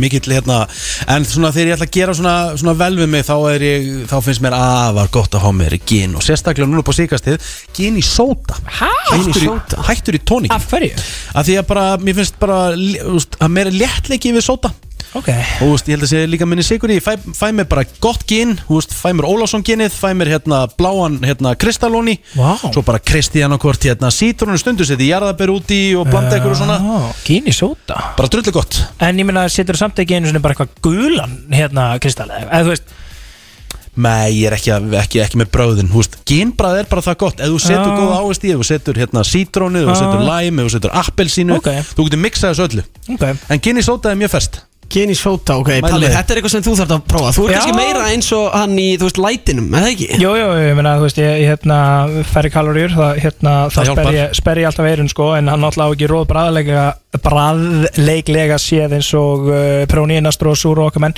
mikill, 0.00 0.34
hérna 0.34 0.62
En 1.10 1.26
svona 1.28 1.52
þegar 1.54 1.72
ég 1.72 1.76
ætla 1.78 1.88
að 1.88 1.96
gera 1.96 2.16
svona, 2.18 2.34
svona 2.60 2.76
vel 2.78 2.92
við 3.00 3.10
mig 3.14 3.26
Þá 3.28 3.34
ég, 3.62 3.90
þá 4.10 4.16
finnst 4.26 4.44
mér 4.44 4.56
afar 4.58 5.10
gott 5.14 5.36
að 5.38 5.46
fá 5.46 5.50
mér 5.56 5.78
gin 5.88 6.16
Og 6.18 6.26
sérstaklega 6.26 6.70
núna 6.70 6.84
på 6.86 6.96
síkastið 6.96 7.50
Gin 7.76 7.98
í 8.00 8.04
sóta 8.06 8.58
Hæ? 8.66 8.92
Hættur 9.12 9.48
í, 9.48 9.50
hættur 9.88 10.18
í 10.18 10.22
tónik 10.28 10.54
Af 10.54 10.68
hverju? 10.70 10.94
Af 11.34 11.48
því 11.48 11.58
að 11.60 11.68
bara, 11.72 11.88
mér 12.02 12.18
finnst 12.20 12.40
bara 12.42 12.62
að 12.72 13.52
mér 13.52 13.72
er 13.72 13.78
léttleiki 13.84 14.34
við 14.34 14.46
sóta 14.48 14.72
Ok. 15.12 15.28
Og 15.28 15.60
þú 15.60 15.70
veist, 15.74 15.88
ég 15.90 15.98
held 15.98 16.06
að 16.06 16.10
sé 16.12 16.20
líka 16.30 16.46
minni 16.48 16.64
sigur 16.64 16.92
í 16.92 16.96
fæ, 17.04 17.18
fæ 17.36 17.50
mér 17.52 17.66
bara 17.68 17.84
gott 18.00 18.22
gin, 18.28 18.54
þú 18.64 18.78
veist, 18.78 18.94
fæ 18.96 19.10
mér 19.12 19.28
Ólafsson 19.28 19.64
ginið, 19.66 19.92
fæ 19.92 20.08
mér 20.16 20.30
hérna 20.32 20.62
bláan 20.78 21.18
hérna 21.20 21.52
kristallóni, 21.60 22.16
Vá. 22.32 22.56
svo 22.72 22.80
bara 22.86 23.00
kristi 23.02 23.42
hann 23.44 23.52
okkur 23.58 23.76
hérna 23.82 24.08
sítrónu 24.14 24.56
stundu 24.60 24.86
seti 24.88 25.10
jarðabær 25.10 25.52
út 25.52 25.74
í 25.74 25.82
og 26.00 26.08
blanda 26.08 26.38
ykkur 26.40 26.54
og 26.54 26.60
svona 26.62 26.80
Gín 27.26 27.44
í 27.44 27.52
sóta 27.52 27.98
bara 28.16 28.32
drullu 28.32 28.54
gott. 28.56 28.80
En 29.04 29.20
ég 29.20 29.28
meina, 29.28 29.44
setur 29.52 29.76
samt 29.76 30.00
ekki 30.00 30.16
einu 30.16 30.32
svona 30.32 30.40
bara 30.44 30.56
eitthvað 30.56 30.80
gulan 30.88 31.36
hérna 31.52 31.92
kristallega 32.00 32.48
Eða 32.48 32.64
þú 32.64 32.74
veist 32.76 32.98
Nei, 33.92 34.38
ég 34.38 34.48
er 34.48 34.54
ekki, 34.56 34.70
ekki, 34.96 35.18
ekki 35.20 35.36
með 35.36 35.50
bröðin. 35.52 35.90
Þú 35.92 36.06
ginbrað 36.24 36.78
er 36.80 36.86
bara 36.88 37.02
það 37.04 37.18
gott. 37.20 37.42
Ef 37.44 37.50
þú 37.52 37.58
setur 37.60 37.90
Já. 37.90 37.98
góða 37.98 38.20
ávist 38.22 38.46
í, 38.48 38.52
ef 38.54 38.62
þú 38.62 38.68
setur 38.70 39.00
hérna 39.02 39.24
sítrónu 39.28 39.82
Ef 39.82 39.90
þú 39.90 39.92
Já. 39.92 40.00
setur 40.00 40.22
lime, 40.30 40.62
ef 40.62 40.70
þú 40.70 40.72
setur 40.78 40.94
appelsínu 41.02 41.58
Ok. 41.58 41.68
Þú 41.92 42.06
getur 42.08 42.22
miksað 42.24 42.54
þessu 42.54 42.68
öllu. 42.70 42.84
Ok. 43.12 43.26
En 43.52 43.60
gin 43.68 43.82
í 43.82 43.84
sóta 43.84 44.14
er 44.14 44.16
mjög 44.16 44.32
ferst 44.32 44.62
Gin 44.92 45.08
í 45.08 45.14
sóta, 45.16 45.54
ok, 45.56 45.70
Mæli 45.78 45.82
Palli, 45.86 46.04
með. 46.04 46.14
þetta 46.18 46.34
er 46.34 46.38
eitthvað 46.40 46.52
sem 46.52 46.64
þú 46.66 46.72
þarf 46.82 46.90
að 46.98 47.04
prófa 47.08 47.30
Þú 47.32 47.44
er 47.46 47.52
Já. 47.52 47.54
kannski 47.56 47.76
meira 47.78 48.02
eins 48.12 48.26
og 48.36 48.44
hann 48.52 48.74
í, 48.76 48.88
þú 49.00 49.06
veist, 49.08 49.20
lætinum, 49.24 49.68
eða 49.78 49.92
ekki? 49.94 50.08
Jú, 50.20 50.32
jú, 50.36 50.48
ég 50.60 50.76
meina, 50.76 50.92
þú 51.00 51.06
veist, 51.06 51.20
ég, 51.22 51.30
ég 51.40 51.48
hérna, 51.52 51.78
færri 52.28 52.50
kaloríur, 52.52 52.92
það, 52.98 53.12
hérna, 53.24 53.54
Það 53.72 53.72
það 53.78 53.88
hjálpar. 53.88 54.04
sper 54.04 54.18
ég, 54.18 54.36
sper 54.42 54.60
ég 54.60 54.68
alltaf 54.68 54.90
eirun, 54.90 55.08
sko, 55.14 55.30
en 55.38 55.48
hann 55.48 55.64
náttúrulega 55.64 55.88
á 55.88 55.94
ekki 55.96 56.10
róð 56.12 56.26
bræðleika, 56.34 56.84
bræðleiklega 57.24 58.60
séð 58.60 58.96
eins 58.98 59.10
og 59.16 59.48
uh, 59.48 59.56
Prónínastró 59.90 60.52
og 60.52 60.60
Súru 60.60 60.84
okkar 60.90 61.06
menn 61.06 61.16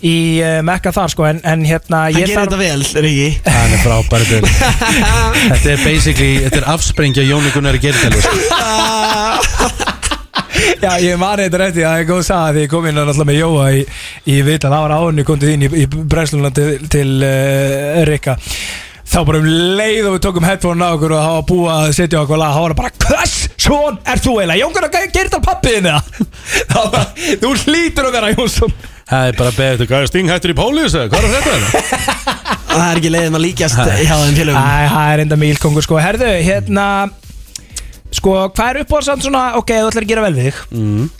í 0.00 0.14
uh, 0.40 0.60
Mekka 0.64 0.92
þar, 0.96 1.12
sko, 1.12 1.28
en, 1.28 1.42
en 1.44 1.64
hérna, 1.68 2.06
Hann 2.08 2.16
ég 2.16 2.24
gerir 2.24 2.40
þetta 2.46 2.60
vel, 2.60 2.84
Riki 3.04 3.30
Það 3.44 3.76
er 3.76 3.84
frábæri 3.84 4.30
til 4.32 4.42
Þetta 5.52 5.72
er 5.76 5.84
basically, 5.84 6.32
þetta 6.46 6.62
er 6.64 6.68
afsprengja 6.72 7.28
Jóni 7.28 7.52
Gunnar 7.52 7.76
í 7.76 7.84
gerðtælu 7.84 8.24
sko. 8.24 8.36
Já, 10.78 10.92
ég 11.02 11.18
mani 11.20 11.46
þetta 11.46 11.60
rétti 11.64 11.86
að 11.86 12.02
ég 12.02 12.10
góð 12.10 12.22
sagði 12.28 12.58
því 12.58 12.66
ég 12.66 12.70
kom 12.72 12.86
inn 12.86 12.96
náttúrulega 12.98 13.28
með 13.30 13.40
Jóa 13.40 13.64
í, 13.74 13.80
í 14.30 14.36
vitan, 14.46 14.76
það 14.76 14.86
var 14.86 15.24
kom 15.26 15.40
til 15.40 15.50
þín 15.50 15.66
í, 15.66 15.70
í 15.82 15.88
brennsluna 15.90 16.52
til, 16.54 16.68
til 16.92 17.08
uh, 17.26 18.00
Rikka. 18.08 18.36
Þá 19.10 19.18
bara 19.26 19.40
um 19.42 19.48
leið 19.80 20.06
og 20.06 20.14
við 20.14 20.22
tókum 20.22 20.46
headphone 20.46 20.86
á 20.86 20.94
okkur 20.94 21.16
og 21.16 21.24
það 21.24 21.32
var 21.34 21.46
búið 21.48 21.72
að 21.74 21.88
setja 21.98 22.20
okkur 22.22 22.40
lag, 22.40 22.52
það 22.56 22.66
var 22.68 22.76
bara 22.78 22.92
hvers 23.06 23.36
svon 23.60 23.98
er 24.06 24.22
þú 24.22 24.36
eiginlega, 24.38 24.60
Jón 24.62 24.76
Gunnar 24.76 24.92
gerir 24.94 25.30
þetta 25.30 25.42
pappiðin 25.44 25.90
eða? 25.90 26.02
Þá 26.70 26.80
bara, 26.94 27.04
þú 27.42 27.52
hlýtur 27.64 28.08
að 28.08 28.16
vera 28.16 28.32
Jónsson. 28.36 28.74
Það 29.10 29.26
er 29.26 29.38
bara 29.40 29.52
beðið, 29.56 29.88
hvað 29.90 30.04
er 30.04 30.10
stinghættur 30.12 30.52
í 30.52 30.54
pólis 30.54 30.94
eða 30.94 31.10
hvað 31.10 31.24
er 31.26 31.32
þetta? 31.34 32.50
Það 32.70 32.84
er 32.84 33.00
ekki 33.00 33.10
leiðin 33.10 33.38
að 33.40 33.42
líkjast 33.42 33.80
hjá 33.80 34.12
þeim 34.14 34.36
félögum. 34.38 34.60
Æ, 34.62 34.86
það 34.92 35.14
er 35.14 35.22
enda 35.24 35.38
mílkongur 35.40 35.86
sko. 35.86 35.98
Herðu, 35.98 36.28
hérna 36.46 36.84
Sko, 38.10 38.32
hvað 38.50 38.70
er 38.74 38.80
uppáðsamt 38.84 39.22
svona 39.26 39.42
Ok, 39.60 39.70
þú 39.76 39.90
ætlar 39.90 40.06
að 40.06 40.10
gera 40.10 40.24
vel 40.26 40.34
við 40.38 40.48
þig 40.50 40.62
Mm. 40.74 41.10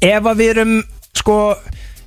Ef 0.00 0.24
að 0.32 0.40
við 0.40 0.50
erum, 0.54 0.72
sko 1.20 1.36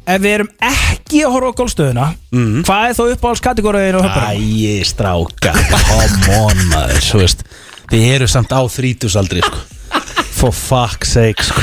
Ef 0.04 0.20
við 0.20 0.34
erum 0.36 0.50
ekki 0.68 1.22
að 1.24 1.32
horfa 1.38 1.52
á 1.54 1.58
gólstöðuna 1.62 2.08
Mm. 2.34 2.64
Hvað 2.68 2.88
er 2.90 2.98
þá 2.98 3.04
uppáhaldskategóriðin 3.16 4.00
og 4.00 4.08
höfður? 4.08 4.28
Æi, 4.34 4.84
stráka, 4.90 5.54
come 5.72 6.40
on 6.42 6.66
maður, 6.74 7.02
þú 7.12 7.22
veist 7.24 7.46
Þið 7.94 8.06
eru 8.16 8.28
samt 8.32 8.52
á 8.56 8.62
þrítusaldri, 8.68 9.44
sko 9.46 9.64
For 10.40 10.52
fuck's 10.52 11.14
sake, 11.16 11.44
sko 11.46 11.62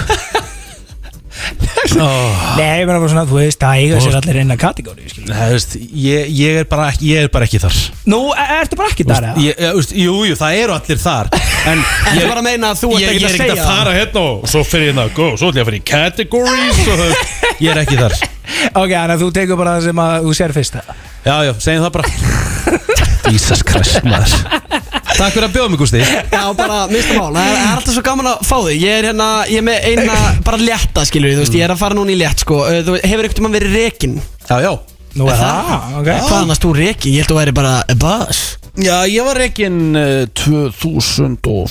oh. 2.00 2.56
Nei, 2.58 2.80
ég 2.80 2.86
bara 2.88 3.08
svona, 3.10 3.24
þú 3.28 3.38
veist, 3.38 3.58
það 3.60 3.80
eiga 3.82 4.00
sér 4.04 4.16
allir 4.20 4.38
eina 4.42 4.56
kategóri 4.60 5.06
ég, 5.06 6.30
ég, 6.30 6.58
er 6.62 6.68
bara, 6.70 6.88
ekki- 6.92 7.10
ég 7.10 7.24
er 7.26 7.30
bara 7.32 7.48
ekki 7.48 7.60
þar 7.62 7.76
Nú, 8.10 8.20
er- 8.34 8.52
ertu 8.60 8.78
bara 8.80 8.92
ekki 8.92 9.06
þar 9.08 9.28
eða? 9.30 9.44
ég, 9.44 9.54
ég, 9.58 9.76
veist, 9.78 9.94
Jú, 9.96 10.14
jú, 10.28 10.38
það 10.40 10.58
eru 10.62 10.76
allir 10.76 11.02
þar 11.02 11.30
En 11.70 11.82
Ertu 12.10 12.26
bara 12.30 12.40
að 12.40 12.46
meina 12.48 12.72
að 12.72 12.82
þú 12.82 12.92
ert 12.94 13.02
ég, 13.02 13.10
ekkert 13.10 13.20
ég 13.20 13.26
að 13.26 13.30
er 13.30 13.40
segja 13.42 13.56
að 13.56 13.70
fara 13.70 13.96
hérna 13.98 14.24
og 14.26 14.48
svo 14.54 14.64
fyrir 14.66 14.90
hérna 14.92 15.06
go, 15.16 15.30
Svo 15.36 15.50
ætlum 15.50 15.60
ég 15.60 15.66
að 15.66 15.70
fara 15.70 15.80
í 15.80 15.84
categories 15.92 16.82
og, 16.86 17.04
það- 17.04 17.60
Ég 17.60 17.74
er 17.74 17.82
ekki 17.84 18.00
þar 18.00 18.18
Ok, 18.80 18.90
þannig 18.96 19.14
að 19.16 19.22
þú 19.24 19.30
tekur 19.40 19.60
bara 19.60 19.76
það 19.78 19.90
sem 19.90 20.02
að 20.06 20.16
þú 20.26 20.36
sér 20.40 20.56
fyrst? 20.56 20.80
Já, 21.24 21.34
já, 21.46 21.52
segjum 21.60 21.86
það 21.86 21.94
bara 21.98 22.08
Christ, 23.70 24.02
maður 24.04 24.69
Takk 25.20 25.34
fyrir 25.36 25.50
að 25.50 25.52
bjóða 25.52 25.68
mig, 25.68 25.76
Gústi. 25.82 25.98
Já, 26.32 26.48
bara, 26.56 26.88
minnst 26.88 27.10
mál, 27.12 27.28
það 27.34 27.44
er, 27.44 27.58
er 27.60 27.74
alltaf 27.74 27.92
svo 27.92 28.00
gaman 28.06 28.28
að 28.30 28.38
fá 28.48 28.54
þig. 28.64 28.76
Ég 28.80 28.94
er 28.94 29.04
hérna, 29.10 29.26
ég 29.52 29.60
er 29.60 29.64
með 29.66 29.76
eina 29.90 30.14
bara 30.46 30.56
létta, 30.62 31.02
skilur 31.04 31.34
þú 31.34 31.42
veist 31.44 31.56
Ég 31.58 31.64
er 31.66 31.72
að 31.74 31.80
fara 31.82 31.94
núna 31.98 32.14
í 32.14 32.16
létt, 32.16 32.40
sko. 32.40 32.56
Þú 32.86 32.92
hefur 33.02 33.24
ekkert 33.28 33.40
um 33.42 33.48
að 33.50 33.56
verið 33.58 33.72
rekin 33.76 34.14
Já, 34.48 34.56
já. 34.64 34.72
Nú 35.20 35.24
er 35.28 35.36
það, 35.42 35.60
ok. 36.00 36.08
Hvaðan 36.30 36.50
varst 36.54 36.64
þú 36.64 36.70
rekin? 36.78 37.12
Ég 37.12 37.20
held 37.20 37.28
að 37.28 37.32
þú 37.34 37.38
væri 37.40 37.54
bara 37.60 37.74
a 37.84 37.94
buzz 38.00 38.40
Já, 38.80 38.96
ég 39.10 39.22
var 39.26 39.34
rekin 39.42 39.76
uh, 39.98 40.22
2004 40.40 41.66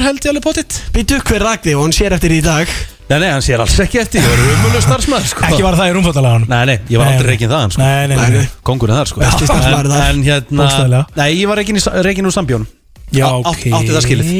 held 0.00 0.24
ég 0.24 0.30
alveg 0.32 0.44
pottitt 0.48 0.72
Býtu 0.96 1.20
hver 1.20 1.44
rak 1.44 1.60
þig 1.66 1.76
og 1.76 1.84
hann 1.84 1.92
sér 1.94 2.16
eftir 2.16 2.32
því 2.32 2.38
í 2.40 2.46
dag 2.48 2.66
Nei, 3.04 3.18
nei, 3.20 3.28
hann 3.34 3.42
sér 3.44 3.60
alls 3.60 3.74
ekki 3.84 3.98
eftir, 4.00 4.22
ég 4.24 4.30
var 4.32 4.40
umölu 4.54 4.80
starfsmæður 4.80 5.26
sko. 5.28 5.42
Ekki 5.50 5.64
var 5.66 5.76
það 5.76 5.90
í 5.90 5.94
rúmfattalaganum 5.98 6.48
Nei, 6.48 6.62
nei, 6.70 6.76
ég 6.88 6.96
var 6.96 7.04
Nei, 7.10 7.16
aldrei 7.18 7.26
nei. 7.28 7.34
rekin 7.36 7.50
þaðan 7.52 7.74
sko. 7.74 7.82
Nei, 7.84 8.06
nei, 8.08 8.16
nei, 8.16 8.30
nei. 8.38 8.48
Kongurinn 8.64 8.96
þar 8.96 9.10
sko. 9.12 9.20
Besti 9.20 9.48
starfsmaður 9.50 9.84
en, 9.84 9.92
þar. 9.92 10.08
en 10.14 10.22
hérna 10.24 10.62
Bókstaflega. 10.64 11.04
Nei, 11.20 11.28
ég 11.36 11.50
var 11.52 11.60
rekin, 11.60 11.76
í, 11.76 11.84
rekin 12.08 12.24
úr 12.30 12.32
sambjón 12.38 12.64
Já, 13.14 13.26
Á- 13.28 13.44
ok 13.44 13.64
átti 13.76 13.92
það 13.92 14.04
skilið. 14.08 14.30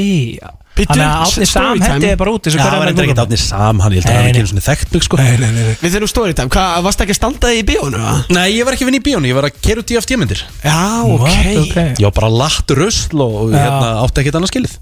Býtu, 0.75 0.91
Þannig 0.91 1.05
að 1.07 1.21
Átni 1.23 1.47
Sam 1.47 1.67
storytime. 1.69 1.89
hendiði 1.93 2.17
bara 2.19 2.31
út 2.35 2.47
Já, 2.49 2.51
og 2.51 2.65
það 2.65 2.79
var 2.81 2.89
eitthvað 2.91 3.05
ekki 3.05 3.21
átni 3.23 3.37
sam 3.39 3.83
Hann, 3.85 3.93
ég 3.95 4.01
held 4.01 4.09
að 4.09 4.11
Nei, 4.11 4.17
hann 4.17 4.25
nei. 4.25 4.31
ekki 4.33 4.41
einu 4.43 4.51
svona 4.51 4.65
þekkt 4.65 4.95
mig 4.97 5.05
sko. 5.07 5.17
Nei, 5.21 5.37
nei, 5.39 5.51
nei, 5.55 5.63
nei 5.69 5.77
Við 5.85 5.93
þurfum 5.95 6.11
storytime, 6.11 6.51
hvað, 6.57 6.81
varst 6.89 7.05
ekki 7.05 7.15
að 7.15 7.19
standa 7.21 7.53
þig 7.53 7.61
í 7.61 7.67
bíónu? 7.69 8.01
eða? 8.01 8.15
Nei, 8.35 8.49
ég 8.57 8.67
var 8.67 8.75
ekki 8.75 8.89
vinn 8.89 8.99
í 8.99 9.03
bíónu, 9.07 9.29
ég 9.31 9.37
var 9.39 9.47
að 9.47 9.61
kera 9.63 9.85
út 9.85 9.93
í 9.95 10.01
FT 10.01 10.19
myndir 10.19 10.43
Já, 10.65 10.81
ok 11.05 11.23
What? 11.23 11.61
Ok 11.63 11.77
Ég 12.03 12.09
var 12.09 12.17
bara 12.19 12.33
latt 12.43 12.75
rusl 12.75 13.23
og 13.23 13.37
og 13.45 13.55
Já. 13.55 13.61
hérna, 13.63 13.93
átti 14.03 14.25
ekkert 14.25 14.41
annað 14.41 14.51
skilið 14.51 14.75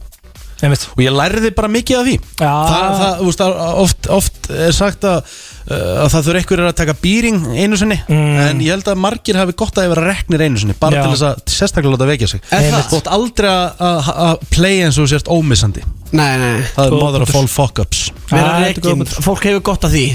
Einmitt. 0.63 0.85
Og 0.95 1.01
ég 1.03 1.11
lærði 1.15 1.51
bara 1.57 1.69
mikið 1.75 1.97
af 1.99 2.05
því 2.07 2.13
Já. 2.39 2.53
það, 2.71 2.93
það, 3.01 3.15
þú 3.19 3.25
veist, 3.27 3.41
að 3.43 3.81
oft, 3.83 4.09
oft 4.15 4.51
er 4.55 4.73
sagt 4.77 5.07
að, 5.11 5.33
uh, 5.67 5.77
að 6.05 6.09
það 6.15 6.27
þurfa 6.29 6.41
einhverjir 6.43 6.69
að 6.71 6.77
taka 6.79 6.95
býring 7.03 7.41
einu 7.59 7.79
sinni 7.81 7.99
En 8.09 8.61
ég 8.63 8.71
held 8.77 8.87
að 8.93 9.01
margir 9.03 9.39
hafi 9.41 9.57
gott 9.59 9.81
að 9.83 9.91
vera 9.91 10.07
reknir 10.13 10.45
einu 10.47 10.63
sinni 10.63 10.77
Bara 10.79 10.93
Mm. 10.93 10.99
Já. 10.99 11.03
til 11.03 11.13
þess 11.17 11.27
að 11.29 11.55
sérstaklega 11.59 11.95
láta 11.97 12.07
vekja 12.13 12.29
sig 12.31 12.41
það? 12.51 12.83
Þú 12.93 13.01
átt 13.03 13.11
aldrei 13.19 13.51
að- 13.51 14.47
playa 14.55 14.87
eins 14.87 14.99
og 15.03 15.09
sérst 15.11 15.27
ómissandi 15.33 15.83
Nei, 16.13 16.37
nei 16.39 16.63
Það 16.77 16.85
er 16.87 16.91
Góð 16.93 17.01
mother 17.03 17.23
of 17.27 17.35
all 17.35 17.49
rekin, 18.69 18.99
punktur. 19.03 19.23
fólk 19.27 19.43
hefur 19.51 19.63
gott 19.73 19.85
af 19.85 19.91
því 19.91 20.07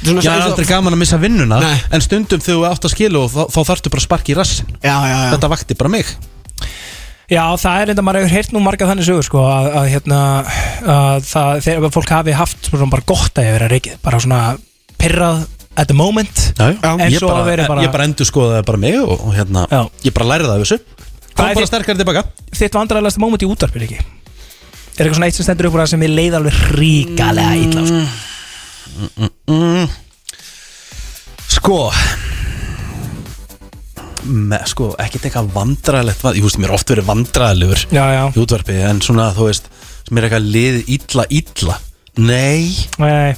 svona 0.00 0.22
Já, 0.24 0.30
það 0.30 0.40
er 0.40 0.46
aldrei 0.48 0.66
gaman 0.70 0.94
að 0.96 1.00
missa 1.02 1.18
vinnuna 1.20 1.60
Nei. 1.60 1.76
En 1.92 2.00
stundum 2.00 2.40
þegar 2.40 2.56
þú 2.56 2.68
átt 2.72 2.84
að 2.88 2.94
skilu 2.94 3.24
og 3.26 3.30
þá, 3.34 3.42
þá 3.52 3.60
þarftu 3.68 3.90
bara 3.92 4.00
að 4.00 4.06
sparki 4.08 4.32
í 4.32 4.36
rassin 4.38 4.66
Já, 4.80 4.96
já, 5.04 5.16
já 5.26 5.30
Þetta 5.34 5.50
vakti 5.52 5.76
bara 5.76 5.90
mig 5.92 6.06
Já, 7.30 7.44
það 7.62 7.82
er 7.84 7.90
enda, 7.92 8.02
maður 8.02 8.24
hefur 8.24 8.34
heyrt 8.34 8.52
nú 8.56 8.60
marga 8.64 8.88
þannig 8.90 9.06
sögur 9.06 9.22
sko, 9.26 9.42
að, 9.46 9.68
að 9.78 9.88
hérna 9.92 10.20
að 10.82 11.28
það, 11.30 11.60
þegar 11.66 11.92
fólk 11.94 12.10
hafi 12.16 12.34
haft 12.34 12.70
svona 12.72 12.88
bara 12.90 13.06
gott 13.06 13.38
að 13.38 13.50
vera 13.54 13.68
reikið, 13.70 13.98
bara 14.02 14.18
svona 14.24 14.40
pirrað 14.98 15.44
at 15.78 15.86
the 15.86 15.94
moment 15.96 16.42
Já, 16.58 16.72
Já. 16.74 16.90
En 16.96 17.04
ég 17.06 17.20
svo 17.22 17.30
bara, 17.30 17.44
verið 17.46 17.68
bara- 17.70 17.84
ég 17.86 17.92
bara 17.94 18.08
endur 18.10 18.26
skoðaði 18.26 18.64
bara 18.66 18.80
mig 18.82 18.98
og, 18.98 19.14
og 19.28 19.36
hérna, 19.38 19.62
Já. 19.70 19.82
ég 20.08 20.16
bara 20.16 20.26
lærði 20.32 20.48
það 20.50 20.56
af 20.56 20.64
þessu 20.64 20.80
Hvað 20.80 21.36
Kom 21.36 21.46
er 21.46 21.54
bara 21.54 21.60
þitt- 21.62 21.70
sterkari 21.70 22.00
tilbaka 22.02 22.24
þitt 22.58 22.74
vandræðilegasta 22.80 23.22
moment 23.22 23.44
í 23.46 23.50
útvarpir 23.54 23.86
ekki 23.86 24.00
Er 24.00 25.06
eitthvað 25.06 25.14
svona 25.20 25.28
eitt 25.30 25.38
sem 25.38 25.46
stendur 25.46 25.70
upp 25.70 25.76
úr 25.78 25.84
það 25.84 25.92
sem 25.94 26.02
við 26.02 26.12
leið 26.18 26.34
alveg 26.40 26.58
ríkalega 26.74 27.52
illa 27.62 27.86
sko. 27.86 28.00
mm. 29.54 29.86
Sko 31.54 31.78
með, 34.24 34.64
Sko, 34.72 34.88
ekkert 35.02 35.26
eitthvað 35.28 35.52
vandræðilegt 35.54 36.24
Ég 36.36 36.46
veist, 36.46 36.58
mér 36.62 36.74
oft 36.76 36.90
verið 36.92 37.06
já, 38.16 38.22
í 38.34 38.42
útvarpi 38.44 38.76
En 38.88 39.00
svona, 39.04 39.28
þú 39.36 39.46
veist, 39.50 39.70
sem 40.08 40.18
er 40.20 40.26
eitthvað 40.28 40.50
liðið 40.56 40.90
illa, 40.96 41.26
illa. 41.40 41.78
Nei, 42.20 42.74
nei. 43.00 43.36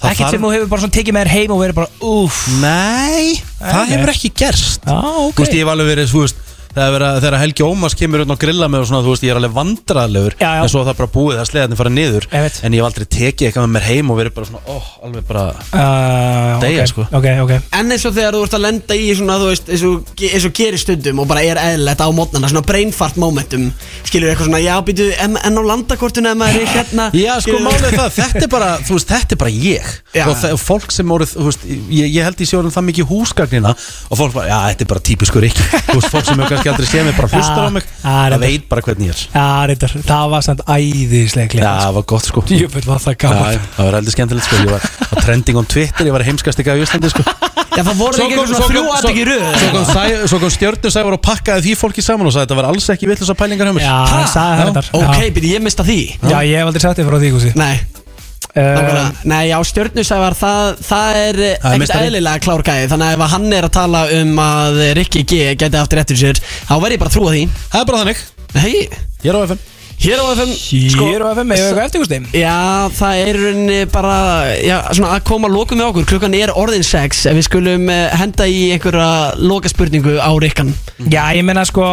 Ekkert 0.00 0.22
þarf- 0.22 0.30
sem 0.36 0.44
þú 0.44 0.52
hefur 0.54 0.68
bara 0.70 0.82
svona 0.84 0.96
tekið 0.96 1.16
með 1.16 1.26
þér 1.26 1.32
heim 1.34 1.54
og 1.54 1.60
verið 1.60 1.78
bara 1.80 1.90
Úff. 2.10 2.38
Nei 2.62 3.40
Það 3.60 3.90
hefur 3.94 4.12
ekki 4.14 4.32
gerst. 4.42 4.86
Já, 4.86 4.96
ok. 4.96 5.34
Þú 5.36 5.44
veist, 5.44 5.56
ég 5.58 5.64
hef 5.64 5.72
alveg 5.74 5.90
verið, 5.94 6.12
þú 6.14 6.22
veist 6.24 6.46
Þegar, 6.70 7.36
Helgi 7.40 7.64
Ómas 7.66 7.96
kemur 7.98 8.22
út 8.22 8.30
á 8.30 8.38
grilla 8.38 8.68
með 8.70 8.84
og 8.84 8.90
svona, 8.90 9.02
þú 9.02 9.14
veist, 9.14 9.24
ég 9.26 9.32
er 9.34 9.40
alveg 9.40 10.36
já. 10.38 10.50
En 10.62 10.70
svo 10.70 10.82
er 10.84 10.90
það 10.90 10.98
bara 11.00 11.12
búið 11.14 11.40
að 11.40 11.48
sleðarnir 11.50 11.80
fara 11.80 11.90
niður 11.90 12.26
Ég 12.30 12.44
veit. 12.44 12.60
En 12.62 12.76
ég 12.76 12.80
hef 12.80 12.86
aldrei 12.86 13.06
tekið 13.10 13.48
eitthvað 13.48 13.66
með 13.66 13.74
mér 13.74 13.86
heim 13.88 14.12
og 14.12 14.20
verið 14.20 14.36
bara 14.36 14.48
svona, 14.50 14.62
ó, 14.70 14.76
alveg 15.06 15.26
bara 15.26 15.46
Uh, 15.70 16.56
Deyja, 16.62 16.84
ok, 16.84 16.90
sko. 16.90 17.04
Ok, 17.14 17.26
ok 17.44 17.52
En 17.78 17.92
eins 17.94 18.04
og 18.06 18.14
þegar 18.16 18.36
þú 18.36 18.40
ert 18.46 18.54
að 18.56 18.62
lenda 18.64 18.96
í 18.98 19.08
svona, 19.18 19.36
þú 19.40 19.50
veist, 19.50 19.70
eins 19.70 19.84
og, 19.86 20.12
eins 20.30 20.46
og 20.48 20.54
gerir 20.60 20.82
stundum 20.82 21.22
og 21.22 21.28
bara 21.30 21.44
er 21.46 21.60
eðlilegt 21.62 22.02
á 22.02 22.08
mótnana, 22.14 22.50
svona 22.50 22.64
brainfart 22.66 23.18
momentum 23.20 23.68
skilur 24.08 24.32
eitthvað 24.32 24.50
svona, 24.50 24.62
já, 24.62 24.74
býtu, 24.86 25.06
en, 25.22 25.38
en 25.38 25.60
á 25.60 25.62
landakortinu 25.70 26.32
ef 26.32 26.38
maður 26.40 26.62
er 26.64 26.72
hérna 26.74 27.08
Já, 27.16 27.32
sko, 27.44 27.58
málið 27.62 27.86
er 27.90 27.98
það, 28.00 28.10
þetta 28.18 28.44
er 28.46 28.52
bara, 28.56 28.70
þú 28.86 28.98
veist, 28.98 29.14
þetta 29.14 29.36
er 29.36 29.42
bara 29.44 29.54
ég 29.54 29.92
Já. 30.10 30.24
og, 30.26 30.34
það, 30.40 30.54
og 30.56 30.58
fólk 30.58 30.90
sem 30.90 31.06
voru, 31.06 31.26
veist, 31.46 31.62
ég, 31.70 32.08
ég 32.10 32.24
held 32.26 32.40
í 32.42 32.46
sjóðum 32.48 32.72
það 32.74 32.86
mikið 32.88 33.06
húsgagnina 33.12 33.70
og 33.76 34.18
fólk 34.18 34.32
bara, 34.34 34.48
já, 34.50 34.56
þetta 34.72 34.82
er 34.82 34.88
bara 34.90 35.02
típiskur 35.06 35.44
ekki 35.46 35.66
veist, 35.94 36.08
fólk 36.10 36.26
sem 36.26 36.40
hefur 36.40 36.50
kannski 36.50 36.72
aldrei 36.72 36.88
séð 36.90 37.04
mig 37.06 37.14
bara 37.20 37.30
hlustar 37.30 37.68
á 37.68 37.70
mig 37.76 37.86
það 38.02 38.36
veit 38.42 38.64
bara 38.72 38.82
hvernig 38.88 39.12
ég 39.12 39.14
er. 39.14 39.22
Já, 39.36 39.44
reyndar, 39.70 39.94
það 40.08 40.32
var 40.34 40.46
samt 40.48 40.64
æðislega 40.66 41.60
Já, 41.60 41.70
það 41.84 41.94
var 42.00 42.08
gott 42.10 42.26
sko. 42.26 42.42
Jöfnveld 42.50 42.88
var 42.90 43.04
það 43.04 43.16
Já, 43.20 43.62
það 43.76 43.86
var 43.86 43.98
heldur 44.00 44.16
skemmtilegt 44.16 44.48
sko. 44.48 44.58
Ég 44.64 44.74
var 44.74 44.88
á 44.90 45.14
trending 45.22 45.60
on 45.62 45.70
Twitter, 45.70 46.10
ég 46.10 46.16
var 46.16 46.26
heimskast 46.26 46.62
ekki 46.62 46.74
á 46.74 46.82
Íslandi 46.82 47.12
sko. 47.12 47.24
Já, 47.70 47.84
það 47.86 48.00
voru 48.00 48.18
ekki 48.18 48.34
eitthvað 48.34 48.50
svona 48.50 48.70
þrjú 48.72 48.82
aðtök 48.96 49.20
í 49.20 49.26
röð 49.28 49.46
Svo 49.60 49.70
kom, 49.76 49.86
Sæ- 49.90 50.26
svo 50.32 50.40
kom 50.42 50.50
stjörnur 50.50 50.94
sævar 50.94 51.14
og 51.16 51.22
pakkaði 51.22 51.68
því 51.68 51.76
fólki 51.78 52.02
saman 52.02 52.26
og 52.26 52.34
sagði 52.34 52.48
þetta 52.48 52.58
var 52.58 52.70
alls 52.72 52.90
ekki 52.96 53.10
vitlis 53.12 53.30
pælingar 53.38 53.70
hjá 53.70 53.76
mér. 53.78 53.86
Já, 53.86 53.94
hann 54.10 54.26
sagði 54.34 54.58
það 54.58 54.66
reyndar. 54.66 54.90
Ok, 54.98 55.22
byrju, 55.38 55.54
ég 55.54 55.64
mista 55.68 55.86
því. 55.86 56.00
Já, 56.18 56.38
ég 56.50 56.58
hef 56.58 56.72
aldrei 56.72 56.82
sagt 56.88 56.98
þér 56.98 57.10
frá 57.12 57.20
því, 57.22 57.32
Gúsi 57.36 57.54
Nei 57.60 57.99
Nákvæmlega. 58.54 59.24
Nei, 59.30 59.42
já, 59.50 59.56
stjörnusævar, 59.70 60.36
það, 60.40 60.80
það 60.90 61.18
er 61.24 61.40
Það 61.62 61.74
er 61.74 61.84
ekkert 61.84 61.96
eðlilega 62.00 62.44
klár 62.46 62.64
gæði 62.66 62.88
Þannig 62.92 63.08
að 63.10 63.16
ef 63.18 63.24
að 63.26 63.34
hann 63.36 63.50
er 63.58 63.68
að 63.68 63.74
tala 63.78 64.04
um 64.20 64.40
að 64.44 64.80
Rikki 65.00 65.22
G 65.24 65.42
geti 65.60 65.80
haft 65.80 65.98
réttur 66.00 66.18
sér 66.20 66.40
Þá 66.42 66.74
verð 66.82 66.96
ég 66.96 67.02
bara 67.04 67.12
að 67.12 67.18
trúa 67.18 67.34
því. 67.36 67.44
Það 67.70 67.84
er 67.84 67.90
bara 67.92 68.00
þannig. 68.04 68.24
Nei, 68.56 68.72
Ég 69.20 69.30
er 69.30 69.38
á 69.38 69.42
FM 69.46 69.60
hér 70.00 70.16
á 70.16 70.26
FM 70.32 70.52
Hér 70.96 71.20
á 71.20 71.28
FM, 71.36 71.50
hefur 71.52 71.66
eitthvað 71.66 71.84
eftir, 71.84 72.00
Gústi? 72.00 72.18
Já, 72.40 72.88
það 72.96 73.18
er 73.20 73.90
bara 73.92 74.14
já, 74.64 74.76
svona 74.96 75.10
að 75.18 75.26
koma 75.28 75.50
að 75.50 75.56
lokum 75.58 75.80
með 75.80 75.90
okkur. 75.90 76.06
Klukkan 76.14 76.36
er 76.38 76.52
orðin 76.56 76.86
6 76.88 77.20
Ef 77.28 77.36
við 77.36 77.46
skulum 77.50 77.84
eh, 77.92 78.06
henda 78.16 78.46
í 78.48 78.62
einhverja 78.72 79.10
lokaspurningu 79.44 80.16
á 80.16 80.30
Rikkan. 80.40 80.72
Já, 81.04 81.20
ég 81.36 81.44
meina 81.44 81.66
sko, 81.68 81.84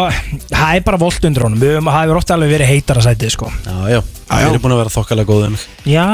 það 0.53 0.79
er 0.79 0.85
bara 0.87 1.01
volt 1.03 1.27
undir 1.27 1.43
honum. 1.49 1.59
Við 1.59 1.75
höfum- 1.81 2.15
ofta 2.17 2.37
alveg 2.37 2.55
verið 2.55 2.71
heitara 2.71 3.03
sætið 3.03 3.35
sko. 3.35 3.51
Já, 3.67 3.75
já, 3.97 3.99
ég 4.27 4.53
er 4.53 4.59
búin 4.63 4.73
að 4.75 4.81
vera 4.81 4.91
þokkalega 4.91 5.29
góð 5.29 5.43
um 5.47 5.57
Já, 5.87 6.05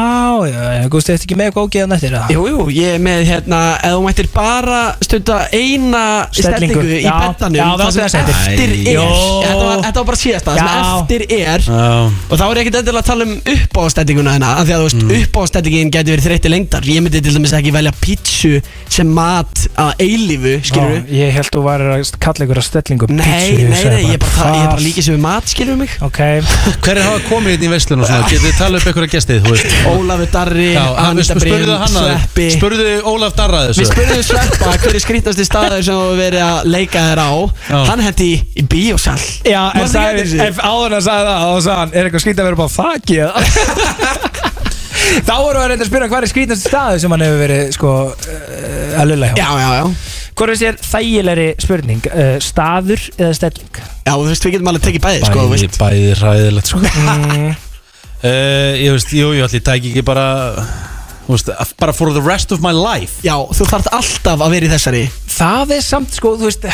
já, 0.45 0.87
Gústi, 0.93 1.13
eftir 1.15 1.25
ekki 1.27 1.37
með 1.39 1.47
eitthvað 1.49 1.67
ógeðan 1.67 1.95
eftir 1.97 2.13
það? 2.13 2.33
Jú, 2.35 2.43
jú, 2.51 2.65
ég 2.77 2.97
er 2.97 3.01
með 3.01 3.23
hérna 3.29 3.61
Ef 3.79 3.95
þú 3.95 4.01
mættir 4.05 4.27
bara 4.33 4.81
stunda 5.01 5.37
eina 5.49 6.03
Stellingu. 6.29 6.77
stellingu 6.77 6.83
í 6.93 7.01
Já, 7.03 7.13
bettanum 7.23 7.57
já, 7.57 7.63
það 7.63 7.83
Það 7.83 7.93
sem 7.93 8.03
var 8.03 8.13
það 8.13 8.31
eftir 8.33 8.73
er. 8.73 8.93
Jó. 8.93 9.07
þetta 9.43 9.63
var, 9.63 9.81
þetta 9.87 10.03
var 10.03 10.07
bara 10.11 10.21
síðasta 10.23 10.53
Það 10.53 10.59
sem 10.59 10.69
Já. 10.69 10.83
eftir 10.93 11.25
er. 11.39 11.65
Já, 11.67 11.89
Og 12.29 12.35
þá 12.37 12.43
er 12.45 12.53
ég 12.53 12.61
ekkert 12.63 12.79
endilega 12.83 13.03
að 13.03 13.09
tala 13.09 13.27
um 13.27 13.33
uppáðstellinguna 13.55 14.35
hérna 14.37 14.51
af 14.53 14.63
Því 14.67 14.75
að 14.75 14.83
þú 14.83 14.87
veist, 14.87 15.01
mm. 15.01 15.13
uppáðstellingin 15.23 15.91
getur 15.93 16.13
verið 16.13 16.27
þreytti 16.29 16.51
lengdar. 16.53 16.87
Ég 16.93 17.03
myndi 17.03 17.21
til 17.23 17.33
dæmis 17.37 17.53
ekki 17.57 17.73
velja 17.73 17.93
pítsu 18.03 18.53
sem 18.93 19.09
mat 19.17 19.63
að 19.79 19.91
eilífu, 20.05 20.53
skilur 20.69 20.95
Já, 21.01 21.17
Ég 21.23 21.33
held 21.37 21.51
þú 21.53 21.63
væri 21.65 21.89
að 21.97 22.13
kalla 22.23 22.45
ykkur 22.47 22.61
að 22.61 22.67
stellingu 22.69 23.09
Nei, 23.13 23.23
nei, 23.23 23.83
nei, 23.89 24.03
ég 24.05 24.15
er 24.15 24.21
bara, 24.21 24.33
það, 24.37 24.53
ég 24.53 24.63
er 24.63 24.71
bara 24.73 24.85
líkið 24.85 25.07
sem 25.07 25.15
við 25.17 25.23
mat, 25.23 25.49
skilur 25.53 25.79
mig. 25.79 25.95
Ok, 26.05 26.19
hver 26.83 26.99
er 26.99 27.03
hafa 27.07 27.21
komið 27.29 27.55
hérna 27.55 27.67
í 27.67 27.71
veislun 27.73 28.02
og 28.03 28.09
svona. 28.11 28.27
Getið 28.29 28.43
þið 28.45 28.55
talað 28.59 28.77
upp 28.83 28.87
einhverja 28.91 29.11
gestið, 29.13 29.39
þú 29.45 29.53
veist? 29.53 29.75
Ólafur 29.93 30.29
Darri, 30.33 30.67
Já, 30.73 30.83
hann- 30.83 31.09
Anita 31.13 31.37
spurðu 31.37 31.63
Brim, 31.63 31.73
hann 31.83 31.97
að 32.01 32.07
Sveppi. 32.09 32.47
Spurðu 32.57 32.87
Ólaf 33.13 33.35
Darra 33.39 33.61
Við 33.63 33.71
þessu 33.73 33.87
spurðum 33.89 34.23
Sveppa 34.29 34.75
hver 34.83 34.97
er 34.99 35.03
skrítnasti 35.07 35.45
staður 35.47 35.83
sem 35.87 35.97
hefur 36.03 36.19
verið 36.21 36.43
að 36.47 36.71
leika 36.75 37.05
þér 37.09 37.23
á? 37.23 37.31
Já. 37.69 37.79
Hann 37.91 38.05
hendi 38.07 38.29
í, 38.29 38.37
í 38.59 38.63
bíósal. 38.73 39.17
Já, 39.47 39.61
en 39.73 39.81
Manstu 39.83 39.97
sagði, 39.97 40.23
eftir 40.23 40.33
þessu? 40.33 40.47
ef 40.47 40.57
áður 40.63 40.97
að 40.99 41.05
sagði 41.09 41.27
það 41.33 41.47
og 41.53 41.61
sagði 41.67 41.79
hann, 41.83 41.93
er 41.93 42.09
eitthvað 42.09 42.25
skrítið 42.27 42.43
að 42.43 42.49
vera 42.51 42.61
bara 42.63 42.75
þakki 42.79 43.17
Þá 45.27 45.33
voru 45.43 45.59
að 45.61 45.67
reynda 45.69 45.83
að 45.85 45.89
spyrja 45.91 46.07
hvað 46.09 46.25
er 46.25 46.29
skrítast 46.31 46.65
staði 46.67 47.01
sem 47.03 47.11
hann 47.13 47.23
hefur 47.25 47.41
verið 47.43 47.71
sko 47.75 47.89
uh, 48.09 49.01
að 49.01 49.09
lulla 49.11 49.29
hjá? 49.29 49.35
Já, 49.37 49.49
já, 49.61 49.69
já. 49.77 49.83
Hvað 50.33 50.53
er 50.53 50.59
þér 50.61 50.77
þægilegri 50.87 51.47
spurning, 51.61 52.07
uh, 52.09 52.31
staður 52.41 53.03
eða 53.19 53.33
stelling? 53.37 53.81
Já, 54.07 54.13
þú 54.15 54.23
veist, 54.31 54.47
við 54.47 54.55
getum 54.55 54.71
alveg 54.71 54.85
tekið 54.87 55.03
bæði, 55.05 55.19
sko, 55.27 55.43
þú 55.43 55.51
Bæði, 55.51 55.67
veist. 55.67 55.77
bæði 55.83 56.15
ræðilegt 56.23 56.71
sko. 56.71 56.81
Mm, 56.81 57.51
uh, 58.23 58.73
Ég 58.79 58.91
veist, 58.95 59.13
jú, 59.15 59.31
ég 59.37 59.45
ætli 59.47 59.61
tæki 59.63 59.91
ekki 59.93 60.05
bara 60.07 60.27
veist, 61.27 61.51
bara 61.79 61.93
for 61.95 62.13
the 62.15 62.23
rest 62.23 62.51
of 62.55 62.63
my 62.63 62.73
life 62.75 63.19
Já, 63.25 63.35
þú 63.53 63.69
þarft 63.69 63.91
alltaf 63.95 64.43
að 64.47 64.55
vera 64.57 64.69
í 64.69 64.73
þessari 64.73 65.03
það 65.37 65.77
er 65.77 65.85
samt 65.85 66.17
sko, 66.19 66.35
þú 66.39 66.49
veist 66.49 66.67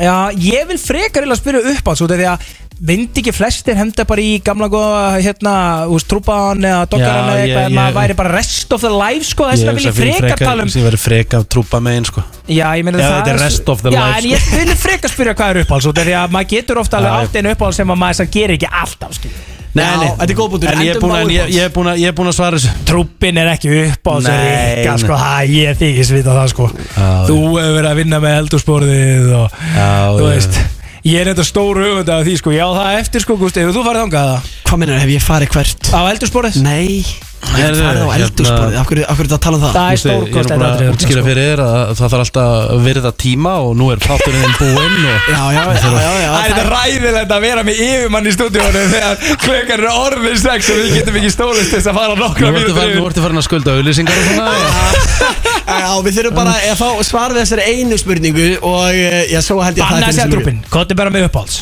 Já, 0.00 0.16
ég 0.40 0.66
vil 0.70 0.80
frekar 0.80 1.26
eða 1.26 1.36
spyrja 1.36 1.60
upp 1.74 1.88
á 1.88 1.92
því 1.92 2.26
að 2.32 2.50
myndi 2.82 3.20
ekki 3.20 3.30
flestir 3.36 3.76
henda 3.78 4.02
bara 4.08 4.22
í 4.24 4.38
gamla 4.42 4.66
góða 4.72 5.02
hérna, 5.22 5.52
úst, 5.92 6.08
trúpaðan 6.10 6.64
eða 6.66 6.86
doggaran 6.90 7.28
Já, 7.28 7.28
eða 7.28 7.36
ég- 7.36 7.44
eitthvað, 7.44 7.66
en 7.66 7.70
ég- 7.70 7.76
maður 7.78 7.96
væri 8.00 8.16
bara 8.18 8.32
rest 8.32 8.72
of 8.74 8.80
the 8.82 8.90
life 8.90 9.28
sko, 9.28 9.46
þess 9.52 9.62
vegna 9.68 9.76
vil 9.76 9.86
ég 9.86 9.98
frekar 10.00 10.40
tala 10.42 10.64
um 10.64 10.72
Ég 10.72 10.86
verið 10.88 11.02
freka 11.04 11.38
af 11.38 11.46
trúpa 11.52 11.78
megin 11.84 12.08
sko 12.08 12.24
Já, 12.48 12.66
ég 12.74 12.82
meina 12.88 12.98
það 12.98 13.14
þetta 13.20 13.34
er 13.36 13.40
rest 13.44 13.68
of 13.68 13.84
the 13.84 13.92
Já, 13.92 14.00
life, 14.00 14.16
en 14.16 14.22
sko. 14.24 14.56
ég 14.56 14.66
vil 14.72 14.76
frekar 14.82 15.12
spyrja 15.14 15.34
hvað 15.38 15.52
er 15.54 15.62
uppáhalds 15.62 15.92
Því 16.02 16.16
að 16.24 16.34
maður 16.34 16.50
getur 16.56 16.80
ofta 16.82 16.98
alveg 16.98 17.12
átt 17.20 17.38
einu 17.38 17.54
uppáhalds 17.54 17.76
sem 17.82 17.94
að 17.94 18.02
maður 18.02 18.32
gerir 18.32 18.56
ekki 18.58 18.72
alltaf 18.82 19.14
skil. 19.20 19.30
Nei, 19.72 19.84
Já, 19.86 19.92
nei, 19.96 20.08
þetta 20.18 20.26
er 20.34 20.36
góð 20.36 20.48
punktur, 20.52 20.68
En 20.72 20.82
ég 20.84 20.90
er 20.92 20.98
búin 21.00 21.14
á 21.16 21.20
að, 21.22 21.30
ég, 21.32 21.46
ég 21.56 21.62
er 21.64 21.70
búin 21.72 21.88
að, 21.88 22.00
ég 22.02 22.10
er 22.12 22.16
búin 22.18 22.28
að 22.28 22.34
svara 22.36 22.58
þessu. 22.60 22.72
Trúppin 22.90 23.38
er 23.40 23.48
ekki 23.54 23.70
uppáhalds 23.86 24.26
Nei, 24.28 24.42
Rikka, 24.76 24.92
nei. 24.98 25.00
sko, 25.06 25.16
það 25.22 25.52
ég 25.56 25.78
þykist 25.80 26.12
vita 26.18 26.34
það 26.36 26.50
sko. 26.52 26.66
Já, 26.92 27.08
Þú 27.30 27.36
hefur 27.56 27.72
verið 27.78 27.88
að 27.92 28.00
vinna 28.02 28.20
með 28.26 28.36
eldursporðið 28.42 29.32
og 29.38 29.56
Já, 29.72 29.88
þú 30.12 30.26
já. 30.26 30.28
veist 30.28 30.60
Ég 31.02 31.18
er 31.18 31.32
þetta 31.32 31.42
stór 31.42 31.80
hugund 31.82 32.10
af 32.14 32.20
því 32.22 32.36
sko 32.38 32.52
Já, 32.54 32.62
það 32.76 32.88
er 32.92 33.00
eftir 33.02 33.22
sko, 33.24 33.34
Gústi, 33.40 33.58
hefur 33.58 33.74
þú 33.74 33.82
farið 33.88 34.04
þangað 34.04 34.28
það? 34.28 34.50
Hvað 34.68 34.78
minnur, 34.82 34.98
hef 35.02 35.10
ég 35.10 35.24
farið 35.26 35.48
hvert? 35.56 35.88
Á 35.90 36.00
eldursporðið? 36.12 36.58
Nei, 36.62 37.02
ég 37.02 37.56
hef 37.58 37.80
farið 37.82 38.04
á 38.06 38.06
hérna- 38.06 38.18
eldursporið 38.20 38.76
Af 38.78 38.86
hverju 38.86 39.02
af 39.10 39.18
hverju 39.18 39.26
ertu 39.26 39.34
að 39.34 39.42
tala 39.42 39.58
um 39.58 39.64
það? 39.64 39.72
Það 39.74 39.82
er 39.82 39.90
veist, 39.90 40.06
Ég 40.06 40.12
er 40.12 40.22
stórkost 40.22 40.52
búin 40.52 40.62
að 40.68 40.92
útskýra 40.92 41.24
fyrir 41.26 41.48
þér 41.50 41.62
að 41.64 41.90
það 41.98 42.12
þarf 42.12 42.22
alltaf 42.22 42.70
að 42.76 42.86
virða 42.86 43.12
tíma 43.24 43.54
og 43.66 43.72
nú 43.80 43.88
er 43.90 44.04
þátturinn 44.06 44.46
þinn 44.46 44.56
búinn 44.62 44.94
og 45.10 45.26
Já, 45.26 45.42
já, 45.42 45.64
já, 45.66 45.90
já, 45.90 46.12
já 46.22 46.30
Það 46.30 46.46
er 46.46 46.54
þetta 46.54 46.66
ræðilegt 46.70 47.34
að 47.34 47.44
vera 47.48 47.66
með 47.66 47.82
yfirmann 47.88 48.30
í 48.30 48.36
stúdíónu 48.38 48.84
þegar 48.94 49.14
klökar 49.42 49.82
eru 49.82 49.92
orðin 50.06 50.38
sex 50.38 50.70
og 50.70 50.78
við 50.84 50.94
getum 51.00 51.18
ekki 51.18 51.34
stólist 51.34 51.74
þess 51.74 51.90
að 51.90 51.98
fara 51.98 52.14
nokkra 52.22 52.54
mínútur 52.54 52.94
nú 52.94 53.10
ertu 53.10 53.26
farin 53.26 53.42
að 53.42 53.48
skulda 53.50 53.74
auðlýsingar 53.74 54.22
og 54.22 54.30
svona 54.30 55.50
Já, 55.66 55.90
við 56.04 56.16
þurfum 56.18 56.36
bara 56.38 56.54
að 56.58 56.78
fá 56.80 56.88
svar 57.06 57.32
við 57.34 57.42
þessari 57.44 57.66
einu 57.72 57.98
spurningu 58.00 58.46
Og 58.66 58.88
eh, 58.90 59.20
já, 59.32 59.38
svo 59.44 59.60
held 59.62 59.78
ég 59.78 59.84
að 59.86 59.94
Banna 59.96 60.08
það 60.08 60.16
sér 60.16 60.26
fyrir 60.26 60.36
trúppin, 60.38 60.62
hvað 60.72 60.94
er 60.94 60.98
bara 61.02 61.14
með 61.14 61.26
uppáhalds? 61.28 61.56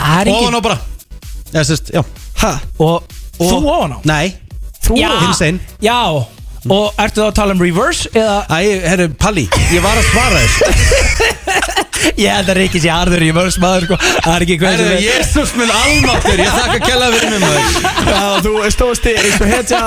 Það 0.00 0.20
er 0.20 0.30
Ofan 0.32 0.56
á 0.56 0.60
bara. 0.64 0.78
Já, 1.50 1.62
sérst, 1.66 1.90
já. 1.92 2.02
Hæ? 2.40 2.52
Og 2.80 3.02
þú 3.40 3.56
ofan 3.66 3.96
á? 3.96 3.98
Nei, 4.08 4.36
Þú 4.80 4.96
Já. 4.96 5.10
hins 5.26 5.40
einn 5.44 5.58
Já. 5.84 5.98
Og 6.70 6.94
ertu 7.00 7.22
þá 7.22 7.26
að 7.30 7.36
tala 7.38 7.54
um 7.56 7.62
reverse 7.62 8.08
eða 8.16 8.38
Æ, 8.52 8.80
herru, 8.84 9.08
Palli, 9.20 9.46
ég 9.72 9.80
var 9.84 9.96
að 10.00 10.08
svara 10.12 10.42
þessu 10.44 11.86
Ég 12.20 12.30
held 12.30 12.50
að 12.50 12.58
Rikki 12.60 12.82
sé 12.82 12.90
harður 12.92 13.24
í 13.24 13.30
vörs 13.36 13.58
maður 13.62 13.86
sko. 13.88 13.98
Það 14.20 14.34
er 14.34 14.44
ekki 14.46 14.56
hvað 14.60 14.76
Herru, 14.80 14.98
Jésús 15.04 15.54
minn 15.58 15.72
almáttur, 15.74 16.42
ég 16.42 16.56
þakka 16.56 16.78
kella 16.84 17.10
fyrir 17.14 17.34
mig 17.34 17.42
maður. 17.44 17.62
Já, 18.10 18.24
þú 18.44 18.52
stóðst 18.74 19.08
í 19.10 19.14
hetja 19.50 19.80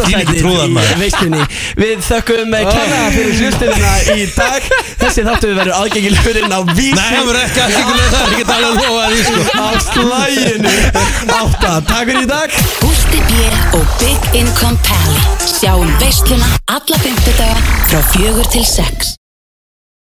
þvílík 0.00 0.32
trúðar, 0.40 0.70
maður. 0.74 0.90
í 0.90 1.00
veistunni 1.04 1.42
Við 1.80 2.04
þökkum 2.06 2.56
oh. 2.58 2.70
kæra 2.74 3.00
fyrir 3.14 3.38
hlustunina 3.40 3.94
í 4.14 4.26
dag. 4.34 4.68
Þessi 5.00 5.26
þáttu 5.26 5.52
verður 5.56 5.76
aðgengilegur 5.78 6.40
inn 6.42 6.54
á 6.54 6.60
vísi. 6.72 6.96
Nei, 6.96 7.06
það 7.14 7.30
verður 7.30 7.42
ekki 7.44 7.64
aðgengilega 7.66 8.10
það, 8.14 8.26
ég 8.30 8.40
get 8.40 8.54
alveg 8.56 8.70
að 8.70 8.76
lofa 8.84 9.04
því 9.10 9.20
sko. 9.28 9.40
Á 9.50 9.68
slæginu 9.86 10.74
Átta, 11.40 11.72
takk 11.90 12.10
fyrir 12.10 12.24
í 12.24 12.30
dag. 12.30 12.58
Gústi 12.80 13.22
B. 13.30 13.32
og 13.78 13.86
Big 14.00 14.20
Income 14.40 14.78
Pally 14.86 15.20
Sjáum 15.46 15.90
veisluna 16.00 16.46
alla 16.66 16.98
fymtudaga 17.04 17.56
frá 17.90 18.02
fjögur 18.12 18.46
til 18.52 18.66
sex 18.66 19.19